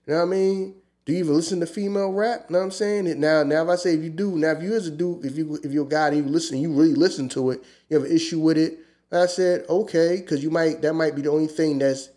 you 0.07 0.13
know 0.13 0.17
what 0.17 0.23
I 0.23 0.27
mean? 0.27 0.75
Do 1.07 1.13
you 1.13 1.21
even 1.21 1.35
listen 1.35 1.61
to 1.61 1.67
female 1.67 2.11
rap? 2.11 2.47
You 2.49 2.55
know 2.55 2.59
what 2.59 2.65
I'm 2.65 2.71
saying? 2.73 3.07
It 3.07 3.17
now, 3.17 3.45
now 3.45 3.63
if 3.63 3.69
I 3.69 3.77
say 3.77 3.95
if 3.95 4.03
you 4.03 4.11
do, 4.11 4.33
now 4.33 4.51
if 4.51 4.63
you 4.63 4.75
as 4.75 4.89
a 4.89 4.91
dude, 4.91 5.25
if 5.25 5.39
you 5.39 5.59
if 5.63 5.73
you're 5.73 5.87
a 5.87 5.89
guy 5.89 6.09
and 6.09 6.17
you 6.17 6.25
listen, 6.25 6.59
you 6.59 6.73
really 6.73 6.95
listen 6.95 7.29
to 7.31 7.53
it, 7.53 7.63
you 7.89 7.97
have 7.97 8.07
an 8.07 8.15
issue 8.15 8.41
with 8.41 8.59
it. 8.59 8.81
I 9.13 9.27
said 9.27 9.65
okay, 9.69 10.17
because 10.17 10.43
you 10.43 10.51
might 10.51 10.83
that 10.83 10.95
might 10.95 11.15
be 11.15 11.23
the 11.23 11.31
only 11.31 11.47
thing 11.47 11.79
that's 11.79 12.11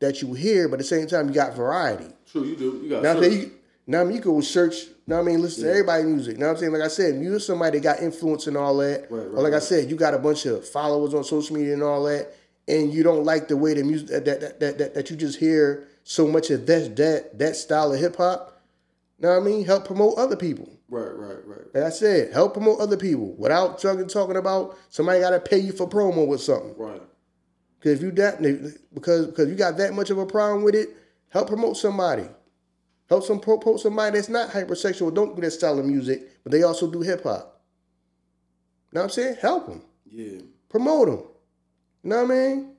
that 0.00 0.22
you 0.22 0.32
hear, 0.32 0.66
but 0.66 0.74
at 0.74 0.78
the 0.78 0.84
same 0.84 1.06
time 1.06 1.28
you 1.28 1.34
got 1.34 1.54
variety. 1.54 2.06
True, 2.26 2.44
you 2.44 2.56
do. 2.56 2.80
You 2.82 2.88
got. 2.88 3.02
Now, 3.02 3.20
you, 3.20 3.52
now 3.86 4.00
I 4.00 4.04
mean, 4.04 4.16
you 4.16 4.22
go 4.22 4.40
search. 4.40 4.86
Now 5.06 5.20
I 5.20 5.22
mean, 5.22 5.42
listen 5.42 5.64
to 5.64 5.70
everybody's 5.70 6.06
music. 6.06 6.38
Now 6.38 6.48
I'm 6.48 6.56
saying, 6.56 6.72
like 6.72 6.80
I 6.80 6.88
said, 6.88 7.22
you're 7.22 7.38
somebody 7.38 7.80
that 7.80 7.84
got 7.84 8.00
influence 8.00 8.46
and 8.46 8.56
all 8.56 8.78
that, 8.78 9.10
Right, 9.10 9.10
right, 9.10 9.26
or 9.26 9.30
right, 9.30 9.42
like 9.42 9.52
I 9.52 9.58
said, 9.58 9.90
you 9.90 9.96
got 9.96 10.14
a 10.14 10.18
bunch 10.18 10.46
of 10.46 10.66
followers 10.66 11.12
on 11.12 11.22
social 11.22 11.54
media 11.54 11.74
and 11.74 11.82
all 11.82 12.02
that, 12.04 12.32
and 12.66 12.94
you 12.94 13.02
don't 13.02 13.24
like 13.24 13.48
the 13.48 13.58
way 13.58 13.74
the 13.74 13.84
music 13.84 14.08
that 14.08 14.24
that 14.24 14.58
that, 14.58 14.78
that, 14.78 14.94
that 14.94 15.10
you 15.10 15.16
just 15.16 15.38
hear 15.38 15.86
so 16.04 16.26
much 16.26 16.50
of 16.50 16.66
that 16.66 16.96
that 16.96 17.38
that 17.38 17.56
style 17.56 17.92
of 17.92 18.00
hip 18.00 18.16
hop. 18.16 18.60
Now 19.18 19.36
I 19.36 19.40
mean, 19.40 19.64
help 19.64 19.84
promote 19.86 20.18
other 20.18 20.36
people. 20.36 20.68
Right, 20.88 21.14
right, 21.14 21.46
right. 21.46 21.74
Like 21.74 21.84
I 21.84 21.90
said, 21.90 22.32
help 22.32 22.52
promote 22.52 22.80
other 22.80 22.96
people 22.96 23.32
without 23.38 23.80
talking 23.80 24.06
talking 24.08 24.36
about 24.36 24.78
somebody 24.90 25.20
got 25.20 25.30
to 25.30 25.40
pay 25.40 25.58
you 25.58 25.72
for 25.72 25.88
promo 25.88 26.26
with 26.26 26.42
something. 26.42 26.74
Right. 26.76 27.00
Because 27.78 27.98
if 27.98 28.02
you 28.02 28.10
that 28.12 28.42
because 28.94 29.26
because 29.26 29.48
you 29.48 29.54
got 29.54 29.76
that 29.78 29.94
much 29.94 30.10
of 30.10 30.18
a 30.18 30.26
problem 30.26 30.62
with 30.62 30.74
it, 30.74 30.90
help 31.30 31.48
promote 31.48 31.76
somebody. 31.76 32.28
Help 33.08 33.24
some 33.24 33.40
promote 33.40 33.80
somebody 33.80 34.16
that's 34.16 34.28
not 34.28 34.50
hypersexual, 34.50 35.14
don't 35.14 35.34
do 35.34 35.42
that 35.42 35.50
style 35.50 35.78
of 35.78 35.84
music, 35.84 36.42
but 36.42 36.52
they 36.52 36.62
also 36.62 36.90
do 36.90 37.00
hip 37.00 37.24
hop. 37.24 37.60
Know 38.92 39.00
what 39.00 39.04
I'm 39.04 39.10
saying? 39.10 39.36
Help 39.40 39.66
them. 39.66 39.82
Yeah. 40.06 40.40
Promote 40.68 41.08
them. 41.08 41.18
You 42.02 42.10
know 42.10 42.22
what 42.24 42.32
I 42.32 42.34
mean? 42.34 42.71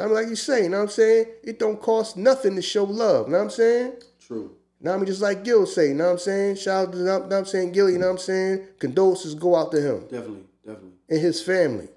I 0.00 0.04
mean, 0.06 0.14
like 0.14 0.28
you 0.28 0.36
say, 0.36 0.64
you 0.64 0.68
know 0.68 0.78
what 0.78 0.84
I'm 0.84 0.88
saying? 0.90 1.26
It 1.44 1.58
don't 1.58 1.80
cost 1.80 2.16
nothing 2.16 2.56
to 2.56 2.62
show 2.62 2.84
love. 2.84 3.26
You 3.26 3.32
know 3.32 3.38
what 3.38 3.44
I'm 3.44 3.50
saying? 3.50 3.92
True. 4.26 4.56
Now 4.80 4.94
I 4.94 4.96
mean, 4.96 5.06
just 5.06 5.20
like 5.20 5.44
Gil 5.44 5.66
say, 5.66 5.88
you 5.88 5.94
know 5.94 6.06
what 6.06 6.12
I'm 6.12 6.18
saying? 6.18 6.56
Shout 6.56 6.88
out 6.88 6.92
to, 6.92 6.98
you 6.98 7.04
know 7.04 7.18
what 7.18 7.32
I'm 7.32 7.44
saying, 7.44 7.72
Gil, 7.72 7.90
you 7.90 7.98
know 7.98 8.06
what 8.06 8.12
I'm 8.12 8.18
saying? 8.18 8.66
Condolences 8.78 9.34
go 9.34 9.54
out 9.54 9.70
to 9.72 9.80
him 9.80 10.00
Definitely. 10.04 10.44
Definitely. 10.64 10.90
and 11.10 11.20
his 11.20 11.42
family. 11.42 11.84
You 11.84 11.90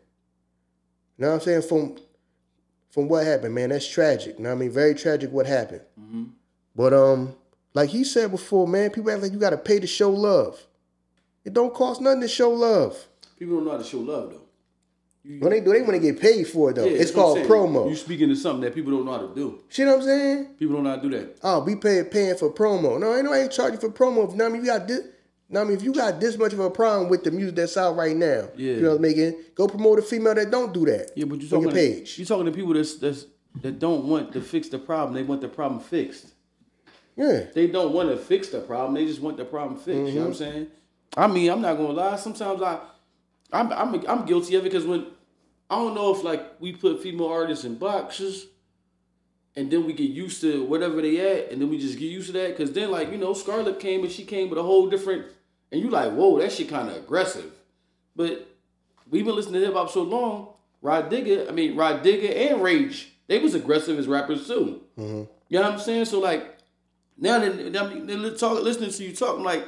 know 1.20 1.30
what 1.30 1.34
I'm 1.36 1.42
saying? 1.42 1.62
From 1.62 1.96
from 2.90 3.08
what 3.08 3.26
happened, 3.26 3.56
man, 3.56 3.70
that's 3.70 3.88
tragic. 3.88 4.38
You 4.38 4.44
know 4.44 4.50
what 4.50 4.58
I 4.58 4.60
mean? 4.60 4.70
Very 4.70 4.94
tragic 4.94 5.32
what 5.32 5.48
happened. 5.48 5.82
Mm-hmm. 6.00 6.24
But 6.76 6.94
um, 6.94 7.36
like 7.74 7.90
he 7.90 8.04
said 8.04 8.30
before, 8.32 8.68
man, 8.68 8.92
people 8.92 9.10
act 9.12 9.22
like 9.24 9.32
you 9.32 9.40
gotta 9.40 9.58
pay 9.58 9.80
to 9.80 9.88
show 9.88 10.12
love. 10.12 10.62
It 11.46 11.54
don't 11.54 11.74
cost 11.74 12.02
nothing 12.02 12.22
to 12.22 12.28
show 12.28 12.52
love. 12.52 13.08
People 13.40 13.56
don't 13.56 13.66
know 13.66 13.72
how 13.72 13.78
to 13.78 13.84
show 13.84 14.00
love 14.00 14.32
though. 14.32 14.43
You, 15.26 15.40
When 15.40 15.52
they 15.52 15.62
do, 15.62 15.72
they 15.72 15.82
want 15.82 15.94
to 15.94 16.00
get 16.00 16.20
paid 16.20 16.46
for 16.48 16.72
it 16.72 16.74
though. 16.76 16.86
Yeah, 16.86 16.98
it's 16.98 17.12
called 17.12 17.38
promo. 17.40 17.90
You 17.90 17.96
speaking 17.96 18.28
to 18.30 18.36
something 18.36 18.62
that 18.62 18.76
people 18.76 18.92
don't 18.92 19.06
know 19.06 19.14
how 19.14 19.28
to 19.28 19.34
do. 19.34 19.60
See 19.70 19.86
what 19.86 19.96
I'm 19.96 20.02
saying? 20.04 20.46
People 20.60 20.76
don't 20.76 20.84
know 20.84 20.90
how 20.90 20.96
to 20.98 21.02
do 21.02 21.10
that. 21.18 21.38
Oh, 21.42 21.64
we 21.64 21.76
pay 21.78 22.04
paying 22.04 22.36
for 22.36 22.52
promo. 22.52 23.00
No, 23.00 23.16
ain't 23.16 23.24
nobody 23.24 23.48
charging 23.48 23.80
for 23.80 23.90
promo. 23.90 24.34
Now 24.36 24.48
I 24.48 24.50
mean, 24.50 24.62
you 24.62 24.68
got 24.68 24.86
this. 24.88 25.00
Now 25.50 25.62
I 25.62 25.64
mean, 25.64 25.78
if 25.78 25.84
you 25.84 25.94
got 25.94 26.20
this 26.20 26.38
much 26.38 26.52
of 26.52 26.60
a 26.60 26.70
problem 26.70 27.10
with 27.10 27.24
the 27.24 27.32
music 27.32 27.56
that's 27.56 27.78
out 27.78 27.96
right 27.96 28.16
now, 28.18 28.50
Yeah. 28.58 28.74
you 28.74 28.82
know 28.82 28.90
what 28.90 28.96
I'm 28.98 29.02
making, 29.02 29.36
go 29.56 29.68
promote 29.68 30.00
a 30.00 30.02
female 30.02 30.36
that 30.36 30.52
don't 30.52 30.74
do 30.74 30.86
that. 30.88 31.12
Yeah, 31.16 31.24
but 31.26 31.40
you 31.40 31.48
talking 31.48 31.64
your 31.64 31.72
to, 31.72 31.76
page. 31.78 32.20
you 32.20 32.26
talking 32.26 32.46
to 32.46 32.52
people 32.52 32.74
that's, 32.74 32.96
that's 32.98 33.26
that 33.62 33.80
don't 33.80 34.06
want 34.06 34.34
to 34.34 34.42
fix 34.42 34.68
the 34.70 34.80
problem. 34.80 35.14
They 35.16 35.24
want 35.24 35.40
the 35.42 35.48
problem 35.48 35.80
fixed. 35.80 36.34
Yeah. 37.16 37.46
They 37.54 37.68
don't 37.68 37.94
want 37.94 38.10
to 38.10 38.18
fix 38.18 38.50
the 38.50 38.60
problem. 38.60 38.96
They 38.96 39.06
just 39.06 39.22
want 39.22 39.38
the 39.38 39.46
problem 39.46 39.80
fixed. 39.80 40.12
You 40.14 40.20
know 40.20 40.28
what 40.28 40.40
I'm 40.40 40.46
Mm-hmm. 40.48 40.52
saying? 40.54 40.68
I 41.16 41.28
mean, 41.28 41.50
I'm 41.52 41.62
not 41.62 41.78
gonna 41.78 41.94
lie. 41.94 42.16
Sometimes 42.18 42.62
I, 42.62 42.80
I'm 43.54 43.72
I'm 43.72 44.04
I'm 44.08 44.26
guilty 44.26 44.56
of 44.56 44.66
it 44.66 44.72
because 44.72 44.86
when 44.86 45.06
I 45.70 45.76
don't 45.76 45.96
know 45.96 46.14
if 46.14 46.24
like 46.24 46.60
we 46.60 46.74
put 46.74 47.02
female 47.02 47.28
artists 47.28 47.66
in 47.66 47.76
boxes, 47.76 48.48
and 49.56 49.72
then 49.72 49.86
we 49.86 49.94
get 49.94 50.10
used 50.10 50.42
to 50.42 50.64
whatever 50.66 51.02
they 51.02 51.20
at, 51.20 51.52
and 51.52 51.62
then 51.62 51.70
we 51.70 51.78
just 51.78 51.98
get 51.98 52.12
used 52.12 52.28
to 52.28 52.34
that. 52.34 52.50
Because 52.50 52.72
then 52.72 52.92
like 52.92 53.12
you 53.12 53.18
know, 53.18 53.34
Scar 53.34 53.62
Lip 53.62 53.80
came 53.80 54.04
and 54.04 54.12
she 54.12 54.24
came 54.24 54.50
with 54.50 54.60
a 54.60 54.64
whole 54.64 54.90
different, 54.90 55.26
and 55.72 55.82
you 55.82 55.90
like, 55.90 56.12
whoa, 56.12 56.40
that 56.40 56.52
shit 56.52 56.70
kind 56.70 56.90
of 56.90 56.96
aggressive. 56.96 57.52
But 58.16 58.48
we've 59.10 59.26
been 59.26 59.36
listening 59.36 59.62
to 59.62 59.68
hip 59.68 59.76
hop 59.76 59.90
so 59.90 60.04
long. 60.04 60.50
Rah 60.82 61.04
Digga, 61.04 61.48
I 61.48 61.52
mean 61.52 61.76
Rah 61.76 62.00
Digga 62.00 62.52
and 62.52 62.62
Rage, 62.62 63.14
they 63.28 63.40
was 63.40 63.56
aggressive 63.56 63.98
as 63.98 64.08
rappers 64.08 64.48
too. 64.48 64.82
Mm-hmm. 64.98 65.24
You 65.50 65.60
know 65.60 65.62
what 65.62 65.74
I'm 65.74 65.80
saying? 65.80 66.06
So 66.06 66.20
like 66.20 66.58
now 67.18 67.40
that 67.40 67.74
they 67.74 68.16
li- 68.16 68.38
talk, 68.38 68.62
listening 68.62 68.92
to 68.92 69.04
you 69.04 69.16
talk, 69.16 69.38
I'm 69.38 69.44
like, 69.44 69.66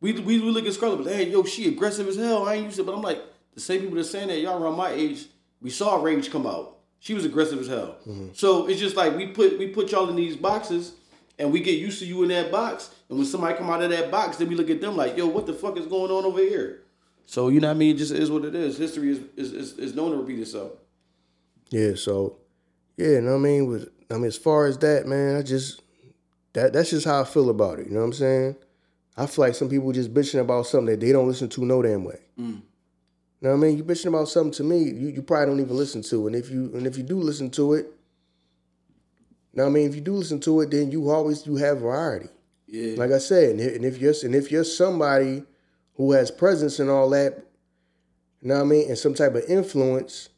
we 0.00 0.12
we, 0.12 0.40
we 0.40 0.50
look 0.50 0.66
at 0.66 0.72
Scar 0.72 0.90
Lip, 0.90 1.04
but 1.04 1.12
hey, 1.12 1.28
yo, 1.28 1.42
she 1.44 1.68
aggressive 1.68 2.06
as 2.08 2.16
hell. 2.16 2.48
I 2.48 2.54
ain't 2.54 2.64
used 2.66 2.76
to, 2.76 2.84
but 2.84 2.94
I'm 2.94 3.02
like, 3.02 3.20
the 3.54 3.60
same 3.60 3.80
people 3.80 3.96
that 3.96 4.04
saying 4.04 4.28
that 4.28 4.38
y'all 4.38 4.62
around 4.62 4.76
my 4.76 4.90
age, 4.90 5.26
we 5.60 5.70
saw 5.70 6.00
Rage 6.00 6.30
come 6.30 6.46
out. 6.46 6.76
She 7.00 7.14
was 7.14 7.24
aggressive 7.24 7.60
as 7.60 7.68
hell. 7.68 7.96
Mm-hmm. 8.06 8.28
So 8.32 8.68
it's 8.68 8.80
just 8.80 8.96
like 8.96 9.16
we 9.16 9.28
put 9.28 9.58
we 9.58 9.68
put 9.68 9.90
y'all 9.90 10.08
in 10.08 10.16
these 10.16 10.36
boxes, 10.36 10.92
and 11.38 11.52
we 11.52 11.60
get 11.60 11.78
used 11.78 11.98
to 12.00 12.06
you 12.06 12.22
in 12.22 12.28
that 12.28 12.50
box. 12.50 12.90
And 13.08 13.18
when 13.18 13.26
somebody 13.26 13.56
come 13.56 13.70
out 13.70 13.82
of 13.82 13.90
that 13.90 14.10
box, 14.10 14.36
then 14.36 14.48
we 14.48 14.54
look 14.54 14.70
at 14.70 14.80
them 14.80 14.96
like, 14.96 15.16
yo, 15.16 15.26
what 15.26 15.46
the 15.46 15.52
fuck 15.52 15.76
is 15.78 15.86
going 15.86 16.10
on 16.10 16.24
over 16.24 16.40
here? 16.40 16.82
So 17.26 17.48
you 17.48 17.60
know 17.60 17.68
what 17.68 17.74
I 17.74 17.78
mean? 17.78 17.94
It 17.94 17.98
just 17.98 18.12
is 18.12 18.30
what 18.30 18.44
it 18.44 18.54
is. 18.54 18.78
History 18.78 19.10
is 19.10 19.20
is, 19.36 19.52
is, 19.52 19.72
is 19.78 19.94
known 19.94 20.12
to 20.12 20.16
repeat 20.16 20.38
itself. 20.38 20.72
Yeah, 21.70 21.94
so 21.94 22.38
yeah, 22.96 23.08
you 23.08 23.20
know 23.20 23.32
what 23.32 23.38
I 23.38 23.40
mean? 23.40 23.66
With 23.66 23.90
I 24.10 24.14
mean 24.14 24.24
as 24.24 24.36
far 24.36 24.66
as 24.66 24.78
that, 24.78 25.06
man, 25.06 25.36
I 25.36 25.42
just 25.42 25.82
that 26.54 26.72
that's 26.72 26.90
just 26.90 27.06
how 27.06 27.20
I 27.20 27.24
feel 27.24 27.50
about 27.50 27.80
it. 27.80 27.86
You 27.86 27.94
know 27.94 28.00
what 28.00 28.06
I'm 28.06 28.12
saying? 28.14 28.56
I 29.18 29.26
feel 29.26 29.46
like 29.46 29.56
some 29.56 29.68
people 29.68 29.90
just 29.90 30.14
bitching 30.14 30.40
about 30.40 30.66
something 30.66 30.86
that 30.86 31.00
they 31.00 31.10
don't 31.10 31.26
listen 31.26 31.48
to 31.48 31.64
no 31.64 31.82
damn 31.82 32.04
way. 32.04 32.20
Mm. 32.38 32.46
You 32.46 32.62
know 33.40 33.50
what 33.50 33.56
I 33.56 33.56
mean? 33.56 33.76
You 33.76 33.82
bitching 33.82 34.06
about 34.06 34.28
something 34.28 34.52
to 34.52 34.64
me, 34.64 34.78
you, 34.78 35.08
you 35.08 35.22
probably 35.22 35.46
don't 35.46 35.60
even 35.60 35.76
listen 35.76 36.02
to. 36.02 36.28
And 36.28 36.36
if 36.36 36.50
you 36.50 36.70
and 36.74 36.86
if 36.86 36.96
you 36.96 37.02
do 37.02 37.20
listen 37.20 37.50
to 37.50 37.74
it, 37.74 37.86
you 39.52 39.62
know 39.62 39.66
I 39.66 39.70
mean, 39.70 39.88
if 39.88 39.96
you 39.96 40.00
do 40.00 40.14
listen 40.14 40.38
to 40.40 40.60
it, 40.60 40.70
then 40.70 40.92
you 40.92 41.10
always 41.10 41.46
you 41.46 41.56
have 41.56 41.80
variety. 41.80 42.28
Yeah. 42.68 42.94
Like 42.96 43.10
I 43.10 43.18
said, 43.18 43.50
and 43.50 43.60
if, 43.60 43.76
and 43.76 43.84
if 43.84 43.98
you're 43.98 44.14
and 44.22 44.34
if 44.34 44.52
you're 44.52 44.64
somebody 44.64 45.42
who 45.94 46.12
has 46.12 46.30
presence 46.30 46.78
and 46.78 46.88
all 46.88 47.10
that, 47.10 47.38
you 48.40 48.48
know 48.48 48.54
what 48.54 48.60
I 48.60 48.66
mean, 48.66 48.88
and 48.88 48.96
some 48.96 49.14
type 49.14 49.34
of 49.34 49.42
influence, 49.48 50.28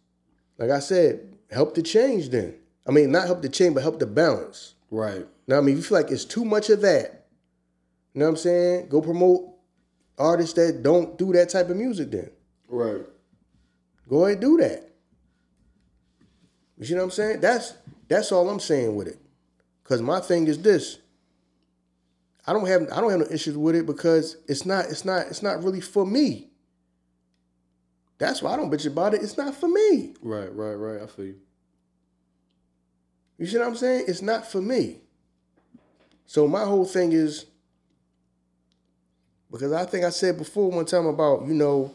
like 0.56 0.70
I 0.70 0.80
said, 0.80 1.36
help 1.50 1.74
to 1.74 1.82
change 1.82 2.30
then. 2.30 2.54
I 2.86 2.92
mean, 2.92 3.12
not 3.12 3.26
help 3.26 3.42
to 3.42 3.48
change, 3.50 3.74
but 3.74 3.82
help 3.82 3.98
to 3.98 4.06
balance. 4.06 4.74
right. 4.90 5.26
Now, 5.46 5.58
I 5.58 5.60
mean, 5.60 5.74
if 5.74 5.78
you 5.78 5.82
feel 5.82 5.98
like 5.98 6.10
it's 6.10 6.24
too 6.24 6.44
much 6.44 6.70
of 6.70 6.80
that, 6.80 7.19
you 8.14 8.18
know 8.20 8.26
what 8.26 8.30
I'm 8.30 8.36
saying? 8.36 8.88
Go 8.88 9.00
promote 9.00 9.48
artists 10.18 10.54
that 10.54 10.82
don't 10.82 11.16
do 11.16 11.32
that 11.32 11.48
type 11.48 11.70
of 11.70 11.76
music 11.76 12.10
then. 12.10 12.30
Right. 12.68 13.02
Go 14.08 14.24
ahead 14.24 14.32
and 14.34 14.40
do 14.40 14.56
that. 14.58 14.90
You 16.78 16.86
see 16.86 16.94
what 16.94 17.04
I'm 17.04 17.10
saying? 17.10 17.40
That's 17.40 17.74
that's 18.08 18.32
all 18.32 18.48
I'm 18.48 18.60
saying 18.60 18.96
with 18.96 19.06
it. 19.06 19.18
Cause 19.84 20.02
my 20.02 20.20
thing 20.20 20.46
is 20.46 20.60
this. 20.60 20.98
I 22.46 22.52
don't 22.52 22.66
have 22.66 22.82
I 22.92 23.00
don't 23.00 23.10
have 23.10 23.20
no 23.20 23.26
issues 23.26 23.56
with 23.56 23.76
it 23.76 23.86
because 23.86 24.36
it's 24.48 24.66
not 24.66 24.86
it's 24.86 25.04
not 25.04 25.26
it's 25.26 25.42
not 25.42 25.62
really 25.62 25.80
for 25.80 26.04
me. 26.04 26.48
That's 28.18 28.42
why 28.42 28.52
I 28.52 28.56
don't 28.56 28.70
bitch 28.70 28.86
about 28.86 29.14
it. 29.14 29.22
It's 29.22 29.36
not 29.36 29.54
for 29.54 29.68
me. 29.68 30.14
Right. 30.22 30.52
Right. 30.54 30.74
Right. 30.74 31.02
I 31.02 31.06
feel 31.06 31.26
you. 31.26 31.36
You 33.38 33.46
see 33.46 33.58
what 33.58 33.68
I'm 33.68 33.76
saying? 33.76 34.04
It's 34.08 34.22
not 34.22 34.50
for 34.50 34.60
me. 34.60 34.98
So 36.26 36.46
my 36.46 36.64
whole 36.64 36.84
thing 36.84 37.12
is 37.12 37.46
because 39.50 39.72
I 39.72 39.84
think 39.84 40.04
I 40.04 40.10
said 40.10 40.38
before 40.38 40.70
one 40.70 40.84
time 40.84 41.06
about, 41.06 41.46
you 41.46 41.54
know, 41.54 41.92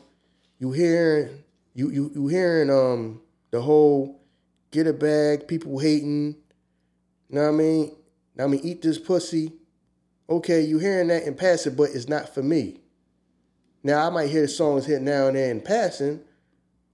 you 0.60 0.72
hearing 0.72 1.30
you 1.74 1.90
you 1.90 2.12
you 2.14 2.28
hearing 2.28 2.70
um 2.70 3.22
the 3.52 3.62
whole 3.62 4.22
get 4.72 4.88
a 4.88 4.94
bag, 4.94 5.48
people 5.48 5.78
hating, 5.80 6.36
you 7.30 7.36
know 7.36 7.44
what 7.44 7.48
I 7.50 7.52
mean? 7.52 7.96
I 8.40 8.48
mean 8.48 8.62
eat 8.64 8.82
this 8.82 8.98
pussy. 8.98 9.54
Okay, 10.28 10.62
you 10.62 10.80
hearing 10.80 11.08
that 11.10 11.24
and 11.24 11.38
passing, 11.38 11.76
but 11.76 11.92
it's 11.92 12.10
not 12.10 12.34
for 12.34 12.42
me. 12.42 12.80
Now 13.84 14.08
I 14.08 14.10
might 14.10 14.30
hear 14.30 14.42
the 14.42 14.48
songs 14.48 14.86
hit 14.86 15.02
now 15.02 15.28
and 15.28 15.36
then 15.36 15.52
in 15.52 15.62
passing, 15.62 16.08
you 16.08 16.14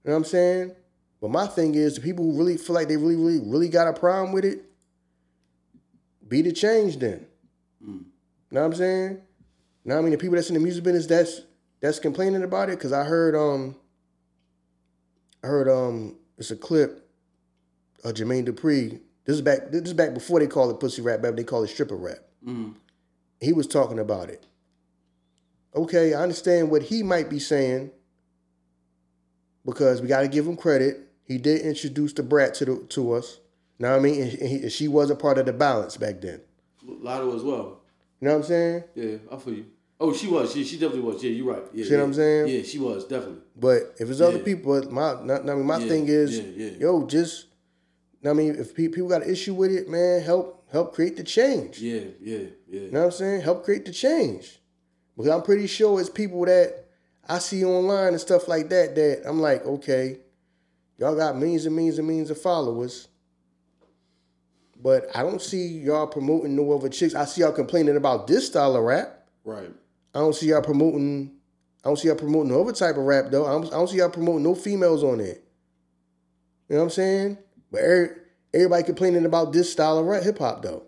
know 0.04 0.12
what 0.12 0.16
I'm 0.16 0.24
saying? 0.24 0.72
But 1.20 1.30
my 1.30 1.46
thing 1.46 1.74
is, 1.74 1.94
the 1.94 2.00
people 2.00 2.24
who 2.24 2.36
really 2.36 2.56
feel 2.56 2.74
like 2.74 2.88
they 2.88 2.96
really, 2.96 3.16
really, 3.16 3.40
really 3.40 3.68
got 3.68 3.88
a 3.88 3.98
problem 3.98 4.32
with 4.32 4.44
it, 4.44 4.64
be 6.28 6.42
the 6.42 6.52
change 6.52 6.98
then. 6.98 7.24
Mm. 7.82 8.04
Know 8.50 8.60
what 8.60 8.66
I'm 8.66 8.74
saying? 8.74 9.20
Now 9.84 9.98
I 9.98 10.00
mean 10.00 10.12
the 10.12 10.18
people 10.18 10.36
that's 10.36 10.48
in 10.48 10.54
the 10.54 10.60
music 10.60 10.84
business 10.84 11.06
that's 11.06 11.42
that's 11.80 11.98
complaining 11.98 12.42
about 12.42 12.70
it, 12.70 12.78
cause 12.78 12.92
I 12.92 13.04
heard 13.04 13.34
um 13.34 13.76
I 15.42 15.48
heard 15.48 15.68
um 15.68 16.16
it's 16.38 16.50
a 16.50 16.56
clip 16.56 17.08
of 18.04 18.14
Jermaine 18.14 18.46
Dupri. 18.46 19.00
This 19.24 19.36
is 19.36 19.42
back 19.42 19.70
this 19.70 19.82
is 19.82 19.92
back 19.92 20.14
before 20.14 20.40
they 20.40 20.46
call 20.46 20.70
it 20.70 20.80
pussy 20.80 21.02
rap, 21.02 21.22
back 21.22 21.36
they 21.36 21.44
call 21.44 21.62
it 21.64 21.68
stripper 21.68 21.96
rap. 21.96 22.18
Mm. 22.46 22.74
He 23.40 23.52
was 23.52 23.66
talking 23.66 23.98
about 23.98 24.30
it. 24.30 24.46
Okay, 25.74 26.14
I 26.14 26.22
understand 26.22 26.70
what 26.70 26.82
he 26.82 27.02
might 27.02 27.30
be 27.30 27.38
saying 27.38 27.90
because 29.64 30.02
we 30.02 30.08
got 30.08 30.20
to 30.20 30.28
give 30.28 30.46
him 30.46 30.56
credit. 30.56 31.08
He 31.24 31.38
did 31.38 31.62
introduce 31.62 32.12
Da 32.12 32.22
Brat 32.22 32.54
to 32.54 32.64
the, 32.64 32.76
to 32.90 33.12
us. 33.12 33.38
Know 33.78 33.90
what 33.90 33.98
I 33.98 34.00
mean? 34.00 34.22
And, 34.22 34.30
he, 34.30 34.56
and 34.62 34.72
she 34.72 34.86
was 34.86 35.10
a 35.10 35.16
part 35.16 35.38
of 35.38 35.46
the 35.46 35.52
balance 35.52 35.96
back 35.96 36.20
then. 36.20 36.40
Latto 36.86 37.34
as 37.34 37.42
well. 37.42 37.80
You 38.20 38.28
know 38.28 38.34
what 38.34 38.44
I'm 38.44 38.44
saying? 38.44 38.84
Yeah, 38.94 39.16
I 39.30 39.36
feel 39.36 39.54
you. 39.54 39.66
Oh, 40.02 40.12
she 40.12 40.26
was. 40.26 40.52
She, 40.52 40.64
she 40.64 40.76
definitely 40.78 41.02
was. 41.02 41.22
Yeah, 41.22 41.30
you're 41.30 41.52
right. 41.54 41.62
Yeah, 41.72 41.84
See 41.84 41.90
yeah. 41.92 41.98
what 41.98 42.04
I'm 42.04 42.14
saying? 42.14 42.48
Yeah, 42.48 42.62
she 42.62 42.78
was 42.78 43.04
definitely. 43.04 43.42
But 43.56 43.94
if 43.98 44.10
it's 44.10 44.20
other 44.20 44.38
Yeah. 44.38 44.44
people, 44.44 44.82
my 44.90 45.22
not, 45.22 45.48
I 45.48 45.54
mean, 45.54 45.64
my 45.64 45.78
Yeah, 45.78 45.86
thing 45.88 46.08
is, 46.08 46.38
yo, 46.80 47.06
just 47.06 47.46
I 48.24 48.32
mean, 48.32 48.56
if 48.56 48.74
pe- 48.74 48.88
people 48.88 49.08
got 49.08 49.22
an 49.22 49.30
issue 49.30 49.54
with 49.54 49.70
it, 49.72 49.88
man, 49.88 50.22
help 50.22 50.64
help 50.70 50.94
create 50.94 51.16
the 51.16 51.22
change. 51.24 51.78
Yeah, 51.80 52.00
yeah, 52.20 52.38
yeah. 52.68 52.80
You 52.80 52.90
know 52.90 53.00
what 53.00 53.04
I'm 53.06 53.12
saying? 53.12 53.40
Help 53.42 53.64
create 53.64 53.84
the 53.84 53.92
change. 53.92 54.60
Because 55.16 55.30
I'm 55.30 55.42
pretty 55.42 55.66
sure 55.66 56.00
it's 56.00 56.10
people 56.10 56.44
that 56.46 56.86
I 57.28 57.38
see 57.38 57.64
online 57.64 58.08
and 58.08 58.20
stuff 58.20 58.48
like 58.48 58.68
that 58.70 58.94
that 58.96 59.22
I'm 59.28 59.40
like, 59.40 59.64
okay, 59.64 60.18
y'all 60.98 61.14
got 61.14 61.36
millions 61.36 61.66
and 61.66 61.76
millions 61.76 61.98
and 61.98 62.06
millions 62.08 62.30
of 62.30 62.40
followers. 62.40 63.08
But 64.82 65.06
I 65.14 65.22
don't 65.22 65.40
see 65.40 65.66
y'all 65.78 66.08
promoting 66.08 66.56
no 66.56 66.72
other 66.72 66.88
chicks. 66.88 67.14
I 67.14 67.24
see 67.24 67.42
y'all 67.42 67.52
complaining 67.52 67.96
about 67.96 68.26
this 68.26 68.46
style 68.48 68.74
of 68.74 68.82
rap. 68.82 69.28
Right. 69.44 69.70
I 70.14 70.18
don't 70.18 70.34
see 70.34 70.48
y'all 70.48 70.62
promoting. 70.62 71.32
I 71.84 71.88
don't 71.88 71.96
see 71.96 72.08
y'all 72.08 72.16
promoting 72.16 72.52
no 72.52 72.60
other 72.60 72.72
type 72.72 72.96
of 72.96 73.04
rap 73.04 73.26
though. 73.30 73.46
I 73.46 73.52
don't, 73.52 73.66
I 73.66 73.76
don't 73.76 73.88
see 73.88 73.98
y'all 73.98 74.10
promoting 74.10 74.42
no 74.42 74.54
females 74.54 75.02
on 75.02 75.20
it. 75.20 75.44
You 76.68 76.76
know 76.76 76.82
what 76.82 76.84
I'm 76.84 76.90
saying? 76.90 77.38
But 77.70 77.80
every, 77.80 78.08
everybody 78.54 78.82
complaining 78.84 79.26
about 79.26 79.52
this 79.52 79.72
style 79.72 79.98
of 79.98 80.06
rap 80.06 80.22
hip 80.22 80.38
hop 80.38 80.62
though. 80.62 80.84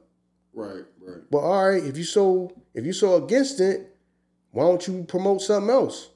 Right. 0.53 0.85
Right. 1.01 1.23
But 1.31 1.39
all 1.39 1.69
right, 1.71 1.83
if 1.83 1.97
you 1.97 2.05
so 2.05 2.53
if 2.75 2.85
you 2.85 2.93
so 2.93 3.23
against 3.23 3.61
it, 3.61 3.97
why 4.51 4.65
don't 4.65 4.87
you 4.87 5.05
promote 5.05 5.43
something 5.43 5.71
else? 5.71 6.11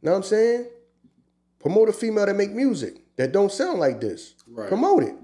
You 0.00 0.06
know 0.06 0.12
what 0.12 0.18
I'm 0.18 0.22
saying? 0.24 0.66
Promote 1.58 1.88
a 1.88 1.92
female 1.92 2.26
that 2.26 2.36
make 2.36 2.52
music 2.52 3.02
that 3.16 3.32
don't 3.32 3.52
sound 3.52 3.80
like 3.80 4.00
this. 4.00 4.34
Right. 4.46 4.68
Promote 4.68 5.02
it. 5.02 5.14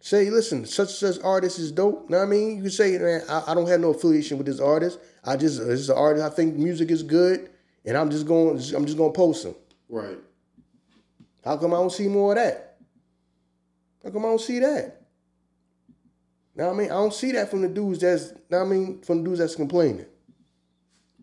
Say, 0.00 0.30
listen, 0.30 0.64
such 0.64 0.90
such 0.90 1.20
artist 1.22 1.58
is 1.58 1.72
dope. 1.72 2.04
You 2.04 2.12
know 2.12 2.18
what 2.18 2.26
I 2.26 2.30
mean? 2.30 2.56
You 2.56 2.62
can 2.62 2.70
say, 2.70 2.98
man, 2.98 3.22
I, 3.28 3.44
I 3.48 3.54
don't 3.54 3.68
have 3.68 3.80
no 3.80 3.90
affiliation 3.90 4.38
with 4.38 4.46
this 4.46 4.60
artist. 4.60 4.98
I 5.28 5.36
just 5.36 5.58
this 5.58 5.80
is 5.80 5.90
an 5.90 5.98
artist. 5.98 6.24
I 6.24 6.30
think 6.30 6.56
music 6.56 6.90
is 6.90 7.02
good, 7.02 7.50
and 7.84 7.98
I'm 7.98 8.10
just 8.10 8.26
going. 8.26 8.52
I'm 8.74 8.86
just 8.86 8.96
going 8.96 9.12
to 9.12 9.16
post 9.16 9.42
them. 9.42 9.54
Right. 9.90 10.16
How 11.44 11.58
come 11.58 11.74
I 11.74 11.76
don't 11.76 11.92
see 11.92 12.08
more 12.08 12.32
of 12.32 12.36
that? 12.36 12.78
How 14.02 14.10
come 14.10 14.24
I 14.24 14.28
don't 14.28 14.40
see 14.40 14.58
that? 14.60 15.02
Now 16.56 16.70
I 16.70 16.72
mean, 16.72 16.86
I 16.86 16.94
don't 16.94 17.12
see 17.12 17.32
that 17.32 17.50
from 17.50 17.60
the 17.60 17.68
dudes 17.68 17.98
that's. 17.98 18.32
What 18.48 18.62
I 18.62 18.64
mean, 18.64 19.02
from 19.02 19.18
the 19.18 19.24
dudes 19.24 19.40
that's 19.40 19.54
complaining. 19.54 20.06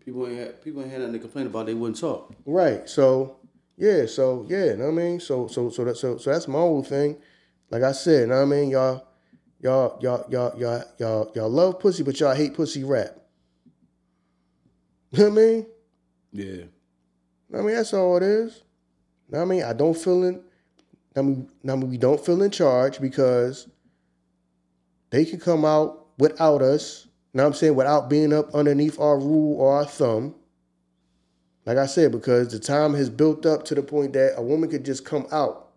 People 0.04 0.28
ain't 0.28 0.38
had 0.38 0.62
people 0.62 0.82
ain't 0.82 0.90
had 0.92 1.00
nothing 1.00 1.14
to 1.14 1.18
complain 1.18 1.46
about. 1.48 1.66
They 1.66 1.74
wouldn't 1.74 1.98
talk. 1.98 2.32
Right. 2.44 2.88
So 2.88 3.38
yeah. 3.76 4.06
So 4.06 4.46
yeah. 4.48 4.76
Know 4.76 4.84
what 4.84 4.90
I 4.92 5.04
mean. 5.04 5.18
So 5.18 5.48
so 5.48 5.68
so 5.68 5.82
that 5.82 5.96
so 5.96 6.16
so 6.16 6.30
that's 6.30 6.46
my 6.46 6.60
whole 6.60 6.84
thing. 6.84 7.16
Like 7.70 7.82
I 7.82 7.90
said, 7.90 8.20
you 8.20 8.26
know 8.28 8.36
what 8.36 8.42
I 8.42 8.44
mean, 8.44 8.70
y'all, 8.70 9.04
y'all 9.60 9.98
y'all 10.00 10.24
y'all 10.30 10.56
y'all 10.56 10.84
y'all 11.00 11.32
y'all 11.34 11.50
love 11.50 11.80
pussy, 11.80 12.04
but 12.04 12.20
y'all 12.20 12.36
hate 12.36 12.54
pussy 12.54 12.84
rap. 12.84 13.16
You 15.16 15.24
know 15.24 15.30
what 15.30 15.38
I 15.40 15.44
mean? 15.46 15.66
Yeah. 16.32 16.64
I 17.54 17.62
mean, 17.62 17.76
that's 17.76 17.94
all 17.94 18.16
it 18.18 18.22
is. 18.22 18.62
I 19.34 19.44
mean, 19.44 19.62
I 19.62 19.72
don't 19.72 19.96
feel 19.96 20.24
in. 20.24 20.42
I 21.16 21.22
mean, 21.22 21.48
I 21.64 21.74
mean, 21.74 21.88
we 21.88 21.96
don't 21.96 22.24
feel 22.24 22.42
in 22.42 22.50
charge 22.50 23.00
because 23.00 23.68
they 25.10 25.24
can 25.24 25.40
come 25.40 25.64
out 25.64 26.06
without 26.18 26.60
us. 26.60 27.08
Know 27.32 27.44
what 27.44 27.48
I'm 27.48 27.54
saying? 27.54 27.74
Without 27.74 28.10
being 28.10 28.32
up 28.32 28.54
underneath 28.54 29.00
our 29.00 29.18
rule 29.18 29.60
or 29.60 29.76
our 29.76 29.86
thumb. 29.86 30.34
Like 31.64 31.78
I 31.78 31.86
said, 31.86 32.12
because 32.12 32.48
the 32.48 32.58
time 32.58 32.94
has 32.94 33.08
built 33.08 33.46
up 33.46 33.64
to 33.64 33.74
the 33.74 33.82
point 33.82 34.12
that 34.12 34.34
a 34.36 34.42
woman 34.42 34.70
could 34.70 34.84
just 34.84 35.04
come 35.04 35.26
out. 35.32 35.70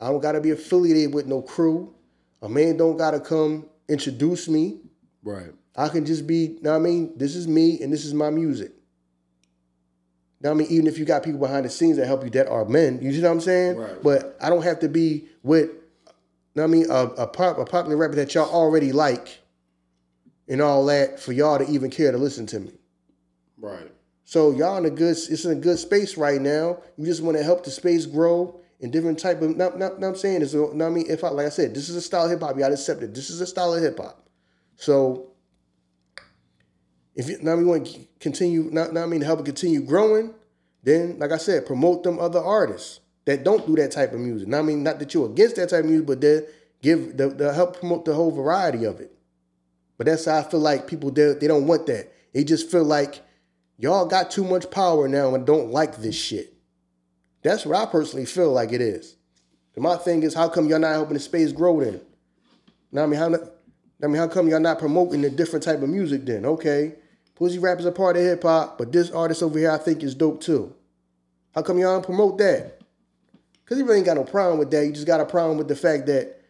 I 0.00 0.08
don't 0.08 0.20
gotta 0.20 0.40
be 0.40 0.50
affiliated 0.50 1.14
with 1.14 1.26
no 1.26 1.40
crew. 1.40 1.94
A 2.42 2.48
man 2.48 2.76
don't 2.76 2.96
gotta 2.96 3.20
come 3.20 3.66
introduce 3.88 4.48
me. 4.48 4.80
Right. 5.22 5.52
I 5.74 5.88
can 5.88 6.04
just 6.04 6.26
be, 6.26 6.58
know 6.60 6.70
what 6.70 6.76
I 6.76 6.80
mean? 6.80 7.12
This 7.16 7.34
is 7.34 7.48
me 7.48 7.80
and 7.80 7.92
this 7.92 8.04
is 8.04 8.12
my 8.12 8.30
music. 8.30 8.72
Know 10.40 10.50
what 10.50 10.56
I 10.56 10.58
mean? 10.58 10.68
Even 10.70 10.86
if 10.86 10.98
you 10.98 11.04
got 11.04 11.22
people 11.22 11.40
behind 11.40 11.64
the 11.64 11.70
scenes 11.70 11.96
that 11.96 12.06
help 12.06 12.24
you 12.24 12.30
that 12.30 12.48
are 12.48 12.64
men, 12.64 12.98
you 13.00 13.12
see 13.12 13.22
what 13.22 13.30
I'm 13.30 13.40
saying? 13.40 13.76
Right. 13.76 14.02
But 14.02 14.36
I 14.40 14.50
don't 14.50 14.62
have 14.62 14.80
to 14.80 14.88
be 14.88 15.28
with, 15.42 15.70
know 16.54 16.62
what 16.62 16.64
I 16.64 16.66
mean, 16.66 16.90
a, 16.90 17.04
a, 17.22 17.26
pop, 17.26 17.58
a 17.58 17.64
popular 17.64 17.96
rapper 17.96 18.16
that 18.16 18.34
y'all 18.34 18.50
already 18.50 18.92
like 18.92 19.38
and 20.48 20.60
all 20.60 20.84
that 20.86 21.20
for 21.20 21.32
y'all 21.32 21.58
to 21.58 21.70
even 21.70 21.90
care 21.90 22.10
to 22.12 22.18
listen 22.18 22.46
to 22.46 22.60
me. 22.60 22.72
Right. 23.56 23.90
So 24.24 24.50
y'all 24.50 24.76
in 24.78 24.84
a 24.84 24.90
good, 24.90 25.10
it's 25.10 25.44
in 25.44 25.52
a 25.52 25.60
good 25.60 25.78
space 25.78 26.16
right 26.16 26.40
now. 26.40 26.78
You 26.96 27.06
just 27.06 27.22
want 27.22 27.36
to 27.38 27.44
help 27.44 27.64
the 27.64 27.70
space 27.70 28.04
grow 28.04 28.60
in 28.80 28.90
different 28.90 29.20
type 29.20 29.40
of, 29.42 29.56
not, 29.56 29.78
not, 29.78 30.00
not 30.00 30.08
I'm 30.08 30.16
saying 30.16 30.42
is, 30.42 30.54
know 30.54 30.64
what 30.64 30.82
I 30.82 30.90
mean? 30.90 31.06
If 31.08 31.22
I, 31.22 31.28
like 31.28 31.46
I 31.46 31.50
said, 31.50 31.72
this 31.72 31.88
is 31.88 31.94
a 31.94 32.02
style 32.02 32.24
of 32.24 32.30
hip 32.30 32.40
hop, 32.40 32.56
you 32.56 32.60
gotta 32.60 32.74
accept 32.74 33.02
it. 33.02 33.14
This 33.14 33.30
is 33.30 33.40
a 33.40 33.46
style 33.46 33.72
of 33.72 33.80
hip 33.80 33.98
hop. 33.98 34.26
So 34.76 35.31
if 37.14 37.28
you 37.28 37.38
now 37.42 37.56
we 37.56 37.64
want 37.64 37.86
to 37.86 38.00
continue, 38.20 38.68
not, 38.72 38.92
not 38.92 39.04
I 39.04 39.06
mean 39.06 39.20
help 39.20 39.40
it 39.40 39.44
continue 39.44 39.82
growing, 39.82 40.34
then 40.82 41.18
like 41.18 41.32
I 41.32 41.36
said, 41.36 41.66
promote 41.66 42.02
them 42.02 42.18
other 42.18 42.40
artists 42.40 43.00
that 43.24 43.44
don't 43.44 43.66
do 43.66 43.76
that 43.76 43.92
type 43.92 44.12
of 44.12 44.20
music. 44.20 44.48
Now 44.48 44.60
I 44.60 44.62
mean 44.62 44.82
not 44.82 44.98
that 44.98 45.12
you're 45.14 45.26
against 45.26 45.56
that 45.56 45.70
type 45.70 45.84
of 45.84 45.90
music, 45.90 46.06
but 46.06 46.20
they 46.20 46.46
give 46.80 47.16
the, 47.16 47.28
the 47.28 47.52
help 47.52 47.78
promote 47.78 48.04
the 48.04 48.14
whole 48.14 48.30
variety 48.30 48.84
of 48.84 49.00
it. 49.00 49.12
But 49.98 50.06
that's 50.06 50.24
how 50.24 50.38
I 50.38 50.42
feel 50.42 50.60
like 50.60 50.86
people 50.86 51.10
they, 51.10 51.34
they 51.34 51.46
don't 51.46 51.66
want 51.66 51.86
that. 51.86 52.12
They 52.32 52.44
just 52.44 52.70
feel 52.70 52.84
like 52.84 53.20
y'all 53.78 54.06
got 54.06 54.30
too 54.30 54.44
much 54.44 54.70
power 54.70 55.06
now 55.06 55.34
and 55.34 55.46
don't 55.46 55.70
like 55.70 55.98
this 55.98 56.16
shit. 56.16 56.54
That's 57.42 57.66
what 57.66 57.76
I 57.76 57.86
personally 57.90 58.26
feel 58.26 58.52
like 58.52 58.72
it 58.72 58.80
is. 58.80 59.16
And 59.74 59.82
my 59.82 59.96
thing 59.96 60.22
is, 60.22 60.34
how 60.34 60.48
come 60.48 60.68
y'all 60.68 60.78
not 60.78 60.92
helping 60.92 61.14
the 61.14 61.20
space 61.20 61.52
grow 61.52 61.80
then? 61.80 62.00
Now 62.90 63.04
I 63.04 63.06
mean, 63.06 63.18
how 63.18 63.34
I 64.02 64.06
mean, 64.06 64.16
how 64.16 64.28
come 64.28 64.48
y'all 64.48 64.60
not 64.60 64.78
promoting 64.78 65.24
a 65.24 65.30
different 65.30 65.64
type 65.64 65.82
of 65.82 65.88
music 65.88 66.24
then? 66.24 66.44
Okay, 66.44 66.94
pussy 67.34 67.58
rap 67.58 67.78
is 67.78 67.86
a 67.86 67.92
part 67.92 68.16
of 68.16 68.22
hip 68.22 68.42
hop, 68.42 68.78
but 68.78 68.92
this 68.92 69.10
artist 69.10 69.42
over 69.42 69.58
here 69.58 69.70
I 69.70 69.78
think 69.78 70.02
is 70.02 70.14
dope 70.14 70.40
too. 70.40 70.74
How 71.54 71.62
come 71.62 71.78
y'all 71.78 71.92
don't 71.92 72.04
promote 72.04 72.38
that? 72.38 72.80
Cause 73.66 73.78
you 73.78 73.84
really 73.84 73.98
ain't 73.98 74.06
got 74.06 74.16
no 74.16 74.24
problem 74.24 74.58
with 74.58 74.70
that. 74.70 74.84
You 74.84 74.92
just 74.92 75.06
got 75.06 75.20
a 75.20 75.24
problem 75.24 75.56
with 75.56 75.68
the 75.68 75.76
fact 75.76 76.06
that 76.06 76.40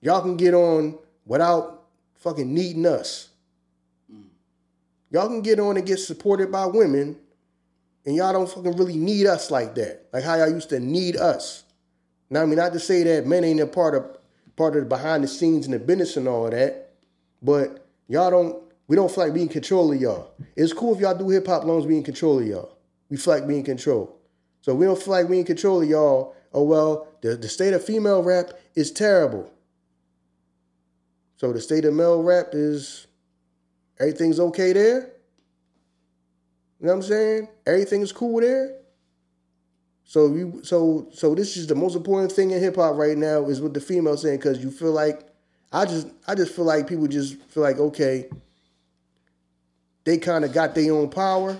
y'all 0.00 0.20
can 0.20 0.36
get 0.36 0.54
on 0.54 0.98
without 1.26 1.84
fucking 2.14 2.52
needing 2.52 2.86
us. 2.86 3.30
Y'all 5.10 5.26
can 5.26 5.42
get 5.42 5.58
on 5.58 5.76
and 5.76 5.86
get 5.86 5.98
supported 5.98 6.52
by 6.52 6.66
women, 6.66 7.16
and 8.06 8.14
y'all 8.14 8.32
don't 8.32 8.48
fucking 8.48 8.76
really 8.76 8.96
need 8.96 9.26
us 9.26 9.50
like 9.50 9.74
that. 9.74 10.06
Like 10.12 10.22
how 10.22 10.36
y'all 10.36 10.50
used 10.50 10.68
to 10.68 10.78
need 10.78 11.16
us. 11.16 11.64
Now 12.30 12.42
I 12.42 12.46
mean, 12.46 12.56
not 12.56 12.72
to 12.74 12.78
say 12.78 13.02
that 13.02 13.26
men 13.26 13.42
ain't 13.42 13.60
a 13.60 13.66
part 13.66 13.94
of 13.94 14.16
part 14.56 14.76
of 14.76 14.82
the 14.82 14.88
behind 14.88 15.24
the 15.24 15.28
scenes 15.28 15.64
and 15.64 15.74
the 15.74 15.78
business 15.78 16.16
and 16.16 16.28
all 16.28 16.48
that, 16.50 16.92
but 17.42 17.84
y'all 18.06 18.30
don't. 18.30 18.62
We 18.90 18.96
don't 18.96 19.08
feel 19.08 19.22
like 19.22 19.34
being 19.34 19.46
in 19.46 19.52
control 19.52 19.92
of 19.92 20.00
y'all. 20.00 20.32
It's 20.56 20.72
cool 20.72 20.96
if 20.96 21.00
y'all 21.00 21.16
do 21.16 21.28
hip 21.28 21.46
hop 21.46 21.62
loans, 21.62 21.86
be 21.86 21.96
in 21.96 22.02
control 22.02 22.40
of 22.40 22.46
y'all. 22.48 22.76
We 23.08 23.18
feel 23.18 23.34
like 23.34 23.46
being 23.46 23.60
in 23.60 23.64
control. 23.64 24.18
So 24.62 24.74
we 24.74 24.84
don't 24.84 25.00
feel 25.00 25.12
like 25.12 25.28
we 25.28 25.38
in 25.38 25.44
control 25.44 25.82
of 25.82 25.88
y'all. 25.88 26.34
Oh 26.52 26.64
well, 26.64 27.06
the, 27.20 27.36
the 27.36 27.48
state 27.48 27.72
of 27.72 27.84
female 27.84 28.20
rap 28.20 28.50
is 28.74 28.90
terrible. 28.90 29.48
So 31.36 31.52
the 31.52 31.60
state 31.60 31.84
of 31.84 31.94
male 31.94 32.20
rap 32.20 32.48
is 32.52 33.06
everything's 34.00 34.40
okay 34.40 34.72
there. 34.72 35.12
You 36.80 36.86
know 36.86 36.88
what 36.88 36.94
I'm 36.94 37.02
saying? 37.02 37.48
Everything 37.66 38.00
is 38.00 38.10
cool 38.10 38.40
there. 38.40 38.76
So 40.02 40.34
you 40.34 40.62
so 40.64 41.06
so 41.12 41.36
this 41.36 41.56
is 41.56 41.68
the 41.68 41.76
most 41.76 41.94
important 41.94 42.32
thing 42.32 42.50
in 42.50 42.58
hip 42.58 42.74
hop 42.74 42.96
right 42.96 43.16
now 43.16 43.44
is 43.44 43.60
what 43.60 43.72
the 43.72 43.80
female 43.80 44.16
saying 44.16 44.38
because 44.38 44.60
you 44.64 44.72
feel 44.72 44.90
like 44.90 45.28
I 45.70 45.84
just 45.84 46.08
I 46.26 46.34
just 46.34 46.56
feel 46.56 46.64
like 46.64 46.88
people 46.88 47.06
just 47.06 47.36
feel 47.42 47.62
like 47.62 47.78
okay 47.78 48.28
they 50.04 50.18
kind 50.18 50.44
of 50.44 50.52
got 50.52 50.74
their 50.74 50.92
own 50.92 51.08
power 51.10 51.56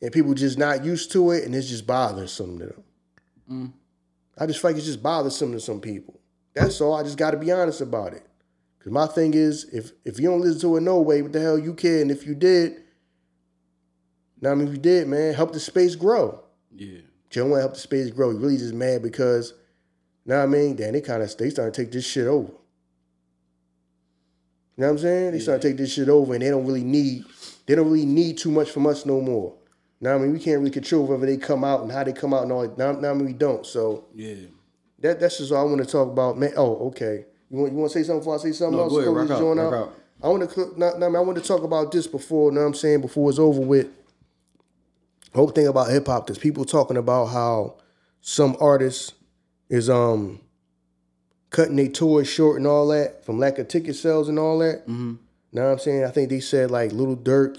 and 0.00 0.12
people 0.12 0.34
just 0.34 0.58
not 0.58 0.84
used 0.84 1.12
to 1.12 1.30
it 1.32 1.44
and 1.44 1.54
it's 1.54 1.68
just 1.68 1.86
bothersome 1.86 2.58
to 2.58 2.66
them. 2.66 2.84
Mm. 3.50 3.72
I 4.38 4.46
just 4.46 4.60
feel 4.60 4.70
like 4.70 4.76
it's 4.76 4.86
just 4.86 5.02
bothersome 5.02 5.52
to 5.52 5.60
some 5.60 5.80
people. 5.80 6.20
That's 6.54 6.80
all. 6.80 6.94
I 6.94 7.02
just 7.02 7.18
got 7.18 7.32
to 7.32 7.36
be 7.36 7.50
honest 7.50 7.80
about 7.80 8.12
it. 8.12 8.24
Cause 8.80 8.92
my 8.92 9.06
thing 9.06 9.34
is, 9.34 9.64
if 9.72 9.90
if 10.04 10.20
you 10.20 10.28
don't 10.30 10.40
listen 10.40 10.60
to 10.60 10.76
it 10.76 10.82
no 10.82 11.00
way, 11.00 11.20
what 11.20 11.32
the 11.32 11.40
hell 11.40 11.58
you 11.58 11.74
care? 11.74 12.00
And 12.00 12.10
if 12.10 12.24
you 12.26 12.34
did, 12.34 12.82
now 14.40 14.52
I 14.52 14.54
mean, 14.54 14.68
if 14.68 14.74
you 14.74 14.80
did, 14.80 15.08
man, 15.08 15.34
help 15.34 15.52
the 15.52 15.60
space 15.60 15.96
grow. 15.96 16.40
Yeah. 16.72 16.86
You 16.86 17.02
don't 17.42 17.50
want 17.50 17.58
to 17.58 17.62
help 17.62 17.74
the 17.74 17.80
space 17.80 18.10
grow. 18.10 18.30
You 18.30 18.38
really 18.38 18.56
just 18.56 18.74
mad 18.74 19.02
because, 19.02 19.52
now 20.24 20.42
I 20.42 20.46
mean, 20.46 20.76
then 20.76 20.92
they 20.92 21.00
kind 21.00 21.22
of 21.22 21.36
they 21.36 21.50
starting 21.50 21.72
to 21.72 21.82
take 21.82 21.92
this 21.92 22.06
shit 22.06 22.26
over. 22.26 22.52
You 24.78 24.82
know 24.82 24.86
what 24.88 24.92
I'm 24.92 24.98
saying? 24.98 25.32
They 25.32 25.38
start 25.40 25.60
to 25.60 25.68
take 25.68 25.76
this 25.76 25.92
shit 25.92 26.08
over, 26.08 26.34
and 26.34 26.42
they 26.42 26.50
don't 26.50 26.64
really 26.64 26.84
need 26.84 27.24
they 27.66 27.74
don't 27.74 27.86
really 27.90 28.06
need 28.06 28.38
too 28.38 28.52
much 28.52 28.70
from 28.70 28.86
us 28.86 29.04
no 29.04 29.20
more. 29.20 29.54
Now 30.00 30.14
I 30.14 30.18
mean, 30.18 30.32
we 30.32 30.38
can't 30.38 30.60
really 30.60 30.70
control 30.70 31.04
whether 31.04 31.26
they 31.26 31.36
come 31.36 31.64
out 31.64 31.82
and 31.82 31.90
how 31.90 32.04
they 32.04 32.12
come 32.12 32.32
out 32.32 32.44
and 32.44 32.52
all. 32.52 32.62
that. 32.62 32.78
Now, 32.78 32.92
now 32.92 33.10
I 33.10 33.14
mean, 33.14 33.26
we 33.26 33.32
don't. 33.32 33.66
So 33.66 34.04
Yeah. 34.14 34.36
that 35.00 35.18
that's 35.18 35.38
just 35.38 35.50
all 35.50 35.66
I 35.66 35.68
want 35.68 35.84
to 35.84 35.90
talk 35.90 36.08
about, 36.08 36.38
man. 36.38 36.52
Oh, 36.56 36.86
okay. 36.90 37.24
You 37.50 37.58
want 37.58 37.72
you 37.72 37.78
want 37.78 37.90
to 37.92 37.98
say 37.98 38.04
something 38.04 38.20
before 38.20 38.36
I 38.36 38.38
say 38.38 38.52
something 38.52 38.76
No, 38.76 38.84
else? 38.84 38.92
go 38.92 39.00
ahead, 39.00 39.12
rock 39.28 39.30
out, 39.30 39.56
rock 39.56 39.74
out. 39.74 39.94
I 40.22 40.28
want 40.28 40.48
to 40.48 40.72
not, 40.78 41.00
not, 41.00 41.14
I 41.16 41.20
want 41.20 41.38
to 41.38 41.44
talk 41.44 41.64
about 41.64 41.90
this 41.90 42.06
before. 42.06 42.50
You 42.50 42.54
Know 42.54 42.60
what 42.60 42.66
I'm 42.68 42.74
saying 42.74 43.00
before 43.00 43.28
it's 43.30 43.38
over 43.40 43.60
with. 43.60 43.88
Whole 45.34 45.48
thing 45.50 45.66
about 45.66 45.90
hip 45.90 46.06
hop, 46.06 46.26
because 46.26 46.38
people 46.38 46.64
talking 46.64 46.96
about 46.96 47.26
how 47.26 47.76
some 48.20 48.56
artists 48.60 49.12
is 49.68 49.90
um 49.90 50.40
cutting 51.50 51.76
their 51.76 51.88
tours 51.88 52.28
short 52.28 52.58
and 52.58 52.66
all 52.66 52.88
that 52.88 53.24
from 53.24 53.38
lack 53.38 53.58
of 53.58 53.68
ticket 53.68 53.96
sales 53.96 54.28
and 54.28 54.38
all 54.38 54.58
that. 54.58 54.82
Mm-hmm. 54.82 55.14
Know 55.52 55.64
what 55.64 55.72
I'm 55.72 55.78
saying? 55.78 56.04
I 56.04 56.10
think 56.10 56.28
they 56.28 56.40
said 56.40 56.70
like 56.70 56.92
Lil 56.92 57.16
Durk 57.16 57.58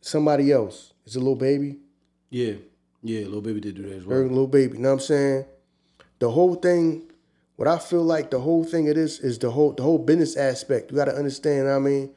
somebody 0.00 0.52
else. 0.52 0.92
It's 1.04 1.16
a 1.16 1.20
Lil 1.20 1.34
Baby. 1.34 1.78
Yeah, 2.30 2.54
yeah, 3.02 3.26
Lil 3.26 3.40
Baby 3.40 3.60
did 3.60 3.74
do 3.74 3.82
that 3.82 3.96
as 3.96 4.06
well. 4.06 4.20
Lil 4.20 4.46
Baby. 4.46 4.76
You 4.76 4.82
know 4.82 4.90
what 4.90 4.94
I'm 4.94 5.00
saying? 5.00 5.44
The 6.20 6.30
whole 6.30 6.54
thing, 6.54 7.10
what 7.56 7.68
I 7.68 7.78
feel 7.78 8.02
like 8.02 8.30
the 8.30 8.40
whole 8.40 8.64
thing 8.64 8.88
of 8.88 8.94
this 8.94 9.18
is 9.18 9.38
the 9.38 9.50
whole 9.50 9.72
the 9.72 9.82
whole 9.82 9.98
business 9.98 10.36
aspect. 10.36 10.90
You 10.90 10.96
gotta 10.96 11.16
understand, 11.16 11.64
know 11.64 11.70
what 11.70 11.76
I 11.76 11.78
mean? 11.80 12.10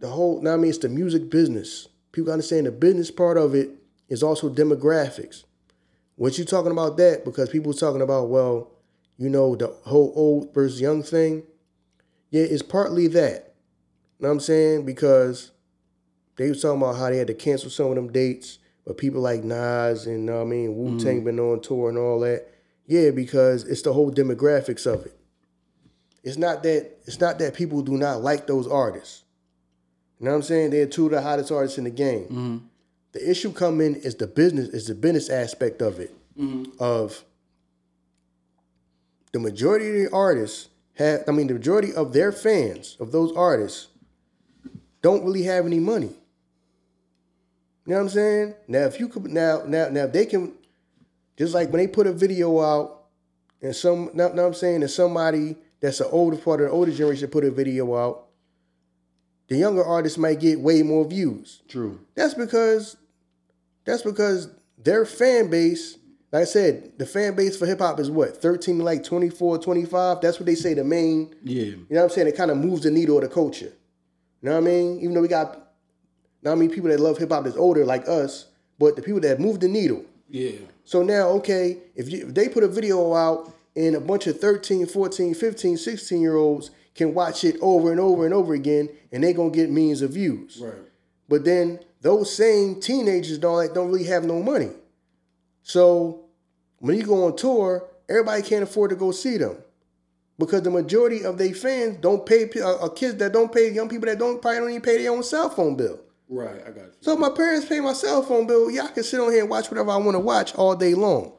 The 0.00 0.08
whole 0.08 0.40
know 0.42 0.54
I 0.54 0.56
mean 0.56 0.68
it's 0.68 0.78
the 0.78 0.88
music 0.88 1.30
business. 1.30 1.88
People 2.12 2.32
understand 2.32 2.66
the 2.66 2.72
business 2.72 3.10
part 3.10 3.38
of 3.38 3.54
it 3.54 3.70
is 4.08 4.22
also 4.22 4.50
demographics. 4.50 5.44
What 6.20 6.36
you 6.36 6.44
talking 6.44 6.70
about 6.70 6.98
that? 6.98 7.24
Because 7.24 7.48
people 7.48 7.72
talking 7.72 8.02
about, 8.02 8.28
well, 8.28 8.72
you 9.16 9.30
know, 9.30 9.56
the 9.56 9.68
whole 9.86 10.12
old 10.14 10.52
versus 10.52 10.78
young 10.78 11.02
thing. 11.02 11.44
Yeah, 12.28 12.42
it's 12.42 12.60
partly 12.60 13.06
that. 13.06 13.54
You 14.18 14.24
know 14.24 14.28
what 14.28 14.32
I'm 14.32 14.40
saying? 14.40 14.84
Because 14.84 15.50
they 16.36 16.50
was 16.50 16.60
talking 16.60 16.82
about 16.82 16.96
how 16.96 17.08
they 17.08 17.16
had 17.16 17.28
to 17.28 17.34
cancel 17.34 17.70
some 17.70 17.86
of 17.86 17.94
them 17.94 18.12
dates, 18.12 18.58
but 18.84 18.98
people 18.98 19.22
like 19.22 19.44
Nas 19.44 20.04
and 20.04 20.18
you 20.18 20.22
know 20.30 20.42
I 20.42 20.44
mean 20.44 20.76
Wu 20.76 21.00
Tang 21.00 21.16
mm-hmm. 21.16 21.24
been 21.24 21.40
on 21.40 21.62
tour 21.62 21.88
and 21.88 21.96
all 21.96 22.20
that. 22.20 22.48
Yeah, 22.86 23.12
because 23.12 23.64
it's 23.64 23.80
the 23.80 23.94
whole 23.94 24.12
demographics 24.12 24.86
of 24.86 25.06
it. 25.06 25.18
It's 26.22 26.36
not 26.36 26.62
that 26.64 26.98
it's 27.06 27.18
not 27.18 27.38
that 27.38 27.54
people 27.54 27.80
do 27.80 27.96
not 27.96 28.20
like 28.20 28.46
those 28.46 28.68
artists. 28.68 29.24
You 30.18 30.26
know 30.26 30.32
what 30.32 30.36
I'm 30.36 30.42
saying? 30.42 30.68
They're 30.68 30.84
two 30.84 31.06
of 31.06 31.12
the 31.12 31.22
hottest 31.22 31.50
artists 31.50 31.78
in 31.78 31.84
the 31.84 31.90
game. 31.90 32.24
Mm-hmm. 32.24 32.58
The 33.12 33.30
issue 33.30 33.52
come 33.52 33.80
in 33.80 33.96
is 33.96 34.14
the 34.14 34.26
business 34.26 34.68
is 34.68 34.86
the 34.86 34.94
business 34.94 35.28
aspect 35.30 35.82
of 35.82 35.98
it. 35.98 36.14
Mm-hmm. 36.38 36.82
Of 36.82 37.24
the 39.32 39.40
majority 39.40 39.88
of 39.88 39.94
the 39.94 40.16
artists 40.16 40.68
have 40.94 41.24
I 41.26 41.32
mean 41.32 41.46
the 41.46 41.54
majority 41.54 41.92
of 41.94 42.12
their 42.12 42.32
fans 42.32 42.96
of 43.00 43.12
those 43.12 43.32
artists 43.36 43.88
don't 45.02 45.24
really 45.24 45.42
have 45.42 45.66
any 45.66 45.80
money. 45.80 46.14
You 47.86 47.94
know 47.94 47.96
what 47.96 48.02
I'm 48.02 48.08
saying? 48.10 48.54
Now 48.68 48.80
if 48.80 49.00
you 49.00 49.08
could 49.08 49.24
now 49.24 49.62
now 49.66 49.88
now 49.88 50.04
if 50.04 50.12
they 50.12 50.26
can 50.26 50.52
just 51.36 51.54
like 51.54 51.70
when 51.70 51.78
they 51.78 51.88
put 51.88 52.06
a 52.06 52.12
video 52.12 52.60
out 52.60 53.06
and 53.62 53.74
some 53.74 54.10
now, 54.14 54.28
now 54.28 54.46
I'm 54.46 54.54
saying 54.54 54.82
and 54.82 54.90
somebody 54.90 55.56
that's 55.80 55.98
the 55.98 56.08
older 56.08 56.36
part 56.36 56.60
of 56.60 56.66
the 56.66 56.72
older 56.72 56.92
generation 56.92 57.28
put 57.28 57.44
a 57.44 57.50
video 57.50 57.96
out, 57.96 58.26
the 59.48 59.56
younger 59.56 59.82
artists 59.82 60.18
might 60.18 60.38
get 60.38 60.60
way 60.60 60.82
more 60.82 61.04
views. 61.04 61.62
True. 61.66 62.00
That's 62.14 62.34
because 62.34 62.96
that's 63.90 64.02
because 64.02 64.48
their 64.78 65.04
fan 65.04 65.50
base, 65.50 65.98
like 66.32 66.42
I 66.42 66.44
said, 66.44 66.98
the 66.98 67.06
fan 67.06 67.34
base 67.34 67.56
for 67.56 67.66
hip 67.66 67.80
hop 67.80 68.00
is 68.00 68.10
what? 68.10 68.40
13 68.40 68.78
to 68.78 68.84
like 68.84 69.04
24, 69.04 69.58
25. 69.58 70.20
That's 70.20 70.38
what 70.38 70.46
they 70.46 70.54
say 70.54 70.74
the 70.74 70.84
main 70.84 71.34
Yeah. 71.42 71.62
you 71.62 71.76
know 71.90 71.96
what 71.96 72.02
I'm 72.04 72.08
saying? 72.10 72.28
It 72.28 72.36
kind 72.36 72.50
of 72.50 72.56
moves 72.56 72.82
the 72.82 72.90
needle 72.90 73.16
of 73.16 73.22
the 73.22 73.28
culture. 73.28 73.72
You 74.42 74.48
know 74.48 74.52
what 74.52 74.58
I 74.58 74.70
mean? 74.70 75.00
Even 75.00 75.14
though 75.14 75.20
we 75.20 75.28
got, 75.28 75.48
not 75.48 75.58
know 76.42 76.50
what 76.50 76.56
I 76.56 76.60
mean, 76.60 76.70
people 76.70 76.88
that 76.90 77.00
love 77.00 77.18
hip 77.18 77.30
hop 77.30 77.44
that's 77.44 77.56
older 77.56 77.84
like 77.84 78.08
us, 78.08 78.46
but 78.78 78.96
the 78.96 79.02
people 79.02 79.20
that 79.20 79.40
move 79.40 79.60
the 79.60 79.68
needle. 79.68 80.04
Yeah. 80.28 80.52
So 80.84 81.02
now, 81.02 81.28
okay, 81.30 81.78
if, 81.94 82.10
you, 82.10 82.26
if 82.28 82.34
they 82.34 82.48
put 82.48 82.62
a 82.64 82.68
video 82.68 83.14
out 83.14 83.52
and 83.76 83.94
a 83.94 84.00
bunch 84.00 84.26
of 84.26 84.40
13, 84.40 84.86
14, 84.86 85.34
15, 85.34 85.76
16 85.76 86.20
year 86.20 86.36
olds 86.36 86.70
can 86.94 87.12
watch 87.14 87.44
it 87.44 87.56
over 87.60 87.90
and 87.90 88.00
over 88.00 88.24
and 88.24 88.34
over 88.34 88.54
again 88.54 88.88
and 89.12 89.22
they 89.22 89.32
going 89.32 89.52
to 89.52 89.56
get 89.56 89.70
millions 89.70 90.02
of 90.02 90.12
views. 90.12 90.60
Right. 90.62 90.74
But 91.28 91.44
then 91.44 91.80
those 92.00 92.34
same 92.34 92.80
teenagers 92.80 93.38
don't 93.38 93.56
like, 93.56 93.74
don't 93.74 93.90
really 93.90 94.04
have 94.04 94.24
no 94.24 94.42
money. 94.42 94.70
So 95.62 96.24
when 96.78 96.96
you 96.96 97.04
go 97.04 97.26
on 97.26 97.36
tour, 97.36 97.88
everybody 98.08 98.42
can't 98.42 98.62
afford 98.62 98.90
to 98.90 98.96
go 98.96 99.10
see 99.10 99.36
them 99.36 99.56
because 100.38 100.62
the 100.62 100.70
majority 100.70 101.24
of 101.24 101.38
their 101.38 101.54
fans 101.54 101.98
don't 102.00 102.24
pay 102.24 102.48
uh, 102.60 102.76
uh, 102.76 102.88
kids 102.88 103.16
that 103.16 103.32
don't 103.32 103.52
pay 103.52 103.70
young 103.70 103.88
people 103.88 104.06
that 104.06 104.18
don't 104.18 104.40
probably 104.40 104.60
don't 104.60 104.70
even 104.70 104.82
pay 104.82 105.02
their 105.02 105.12
own 105.12 105.22
cell 105.22 105.50
phone 105.50 105.76
bill. 105.76 106.00
Right. 106.28 106.62
I 106.66 106.70
got 106.70 106.84
you. 106.84 106.92
So 107.00 107.16
my 107.16 107.28
parents 107.28 107.66
pay 107.66 107.80
my 107.80 107.92
cell 107.92 108.22
phone 108.22 108.46
bill, 108.46 108.70
yeah, 108.70 108.84
I 108.84 108.88
can 108.88 109.04
sit 109.04 109.20
on 109.20 109.30
here 109.30 109.42
and 109.42 109.50
watch 109.50 109.70
whatever 109.70 109.90
I 109.90 109.96
want 109.96 110.14
to 110.14 110.20
watch 110.20 110.54
all 110.54 110.74
day 110.74 110.94
long. 110.94 111.32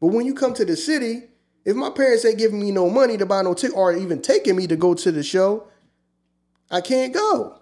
But 0.00 0.08
when 0.08 0.26
you 0.26 0.34
come 0.34 0.52
to 0.54 0.64
the 0.64 0.76
city, 0.76 1.22
if 1.64 1.76
my 1.76 1.90
parents 1.90 2.24
ain't 2.24 2.38
giving 2.38 2.60
me 2.60 2.72
no 2.72 2.90
money 2.90 3.16
to 3.16 3.24
buy 3.24 3.42
no 3.42 3.54
ticket 3.54 3.76
or 3.76 3.96
even 3.96 4.20
taking 4.20 4.56
me 4.56 4.66
to 4.66 4.76
go 4.76 4.94
to 4.94 5.12
the 5.12 5.22
show, 5.22 5.68
I 6.70 6.80
can't 6.80 7.14
go. 7.14 7.61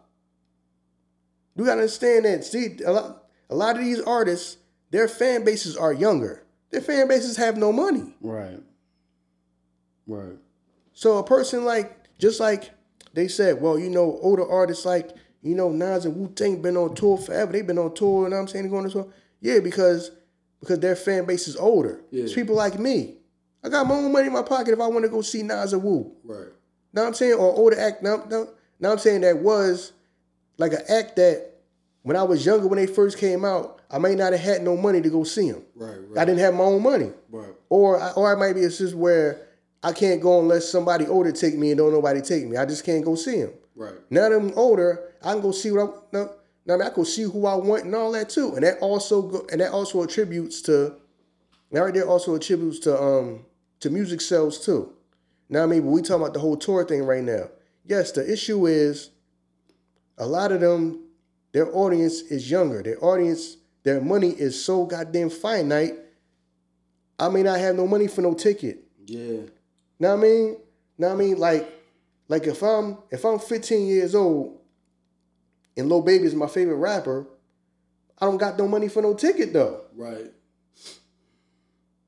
You 1.60 1.66
gotta 1.66 1.82
understand 1.82 2.24
that. 2.24 2.42
See, 2.42 2.78
a 2.86 2.90
lot, 2.90 3.24
a 3.50 3.54
lot 3.54 3.76
of 3.76 3.84
these 3.84 4.00
artists, 4.00 4.56
their 4.90 5.06
fan 5.08 5.44
bases 5.44 5.76
are 5.76 5.92
younger. 5.92 6.42
Their 6.70 6.80
fan 6.80 7.06
bases 7.06 7.36
have 7.36 7.58
no 7.58 7.70
money. 7.70 8.16
Right. 8.22 8.62
Right. 10.06 10.38
So 10.94 11.18
a 11.18 11.22
person 11.22 11.66
like, 11.66 12.16
just 12.18 12.40
like 12.40 12.70
they 13.12 13.28
said, 13.28 13.60
well, 13.60 13.78
you 13.78 13.90
know, 13.90 14.18
older 14.22 14.48
artists 14.48 14.86
like, 14.86 15.10
you 15.42 15.54
know, 15.54 15.68
Nas 15.68 16.06
and 16.06 16.16
Wu 16.16 16.28
Tang 16.28 16.62
been 16.62 16.78
on 16.78 16.94
tour 16.94 17.18
forever. 17.18 17.52
They've 17.52 17.66
been 17.66 17.76
on 17.76 17.92
tour, 17.94 18.24
and 18.24 18.34
I'm 18.34 18.48
saying 18.48 18.64
they're 18.64 18.70
going 18.70 18.86
to 18.86 18.90
tour. 18.90 19.12
Yeah, 19.42 19.60
because 19.60 20.12
because 20.60 20.78
their 20.78 20.96
fan 20.96 21.26
base 21.26 21.46
is 21.46 21.56
older. 21.56 22.00
Yeah. 22.10 22.24
It's 22.24 22.32
people 22.32 22.54
like 22.54 22.78
me. 22.78 23.16
I 23.62 23.68
got 23.68 23.86
my 23.86 23.96
own 23.96 24.10
money 24.12 24.28
in 24.28 24.32
my 24.32 24.42
pocket 24.42 24.72
if 24.72 24.80
I 24.80 24.86
want 24.86 25.04
to 25.04 25.10
go 25.10 25.20
see 25.20 25.42
Nas 25.42 25.74
or 25.74 25.78
Wu. 25.78 26.10
Right. 26.24 26.48
Now 26.94 27.04
I'm 27.04 27.12
saying, 27.12 27.34
or 27.34 27.54
older 27.54 27.78
act. 27.78 28.02
Now, 28.02 28.24
now, 28.30 28.48
now 28.78 28.92
I'm 28.92 28.98
saying 28.98 29.20
that 29.20 29.36
was 29.36 29.92
like 30.56 30.72
an 30.72 30.82
act 30.88 31.16
that 31.16 31.49
when 32.02 32.16
I 32.16 32.22
was 32.22 32.44
younger, 32.44 32.66
when 32.66 32.78
they 32.78 32.86
first 32.86 33.18
came 33.18 33.44
out, 33.44 33.80
I 33.90 33.98
may 33.98 34.14
not 34.14 34.32
have 34.32 34.40
had 34.40 34.62
no 34.62 34.76
money 34.76 35.00
to 35.00 35.10
go 35.10 35.24
see 35.24 35.50
them. 35.50 35.62
Right. 35.74 35.96
right. 36.08 36.18
I 36.18 36.24
didn't 36.24 36.40
have 36.40 36.54
my 36.54 36.64
own 36.64 36.82
money. 36.82 37.12
Right. 37.30 37.52
Or 37.68 38.00
I, 38.00 38.10
or 38.12 38.34
I 38.34 38.38
might 38.38 38.54
be 38.54 38.64
a 38.64 38.70
situation 38.70 38.98
where 38.98 39.48
I 39.82 39.92
can't 39.92 40.20
go 40.20 40.40
unless 40.40 40.68
somebody 40.68 41.06
older 41.06 41.32
take 41.32 41.56
me 41.56 41.70
and 41.70 41.78
don't 41.78 41.92
nobody 41.92 42.20
take 42.20 42.46
me. 42.46 42.56
I 42.56 42.66
just 42.66 42.84
can't 42.84 43.04
go 43.04 43.14
see 43.14 43.42
them. 43.42 43.52
Right. 43.74 43.94
Now 44.10 44.28
that 44.28 44.36
I'm 44.36 44.52
older, 44.56 45.12
I 45.22 45.32
can 45.32 45.40
go 45.40 45.52
see 45.52 45.70
what 45.70 45.88
I 45.88 45.92
no, 46.12 46.30
now 46.66 46.74
I, 46.74 46.76
mean, 46.76 46.86
I 46.86 46.90
can 46.90 47.04
see 47.04 47.22
who 47.22 47.46
I 47.46 47.54
want 47.54 47.84
and 47.84 47.94
all 47.94 48.12
that 48.12 48.28
too. 48.28 48.54
And 48.54 48.62
that 48.62 48.78
also 48.80 49.22
go, 49.22 49.46
and 49.50 49.60
that 49.60 49.72
also 49.72 50.02
attributes 50.02 50.60
to 50.62 50.96
now 51.70 51.84
right 51.84 51.94
there 51.94 52.06
also 52.06 52.34
attributes 52.34 52.78
to 52.80 53.00
um 53.00 53.46
to 53.80 53.90
music 53.90 54.20
sales 54.20 54.64
too. 54.64 54.92
Now 55.48 55.64
I 55.64 55.66
mean, 55.66 55.82
but 55.82 55.88
we 55.88 56.02
talking 56.02 56.22
about 56.22 56.34
the 56.34 56.40
whole 56.40 56.56
tour 56.56 56.84
thing 56.84 57.02
right 57.02 57.24
now. 57.24 57.48
Yes, 57.84 58.12
the 58.12 58.30
issue 58.30 58.66
is 58.66 59.10
a 60.18 60.26
lot 60.26 60.52
of 60.52 60.60
them, 60.60 61.00
their 61.52 61.74
audience 61.74 62.20
is 62.22 62.50
younger. 62.50 62.82
Their 62.82 63.02
audience, 63.04 63.56
their 63.82 64.00
money 64.00 64.30
is 64.30 64.62
so 64.62 64.84
goddamn 64.84 65.30
finite. 65.30 65.94
I 67.18 67.28
may 67.28 67.42
not 67.42 67.58
have 67.58 67.76
no 67.76 67.86
money 67.86 68.06
for 68.06 68.22
no 68.22 68.34
ticket. 68.34 68.84
Yeah. 69.06 69.42
Now 69.98 70.10
what 70.10 70.18
I 70.18 70.22
mean? 70.22 70.56
Know 70.96 71.08
what 71.08 71.14
I 71.14 71.16
mean? 71.16 71.38
Like, 71.38 71.68
like 72.28 72.46
if 72.46 72.62
I'm 72.62 72.98
if 73.10 73.24
I'm 73.24 73.38
15 73.38 73.86
years 73.86 74.14
old 74.14 74.58
and 75.76 75.88
Lil 75.88 76.02
Baby 76.02 76.24
is 76.24 76.34
my 76.34 76.46
favorite 76.46 76.76
rapper, 76.76 77.26
I 78.18 78.26
don't 78.26 78.38
got 78.38 78.58
no 78.58 78.68
money 78.68 78.88
for 78.88 79.02
no 79.02 79.14
ticket 79.14 79.52
though. 79.52 79.82
Right. 79.94 80.32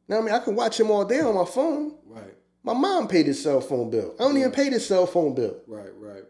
Now 0.08 0.18
I 0.18 0.20
mean? 0.20 0.34
I 0.34 0.38
can 0.38 0.54
watch 0.54 0.78
him 0.78 0.90
all 0.90 1.04
day 1.04 1.20
on 1.20 1.34
my 1.34 1.44
phone. 1.44 1.94
Right. 2.06 2.34
My 2.62 2.74
mom 2.74 3.08
paid 3.08 3.26
his 3.26 3.42
cell 3.42 3.60
phone 3.60 3.90
bill. 3.90 4.14
I 4.20 4.24
don't 4.24 4.36
even 4.36 4.52
pay 4.52 4.68
this 4.68 4.86
cell 4.86 5.06
phone 5.06 5.34
bill. 5.34 5.56
Right. 5.66 5.90
Right. 5.96 6.24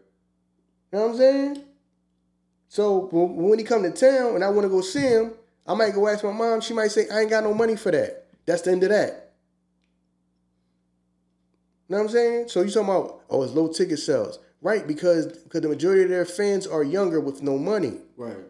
You 0.91 0.99
know 0.99 1.07
what 1.07 1.11
I'm 1.11 1.17
saying? 1.17 1.63
So 2.73 3.07
when 3.11 3.59
he 3.59 3.63
come 3.63 3.83
to 3.83 3.91
town 3.91 4.33
and 4.33 4.43
I 4.43 4.49
want 4.49 4.65
to 4.65 4.69
go 4.69 4.81
see 4.81 5.01
him, 5.01 5.35
I 5.67 5.75
might 5.75 5.93
go 5.93 6.07
ask 6.07 6.23
my 6.23 6.31
mom. 6.31 6.59
She 6.59 6.73
might 6.73 6.87
say, 6.87 7.07
I 7.07 7.19
ain't 7.19 7.29
got 7.29 7.43
no 7.43 7.53
money 7.53 7.75
for 7.75 7.91
that. 7.91 8.25
That's 8.47 8.63
the 8.63 8.71
end 8.71 8.81
of 8.81 8.89
that. 8.89 9.33
You 11.87 11.95
know 11.95 11.97
what 11.97 12.05
I'm 12.05 12.09
saying? 12.09 12.47
So 12.47 12.63
you 12.63 12.71
talking 12.71 12.89
about, 12.89 13.21
oh, 13.29 13.43
it's 13.43 13.53
low 13.53 13.67
ticket 13.67 13.99
sales. 13.99 14.39
Right, 14.59 14.87
because 14.87 15.27
because 15.27 15.61
the 15.61 15.69
majority 15.69 16.01
of 16.01 16.09
their 16.09 16.25
fans 16.25 16.65
are 16.65 16.81
younger 16.83 17.21
with 17.21 17.43
no 17.43 17.59
money. 17.59 17.99
Right. 18.17 18.37
You 18.37 18.45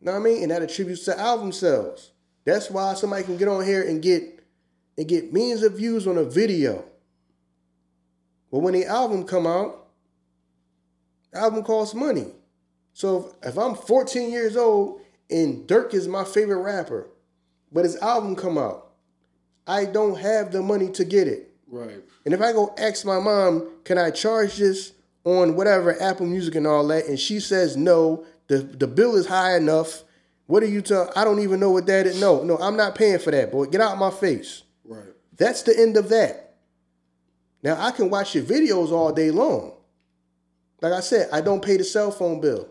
know 0.00 0.12
what 0.12 0.20
I 0.20 0.24
mean? 0.24 0.44
And 0.44 0.50
that 0.50 0.62
attributes 0.62 1.04
to 1.04 1.20
album 1.20 1.52
sales. 1.52 2.12
That's 2.46 2.70
why 2.70 2.94
somebody 2.94 3.24
can 3.24 3.36
get 3.36 3.48
on 3.48 3.66
here 3.66 3.86
and 3.86 4.00
get 4.00 4.46
and 4.96 5.06
get 5.06 5.30
millions 5.30 5.62
of 5.62 5.76
views 5.76 6.06
on 6.06 6.16
a 6.16 6.24
video. 6.24 6.86
But 8.50 8.60
when 8.60 8.72
the 8.72 8.86
album 8.86 9.24
come 9.24 9.46
out, 9.46 9.83
the 11.34 11.40
album 11.40 11.64
costs 11.64 11.94
money. 11.94 12.26
So 12.92 13.34
if, 13.42 13.50
if 13.50 13.58
I'm 13.58 13.74
14 13.74 14.30
years 14.30 14.56
old 14.56 15.00
and 15.28 15.66
Durk 15.66 15.92
is 15.92 16.06
my 16.06 16.24
favorite 16.24 16.62
rapper, 16.62 17.08
but 17.72 17.84
his 17.84 17.96
album 17.96 18.36
come 18.36 18.56
out, 18.56 18.92
I 19.66 19.84
don't 19.84 20.18
have 20.18 20.52
the 20.52 20.62
money 20.62 20.90
to 20.92 21.04
get 21.04 21.26
it. 21.26 21.50
Right. 21.66 22.00
And 22.24 22.32
if 22.32 22.40
I 22.40 22.52
go 22.52 22.72
ask 22.78 23.04
my 23.04 23.18
mom, 23.18 23.68
can 23.84 23.98
I 23.98 24.10
charge 24.10 24.56
this 24.56 24.92
on 25.24 25.56
whatever 25.56 26.00
Apple 26.00 26.26
Music 26.26 26.54
and 26.54 26.66
all 26.66 26.86
that, 26.88 27.06
and 27.06 27.18
she 27.18 27.40
says 27.40 27.76
no, 27.76 28.24
the 28.46 28.58
the 28.58 28.86
bill 28.86 29.16
is 29.16 29.26
high 29.26 29.56
enough. 29.56 30.04
What 30.46 30.62
are 30.62 30.66
you 30.66 30.82
tell? 30.82 31.10
I 31.16 31.24
don't 31.24 31.40
even 31.40 31.58
know 31.58 31.70
what 31.70 31.86
that 31.86 32.06
is. 32.06 32.20
No, 32.20 32.42
no, 32.42 32.58
I'm 32.58 32.76
not 32.76 32.94
paying 32.94 33.18
for 33.18 33.30
that, 33.30 33.50
boy. 33.50 33.64
Get 33.66 33.80
out 33.80 33.98
my 33.98 34.10
face. 34.10 34.62
Right. 34.84 35.14
That's 35.36 35.62
the 35.62 35.76
end 35.76 35.96
of 35.96 36.10
that. 36.10 36.56
Now 37.62 37.80
I 37.80 37.90
can 37.90 38.10
watch 38.10 38.34
your 38.34 38.44
videos 38.44 38.92
all 38.92 39.12
day 39.12 39.30
long. 39.30 39.72
Like 40.84 40.92
I 40.92 41.00
said, 41.00 41.30
I 41.32 41.40
don't 41.40 41.64
pay 41.64 41.78
the 41.78 41.84
cell 41.84 42.10
phone 42.10 42.42
bill. 42.42 42.68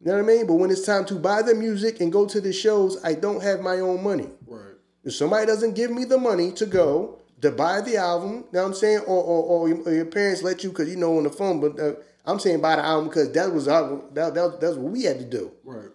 You 0.00 0.08
know 0.08 0.14
what 0.14 0.24
I 0.24 0.26
mean? 0.26 0.44
But 0.44 0.54
when 0.54 0.72
it's 0.72 0.84
time 0.84 1.04
to 1.04 1.14
buy 1.14 1.40
the 1.40 1.54
music 1.54 2.00
and 2.00 2.10
go 2.10 2.26
to 2.26 2.40
the 2.40 2.52
shows, 2.52 2.98
I 3.04 3.14
don't 3.14 3.40
have 3.40 3.60
my 3.60 3.78
own 3.78 4.02
money. 4.02 4.28
Right. 4.44 4.74
If 5.04 5.14
somebody 5.14 5.46
doesn't 5.46 5.76
give 5.76 5.92
me 5.92 6.04
the 6.04 6.18
money 6.18 6.50
to 6.50 6.66
go, 6.66 7.20
to 7.42 7.52
buy 7.52 7.80
the 7.80 7.98
album. 7.98 8.32
You 8.32 8.46
know 8.54 8.62
what 8.62 8.66
I'm 8.70 8.74
saying? 8.74 8.98
Or 9.06 9.22
or, 9.22 9.68
or, 9.70 9.94
your, 9.94 10.06
parents 10.06 10.42
let 10.42 10.64
you 10.64 10.70
because 10.70 10.88
you 10.88 10.96
know 10.96 11.16
on 11.16 11.22
the 11.22 11.30
phone. 11.30 11.60
But 11.60 11.78
uh, 11.78 11.92
I'm 12.26 12.40
saying 12.40 12.60
buy 12.60 12.74
the 12.74 12.84
album 12.84 13.06
because 13.06 13.30
that 13.34 13.52
was 13.52 13.68
our 13.68 14.02
that, 14.14 14.34
that 14.34 14.60
that's 14.60 14.74
what 14.74 14.90
we 14.90 15.04
had 15.04 15.20
to 15.20 15.24
do. 15.24 15.52
Right. 15.62 15.84
You 15.84 15.90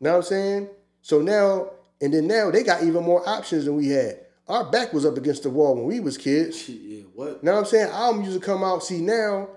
know 0.00 0.10
what 0.10 0.16
I'm 0.16 0.22
saying? 0.22 0.68
So 1.00 1.22
now 1.22 1.70
and 2.02 2.12
then 2.12 2.26
now 2.26 2.50
they 2.50 2.62
got 2.62 2.82
even 2.82 3.04
more 3.04 3.26
options 3.26 3.64
than 3.64 3.74
we 3.74 3.88
had. 3.88 4.20
Our 4.48 4.70
back 4.70 4.92
was 4.92 5.06
up 5.06 5.16
against 5.16 5.44
the 5.44 5.50
wall 5.50 5.76
when 5.76 5.86
we 5.86 6.00
was 6.00 6.18
kids. 6.18 6.68
Yeah. 6.68 7.04
What? 7.14 7.28
You 7.28 7.38
know 7.44 7.52
what 7.52 7.60
I'm 7.60 7.64
saying? 7.64 7.88
Album 7.88 8.24
used 8.24 8.38
to 8.38 8.44
come 8.44 8.62
out. 8.62 8.84
See 8.84 9.00
now, 9.00 9.48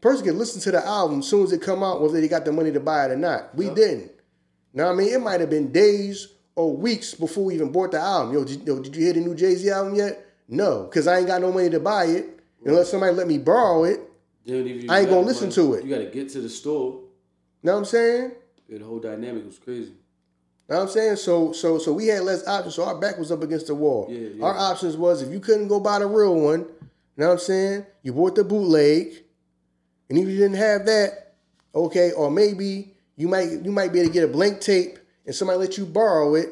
person 0.00 0.24
can 0.24 0.38
listen 0.38 0.60
to 0.62 0.70
the 0.70 0.84
album 0.84 1.20
as 1.20 1.28
soon 1.28 1.44
as 1.44 1.52
it 1.52 1.62
come 1.62 1.82
out, 1.82 2.00
whether 2.00 2.20
they 2.20 2.28
got 2.28 2.44
the 2.44 2.52
money 2.52 2.72
to 2.72 2.80
buy 2.80 3.06
it 3.06 3.10
or 3.12 3.16
not. 3.16 3.54
We 3.54 3.70
didn't. 3.70 4.12
Now 4.72 4.90
I 4.90 4.94
mean, 4.94 5.12
it 5.12 5.20
might 5.20 5.40
have 5.40 5.50
been 5.50 5.72
days 5.72 6.28
or 6.54 6.76
weeks 6.76 7.14
before 7.14 7.44
we 7.44 7.54
even 7.54 7.72
bought 7.72 7.92
the 7.92 7.98
album. 7.98 8.34
Yo, 8.34 8.44
did, 8.44 8.66
yo, 8.66 8.80
did 8.80 8.94
you 8.94 9.02
hear 9.02 9.12
the 9.12 9.20
new 9.20 9.34
Jay 9.34 9.54
Z 9.54 9.68
album 9.70 9.94
yet? 9.94 10.26
No, 10.48 10.84
because 10.84 11.06
I 11.06 11.18
ain't 11.18 11.26
got 11.26 11.40
no 11.40 11.52
money 11.52 11.70
to 11.70 11.80
buy 11.80 12.04
it 12.06 12.40
unless 12.64 12.90
somebody 12.90 13.14
let 13.14 13.26
me 13.26 13.38
borrow 13.38 13.84
it. 13.84 14.00
Then 14.44 14.66
if 14.66 14.84
you 14.84 14.90
I 14.90 15.00
ain't 15.00 15.10
gonna 15.10 15.26
listen 15.26 15.48
money, 15.48 15.54
to 15.54 15.74
it. 15.74 15.84
You 15.84 15.90
got 15.90 15.98
to 15.98 16.10
get 16.10 16.28
to 16.30 16.40
the 16.40 16.48
store. 16.48 16.92
You 16.92 17.00
know 17.64 17.72
what 17.72 17.78
I'm 17.78 17.84
saying? 17.84 18.32
Yeah, 18.68 18.78
the 18.78 18.84
whole 18.84 19.00
dynamic 19.00 19.44
was 19.44 19.58
crazy. 19.58 19.92
Know 20.68 20.76
what 20.76 20.82
I'm 20.82 20.88
saying? 20.88 21.16
So 21.16 21.52
so 21.52 21.78
so 21.78 21.92
we 21.92 22.08
had 22.08 22.22
less 22.22 22.46
options, 22.46 22.74
so 22.74 22.84
our 22.84 22.98
back 22.98 23.18
was 23.18 23.30
up 23.30 23.42
against 23.42 23.68
the 23.68 23.74
wall. 23.74 24.08
Yeah, 24.10 24.28
yeah. 24.34 24.44
Our 24.44 24.56
options 24.56 24.96
was 24.96 25.22
if 25.22 25.30
you 25.30 25.40
couldn't 25.40 25.68
go 25.68 25.78
buy 25.80 26.00
the 26.00 26.06
real 26.06 26.34
one, 26.34 26.60
you 26.60 26.66
know 27.16 27.28
what 27.28 27.32
I'm 27.34 27.38
saying? 27.38 27.86
You 28.02 28.12
bought 28.12 28.34
the 28.34 28.44
bootleg. 28.44 29.22
And 30.08 30.18
if 30.18 30.28
you 30.28 30.36
didn't 30.36 30.56
have 30.56 30.86
that, 30.86 31.34
okay, 31.74 32.12
or 32.12 32.30
maybe 32.30 32.92
you 33.16 33.28
might 33.28 33.50
you 33.50 33.72
might 33.72 33.92
be 33.92 34.00
able 34.00 34.08
to 34.08 34.12
get 34.12 34.24
a 34.24 34.32
blank 34.32 34.60
tape 34.60 34.98
and 35.24 35.34
somebody 35.34 35.58
let 35.58 35.78
you 35.78 35.86
borrow 35.86 36.34
it, 36.34 36.48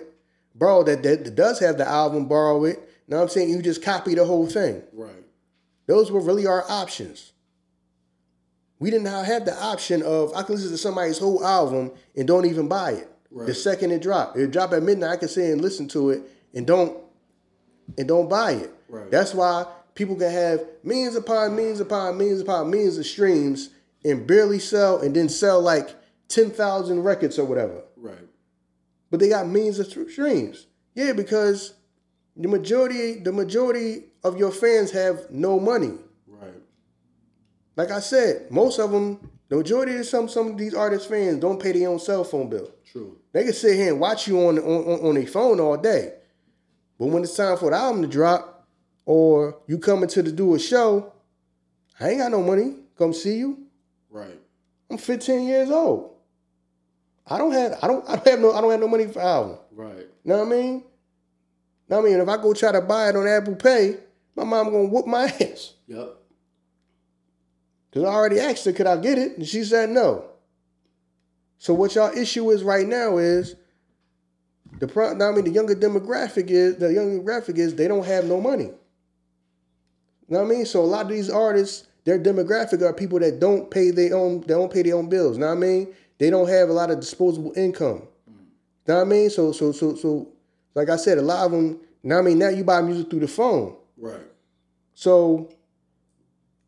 borrow 0.54 0.82
that 0.84 1.02
that, 1.02 1.24
that 1.24 1.34
does 1.34 1.60
have 1.60 1.78
the 1.78 1.88
album, 1.88 2.26
borrow 2.26 2.64
it. 2.64 2.80
Now 3.06 3.22
I'm 3.22 3.28
saying? 3.28 3.50
You 3.50 3.62
just 3.62 3.82
copy 3.82 4.14
the 4.14 4.24
whole 4.24 4.46
thing. 4.46 4.82
Right. 4.92 5.10
Those 5.86 6.10
were 6.10 6.20
really 6.20 6.46
our 6.46 6.64
options. 6.68 7.32
We 8.78 8.90
didn't 8.90 9.06
have 9.06 9.44
the 9.44 9.54
option 9.54 10.02
of 10.02 10.34
I 10.34 10.42
can 10.42 10.56
listen 10.56 10.70
to 10.70 10.78
somebody's 10.78 11.18
whole 11.18 11.44
album 11.44 11.92
and 12.16 12.26
don't 12.26 12.46
even 12.46 12.68
buy 12.68 12.92
it. 12.92 13.08
Right. 13.30 13.46
The 13.46 13.54
second 13.54 13.90
it 13.90 14.02
drop, 14.02 14.36
it 14.36 14.50
drop 14.50 14.72
at 14.72 14.82
midnight. 14.82 15.10
I 15.10 15.16
can 15.16 15.28
sit 15.28 15.50
and 15.50 15.60
listen 15.60 15.88
to 15.88 16.10
it 16.10 16.22
and 16.54 16.66
don't 16.66 16.98
and 17.98 18.08
don't 18.08 18.28
buy 18.28 18.52
it. 18.52 18.72
Right. 18.88 19.10
That's 19.10 19.34
why 19.34 19.66
people 19.94 20.16
can 20.16 20.30
have 20.30 20.60
millions 20.82 21.16
upon 21.16 21.56
millions 21.56 21.80
upon 21.80 22.18
millions 22.18 22.40
upon 22.40 22.70
millions 22.70 22.98
of 22.98 23.06
streams 23.06 23.70
and 24.04 24.26
barely 24.26 24.58
sell 24.58 25.00
and 25.00 25.14
then 25.14 25.28
sell 25.28 25.60
like 25.60 25.94
ten 26.28 26.50
thousand 26.50 27.02
records 27.02 27.38
or 27.38 27.44
whatever. 27.44 27.82
Right. 27.96 28.28
But 29.10 29.20
they 29.20 29.28
got 29.28 29.46
millions 29.46 29.78
of 29.78 29.86
streams. 29.86 30.66
Yeah, 30.94 31.12
because 31.12 31.74
the 32.36 32.48
majority 32.48 33.20
the 33.20 33.32
majority 33.32 34.04
of 34.22 34.38
your 34.38 34.50
fans 34.50 34.90
have 34.90 35.30
no 35.30 35.60
money. 35.60 35.92
Right. 36.26 36.54
Like 37.76 37.90
I 37.90 38.00
said, 38.00 38.50
most 38.50 38.78
of 38.78 38.90
them, 38.90 39.30
the 39.48 39.56
majority 39.56 39.96
of 39.96 40.06
some 40.06 40.28
some 40.28 40.48
of 40.48 40.58
these 40.58 40.74
artists 40.74 41.06
fans 41.06 41.38
don't 41.40 41.62
pay 41.62 41.72
their 41.72 41.88
own 41.88 41.98
cell 41.98 42.24
phone 42.24 42.48
bill. 42.48 42.70
True. 42.90 43.18
They 43.32 43.44
can 43.44 43.52
sit 43.52 43.76
here 43.76 43.92
and 43.92 44.00
watch 44.00 44.26
you 44.26 44.38
on 44.48 44.58
on, 44.58 44.84
on, 44.84 45.06
on 45.08 45.14
their 45.14 45.26
phone 45.26 45.60
all 45.60 45.76
day, 45.76 46.14
but 46.98 47.06
when 47.06 47.22
it's 47.22 47.36
time 47.36 47.56
for 47.56 47.70
the 47.70 47.76
album 47.76 48.02
to 48.02 48.08
drop, 48.08 48.53
or 49.06 49.58
you 49.66 49.78
coming 49.78 50.08
to 50.08 50.22
the 50.22 50.32
do 50.32 50.54
a 50.54 50.58
show, 50.58 51.12
I 52.00 52.10
ain't 52.10 52.18
got 52.18 52.30
no 52.30 52.42
money. 52.42 52.76
Come 52.96 53.12
see 53.12 53.36
you. 53.38 53.66
Right. 54.10 54.40
I'm 54.90 54.98
15 54.98 55.46
years 55.46 55.70
old. 55.70 56.14
I 57.26 57.38
don't 57.38 57.52
have 57.52 57.78
I 57.82 57.86
don't 57.86 58.08
I 58.08 58.16
don't 58.16 58.28
have 58.28 58.40
no 58.40 58.52
I 58.52 58.60
don't 58.60 58.70
have 58.70 58.80
no 58.80 58.88
money 58.88 59.06
for 59.06 59.20
album. 59.20 59.58
Right. 59.72 59.96
You 59.96 60.08
know 60.24 60.38
what 60.38 60.46
I 60.46 60.50
mean? 60.50 60.84
Know 61.88 62.00
what 62.00 62.06
I 62.06 62.10
mean, 62.10 62.20
if 62.20 62.28
I 62.28 62.36
go 62.36 62.54
try 62.54 62.72
to 62.72 62.80
buy 62.80 63.10
it 63.10 63.16
on 63.16 63.26
Apple 63.26 63.56
Pay, 63.56 63.96
my 64.36 64.44
mom 64.44 64.66
gonna 64.70 64.88
whoop 64.88 65.06
my 65.06 65.24
ass. 65.40 65.74
Yep. 65.86 66.16
Cause 67.92 68.02
I 68.02 68.08
already 68.08 68.40
asked 68.40 68.64
her, 68.64 68.72
could 68.72 68.86
I 68.86 68.96
get 68.96 69.18
it? 69.18 69.38
And 69.38 69.46
she 69.46 69.62
said 69.64 69.90
no. 69.90 70.24
So 71.58 71.72
what 71.72 71.94
y'all 71.94 72.16
issue 72.16 72.50
is 72.50 72.62
right 72.62 72.86
now 72.86 73.18
is 73.18 73.54
the 74.80 74.88
pro 74.88 75.12
I 75.12 75.32
mean 75.32 75.44
the 75.44 75.50
younger 75.50 75.74
demographic 75.74 76.50
is 76.50 76.76
the 76.76 76.92
younger 76.92 77.22
demographic 77.22 77.56
is 77.56 77.74
they 77.74 77.88
don't 77.88 78.04
have 78.04 78.24
no 78.24 78.40
money. 78.40 78.70
You 80.28 80.34
know 80.34 80.42
what 80.42 80.52
I 80.52 80.56
mean? 80.56 80.66
So 80.66 80.80
a 80.80 80.86
lot 80.86 81.06
of 81.06 81.10
these 81.12 81.28
artists, 81.30 81.86
their 82.04 82.18
demographic 82.18 82.82
are 82.82 82.92
people 82.92 83.18
that 83.20 83.40
don't 83.40 83.70
pay 83.70 83.90
their 83.90 84.14
own 84.14 84.40
they 84.40 84.48
don't 84.54 84.72
pay 84.72 84.82
their 84.82 84.96
own 84.96 85.08
bills. 85.08 85.38
Know 85.38 85.46
what 85.48 85.56
I 85.56 85.60
mean? 85.60 85.94
They 86.18 86.30
don't 86.30 86.48
have 86.48 86.68
a 86.68 86.72
lot 86.72 86.90
of 86.90 87.00
disposable 87.00 87.52
income. 87.56 88.02
Know 88.86 88.96
what 88.96 89.00
I 89.00 89.04
mean? 89.04 89.30
So 89.30 89.52
so 89.52 89.72
so 89.72 89.94
so 89.94 90.28
like 90.74 90.88
I 90.90 90.96
said, 90.96 91.18
a 91.18 91.22
lot 91.22 91.44
of 91.46 91.52
them, 91.52 91.80
know 92.02 92.16
what 92.16 92.22
I 92.22 92.24
mean, 92.24 92.38
now 92.38 92.48
you 92.48 92.64
buy 92.64 92.82
music 92.82 93.08
through 93.10 93.20
the 93.20 93.28
phone. 93.28 93.76
Right. 93.96 94.20
So, 94.94 95.50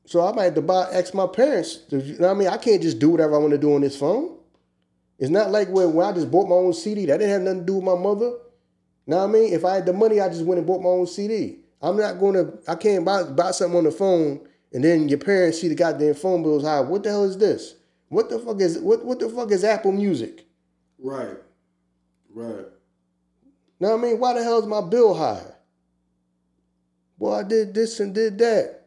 so 0.05 0.27
I 0.27 0.33
might 0.33 0.45
have 0.45 0.55
to 0.55 0.62
buy 0.62 0.89
ask 0.93 1.12
my 1.15 1.27
parents. 1.27 1.77
to- 1.91 1.99
You 2.01 2.19
know 2.19 2.28
what 2.28 2.37
I 2.37 2.39
mean? 2.39 2.49
I 2.49 2.57
can't 2.57 2.81
just 2.83 2.99
do 2.99 3.11
whatever 3.11 3.35
I 3.35 3.39
want 3.39 3.51
to 3.53 3.59
do 3.59 3.74
on 3.74 3.81
this 3.81 3.97
phone. 3.99 4.37
It's 5.19 5.31
not 5.31 5.51
like 5.51 5.69
when, 5.70 5.93
when 5.95 6.07
I 6.07 6.12
just 6.12 6.31
bought 6.31 6.49
my 6.49 6.55
own 6.55 6.73
CD. 6.73 7.07
That 7.07 7.19
didn't 7.19 7.33
have 7.33 7.43
nothing 7.43 7.61
to 7.61 7.66
do 7.66 7.74
with 7.77 7.85
my 7.85 7.97
mother. 7.97 8.33
Know 9.09 9.19
what 9.19 9.24
I 9.24 9.27
mean? 9.33 9.53
If 9.53 9.65
I 9.65 9.77
had 9.77 9.87
the 9.87 9.93
money, 9.93 10.20
I 10.20 10.28
just 10.28 10.45
went 10.45 10.59
and 10.59 10.66
bought 10.66 10.83
my 10.83 10.89
own 10.91 11.07
CD. 11.07 11.61
I'm 11.82 11.97
not 11.97 12.19
going 12.19 12.35
to. 12.35 12.59
I 12.69 12.74
can't 12.74 13.05
buy 13.05 13.23
buy 13.24 13.51
something 13.51 13.78
on 13.78 13.85
the 13.85 13.90
phone 13.90 14.47
and 14.73 14.82
then 14.85 15.09
your 15.09 15.19
parents 15.19 15.61
see 15.61 15.69
the 15.69 15.74
goddamn 15.74 16.15
phone 16.15 16.43
bills 16.43 16.65
high. 16.65 16.81
What 16.81 17.03
the 17.03 17.11
hell 17.11 17.24
is 17.24 17.39
this? 17.39 17.74
What 18.09 18.28
the 18.31 18.39
fuck 18.39 18.61
is 18.61 18.78
what? 18.78 19.05
What 19.05 19.19
the 19.20 19.28
fuck 19.28 19.51
is 19.51 19.65
Apple 19.65 19.93
Music? 19.93 20.47
Right. 20.98 21.36
Right. 22.35 22.66
Now 23.81 23.94
I 23.94 23.97
mean? 23.97 24.19
Why 24.19 24.35
the 24.35 24.43
hell 24.43 24.59
is 24.59 24.66
my 24.66 24.81
bill 24.81 25.15
high? 25.15 25.44
Well, 27.19 27.35
I 27.35 27.43
did 27.43 27.74
this 27.74 28.01
and 28.01 28.15
did 28.15 28.39
that. 28.39 28.82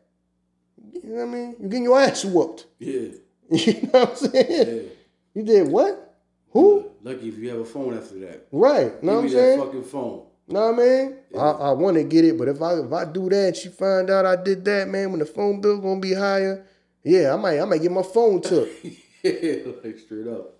You 0.93 1.09
know 1.09 1.15
what 1.15 1.21
I 1.23 1.25
mean? 1.25 1.55
You 1.59 1.67
getting 1.69 1.83
your 1.85 1.99
ass 1.99 2.23
whooped. 2.25 2.65
Yeah. 2.79 3.09
You 3.51 3.73
know 3.81 3.89
what 4.01 4.09
I'm 4.09 4.15
saying? 4.15 4.45
Yeah. 4.49 4.89
You 5.33 5.43
did 5.43 5.67
what? 5.69 6.15
Who? 6.51 6.91
Lucky 7.01 7.29
if 7.29 7.37
you 7.39 7.49
have 7.49 7.59
a 7.59 7.65
phone 7.65 7.97
after 7.97 8.19
that. 8.19 8.47
Right. 8.51 9.01
Know 9.03 9.13
what 9.15 9.19
I'm 9.21 9.27
Give 9.27 9.33
me 9.33 9.39
that 9.39 9.45
saying? 9.45 9.59
fucking 9.59 9.83
phone. 9.85 10.25
Know 10.49 10.71
what 10.71 10.79
I 10.79 10.83
mean? 10.83 11.15
I, 11.37 11.49
I 11.51 11.71
want 11.71 11.97
to 11.97 12.03
get 12.03 12.25
it, 12.25 12.37
but 12.37 12.47
if 12.47 12.59
I 12.61 12.73
if 12.73 12.91
I 12.91 13.05
do 13.05 13.29
that 13.29 13.47
and 13.47 13.55
she 13.55 13.69
find 13.69 14.09
out 14.09 14.25
I 14.25 14.35
did 14.35 14.65
that, 14.65 14.87
man, 14.87 15.11
when 15.11 15.19
the 15.19 15.25
phone 15.25 15.61
bill 15.61 15.77
gonna 15.77 15.99
be 15.99 16.13
higher, 16.13 16.65
yeah, 17.03 17.33
I 17.33 17.37
might 17.37 17.59
I 17.59 17.65
might 17.65 17.81
get 17.81 17.91
my 17.91 18.01
phone 18.01 18.41
took. 18.41 18.67
yeah, 19.23 19.71
like 19.83 19.99
straight 19.99 20.27
up. 20.27 20.55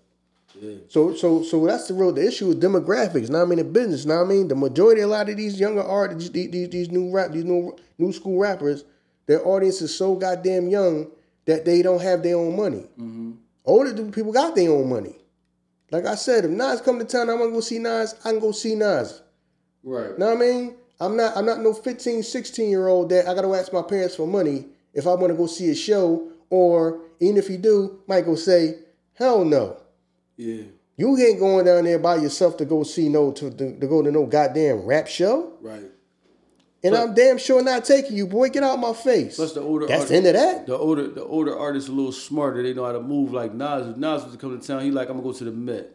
Yeah. 0.60 0.76
So 0.88 1.14
so 1.14 1.42
so 1.42 1.66
that's 1.66 1.88
the 1.88 1.94
real 1.94 2.12
the 2.12 2.24
issue 2.26 2.50
is 2.50 2.56
demographics. 2.56 3.30
Now 3.30 3.42
I 3.42 3.44
mean 3.46 3.58
the 3.58 3.64
business. 3.64 4.06
Now 4.06 4.22
I 4.22 4.24
mean 4.24 4.46
the 4.46 4.54
majority 4.54 5.00
a 5.00 5.08
lot 5.08 5.28
of 5.28 5.36
these 5.36 5.58
younger 5.58 5.82
artists, 5.82 6.30
these, 6.30 6.50
these, 6.50 6.68
these 6.68 6.90
new 6.90 7.10
rap, 7.10 7.32
these 7.32 7.44
new 7.44 7.76
new 7.98 8.12
school 8.12 8.38
rappers, 8.38 8.84
their 9.26 9.44
audience 9.44 9.82
is 9.82 9.94
so 9.94 10.14
goddamn 10.14 10.68
young 10.68 11.10
that 11.46 11.64
they 11.64 11.82
don't 11.82 12.00
have 12.00 12.22
their 12.22 12.36
own 12.36 12.56
money. 12.56 12.86
Mm-hmm. 12.98 13.32
Older 13.64 14.04
people 14.12 14.32
got 14.32 14.54
their 14.54 14.70
own 14.70 14.88
money. 14.88 15.16
Like 15.90 16.06
I 16.06 16.14
said, 16.14 16.44
if 16.44 16.50
Nas 16.52 16.80
come 16.80 17.00
to 17.00 17.04
town, 17.04 17.28
I 17.28 17.34
want 17.34 17.50
to 17.50 17.54
go 17.54 17.60
see 17.60 17.80
Nas. 17.80 18.14
I 18.24 18.30
can 18.30 18.38
go 18.38 18.52
see 18.52 18.76
Nas. 18.76 19.22
Right. 19.82 20.18
Know 20.18 20.26
what 20.26 20.36
I 20.36 20.40
mean? 20.40 20.76
I'm 21.00 21.16
not 21.16 21.36
I'm 21.36 21.46
not 21.46 21.60
no 21.60 21.72
15, 21.72 22.22
16 22.22 22.68
year 22.68 22.88
old 22.88 23.08
that 23.10 23.26
I 23.26 23.34
gotta 23.34 23.48
ask 23.54 23.72
my 23.72 23.82
parents 23.82 24.16
for 24.16 24.26
money 24.26 24.66
if 24.92 25.06
I 25.06 25.14
want 25.14 25.28
to 25.28 25.34
go 25.36 25.46
see 25.46 25.70
a 25.70 25.74
show, 25.74 26.30
or 26.50 27.00
even 27.20 27.36
if 27.36 27.48
you 27.48 27.58
do, 27.58 28.00
might 28.06 28.24
go 28.24 28.34
say, 28.34 28.78
hell 29.14 29.44
no. 29.44 29.76
Yeah. 30.36 30.64
You 30.96 31.16
ain't 31.16 31.38
going 31.38 31.64
down 31.64 31.84
there 31.84 31.98
by 31.98 32.16
yourself 32.16 32.56
to 32.58 32.64
go 32.64 32.82
see 32.82 33.08
no 33.08 33.32
to, 33.32 33.50
to, 33.50 33.78
to 33.78 33.86
go 33.86 34.02
to 34.02 34.10
no 34.10 34.26
goddamn 34.26 34.80
rap 34.80 35.06
show. 35.06 35.54
Right. 35.62 35.84
And 36.82 36.92
But- 36.92 37.00
I'm 37.00 37.14
damn 37.14 37.38
sure 37.38 37.62
not 37.62 37.84
taking 37.84 38.16
you, 38.16 38.26
boy. 38.26 38.48
Get 38.48 38.62
out 38.62 38.78
my 38.78 38.92
face. 38.92 39.36
Plus 39.36 39.52
the 39.52 39.60
older 39.60 39.86
That's 39.86 40.06
the 40.06 40.16
end 40.16 40.26
of 40.26 40.34
that. 40.34 40.66
The 40.66 40.76
older 40.76 41.08
the 41.08 41.24
older 41.24 41.56
artists 41.56 41.88
a 41.88 41.92
little 41.92 42.12
smarter. 42.12 42.62
They 42.62 42.74
know 42.74 42.84
how 42.84 42.92
to 42.92 43.00
move 43.00 43.32
like 43.32 43.54
Nas. 43.54 43.86
If 43.86 43.96
Nas 43.96 44.24
was 44.24 44.32
to 44.32 44.38
come 44.38 44.58
to 44.58 44.66
town, 44.66 44.82
he 44.82 44.90
like, 44.90 45.08
I'm 45.08 45.16
gonna 45.16 45.24
go 45.24 45.32
to 45.32 45.44
the 45.44 45.50
Met. 45.50 45.90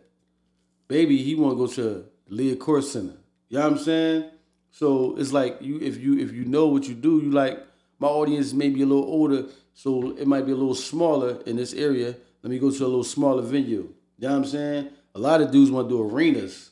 Baby, 0.88 1.18
he 1.18 1.36
wanna 1.36 1.56
go 1.56 1.68
to 1.68 2.06
Liacouras 2.32 2.84
Center. 2.84 3.18
You 3.50 3.60
know 3.60 3.64
what 3.64 3.74
I'm 3.74 3.78
saying? 3.80 4.30
So 4.72 5.16
it's 5.18 5.32
like 5.32 5.58
you 5.62 5.80
if 5.80 5.98
you 5.98 6.20
if 6.20 6.34
you 6.34 6.46
know 6.46 6.68
what 6.68 6.88
you 6.88 6.96
do, 6.96 7.20
you 7.20 7.32
like 7.32 7.60
my 8.00 8.08
audience 8.08 8.54
may 8.54 8.70
be 8.70 8.82
a 8.82 8.86
little 8.86 9.06
older, 9.06 9.46
so 9.74 10.16
it 10.18 10.28
might 10.28 10.46
be 10.46 10.52
a 10.52 10.56
little 10.56 10.76
smaller 10.76 11.42
in 11.46 11.56
this 11.56 11.74
area. 11.74 12.16
Let 12.44 12.52
me 12.52 12.60
go 12.60 12.70
to 12.70 12.84
a 12.84 12.88
little 12.88 13.04
smaller 13.04 13.42
venue. 13.42 13.94
You 14.18 14.28
know 14.28 14.32
what 14.32 14.38
I'm 14.38 14.46
saying? 14.46 14.90
A 15.16 15.20
lot 15.20 15.42
of 15.42 15.52
dudes 15.52 15.72
want 15.72 15.90
to 15.90 15.96
do 15.96 16.10
arenas. 16.10 16.72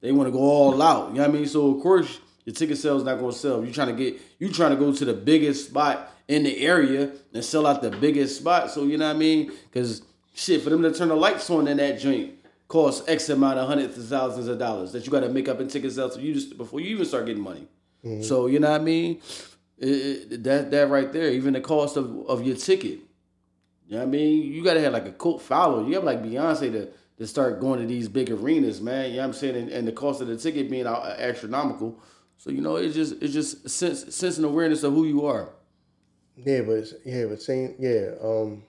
They 0.00 0.12
want 0.12 0.28
to 0.28 0.32
go 0.32 0.38
all 0.38 0.80
out. 0.80 1.08
You 1.08 1.16
know 1.16 1.22
what 1.22 1.30
I 1.30 1.32
mean? 1.32 1.46
So 1.46 1.74
of 1.74 1.82
course 1.82 2.20
your 2.44 2.54
ticket 2.54 2.78
sales 2.78 3.04
not 3.04 3.18
gonna 3.18 3.32
sell. 3.32 3.64
You 3.64 3.72
trying 3.72 3.94
to 3.94 4.02
get 4.02 4.20
you 4.38 4.50
trying 4.50 4.70
to 4.70 4.76
go 4.76 4.92
to 4.92 5.04
the 5.04 5.14
biggest 5.14 5.68
spot 5.68 6.12
in 6.28 6.44
the 6.44 6.58
area 6.58 7.12
and 7.34 7.44
sell 7.44 7.66
out 7.66 7.82
the 7.82 7.90
biggest 7.90 8.38
spot. 8.38 8.70
So 8.70 8.84
you 8.84 8.96
know 8.96 9.08
what 9.08 9.16
I 9.16 9.18
mean? 9.18 9.52
Cause 9.74 10.02
shit, 10.34 10.62
for 10.62 10.70
them 10.70 10.82
to 10.82 10.92
turn 10.92 11.08
the 11.08 11.16
lights 11.16 11.50
on 11.50 11.68
in 11.68 11.76
that 11.78 11.98
joint 11.98 12.35
costs 12.68 13.06
X 13.08 13.28
amount 13.28 13.58
of 13.58 13.68
hundreds 13.68 13.96
of 13.96 14.06
thousands 14.06 14.48
of 14.48 14.58
dollars 14.58 14.92
that 14.92 15.04
you 15.06 15.12
gotta 15.12 15.28
make 15.28 15.48
up 15.48 15.60
in 15.60 15.68
ticket 15.68 15.92
sales 15.92 16.18
you 16.18 16.34
just 16.34 16.56
before 16.58 16.80
you 16.80 16.88
even 16.88 17.04
start 17.06 17.26
getting 17.26 17.42
money. 17.42 17.66
So 18.22 18.46
you 18.46 18.60
know 18.60 18.70
what 18.70 18.80
I 18.80 18.84
mean? 18.84 19.20
It- 19.78 19.86
it- 20.32 20.42
that 20.44 20.70
that 20.70 20.88
right 20.90 21.12
there, 21.12 21.30
even 21.30 21.54
the 21.54 21.60
cost 21.60 21.96
of, 21.96 22.26
of 22.28 22.46
your 22.46 22.56
ticket. 22.56 23.00
You 23.88 23.92
know 23.92 23.98
what 23.98 24.02
I 24.02 24.06
mean? 24.06 24.52
You 24.52 24.62
gotta 24.64 24.80
have 24.80 24.92
like 24.92 25.06
a 25.06 25.12
cult 25.12 25.42
follow. 25.42 25.86
You 25.86 25.94
have 25.94 26.04
like 26.04 26.22
Beyonce 26.22 26.72
to, 26.72 26.88
to 27.18 27.26
start 27.26 27.60
going 27.60 27.80
to 27.80 27.86
these 27.86 28.08
big 28.08 28.30
arenas, 28.30 28.80
man. 28.80 29.10
You 29.10 29.16
know 29.16 29.22
what 29.22 29.26
I'm 29.28 29.32
saying? 29.34 29.56
And, 29.56 29.68
and 29.70 29.86
the 29.88 29.92
cost 29.92 30.20
of 30.20 30.26
the 30.28 30.36
ticket 30.36 30.68
being 30.70 30.86
astronomical. 30.86 31.98
So 32.38 32.50
you 32.50 32.60
know, 32.60 32.76
it's 32.76 32.94
just 32.94 33.20
it's 33.22 33.32
just 33.32 33.68
sense 33.68 34.14
sense 34.14 34.36
and 34.38 34.46
awareness 34.46 34.82
of 34.82 34.92
who 34.92 35.04
you 35.04 35.24
are. 35.26 35.50
Yeah, 36.36 36.60
but 36.62 36.72
it's, 36.72 36.94
yeah, 37.04 37.24
but 37.26 37.40
same 37.42 37.74
yeah, 37.78 38.10
um, 38.22 38.62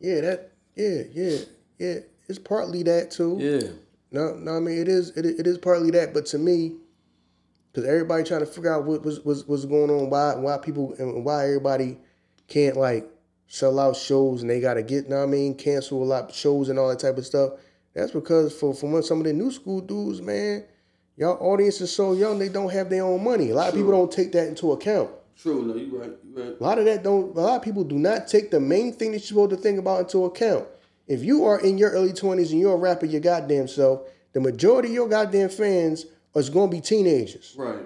yeah, 0.00 0.20
that 0.20 0.52
yeah, 0.76 1.02
yeah, 1.12 1.38
yeah. 1.78 1.94
It's 2.28 2.38
partly 2.38 2.82
that 2.84 3.10
too. 3.10 3.36
Yeah. 3.40 3.70
No, 4.10 4.34
no, 4.34 4.56
I 4.56 4.60
mean 4.60 4.78
it 4.78 4.88
is 4.88 5.10
it, 5.16 5.26
it 5.26 5.46
is 5.46 5.58
partly 5.58 5.90
that, 5.92 6.14
but 6.14 6.26
to 6.26 6.38
me, 6.38 6.76
because 7.72 7.88
everybody 7.88 8.24
trying 8.24 8.40
to 8.40 8.46
figure 8.46 8.72
out 8.72 8.84
what 8.84 9.04
was 9.04 9.20
was 9.20 9.46
what's 9.46 9.64
going 9.64 9.90
on, 9.90 10.10
why 10.10 10.34
why 10.34 10.58
people 10.58 10.94
and 10.98 11.24
why 11.24 11.44
everybody 11.44 11.98
can't 12.46 12.76
like 12.76 13.10
sell 13.46 13.78
out 13.78 13.96
shows 13.96 14.42
and 14.42 14.50
they 14.50 14.60
gotta 14.60 14.82
get, 14.82 15.08
know 15.08 15.16
what 15.16 15.22
I 15.22 15.26
mean, 15.26 15.54
cancel 15.54 16.02
a 16.02 16.04
lot 16.04 16.30
of 16.30 16.34
shows 16.34 16.68
and 16.68 16.78
all 16.78 16.88
that 16.88 16.98
type 16.98 17.18
of 17.18 17.26
stuff. 17.26 17.52
That's 17.94 18.12
because 18.12 18.58
for 18.58 18.74
for 18.74 19.02
some 19.02 19.18
of 19.18 19.24
the 19.24 19.32
new 19.32 19.50
school 19.50 19.80
dudes, 19.80 20.22
man, 20.22 20.64
y'all 21.16 21.38
audience 21.40 21.80
is 21.80 21.92
so 21.92 22.12
young 22.12 22.38
they 22.38 22.48
don't 22.48 22.72
have 22.72 22.90
their 22.90 23.04
own 23.04 23.24
money. 23.24 23.50
A 23.50 23.54
lot 23.54 23.64
True. 23.64 23.68
of 23.68 23.74
people 23.74 23.92
don't 23.92 24.12
take 24.12 24.32
that 24.32 24.48
into 24.48 24.72
account. 24.72 25.10
True. 25.36 25.64
No, 25.66 25.74
you 25.74 25.98
right. 25.98 26.12
You 26.24 26.42
right. 26.42 26.60
A 26.60 26.62
lot 26.62 26.78
of 26.78 26.84
that 26.86 27.02
don't. 27.02 27.36
A 27.36 27.40
lot 27.40 27.56
of 27.56 27.62
people 27.62 27.84
do 27.84 27.98
not 27.98 28.28
take 28.28 28.50
the 28.50 28.60
main 28.60 28.92
thing 28.92 29.12
that 29.12 29.18
you're 29.18 29.26
supposed 29.26 29.50
to 29.50 29.56
think 29.56 29.78
about 29.78 30.00
into 30.00 30.24
account. 30.24 30.66
If 31.08 31.24
you 31.24 31.46
are 31.46 31.58
in 31.58 31.78
your 31.78 31.90
early 31.90 32.12
twenties 32.12 32.52
and 32.52 32.60
you're 32.60 32.74
a 32.74 32.76
rapper, 32.76 33.06
your 33.06 33.22
goddamn 33.22 33.66
self, 33.66 34.02
the 34.34 34.40
majority 34.40 34.88
of 34.88 34.94
your 34.94 35.08
goddamn 35.08 35.48
fans 35.48 36.06
is 36.36 36.50
going 36.50 36.70
to 36.70 36.76
be 36.76 36.80
teenagers. 36.80 37.54
Right. 37.56 37.78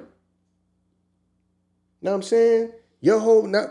Know 2.03 2.11
what 2.11 2.16
I'm 2.16 2.23
saying? 2.23 2.73
Your 3.01 3.20
whole 3.20 3.47
not 3.47 3.69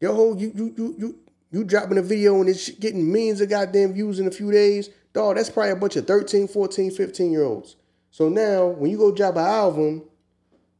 your 0.00 0.14
whole 0.14 0.36
you 0.36 0.52
you 0.54 0.74
you 0.76 0.94
you 0.98 1.18
you 1.50 1.64
dropping 1.64 1.98
a 1.98 2.02
video 2.02 2.40
and 2.40 2.48
it's 2.48 2.70
getting 2.70 3.10
millions 3.10 3.40
of 3.40 3.48
goddamn 3.48 3.94
views 3.94 4.18
in 4.18 4.26
a 4.26 4.30
few 4.30 4.50
days. 4.50 4.90
Dog, 5.12 5.36
that's 5.36 5.48
probably 5.48 5.70
a 5.70 5.76
bunch 5.76 5.96
of 5.96 6.06
13, 6.06 6.48
14, 6.48 6.90
15 6.90 7.32
year 7.32 7.44
olds. 7.44 7.76
So 8.10 8.28
now 8.28 8.66
when 8.66 8.90
you 8.90 8.98
go 8.98 9.14
drop 9.14 9.36
an 9.36 9.46
album 9.46 10.02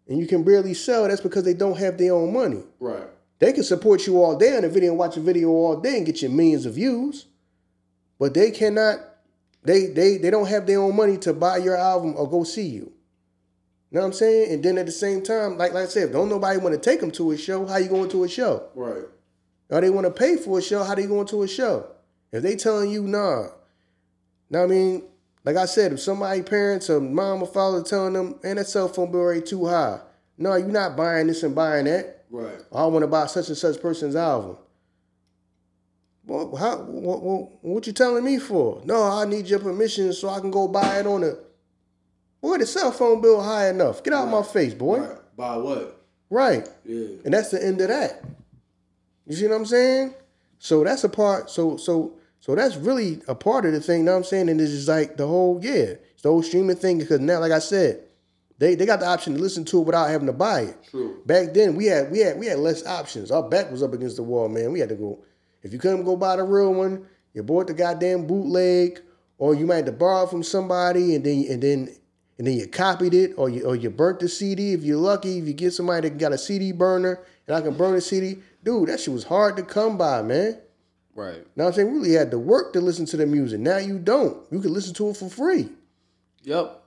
and 0.09 0.19
you 0.19 0.27
can 0.27 0.43
barely 0.43 0.75
sell, 0.75 1.07
that's 1.07 1.21
because 1.21 1.45
they 1.45 1.55
don't 1.55 1.79
have 1.79 1.97
their 1.97 2.15
own 2.15 2.33
money. 2.33 2.65
Right. 2.81 3.07
They 3.39 3.53
can 3.53 3.63
support 3.63 4.07
you 4.07 4.23
all 4.23 4.37
day 4.37 4.57
on 4.57 4.65
a 4.65 4.69
video 4.69 4.91
and 4.91 4.99
watch 4.99 5.17
a 5.17 5.21
video 5.21 5.51
all 5.51 5.77
day 5.81 5.99
and 5.99 6.05
get 6.05 6.21
you 6.21 6.29
millions 6.29 6.67
of 6.67 6.75
views. 6.75 7.27
But 8.19 8.35
they 8.35 8.51
cannot, 8.51 8.99
they 9.63 9.87
they 9.87 10.19
they 10.19 10.31
don't 10.31 10.49
have 10.49 10.67
their 10.67 10.81
own 10.81 10.97
money 10.97 11.19
to 11.19 11.33
buy 11.33 11.59
your 11.59 11.77
album 11.77 12.15
or 12.17 12.29
go 12.29 12.45
see 12.45 12.67
you. 12.67 12.73
you 12.73 12.93
Know 13.93 14.01
what 14.01 14.07
I'm 14.07 14.13
saying? 14.13 14.53
And 14.53 14.63
then 14.63 14.79
at 14.79 14.87
the 14.87 14.93
same 14.93 15.23
time, 15.23 15.57
like, 15.57 15.73
like 15.73 15.85
I 15.85 15.89
said, 15.89 16.09
if 16.09 16.13
don't 16.13 16.29
nobody 16.29 16.59
want 16.59 16.75
to 16.75 16.81
take 16.81 17.01
them 17.01 17.11
to 17.13 17.31
a 17.33 17.39
show, 17.39 17.67
how 17.67 17.77
you 17.77 17.89
going 17.89 18.11
to 18.11 18.25
a 18.25 18.29
show? 18.29 18.69
Right. 18.75 19.05
Or 19.71 19.81
they 19.81 19.91
want 19.91 20.07
to 20.07 20.13
pay 20.13 20.37
for 20.37 20.59
a 20.59 20.63
show, 20.63 20.83
how 20.83 20.95
they 20.95 21.07
going 21.07 21.27
to 21.29 21.43
a 21.43 21.49
show? 21.49 21.91
If 22.33 22.43
they 22.43 22.57
telling 22.57 22.91
you, 22.91 23.03
nah. 23.03 23.49
Now 24.51 24.65
I 24.65 24.67
mean, 24.67 25.05
like 25.45 25.57
I 25.57 25.67
said, 25.67 25.93
if 25.93 26.01
somebody 26.01 26.43
parents 26.43 26.91
or 26.91 27.01
mom 27.01 27.43
or 27.43 27.47
father 27.47 27.83
telling 27.83 28.15
them, 28.15 28.39
and 28.43 28.59
that 28.59 28.67
cell 28.67 28.89
phone 28.89 29.13
bill 29.13 29.23
rate 29.23 29.47
too 29.47 29.67
high. 29.67 30.01
No, 30.37 30.55
you're 30.55 30.69
not 30.69 30.97
buying 30.97 31.27
this 31.27 31.43
and 31.43 31.55
buying 31.55 31.87
that. 31.87 32.25
Right. 32.31 32.61
Oh, 32.71 32.85
I 32.85 32.87
want 32.87 33.03
to 33.03 33.07
buy 33.09 33.27
such 33.27 33.49
and 33.49 33.57
such 33.57 33.81
person's 33.81 34.15
album. 34.15 34.57
Well, 36.29 36.55
how, 36.57 36.77
what, 36.77 37.23
what, 37.23 37.65
what 37.65 37.87
you 37.87 37.95
telling 37.95 38.23
me 38.23 38.39
for? 38.39 38.83
No, 38.85 39.03
I 39.03 39.25
need 39.25 39.47
your 39.47 39.61
permission 39.61 40.13
so 40.13 40.29
I 40.29 40.41
can 40.41 40.51
go 40.51 40.69
buy 40.69 41.01
it 41.01 41.07
on 41.07 41.23
the. 41.23 41.43
Boy, 42.43 42.59
the 42.59 42.67
cell 42.67 42.93
phone 42.93 43.21
bill 43.21 43.43
high 43.43 43.71
enough. 43.71 44.05
Get 44.05 44.13
out 44.13 44.27
of 44.27 44.31
my 44.31 44.43
face, 44.43 44.75
boy. 44.75 45.01
Right. 45.01 45.37
By 45.37 45.57
what? 45.57 46.05
Right. 46.31 46.69
Yeah. 46.85 47.07
And 47.25 47.33
that's 47.33 47.51
the 47.51 47.65
end 47.65 47.81
of 47.81 47.89
that. 47.89 48.23
You 49.27 49.35
see 49.37 49.49
what 49.49 49.57
I'm 49.57 49.67
saying? 49.67 50.15
So 50.59 50.85
that's 50.85 51.03
a 51.03 51.09
part. 51.09 51.51
So 51.51 51.77
so 51.77 52.13
so 52.41 52.55
that's 52.55 52.77
really 52.77 53.23
a 53.27 53.35
part 53.35 53.65
of 53.65 53.73
the 53.73 53.81
thing. 53.81 54.01
You 54.01 54.05
know 54.05 54.13
what 54.13 54.19
I'm 54.19 54.25
saying? 54.25 54.49
And 54.51 54.61
it's 54.61 54.71
just 54.71 54.89
like 54.89 55.17
the 55.17 55.27
whole 55.27 55.59
yeah, 55.63 55.95
it's 56.13 56.23
the 56.23 56.29
whole 56.29 56.43
streaming 56.43 56.77
thing. 56.77 56.99
Because 56.99 57.21
now, 57.21 57.41
like 57.41 57.53
I 57.53 57.59
said, 57.59 58.05
they 58.59 58.75
they 58.75 58.87
got 58.87 59.01
the 59.01 59.07
option 59.07 59.35
to 59.35 59.41
listen 59.41 59.65
to 59.67 59.81
it 59.81 59.85
without 59.85 60.11
having 60.11 60.27
to 60.27 60.33
buy 60.33 60.61
it. 60.61 60.77
True. 60.91 61.21
Back 61.27 61.55
then, 61.55 61.75
we 61.75 61.87
had 61.87 62.11
we 62.11 62.21
had 62.21 62.39
we 62.39 62.47
had 62.47 62.59
less 62.59 62.87
options. 62.87 63.31
Our 63.31 63.49
back 63.49 63.71
was 63.71 63.83
up 63.83 63.95
against 63.95 64.17
the 64.17 64.23
wall, 64.23 64.49
man. 64.49 64.73
We 64.73 64.81
had 64.81 64.91
to 64.91 64.95
go. 64.95 65.25
If 65.63 65.73
you 65.73 65.79
couldn't 65.79 66.05
go 66.05 66.17
buy 66.17 66.37
the 66.37 66.45
real 66.45 66.73
one, 66.73 67.07
you 67.35 67.43
bought 67.43 67.67
the 67.67 67.75
goddamn 67.75 68.27
bootleg, 68.27 69.01
or 69.39 69.55
you 69.55 69.67
might 69.67 69.77
have 69.77 69.87
to 69.87 69.93
borrow 69.93 70.27
from 70.27 70.43
somebody, 70.43 71.15
and 71.15 71.25
then 71.25 71.47
and 71.49 71.63
then 71.63 71.89
and 72.39 72.47
then 72.47 72.57
you 72.57 72.67
copied 72.67 73.15
it, 73.15 73.35
or 73.37 73.49
you 73.49 73.65
or 73.65 73.77
you 73.77 73.91
burnt 73.91 74.21
the 74.21 74.29
CD. 74.29 74.73
If 74.73 74.85
you're 74.85 74.97
lucky, 74.97 75.39
if 75.39 75.47
you 75.47 75.53
get 75.53 75.73
somebody 75.73 76.09
that 76.09 76.19
got 76.19 76.33
a 76.33 76.39
CD 76.39 76.73
burner 76.73 77.21
and 77.47 77.57
I 77.57 77.61
can 77.61 77.77
burn 77.77 77.95
a 77.95 78.01
CD, 78.01 78.39
dude, 78.63 78.89
that 78.89 79.01
shit 79.01 79.13
was 79.13 79.25
hard 79.25 79.57
to 79.57 79.63
come 79.63 79.99
by, 79.99 80.23
man. 80.23 80.59
Right. 81.15 81.45
Now 81.57 81.67
I'm 81.67 81.73
saying, 81.73 81.91
we 81.93 81.99
really 81.99 82.13
had 82.13 82.31
to 82.31 82.39
work 82.39 82.73
to 82.75 82.81
listen 82.81 83.05
to 83.07 83.17
the 83.17 83.27
music. 83.27 83.59
Now 83.59 83.79
you 83.79 83.99
don't. 83.99 84.37
You 84.53 84.61
can 84.61 84.73
listen 84.73 84.95
to 84.95 85.11
it 85.11 85.17
for 85.17 85.29
free. 85.29 85.69
Yep. 86.43 86.83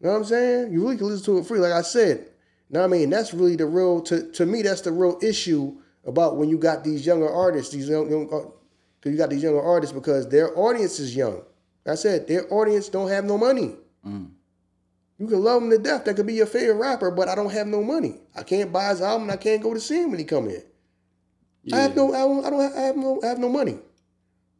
You 0.00 0.06
know 0.06 0.12
what 0.12 0.16
I'm 0.16 0.24
saying? 0.24 0.72
You 0.72 0.82
really 0.82 0.96
can 0.96 1.06
listen 1.06 1.24
to 1.26 1.38
it 1.38 1.46
free, 1.46 1.60
like 1.60 1.72
I 1.72 1.82
said. 1.82 2.26
Now 2.70 2.84
I 2.84 2.86
mean, 2.88 3.08
that's 3.10 3.32
really 3.32 3.56
the 3.56 3.66
real 3.66 4.00
to 4.02 4.30
to 4.32 4.46
me. 4.46 4.62
That's 4.62 4.82
the 4.82 4.92
real 4.92 5.18
issue 5.22 5.76
about 6.08 6.36
when 6.36 6.48
you 6.48 6.58
got 6.58 6.82
these 6.82 7.04
younger 7.04 7.28
artists, 7.28 7.72
these 7.72 7.88
young, 7.88 8.10
young 8.10 8.28
uh, 8.32 9.08
you 9.08 9.16
got 9.16 9.30
these 9.30 9.42
younger 9.42 9.62
artists 9.62 9.92
because 9.94 10.28
their 10.28 10.58
audience 10.58 10.98
is 10.98 11.14
young. 11.14 11.42
I 11.86 11.94
said 11.94 12.26
their 12.26 12.52
audience 12.52 12.88
don't 12.88 13.08
have 13.08 13.24
no 13.24 13.38
money. 13.38 13.76
You 14.04 15.26
can 15.26 15.42
love 15.42 15.62
them 15.62 15.70
to 15.70 15.78
death. 15.78 16.04
That 16.04 16.14
could 16.16 16.26
be 16.26 16.34
your 16.34 16.46
favorite 16.46 16.74
rapper, 16.76 17.10
but 17.10 17.28
I 17.28 17.34
don't 17.34 17.50
have 17.52 17.66
no 17.66 17.82
money. 17.82 18.20
I 18.36 18.42
can't 18.42 18.72
buy 18.72 18.90
his 18.90 19.00
album. 19.02 19.22
and 19.24 19.32
I 19.32 19.36
can't 19.36 19.62
go 19.62 19.74
to 19.74 19.80
see 19.80 20.02
him 20.02 20.10
when 20.10 20.18
he 20.18 20.24
come 20.24 20.48
in. 20.48 20.62
I 21.72 21.80
have 21.80 21.96
no, 21.96 22.14
I 22.14 22.18
don't, 22.18 22.44
I 22.44 22.50
don't 22.50 22.60
have, 22.60 22.72
I 22.76 22.80
have 22.80 22.96
no, 22.96 23.20
I 23.22 23.26
have 23.26 23.38
no 23.38 23.48
money. 23.48 23.78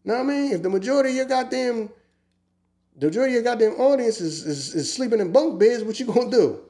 Know 0.05 0.15
what 0.15 0.21
I 0.21 0.23
mean? 0.25 0.53
If 0.53 0.63
the 0.63 0.69
majority 0.69 1.11
of 1.11 1.17
your 1.17 1.27
goddamn, 1.27 1.91
the 2.97 3.07
majority 3.07 3.37
of 3.37 3.45
your 3.45 3.55
goddamn 3.55 3.73
audience 3.81 4.21
is, 4.21 4.45
is, 4.45 4.75
is 4.75 4.93
sleeping 4.93 5.21
in 5.21 5.33
bunk 5.33 5.59
beds, 5.61 5.85
what 5.85 5.99
you 6.01 6.07
gonna 6.07 6.31
do? 6.31 6.61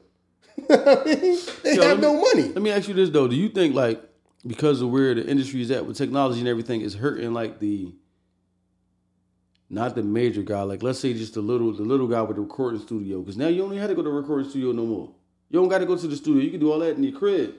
They 0.67 1.75
Yo, 1.75 1.83
have 1.83 1.97
me- 1.97 2.01
no 2.03 2.13
money. 2.21 2.43
Let 2.49 2.61
me 2.61 2.71
ask 2.71 2.87
you 2.87 2.93
this 2.93 3.09
though: 3.09 3.27
Do 3.27 3.35
you 3.35 3.49
think 3.49 3.73
like 3.75 4.01
because 4.45 4.81
of 4.81 4.89
where 4.89 5.13
the 5.13 5.25
industry 5.27 5.61
is 5.61 5.71
at 5.71 5.85
with 5.85 5.97
technology 5.97 6.39
and 6.39 6.47
everything 6.47 6.81
is 6.81 6.95
hurting 6.95 7.33
like 7.33 7.59
the 7.59 7.93
not 9.69 9.93
the 9.95 10.01
major 10.01 10.41
guy, 10.41 10.61
like 10.63 10.81
let's 10.81 10.99
say 10.99 11.13
just 11.13 11.35
the 11.35 11.41
little 11.41 11.71
the 11.73 11.83
little 11.83 12.07
guy 12.07 12.21
with 12.21 12.37
the 12.37 12.41
recording 12.41 12.79
studio, 12.79 13.19
because 13.19 13.37
now 13.37 13.47
you 13.47 13.63
only 13.63 13.77
have 13.77 13.89
to 13.89 13.95
go 13.95 14.01
to 14.01 14.09
the 14.09 14.15
recording 14.15 14.49
studio 14.49 14.71
no 14.71 14.85
more. 14.85 15.11
You 15.49 15.59
don't 15.59 15.69
got 15.69 15.79
to 15.79 15.85
go 15.85 15.95
to 15.97 16.07
the 16.07 16.15
studio. 16.15 16.41
You 16.41 16.51
can 16.51 16.59
do 16.59 16.71
all 16.71 16.79
that 16.79 16.95
in 16.95 17.03
your 17.03 17.17
crib. 17.17 17.55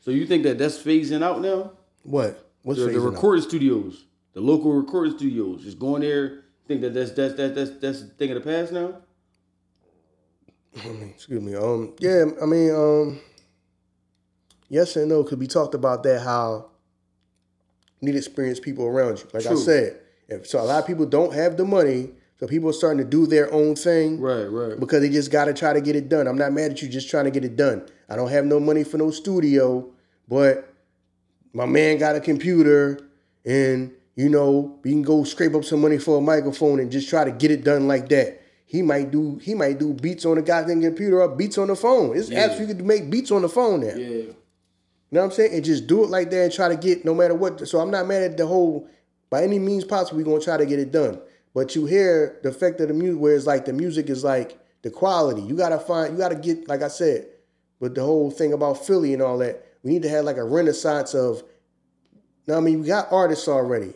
So 0.00 0.10
you 0.10 0.26
think 0.26 0.42
that 0.44 0.58
that's 0.58 0.78
phasing 0.78 1.22
out 1.22 1.40
now? 1.40 1.72
What? 2.02 2.50
What's 2.62 2.78
The, 2.80 2.86
the 2.86 2.92
phasing 2.92 3.06
out? 3.06 3.12
recording 3.12 3.42
studios, 3.44 4.04
the 4.34 4.40
local 4.40 4.72
recording 4.72 5.16
studios, 5.16 5.64
just 5.64 5.78
going 5.78 6.02
there. 6.02 6.44
Think 6.66 6.80
that 6.80 6.94
that's 6.94 7.10
that's 7.12 7.34
that's 7.34 7.54
that's 7.54 7.70
that's 7.78 8.00
a 8.02 8.06
thing 8.06 8.30
of 8.30 8.42
the 8.42 8.50
past 8.50 8.72
now. 8.72 9.02
Excuse 11.14 11.42
me. 11.42 11.54
Um. 11.54 11.94
Yeah. 12.00 12.24
I 12.42 12.46
mean. 12.46 12.74
Um. 12.74 13.20
Yes 14.68 14.96
and 14.96 15.08
no. 15.08 15.22
Because 15.22 15.38
we 15.38 15.46
talked 15.46 15.74
about 15.74 16.02
that. 16.04 16.22
How 16.22 16.70
you 18.00 18.12
need 18.12 18.16
experienced 18.16 18.62
people 18.62 18.86
around 18.86 19.18
you. 19.18 19.24
Like 19.32 19.46
I 19.46 19.54
said, 19.54 20.00
if 20.28 20.46
so, 20.46 20.60
a 20.60 20.64
lot 20.64 20.80
of 20.80 20.86
people 20.86 21.06
don't 21.06 21.32
have 21.34 21.56
the 21.56 21.64
money. 21.64 22.10
So 22.40 22.48
people 22.48 22.68
are 22.68 22.72
starting 22.74 22.98
to 22.98 23.04
do 23.08 23.26
their 23.26 23.52
own 23.52 23.76
thing. 23.76 24.20
Right, 24.20 24.44
right. 24.44 24.78
because 24.78 25.00
they 25.02 25.08
just 25.08 25.30
got 25.30 25.44
to 25.44 25.54
try 25.54 25.72
to 25.72 25.80
get 25.80 25.94
it 25.94 26.08
done. 26.08 26.26
I'm 26.26 26.36
not 26.36 26.52
mad 26.52 26.72
at 26.72 26.82
you 26.82 26.88
just 26.88 27.08
trying 27.08 27.24
to 27.26 27.30
get 27.30 27.44
it 27.44 27.56
done. 27.56 27.86
I 28.08 28.16
don't 28.16 28.28
have 28.28 28.44
no 28.44 28.58
money 28.58 28.82
for 28.82 28.98
no 28.98 29.10
studio, 29.12 29.88
but 30.28 30.68
my 31.52 31.64
man 31.64 31.98
got 31.98 32.16
a 32.16 32.20
computer 32.20 32.98
and 33.44 33.92
you 34.16 34.28
know, 34.28 34.78
we 34.84 34.90
can 34.90 35.02
go 35.02 35.24
scrape 35.24 35.54
up 35.54 35.64
some 35.64 35.80
money 35.80 35.98
for 35.98 36.18
a 36.18 36.20
microphone 36.20 36.78
and 36.80 36.90
just 36.90 37.08
try 37.08 37.24
to 37.24 37.32
get 37.32 37.50
it 37.50 37.64
done 37.64 37.88
like 37.88 38.08
that. 38.10 38.40
He 38.66 38.82
might 38.82 39.10
do 39.10 39.38
he 39.42 39.54
might 39.54 39.78
do 39.78 39.92
beats 39.92 40.24
on 40.24 40.36
the 40.36 40.42
goddamn 40.42 40.82
computer 40.82 41.20
or 41.22 41.28
beats 41.28 41.58
on 41.58 41.68
the 41.68 41.76
phone. 41.76 42.16
It's 42.16 42.28
Yeah. 42.30 42.48
apps 42.48 42.58
you 42.60 42.66
could 42.66 42.84
make 42.84 43.10
beats 43.10 43.30
on 43.30 43.42
the 43.42 43.48
phone 43.48 43.80
now. 43.80 43.94
Yeah. 43.94 44.32
You 45.10 45.16
know 45.16 45.22
what 45.22 45.26
I'm 45.26 45.32
saying? 45.32 45.54
And 45.54 45.64
just 45.64 45.86
do 45.86 46.02
it 46.02 46.10
like 46.10 46.30
that 46.30 46.44
and 46.44 46.52
try 46.52 46.68
to 46.68 46.76
get 46.76 47.04
no 47.04 47.14
matter 47.14 47.34
what. 47.34 47.66
So 47.68 47.80
I'm 47.80 47.90
not 47.90 48.06
mad 48.06 48.22
at 48.22 48.36
the 48.36 48.46
whole 48.46 48.88
by 49.30 49.42
any 49.42 49.58
means 49.58 49.84
possible. 49.84 50.18
We're 50.18 50.24
gonna 50.24 50.40
try 50.40 50.56
to 50.56 50.66
get 50.66 50.78
it 50.78 50.90
done. 50.92 51.20
But 51.54 51.76
you 51.76 51.86
hear 51.86 52.40
the 52.42 52.48
effect 52.48 52.80
of 52.80 52.88
the 52.88 52.94
music 52.94 53.20
where 53.20 53.36
it's 53.36 53.46
like 53.46 53.64
the 53.64 53.72
music 53.72 54.10
is 54.10 54.24
like 54.24 54.58
the 54.82 54.90
quality. 54.90 55.42
You 55.42 55.56
gotta 55.56 55.78
find 55.78 56.12
you 56.12 56.18
gotta 56.18 56.34
get, 56.34 56.68
like 56.68 56.82
I 56.82 56.88
said, 56.88 57.26
with 57.80 57.94
the 57.94 58.02
whole 58.02 58.30
thing 58.30 58.52
about 58.52 58.84
Philly 58.84 59.12
and 59.12 59.22
all 59.22 59.38
that, 59.38 59.64
we 59.82 59.92
need 59.92 60.02
to 60.02 60.08
have 60.08 60.24
like 60.24 60.36
a 60.36 60.44
renaissance 60.44 61.14
of 61.14 61.42
now 62.46 62.56
I 62.56 62.60
mean 62.60 62.80
we 62.80 62.86
got 62.88 63.12
artists 63.12 63.48
already. 63.48 63.94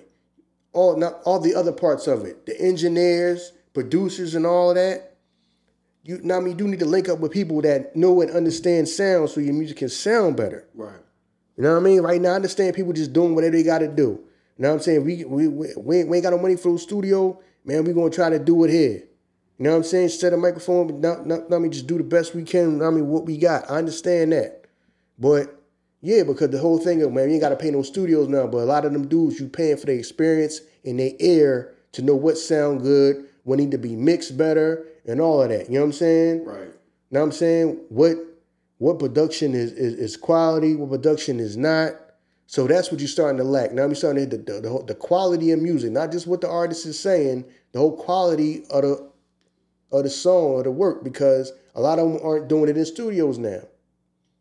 All 0.72 0.96
not 0.96 1.20
all 1.24 1.40
the 1.40 1.54
other 1.54 1.72
parts 1.72 2.06
of 2.06 2.24
it. 2.24 2.46
The 2.46 2.60
engineers, 2.60 3.52
producers 3.74 4.34
and 4.34 4.46
all 4.46 4.72
that. 4.74 5.07
You 6.08 6.18
now 6.22 6.38
I 6.38 6.40
mean 6.40 6.52
you 6.52 6.54
do 6.54 6.66
need 6.66 6.78
to 6.78 6.86
link 6.86 7.06
up 7.10 7.18
with 7.18 7.32
people 7.32 7.60
that 7.60 7.94
know 7.94 8.22
and 8.22 8.30
understand 8.30 8.88
sound 8.88 9.28
so 9.28 9.40
your 9.40 9.52
music 9.52 9.76
can 9.76 9.90
sound 9.90 10.38
better. 10.38 10.66
Right. 10.74 10.96
You 11.58 11.64
know 11.64 11.74
what 11.74 11.80
I 11.80 11.82
mean? 11.82 12.00
Right 12.00 12.18
now, 12.18 12.30
I 12.30 12.36
understand 12.36 12.74
people 12.74 12.94
just 12.94 13.12
doing 13.12 13.34
whatever 13.34 13.54
they 13.54 13.62
got 13.62 13.80
to 13.80 13.88
do. 13.88 14.02
You 14.56 14.62
know 14.62 14.68
what 14.70 14.74
I'm 14.76 14.80
saying? 14.80 15.04
We 15.04 15.24
we 15.26 15.48
we, 15.48 15.74
we, 15.76 15.98
ain't, 15.98 16.22
got 16.22 16.30
no 16.30 16.38
money 16.38 16.56
for 16.56 16.72
the 16.72 16.78
studio, 16.78 17.38
man. 17.62 17.84
We 17.84 17.92
gonna 17.92 18.08
try 18.08 18.30
to 18.30 18.38
do 18.38 18.64
it 18.64 18.70
here. 18.70 19.02
You 19.58 19.64
know 19.64 19.72
what 19.72 19.76
I'm 19.76 19.84
saying? 19.84 20.08
Set 20.08 20.32
a 20.32 20.38
microphone, 20.38 20.98
not, 20.98 21.26
not, 21.26 21.70
just 21.70 21.86
do 21.86 21.98
the 21.98 22.04
best 22.04 22.34
we 22.34 22.42
can. 22.42 22.80
I 22.80 22.88
mean, 22.88 23.08
what 23.08 23.26
we 23.26 23.36
got. 23.36 23.70
I 23.70 23.74
understand 23.74 24.32
that, 24.32 24.64
but 25.18 25.62
yeah, 26.00 26.22
because 26.22 26.48
the 26.48 26.58
whole 26.58 26.78
thing 26.78 27.02
of 27.02 27.12
man, 27.12 27.28
you 27.28 27.34
ain't 27.34 27.42
got 27.42 27.50
to 27.50 27.56
pay 27.56 27.70
no 27.70 27.82
studios 27.82 28.28
now. 28.28 28.46
But 28.46 28.58
a 28.58 28.64
lot 28.64 28.86
of 28.86 28.94
them 28.94 29.08
dudes, 29.08 29.38
you 29.38 29.48
paying 29.48 29.76
for 29.76 29.84
their 29.84 29.98
experience 29.98 30.62
and 30.86 30.98
their 30.98 31.12
ear 31.18 31.74
to 31.92 32.00
know 32.00 32.14
what 32.14 32.38
sound 32.38 32.80
good, 32.80 33.26
what 33.44 33.58
need 33.58 33.72
to 33.72 33.78
be 33.78 33.94
mixed 33.94 34.38
better, 34.38 34.86
and 35.08 35.20
all 35.20 35.42
of 35.42 35.48
that. 35.48 35.68
You 35.68 35.74
know 35.74 35.80
what 35.80 35.86
I'm 35.86 35.92
saying? 35.92 36.44
Right. 36.44 36.68
Know 37.10 37.20
what 37.20 37.26
I'm 37.26 37.32
saying? 37.32 37.80
What 37.88 38.16
what 38.78 38.98
production 38.98 39.54
is, 39.54 39.72
is 39.72 39.94
is 39.94 40.16
quality, 40.16 40.76
what 40.76 40.90
production 40.90 41.40
is 41.40 41.56
not. 41.56 41.92
So 42.46 42.66
that's 42.66 42.90
what 42.90 43.00
you're 43.00 43.08
starting 43.08 43.38
to 43.38 43.44
lack. 43.44 43.72
Now 43.72 43.82
I'm 43.82 43.94
starting 43.94 44.30
to 44.30 44.36
hit 44.36 44.46
the, 44.46 44.60
the, 44.60 44.84
the 44.86 44.94
quality 44.94 45.50
of 45.50 45.60
music, 45.60 45.92
not 45.92 46.12
just 46.12 46.26
what 46.26 46.40
the 46.40 46.48
artist 46.48 46.86
is 46.86 46.98
saying, 46.98 47.44
the 47.72 47.78
whole 47.78 47.96
quality 47.96 48.64
of 48.70 48.82
the 48.82 49.10
of 49.90 50.04
the 50.04 50.10
song 50.10 50.52
or 50.52 50.62
the 50.62 50.70
work, 50.70 51.02
because 51.02 51.52
a 51.74 51.80
lot 51.80 51.98
of 51.98 52.12
them 52.12 52.20
aren't 52.22 52.48
doing 52.48 52.68
it 52.68 52.76
in 52.76 52.84
studios 52.84 53.38
now. 53.38 53.62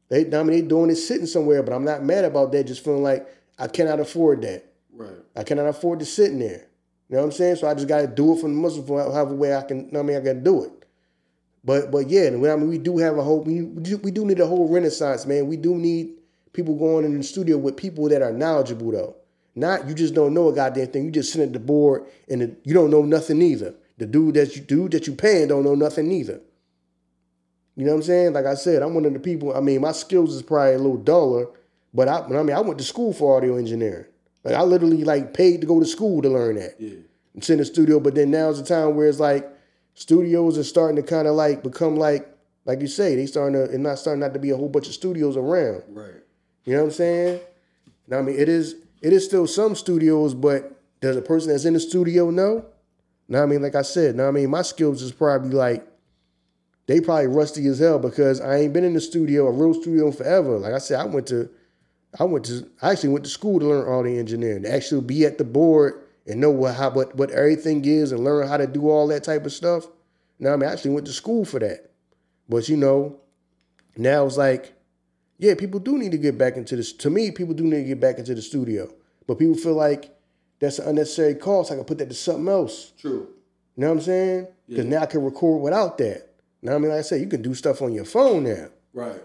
They, 0.09 0.21
I 0.21 0.43
mean, 0.43 0.47
they 0.47 0.61
doing 0.61 0.89
it 0.89 0.95
sitting 0.95 1.25
somewhere, 1.25 1.63
but 1.63 1.73
I'm 1.73 1.83
not 1.83 2.03
mad 2.03 2.25
about 2.25 2.51
that. 2.53 2.65
Just 2.65 2.83
feeling 2.83 3.03
like 3.03 3.27
I 3.57 3.67
cannot 3.67 3.99
afford 3.99 4.41
that. 4.43 4.65
Right. 4.93 5.11
I 5.35 5.43
cannot 5.43 5.67
afford 5.67 5.99
to 5.99 6.05
sit 6.05 6.31
in 6.31 6.39
there. 6.39 6.66
You 7.09 7.15
know 7.15 7.21
what 7.21 7.27
I'm 7.27 7.31
saying? 7.31 7.55
So 7.57 7.67
I 7.67 7.73
just 7.73 7.87
got 7.87 8.01
to 8.01 8.07
do 8.07 8.33
it 8.33 8.41
from 8.41 8.53
the 8.55 8.61
Muslim 8.61 8.85
for 8.85 9.01
however 9.01 9.33
way 9.33 9.55
I 9.55 9.61
can. 9.61 9.89
I 9.95 10.01
mean, 10.01 10.17
I 10.17 10.19
got 10.19 10.33
to 10.33 10.41
do 10.41 10.63
it. 10.65 10.71
But 11.63 11.91
but 11.91 12.09
yeah, 12.09 12.27
I 12.27 12.31
mean, 12.31 12.69
we 12.69 12.77
do 12.77 12.97
have 12.97 13.17
a 13.17 13.23
whole. 13.23 13.41
We 13.41 13.63
we 13.63 14.11
do 14.11 14.25
need 14.25 14.39
a 14.39 14.47
whole 14.47 14.69
renaissance, 14.69 15.25
man. 15.25 15.47
We 15.47 15.57
do 15.57 15.75
need 15.75 16.13
people 16.53 16.75
going 16.75 17.05
in 17.05 17.17
the 17.17 17.23
studio 17.23 17.57
with 17.57 17.77
people 17.77 18.09
that 18.09 18.21
are 18.21 18.33
knowledgeable, 18.33 18.91
though. 18.91 19.15
Not 19.55 19.87
you 19.87 19.93
just 19.93 20.13
don't 20.13 20.33
know 20.33 20.49
a 20.49 20.53
goddamn 20.53 20.87
thing. 20.87 21.05
You 21.05 21.11
just 21.11 21.33
sit 21.33 21.41
at 21.41 21.53
the 21.53 21.59
board 21.59 22.05
and 22.29 22.41
the, 22.41 22.55
you 22.63 22.73
don't 22.73 22.91
know 22.91 23.01
nothing 23.01 23.41
either. 23.41 23.73
The 23.97 24.05
dude 24.05 24.35
that 24.35 24.55
you 24.55 24.61
dude 24.61 24.91
that 24.91 25.07
you 25.07 25.13
paying 25.13 25.47
don't 25.47 25.63
know 25.63 25.75
nothing 25.75 26.11
either. 26.11 26.41
You 27.75 27.85
know 27.85 27.91
what 27.91 27.97
I'm 27.97 28.03
saying? 28.03 28.33
Like 28.33 28.45
I 28.45 28.55
said, 28.55 28.81
I'm 28.81 28.93
one 28.93 29.05
of 29.05 29.13
the 29.13 29.19
people. 29.19 29.55
I 29.55 29.59
mean, 29.59 29.81
my 29.81 29.91
skills 29.91 30.35
is 30.35 30.41
probably 30.41 30.73
a 30.73 30.77
little 30.77 30.97
duller, 30.97 31.47
but 31.93 32.07
I, 32.07 32.19
I 32.21 32.43
mean, 32.43 32.55
I 32.55 32.59
went 32.59 32.77
to 32.79 32.83
school 32.83 33.13
for 33.13 33.37
audio 33.37 33.57
engineering. 33.57 34.05
Like 34.47 34.55
I 34.55 34.63
literally 34.63 35.03
like 35.03 35.33
paid 35.33 35.59
to 35.59 35.67
go 35.67 35.81
to 35.81 35.85
school 35.85 36.21
to 36.21 36.29
learn 36.29 36.55
that. 36.55 36.79
Yeah. 36.79 36.99
It's 37.35 37.49
in 37.49 37.57
the 37.57 37.65
studio, 37.65 37.99
but 37.99 38.15
then 38.15 38.31
now's 38.31 38.61
the 38.61 38.65
time 38.65 38.95
where 38.95 39.07
it's 39.07 39.19
like 39.19 39.45
studios 39.93 40.57
are 40.57 40.63
starting 40.63 40.95
to 40.95 41.03
kind 41.03 41.27
of 41.27 41.35
like 41.35 41.63
become 41.63 41.97
like, 41.97 42.33
like 42.63 42.79
you 42.79 42.87
say, 42.87 43.17
they 43.17 43.25
starting 43.25 43.53
to, 43.55 43.69
and 43.69 43.83
not 43.83 43.99
starting 43.99 44.21
not 44.21 44.33
to 44.33 44.39
be 44.39 44.51
a 44.51 44.55
whole 44.55 44.69
bunch 44.69 44.87
of 44.87 44.93
studios 44.93 45.35
around. 45.35 45.83
Right. 45.89 46.11
You 46.63 46.73
know 46.73 46.79
what 46.79 46.85
I'm 46.85 46.93
saying? 46.93 47.41
Now, 48.07 48.19
I 48.19 48.21
mean, 48.21 48.39
it 48.39 48.47
is, 48.47 48.77
it 49.01 49.11
is 49.11 49.25
still 49.25 49.47
some 49.47 49.75
studios, 49.75 50.33
but 50.33 50.81
does 51.01 51.17
a 51.17 51.21
person 51.21 51.51
that's 51.51 51.65
in 51.65 51.73
the 51.73 51.79
studio 51.81 52.29
know? 52.29 52.65
Now, 53.27 53.43
I 53.43 53.47
mean, 53.47 53.61
like 53.61 53.75
I 53.75 53.81
said, 53.81 54.15
now 54.15 54.29
I 54.29 54.31
mean, 54.31 54.49
my 54.49 54.61
skills 54.61 55.01
is 55.01 55.11
probably 55.11 55.49
like 55.49 55.85
they 56.85 57.01
probably 57.01 57.27
rusty 57.27 57.67
as 57.67 57.79
hell 57.79 57.99
because 57.99 58.39
I 58.39 58.59
ain't 58.59 58.71
been 58.71 58.85
in 58.85 58.93
the 58.93 59.01
studio, 59.01 59.47
a 59.47 59.51
real 59.51 59.73
studio 59.73 60.09
forever. 60.09 60.57
Like 60.57 60.73
I 60.73 60.77
said, 60.77 61.01
I 61.01 61.05
went 61.05 61.27
to, 61.27 61.49
I 62.19 62.23
went 62.23 62.45
to, 62.45 62.67
I 62.81 62.91
actually 62.91 63.09
went 63.09 63.25
to 63.25 63.31
school 63.31 63.59
to 63.59 63.65
learn 63.65 63.87
all 63.87 64.03
the 64.03 64.17
engineering, 64.17 64.63
to 64.63 64.73
actually 64.73 65.01
be 65.01 65.25
at 65.25 65.37
the 65.37 65.43
board 65.43 66.01
and 66.25 66.39
know 66.41 66.51
what 66.51 66.75
how 66.75 66.89
what 66.89 67.15
what 67.15 67.31
everything 67.31 67.83
is 67.85 68.11
and 68.11 68.23
learn 68.23 68.47
how 68.47 68.57
to 68.57 68.67
do 68.67 68.89
all 68.89 69.07
that 69.07 69.23
type 69.23 69.45
of 69.45 69.53
stuff. 69.53 69.87
Now 70.39 70.53
I 70.53 70.55
mean, 70.57 70.69
I 70.69 70.73
actually 70.73 70.91
went 70.91 71.07
to 71.07 71.13
school 71.13 71.45
for 71.45 71.59
that. 71.59 71.91
But 72.49 72.69
you 72.69 72.77
know, 72.77 73.17
now 73.97 74.25
it's 74.25 74.37
like, 74.37 74.73
yeah, 75.37 75.53
people 75.55 75.79
do 75.79 75.97
need 75.97 76.11
to 76.11 76.17
get 76.17 76.37
back 76.37 76.55
into 76.57 76.75
this. 76.75 76.93
To 76.93 77.09
me, 77.09 77.31
people 77.31 77.53
do 77.53 77.63
need 77.63 77.77
to 77.81 77.83
get 77.83 77.99
back 77.99 78.17
into 78.19 78.33
the 78.35 78.41
studio. 78.41 78.91
But 79.27 79.39
people 79.39 79.55
feel 79.55 79.73
like 79.75 80.15
that's 80.59 80.79
an 80.79 80.87
unnecessary 80.89 81.35
cost. 81.35 81.71
I 81.71 81.75
can 81.75 81.83
put 81.83 81.97
that 81.99 82.09
to 82.09 82.15
something 82.15 82.47
else. 82.47 82.93
True. 82.99 83.27
You 83.75 83.81
know 83.81 83.89
what 83.89 83.97
I'm 83.97 84.01
saying? 84.01 84.47
Because 84.67 84.85
Yeah. 84.85 84.91
now 84.91 85.01
I 85.03 85.05
can 85.07 85.23
record 85.23 85.61
without 85.61 85.97
that. 85.99 86.29
Now 86.61 86.75
I 86.75 86.77
mean, 86.77 86.89
like 86.89 86.99
I 86.99 87.03
said, 87.03 87.21
you 87.21 87.27
can 87.27 87.41
do 87.41 87.53
stuff 87.53 87.81
on 87.81 87.93
your 87.93 88.05
phone 88.05 88.43
now. 88.45 88.69
Right. 88.93 89.21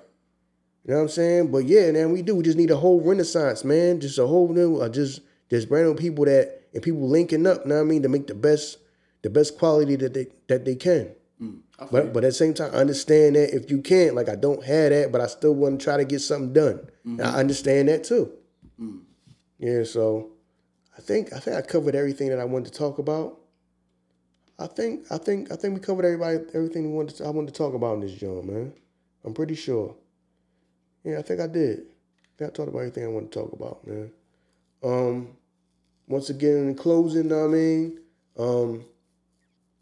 You 0.84 0.92
know 0.92 0.96
what 0.96 1.02
I'm 1.02 1.08
saying? 1.10 1.52
But 1.52 1.64
yeah, 1.66 1.92
man, 1.92 2.10
we 2.10 2.22
do. 2.22 2.34
We 2.34 2.42
just 2.42 2.58
need 2.58 2.70
a 2.70 2.76
whole 2.76 3.00
renaissance, 3.00 3.64
man. 3.64 4.00
Just 4.00 4.18
a 4.18 4.26
whole 4.26 4.48
new, 4.52 4.78
uh, 4.78 4.88
just 4.88 5.20
just 5.48 5.68
brand 5.68 5.86
new 5.86 5.94
people 5.94 6.24
that 6.24 6.62
and 6.74 6.82
people 6.82 7.08
linking 7.08 7.46
up. 7.46 7.64
Know 7.66 7.76
what 7.76 7.80
I 7.82 7.84
mean? 7.84 8.02
To 8.02 8.08
make 8.08 8.26
the 8.26 8.34
best, 8.34 8.78
the 9.22 9.30
best 9.30 9.58
quality 9.58 9.94
that 9.96 10.12
they 10.14 10.26
that 10.48 10.64
they 10.64 10.74
can. 10.74 11.14
Mm, 11.40 11.60
I 11.78 11.82
feel 11.86 11.88
But 11.92 12.04
you. 12.06 12.10
but 12.10 12.24
at 12.24 12.28
the 12.28 12.32
same 12.32 12.54
time, 12.54 12.72
understand 12.72 13.36
that 13.36 13.54
if 13.54 13.70
you 13.70 13.80
can't, 13.80 14.16
like 14.16 14.28
I 14.28 14.34
don't 14.34 14.64
have 14.64 14.90
that, 14.90 15.12
but 15.12 15.20
I 15.20 15.28
still 15.28 15.54
want 15.54 15.78
to 15.78 15.84
try 15.84 15.96
to 15.98 16.04
get 16.04 16.20
something 16.20 16.52
done. 16.52 16.78
Mm-hmm. 17.06 17.20
And 17.20 17.22
I 17.28 17.38
understand 17.38 17.88
that 17.88 18.02
too. 18.04 18.32
Mm. 18.80 19.02
Yeah, 19.58 19.84
so 19.84 20.32
I 20.98 21.00
think 21.00 21.32
I 21.32 21.38
think 21.38 21.56
I 21.56 21.62
covered 21.62 21.94
everything 21.94 22.28
that 22.30 22.40
I 22.40 22.44
wanted 22.44 22.72
to 22.72 22.78
talk 22.78 22.98
about. 22.98 23.38
I 24.58 24.66
think 24.66 25.06
I 25.12 25.18
think 25.18 25.52
I 25.52 25.56
think 25.56 25.74
we 25.74 25.80
covered 25.80 26.04
everybody 26.04 26.38
everything 26.54 26.90
we 26.90 26.96
wanted 26.96 27.16
to, 27.18 27.26
I 27.26 27.30
wanted 27.30 27.54
to 27.54 27.58
talk 27.58 27.74
about 27.74 27.94
in 27.94 28.00
this 28.00 28.12
joint, 28.14 28.46
man. 28.46 28.72
I'm 29.24 29.32
pretty 29.32 29.54
sure. 29.54 29.94
Yeah, 31.04 31.18
I 31.18 31.22
think 31.22 31.40
I 31.40 31.46
did. 31.46 31.78
I 31.80 32.28
think 32.38 32.50
I 32.50 32.52
talked 32.54 32.68
about 32.68 32.78
everything 32.80 33.04
I 33.04 33.08
want 33.08 33.30
to 33.32 33.38
talk 33.40 33.52
about, 33.52 33.86
man. 33.86 34.10
Um, 34.82 35.28
once 36.08 36.30
again, 36.30 36.68
in 36.68 36.74
closing, 36.74 37.28
know 37.28 37.40
what 37.46 37.54
I 37.54 37.58
mean, 37.58 37.98
um, 38.38 38.84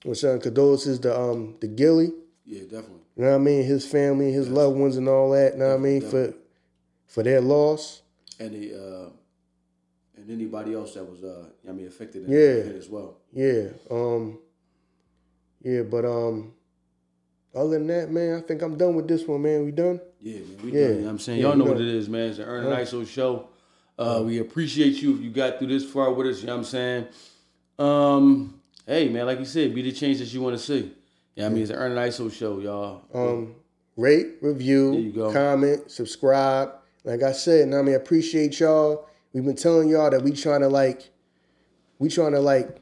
we're 0.05 0.15
sending 0.15 0.41
condolences 0.41 0.99
to 1.01 1.19
um 1.19 1.57
the 1.61 1.69
Gilly. 1.69 2.13
yeah, 2.45 2.63
definitely. 2.63 2.97
You 3.17 3.25
know 3.25 3.31
what 3.33 3.35
I 3.37 3.39
mean? 3.39 3.65
His 3.65 3.87
family, 3.87 4.33
his 4.33 4.49
loved 4.49 4.79
ones, 4.79 4.97
and 4.97 5.09
all 5.09 5.31
that. 5.33 5.55
You 5.55 5.59
know 5.61 5.69
what 5.69 5.75
I 5.75 5.79
mean? 5.79 6.01
For 6.01 6.35
for 7.07 7.23
their 7.23 7.41
loss. 7.41 8.03
And 8.39 8.53
the 8.55 8.75
uh, 8.75 9.09
and 10.17 10.31
anybody 10.31 10.75
else 10.75 10.95
that 10.95 11.05
was 11.05 11.23
uh, 11.23 11.47
I 11.69 11.73
mean, 11.73 11.87
affected 11.87 12.25
in 12.27 12.31
Yeah. 12.33 12.73
as 12.79 12.89
well. 12.89 13.19
Yeah. 13.33 13.69
Um. 13.91 14.39
Yeah, 15.63 15.83
but 15.83 16.05
um. 16.07 16.55
Other 17.55 17.71
than 17.79 17.89
that, 17.89 18.11
man, 18.11 18.37
I 18.39 18.41
think 18.43 18.63
I'm 18.63 18.77
done 18.79 18.95
with 18.95 19.09
this 19.09 19.27
one, 19.27 19.43
man. 19.43 19.65
We 19.65 19.73
done? 19.73 20.01
Yeah, 20.21 20.39
man. 20.41 20.57
We 20.63 20.73
Yeah. 20.73 20.81
done. 20.81 20.89
You 20.89 20.95
know 21.01 21.05
what 21.05 21.11
I'm 21.11 21.19
saying? 21.19 21.41
Yeah, 21.41 21.47
Y'all 21.49 21.57
know 21.57 21.65
what 21.65 21.81
it 21.81 21.89
is, 21.89 22.09
man. 22.09 22.29
It's 22.29 22.39
the 22.39 22.45
Ern 22.45 22.67
and 22.67 22.75
Iso 22.75 23.07
show. 23.07 23.49
Uh, 23.99 24.23
we 24.25 24.39
appreciate 24.39 25.03
you 25.03 25.15
if 25.15 25.21
you 25.21 25.31
got 25.31 25.59
through 25.59 25.69
this 25.69 25.85
far 25.85 26.13
with 26.13 26.27
us, 26.27 26.41
you 26.41 26.47
know 26.47 26.55
what 26.55 26.59
I'm 26.61 26.65
saying? 26.65 27.07
Um, 27.79 28.61
hey 28.87 29.09
man, 29.09 29.27
like 29.27 29.39
you 29.39 29.45
said, 29.45 29.75
be 29.75 29.83
the 29.83 29.93
change 29.93 30.19
that 30.19 30.33
you 30.33 30.41
want 30.41 30.57
to 30.57 30.63
see. 30.63 30.93
Yeah, 31.35 31.47
I 31.47 31.49
mean 31.51 31.63
it's 31.63 31.71
the 31.71 31.77
Ern 31.77 31.93
and 31.93 32.01
Iso 32.01 32.33
show, 32.33 32.61
y'all. 32.61 33.03
Um, 33.13 33.55
rate, 33.97 34.37
review, 34.41 35.13
comment, 35.33 35.91
subscribe. 35.91 36.73
Like 37.05 37.23
I 37.23 37.33
said, 37.33 37.63
and 37.65 37.75
I 37.75 37.83
mean, 37.83 37.95
I 37.95 37.99
appreciate 37.99 38.59
y'all. 38.59 39.07
We've 39.33 39.45
been 39.45 39.57
telling 39.57 39.89
y'all 39.89 40.11
that 40.11 40.23
we 40.23 40.33
trying 40.33 40.61
to 40.61 40.69
like, 40.69 41.11
we 41.99 42.09
trying 42.09 42.33
to 42.33 42.41
like 42.41 42.81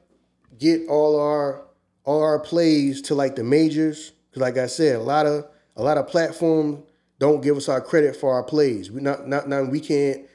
get 0.57 0.89
all 0.89 1.19
our 1.21 1.63
all 2.05 2.23
our 2.23 2.39
plays 2.39 3.03
to 3.03 3.15
like 3.15 3.35
the 3.37 3.45
majors. 3.45 4.13
Cause 4.33 4.41
like 4.41 4.57
I 4.57 4.67
said, 4.67 4.97
a 4.97 5.03
lot 5.03 5.27
of 5.27 5.47
a 5.77 5.83
lot 5.83 5.99
of 5.99 6.07
platforms 6.07 6.85
don't 7.19 7.41
give 7.43 7.57
us 7.57 7.69
our 7.69 7.81
credit 7.81 8.17
for 8.17 8.33
our 8.33 8.43
plays. 8.43 8.91
We 8.91 9.01
not 9.01 9.29
not 9.29 9.49
now 9.49 9.63
we 9.65 9.81
can't. 9.81 10.27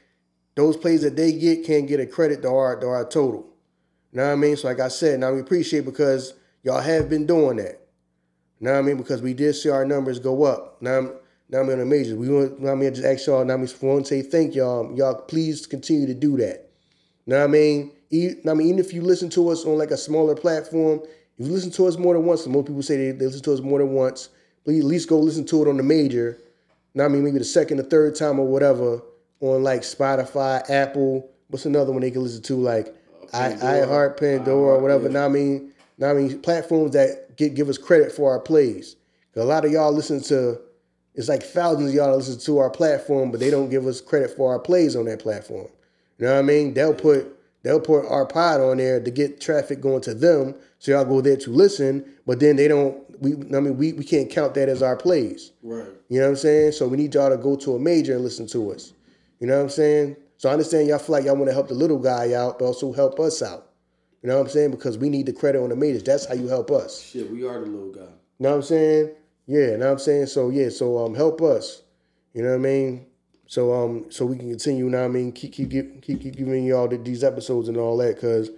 Those 0.56 0.78
plays 0.78 1.02
that 1.02 1.16
they 1.16 1.32
get 1.32 1.66
can't 1.66 1.88
get 1.88 2.00
a 2.00 2.06
credit 2.06 2.42
to 2.44 2.50
our 2.50 2.80
to 2.80 2.88
our 2.88 3.06
total. 3.06 3.48
You 4.12 4.18
know 4.18 4.28
what 4.28 4.34
I 4.34 4.36
mean? 4.36 4.56
So 4.58 4.68
like 4.68 4.80
I 4.80 4.90
said, 4.90 5.20
now 5.20 5.34
we 5.34 5.40
appreciate 5.40 5.86
because 5.86 6.34
y'all 6.62 6.82
have 6.82 7.10
been 7.10 7.26
doing 7.26 7.58
that. 7.58 7.80
Now 8.60 8.78
I 8.78 8.82
mean 8.82 8.98
because 8.98 9.22
we 9.22 9.34
did 9.34 9.56
see 9.56 9.70
our 9.70 9.86
numbers 9.86 10.20
go 10.20 10.44
up. 10.44 10.82
Now 10.82 10.98
I'm 10.98 11.14
now 11.50 11.60
I'm 11.60 11.90
majors. 11.90 12.14
We 12.14 12.30
want 12.30 12.60
now 12.60 12.72
I 12.72 12.76
mean 12.76 12.88
I 12.88 12.92
just 12.92 13.06
ask 13.06 13.28
y'all. 13.28 13.46
Now 13.46 13.58
mean 13.58 13.70
want 13.82 14.06
to 14.06 14.10
say 14.10 14.22
thank 14.22 14.54
y'all. 14.56 14.96
Y'all 14.96 15.16
please 15.16 15.66
continue 15.66 16.08
to 16.08 16.14
do 16.14 16.38
that. 16.38 16.70
Now 17.26 17.44
I 17.44 17.48
mean, 17.48 17.92
e- 18.10 18.36
I 18.48 18.54
mean 18.54 18.68
even 18.68 18.80
if 18.80 18.94
you 18.94 19.02
listen 19.02 19.30
to 19.32 19.50
us 19.50 19.66
on 19.66 19.78
like 19.78 19.92
a 19.92 19.98
smaller 19.98 20.36
platform, 20.36 21.02
if 21.38 21.48
you 21.48 21.52
listen 21.52 21.72
to 21.72 21.88
us 21.88 21.98
more 21.98 22.14
than 22.14 22.26
once, 22.26 22.46
most 22.46 22.68
people 22.68 22.84
say 22.84 22.98
they, 22.98 23.12
they 23.12 23.26
listen 23.26 23.42
to 23.44 23.54
us 23.54 23.62
more 23.62 23.80
than 23.80 23.94
once, 23.94 24.30
please 24.64 24.80
at 24.82 24.86
least 24.86 25.10
go 25.10 25.20
listen 25.20 25.46
to 25.48 25.64
it 25.64 25.70
on 25.70 25.78
the 25.78 25.84
major. 25.84 26.38
Now 26.94 27.06
I 27.06 27.08
mean 27.08 27.24
maybe 27.24 27.40
the 27.40 27.46
second 27.46 27.80
or 27.80 27.84
third 27.84 28.16
time 28.16 28.40
or 28.40 28.48
whatever 28.48 29.02
on 29.40 29.64
like 29.64 29.82
Spotify, 29.82 30.70
Apple. 30.70 31.30
What's 31.50 31.66
another 31.66 31.92
one 31.92 32.02
they 32.02 32.12
can 32.12 32.24
listen 32.24 32.42
to 32.44 32.56
like 32.56 32.96
I 33.34 33.50
Pandora. 33.50 33.88
iHeart, 33.88 34.20
Pandora, 34.20 34.76
or 34.76 34.80
whatever. 34.80 35.06
yeah. 35.06 35.14
Now 35.14 35.26
I 35.26 35.30
mean, 35.30 35.74
now 35.98 36.12
I 36.12 36.14
mean 36.14 36.40
platforms 36.42 36.92
that 36.94 37.36
get 37.38 37.56
give 37.56 37.70
us 37.70 37.78
credit 37.78 38.12
for 38.12 38.32
our 38.32 38.40
plays. 38.40 38.96
A 39.36 39.44
lot 39.44 39.66
of 39.66 39.72
y'all 39.72 39.92
listen 39.92 40.22
to 40.24 40.60
it's 41.16 41.30
like 41.30 41.44
thousands 41.44 41.90
of 41.90 41.96
y'all 41.96 42.12
that 42.12 42.18
listen 42.18 42.40
to 42.40 42.58
our 42.58 42.70
platform, 42.70 43.32
but 43.32 43.40
they 43.40 43.52
don't 43.52 43.70
give 43.70 43.86
us 43.86 44.02
credit 44.02 44.36
for 44.36 44.52
our 44.52 44.60
plays 44.60 44.96
on 44.96 45.06
that 45.06 45.20
platform. 45.20 45.68
You 46.18 46.26
know 46.26 46.34
what 46.34 46.40
I 46.40 46.44
mean? 46.44 46.74
They'll 46.74 46.94
put 46.94 47.38
they'll 47.64 47.80
put 47.80 48.06
our 48.08 48.26
pod 48.26 48.62
on 48.62 48.78
there 48.78 49.00
to 49.00 49.12
get 49.12 49.40
traffic 49.40 49.82
going 49.82 50.02
to 50.02 50.14
them, 50.14 50.56
so 50.80 50.92
y'all 50.92 51.06
go 51.06 51.22
there 51.22 51.38
to 51.38 51.50
listen. 51.52 52.06
But 52.26 52.40
then 52.40 52.56
they 52.56 52.68
don't. 52.68 53.13
We 53.24 53.34
I 53.34 53.60
mean 53.60 53.78
we, 53.78 53.94
we 53.94 54.04
can't 54.04 54.30
count 54.30 54.54
that 54.56 54.70
as 54.70 54.84
our 54.84 54.96
plays. 54.96 55.52
Right. 55.64 55.88
You 56.10 56.20
know 56.20 56.26
what 56.26 56.32
I'm 56.32 56.36
saying? 56.36 56.74
So 56.74 56.88
we 56.88 56.98
need 56.98 57.14
y'all 57.16 57.30
to 57.30 57.38
go 57.38 57.56
to 57.56 57.76
a 57.76 57.80
major 57.80 58.14
and 58.14 58.24
listen 58.24 58.48
to 58.48 58.72
us. 58.72 58.94
You 59.40 59.48
know 59.48 59.56
what 59.58 59.64
I'm 59.64 59.70
saying? 59.70 60.18
So 60.38 60.50
I 60.50 60.52
understand 60.52 60.88
y'all 60.88 61.00
feel 61.00 61.14
like 61.14 61.26
y'all 61.26 61.36
want 61.36 61.48
to 61.48 61.54
help 61.54 61.70
the 61.70 61.74
little 61.74 62.00
guy 62.00 62.34
out, 62.34 62.60
but 62.60 62.66
also 62.66 62.92
help 62.92 63.20
us 63.20 63.42
out. 63.42 63.70
You 64.22 64.30
know 64.30 64.36
what 64.36 64.46
I'm 64.46 64.50
saying? 64.50 64.72
Because 64.72 64.98
we 64.98 65.10
need 65.10 65.26
the 65.26 65.34
credit 65.34 65.62
on 65.62 65.70
the 65.70 65.76
majors. 65.76 66.04
That's 66.04 66.26
how 66.26 66.34
you 66.34 66.48
help 66.48 66.72
us. 66.72 67.02
Shit, 67.02 67.30
we 67.32 67.46
are 67.46 67.60
the 67.60 67.66
little 67.66 67.92
guy. 67.92 68.02
You 68.02 68.10
know 68.40 68.50
what 68.50 68.56
I'm 68.58 68.62
saying? 68.62 69.12
Yeah, 69.48 69.76
know 69.76 69.86
what 69.86 69.92
I'm 69.94 70.00
saying? 70.00 70.28
So 70.28 70.50
yeah, 70.50 70.70
so 70.70 71.06
um 71.06 71.16
help 71.16 71.42
us. 71.42 71.82
You 72.34 72.44
know 72.44 72.50
what 72.50 72.56
I 72.56 72.60
mean? 72.60 73.06
So 73.48 73.74
um 73.74 74.06
so 74.10 74.26
we 74.26 74.38
can 74.38 74.50
continue, 74.50 74.86
you 74.86 74.90
know 74.92 75.00
what 75.00 75.06
I 75.06 75.10
mean, 75.10 75.32
keep 75.32 75.54
keep 75.54 75.72
keep 75.72 76.02
keep, 76.02 76.22
keep 76.22 76.36
giving 76.36 76.66
y'all 76.66 76.88
the, 76.88 76.98
these 76.98 77.24
episodes 77.24 77.68
and 77.68 77.78
all 77.78 77.98
that 77.98 78.18
cuz 78.20 78.50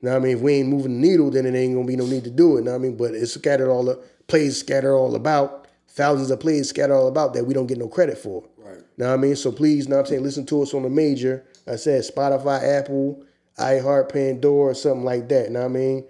what 0.00 0.16
I 0.16 0.18
mean, 0.18 0.36
if 0.36 0.42
we 0.42 0.54
ain't 0.54 0.68
moving 0.68 1.00
the 1.00 1.08
needle, 1.08 1.30
then 1.30 1.46
it 1.46 1.54
ain't 1.54 1.74
gonna 1.74 1.86
be 1.86 1.96
no 1.96 2.06
need 2.06 2.24
to 2.24 2.30
do 2.30 2.56
it. 2.56 2.64
What 2.64 2.74
I 2.74 2.78
mean? 2.78 2.96
But 2.96 3.14
it's 3.14 3.34
scattered 3.34 3.70
all 3.70 3.84
the 3.84 3.96
plays 4.26 4.58
scattered 4.58 4.94
all 4.94 5.14
about, 5.16 5.66
thousands 5.88 6.30
of 6.30 6.40
plays 6.40 6.68
scattered 6.68 6.94
all 6.94 7.08
about 7.08 7.34
that 7.34 7.44
we 7.44 7.54
don't 7.54 7.66
get 7.66 7.78
no 7.78 7.88
credit 7.88 8.18
for. 8.18 8.44
Right. 8.56 8.78
Know 8.96 9.08
what 9.08 9.14
I 9.14 9.16
mean? 9.16 9.36
So 9.36 9.50
please, 9.50 9.88
now 9.88 9.98
I'm 9.98 10.06
saying, 10.06 10.22
listen 10.22 10.46
to 10.46 10.62
us 10.62 10.74
on 10.74 10.82
the 10.82 10.90
major. 10.90 11.44
I 11.66 11.76
said 11.76 12.02
Spotify, 12.02 12.78
Apple, 12.78 13.24
iHeart, 13.58 14.12
Pandora, 14.12 14.74
something 14.74 15.04
like 15.04 15.28
that. 15.30 15.50
Now 15.50 15.64
I 15.64 15.68
mean? 15.68 16.06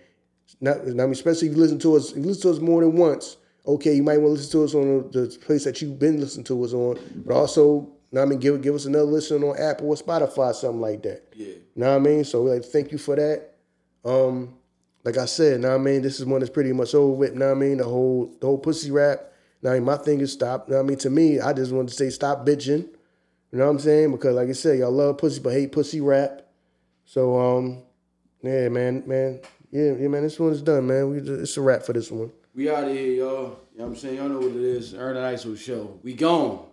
Not, 0.61 0.81
I 0.81 0.85
mean, 0.91 1.13
especially 1.13 1.49
if 1.49 1.55
you 1.55 1.61
listen 1.61 1.79
to 1.81 1.97
us, 1.97 2.11
if 2.11 2.17
you 2.17 2.25
listen 2.25 2.43
to 2.43 2.51
us 2.51 2.59
more 2.59 2.81
than 2.81 2.97
once 2.97 3.37
okay, 3.69 3.95
you 3.95 4.03
might 4.03 4.19
want 4.19 4.29
to 4.29 4.41
listen 4.41 4.53
to 4.53 4.65
us 4.65 4.75
on 4.75 5.11
the, 5.13 5.21
the 5.21 5.39
place 5.39 5.65
that 5.65 5.81
you've 5.81 5.99
been 5.99 6.19
listening 6.19 6.45
to 6.45 6.65
us 6.65 6.73
on, 6.73 6.99
but 7.25 7.35
also, 7.35 7.81
know 8.11 8.21
what 8.21 8.23
I 8.23 8.25
mean, 8.25 8.41
give 8.41 8.61
give 8.63 8.75
us 8.75 8.87
another 8.87 9.05
listen 9.05 9.45
on 9.45 9.57
Apple 9.61 9.91
or 9.91 9.95
Spotify, 9.95 10.55
something 10.55 10.81
like 10.81 11.03
that. 11.03 11.29
Yeah. 11.35 11.47
You 11.47 11.63
know 11.77 11.91
what 11.91 11.97
I 11.97 11.99
mean? 11.99 12.25
So 12.25 12.43
like, 12.43 12.65
thank 12.65 12.91
you 12.91 12.99
for 12.99 13.15
that. 13.17 13.48
Um, 14.09 14.55
like 15.05 15.19
I 15.19 15.27
said, 15.27 15.61
now 15.61 15.75
I 15.75 15.79
mean, 15.79 16.03
this 16.03 16.19
is 16.19 16.27
one 16.27 16.41
that's 16.41 16.51
pretty 16.51 16.73
much 16.73 16.95
over 16.95 17.13
with. 17.13 17.33
What 17.35 17.43
I 17.43 17.55
mean, 17.55 17.79
the 17.79 17.85
whole 17.85 18.35
the 18.41 18.47
whole 18.47 18.59
pussy 18.59 18.91
rap. 18.91 19.33
Now, 19.63 19.73
I 19.73 19.75
mean, 19.75 19.85
my 19.85 19.97
thing 19.97 20.21
is 20.21 20.33
stop. 20.33 20.69
What 20.69 20.79
I 20.79 20.83
mean, 20.83 20.99
to 20.99 21.11
me, 21.11 21.41
I 21.41 21.53
just 21.53 21.73
want 21.73 21.89
to 21.89 21.95
say 21.95 22.11
stop 22.11 22.47
bitching. 22.47 22.89
You 23.51 23.59
know 23.59 23.65
what 23.65 23.73
I'm 23.73 23.79
saying? 23.79 24.13
Because 24.13 24.35
like 24.35 24.49
I 24.49 24.53
said, 24.53 24.79
y'all 24.79 24.91
love 24.91 25.19
pussy 25.19 25.41
but 25.41 25.53
hate 25.53 25.73
pussy 25.73 26.01
rap. 26.01 26.43
So 27.05 27.39
um, 27.39 27.83
yeah, 28.43 28.69
man, 28.69 29.03
man, 29.07 29.41
yeah, 29.71 29.93
yeah, 29.99 30.09
man, 30.09 30.23
this 30.23 30.39
one's 30.39 30.63
done, 30.63 30.87
man. 30.87 31.11
We 31.11 31.19
it's 31.19 31.57
a 31.57 31.63
wrap 31.63 31.83
for 31.83 31.93
this 31.93 32.11
one. 32.11 32.31
We 32.55 32.71
out 32.71 32.85
of 32.85 32.91
here, 32.91 33.13
y'all. 33.13 33.59
You 33.73 33.79
know 33.79 33.85
what 33.85 33.87
I'm 33.87 33.97
saying? 33.97 34.17
Y'all 34.17 34.29
know 34.29 34.41
what 34.41 34.51
it 34.51 34.57
is. 34.57 34.95
Ern 34.95 35.15
the 35.15 35.21
Iso 35.21 35.57
show. 35.57 35.99
We 36.03 36.15
gone. 36.15 36.68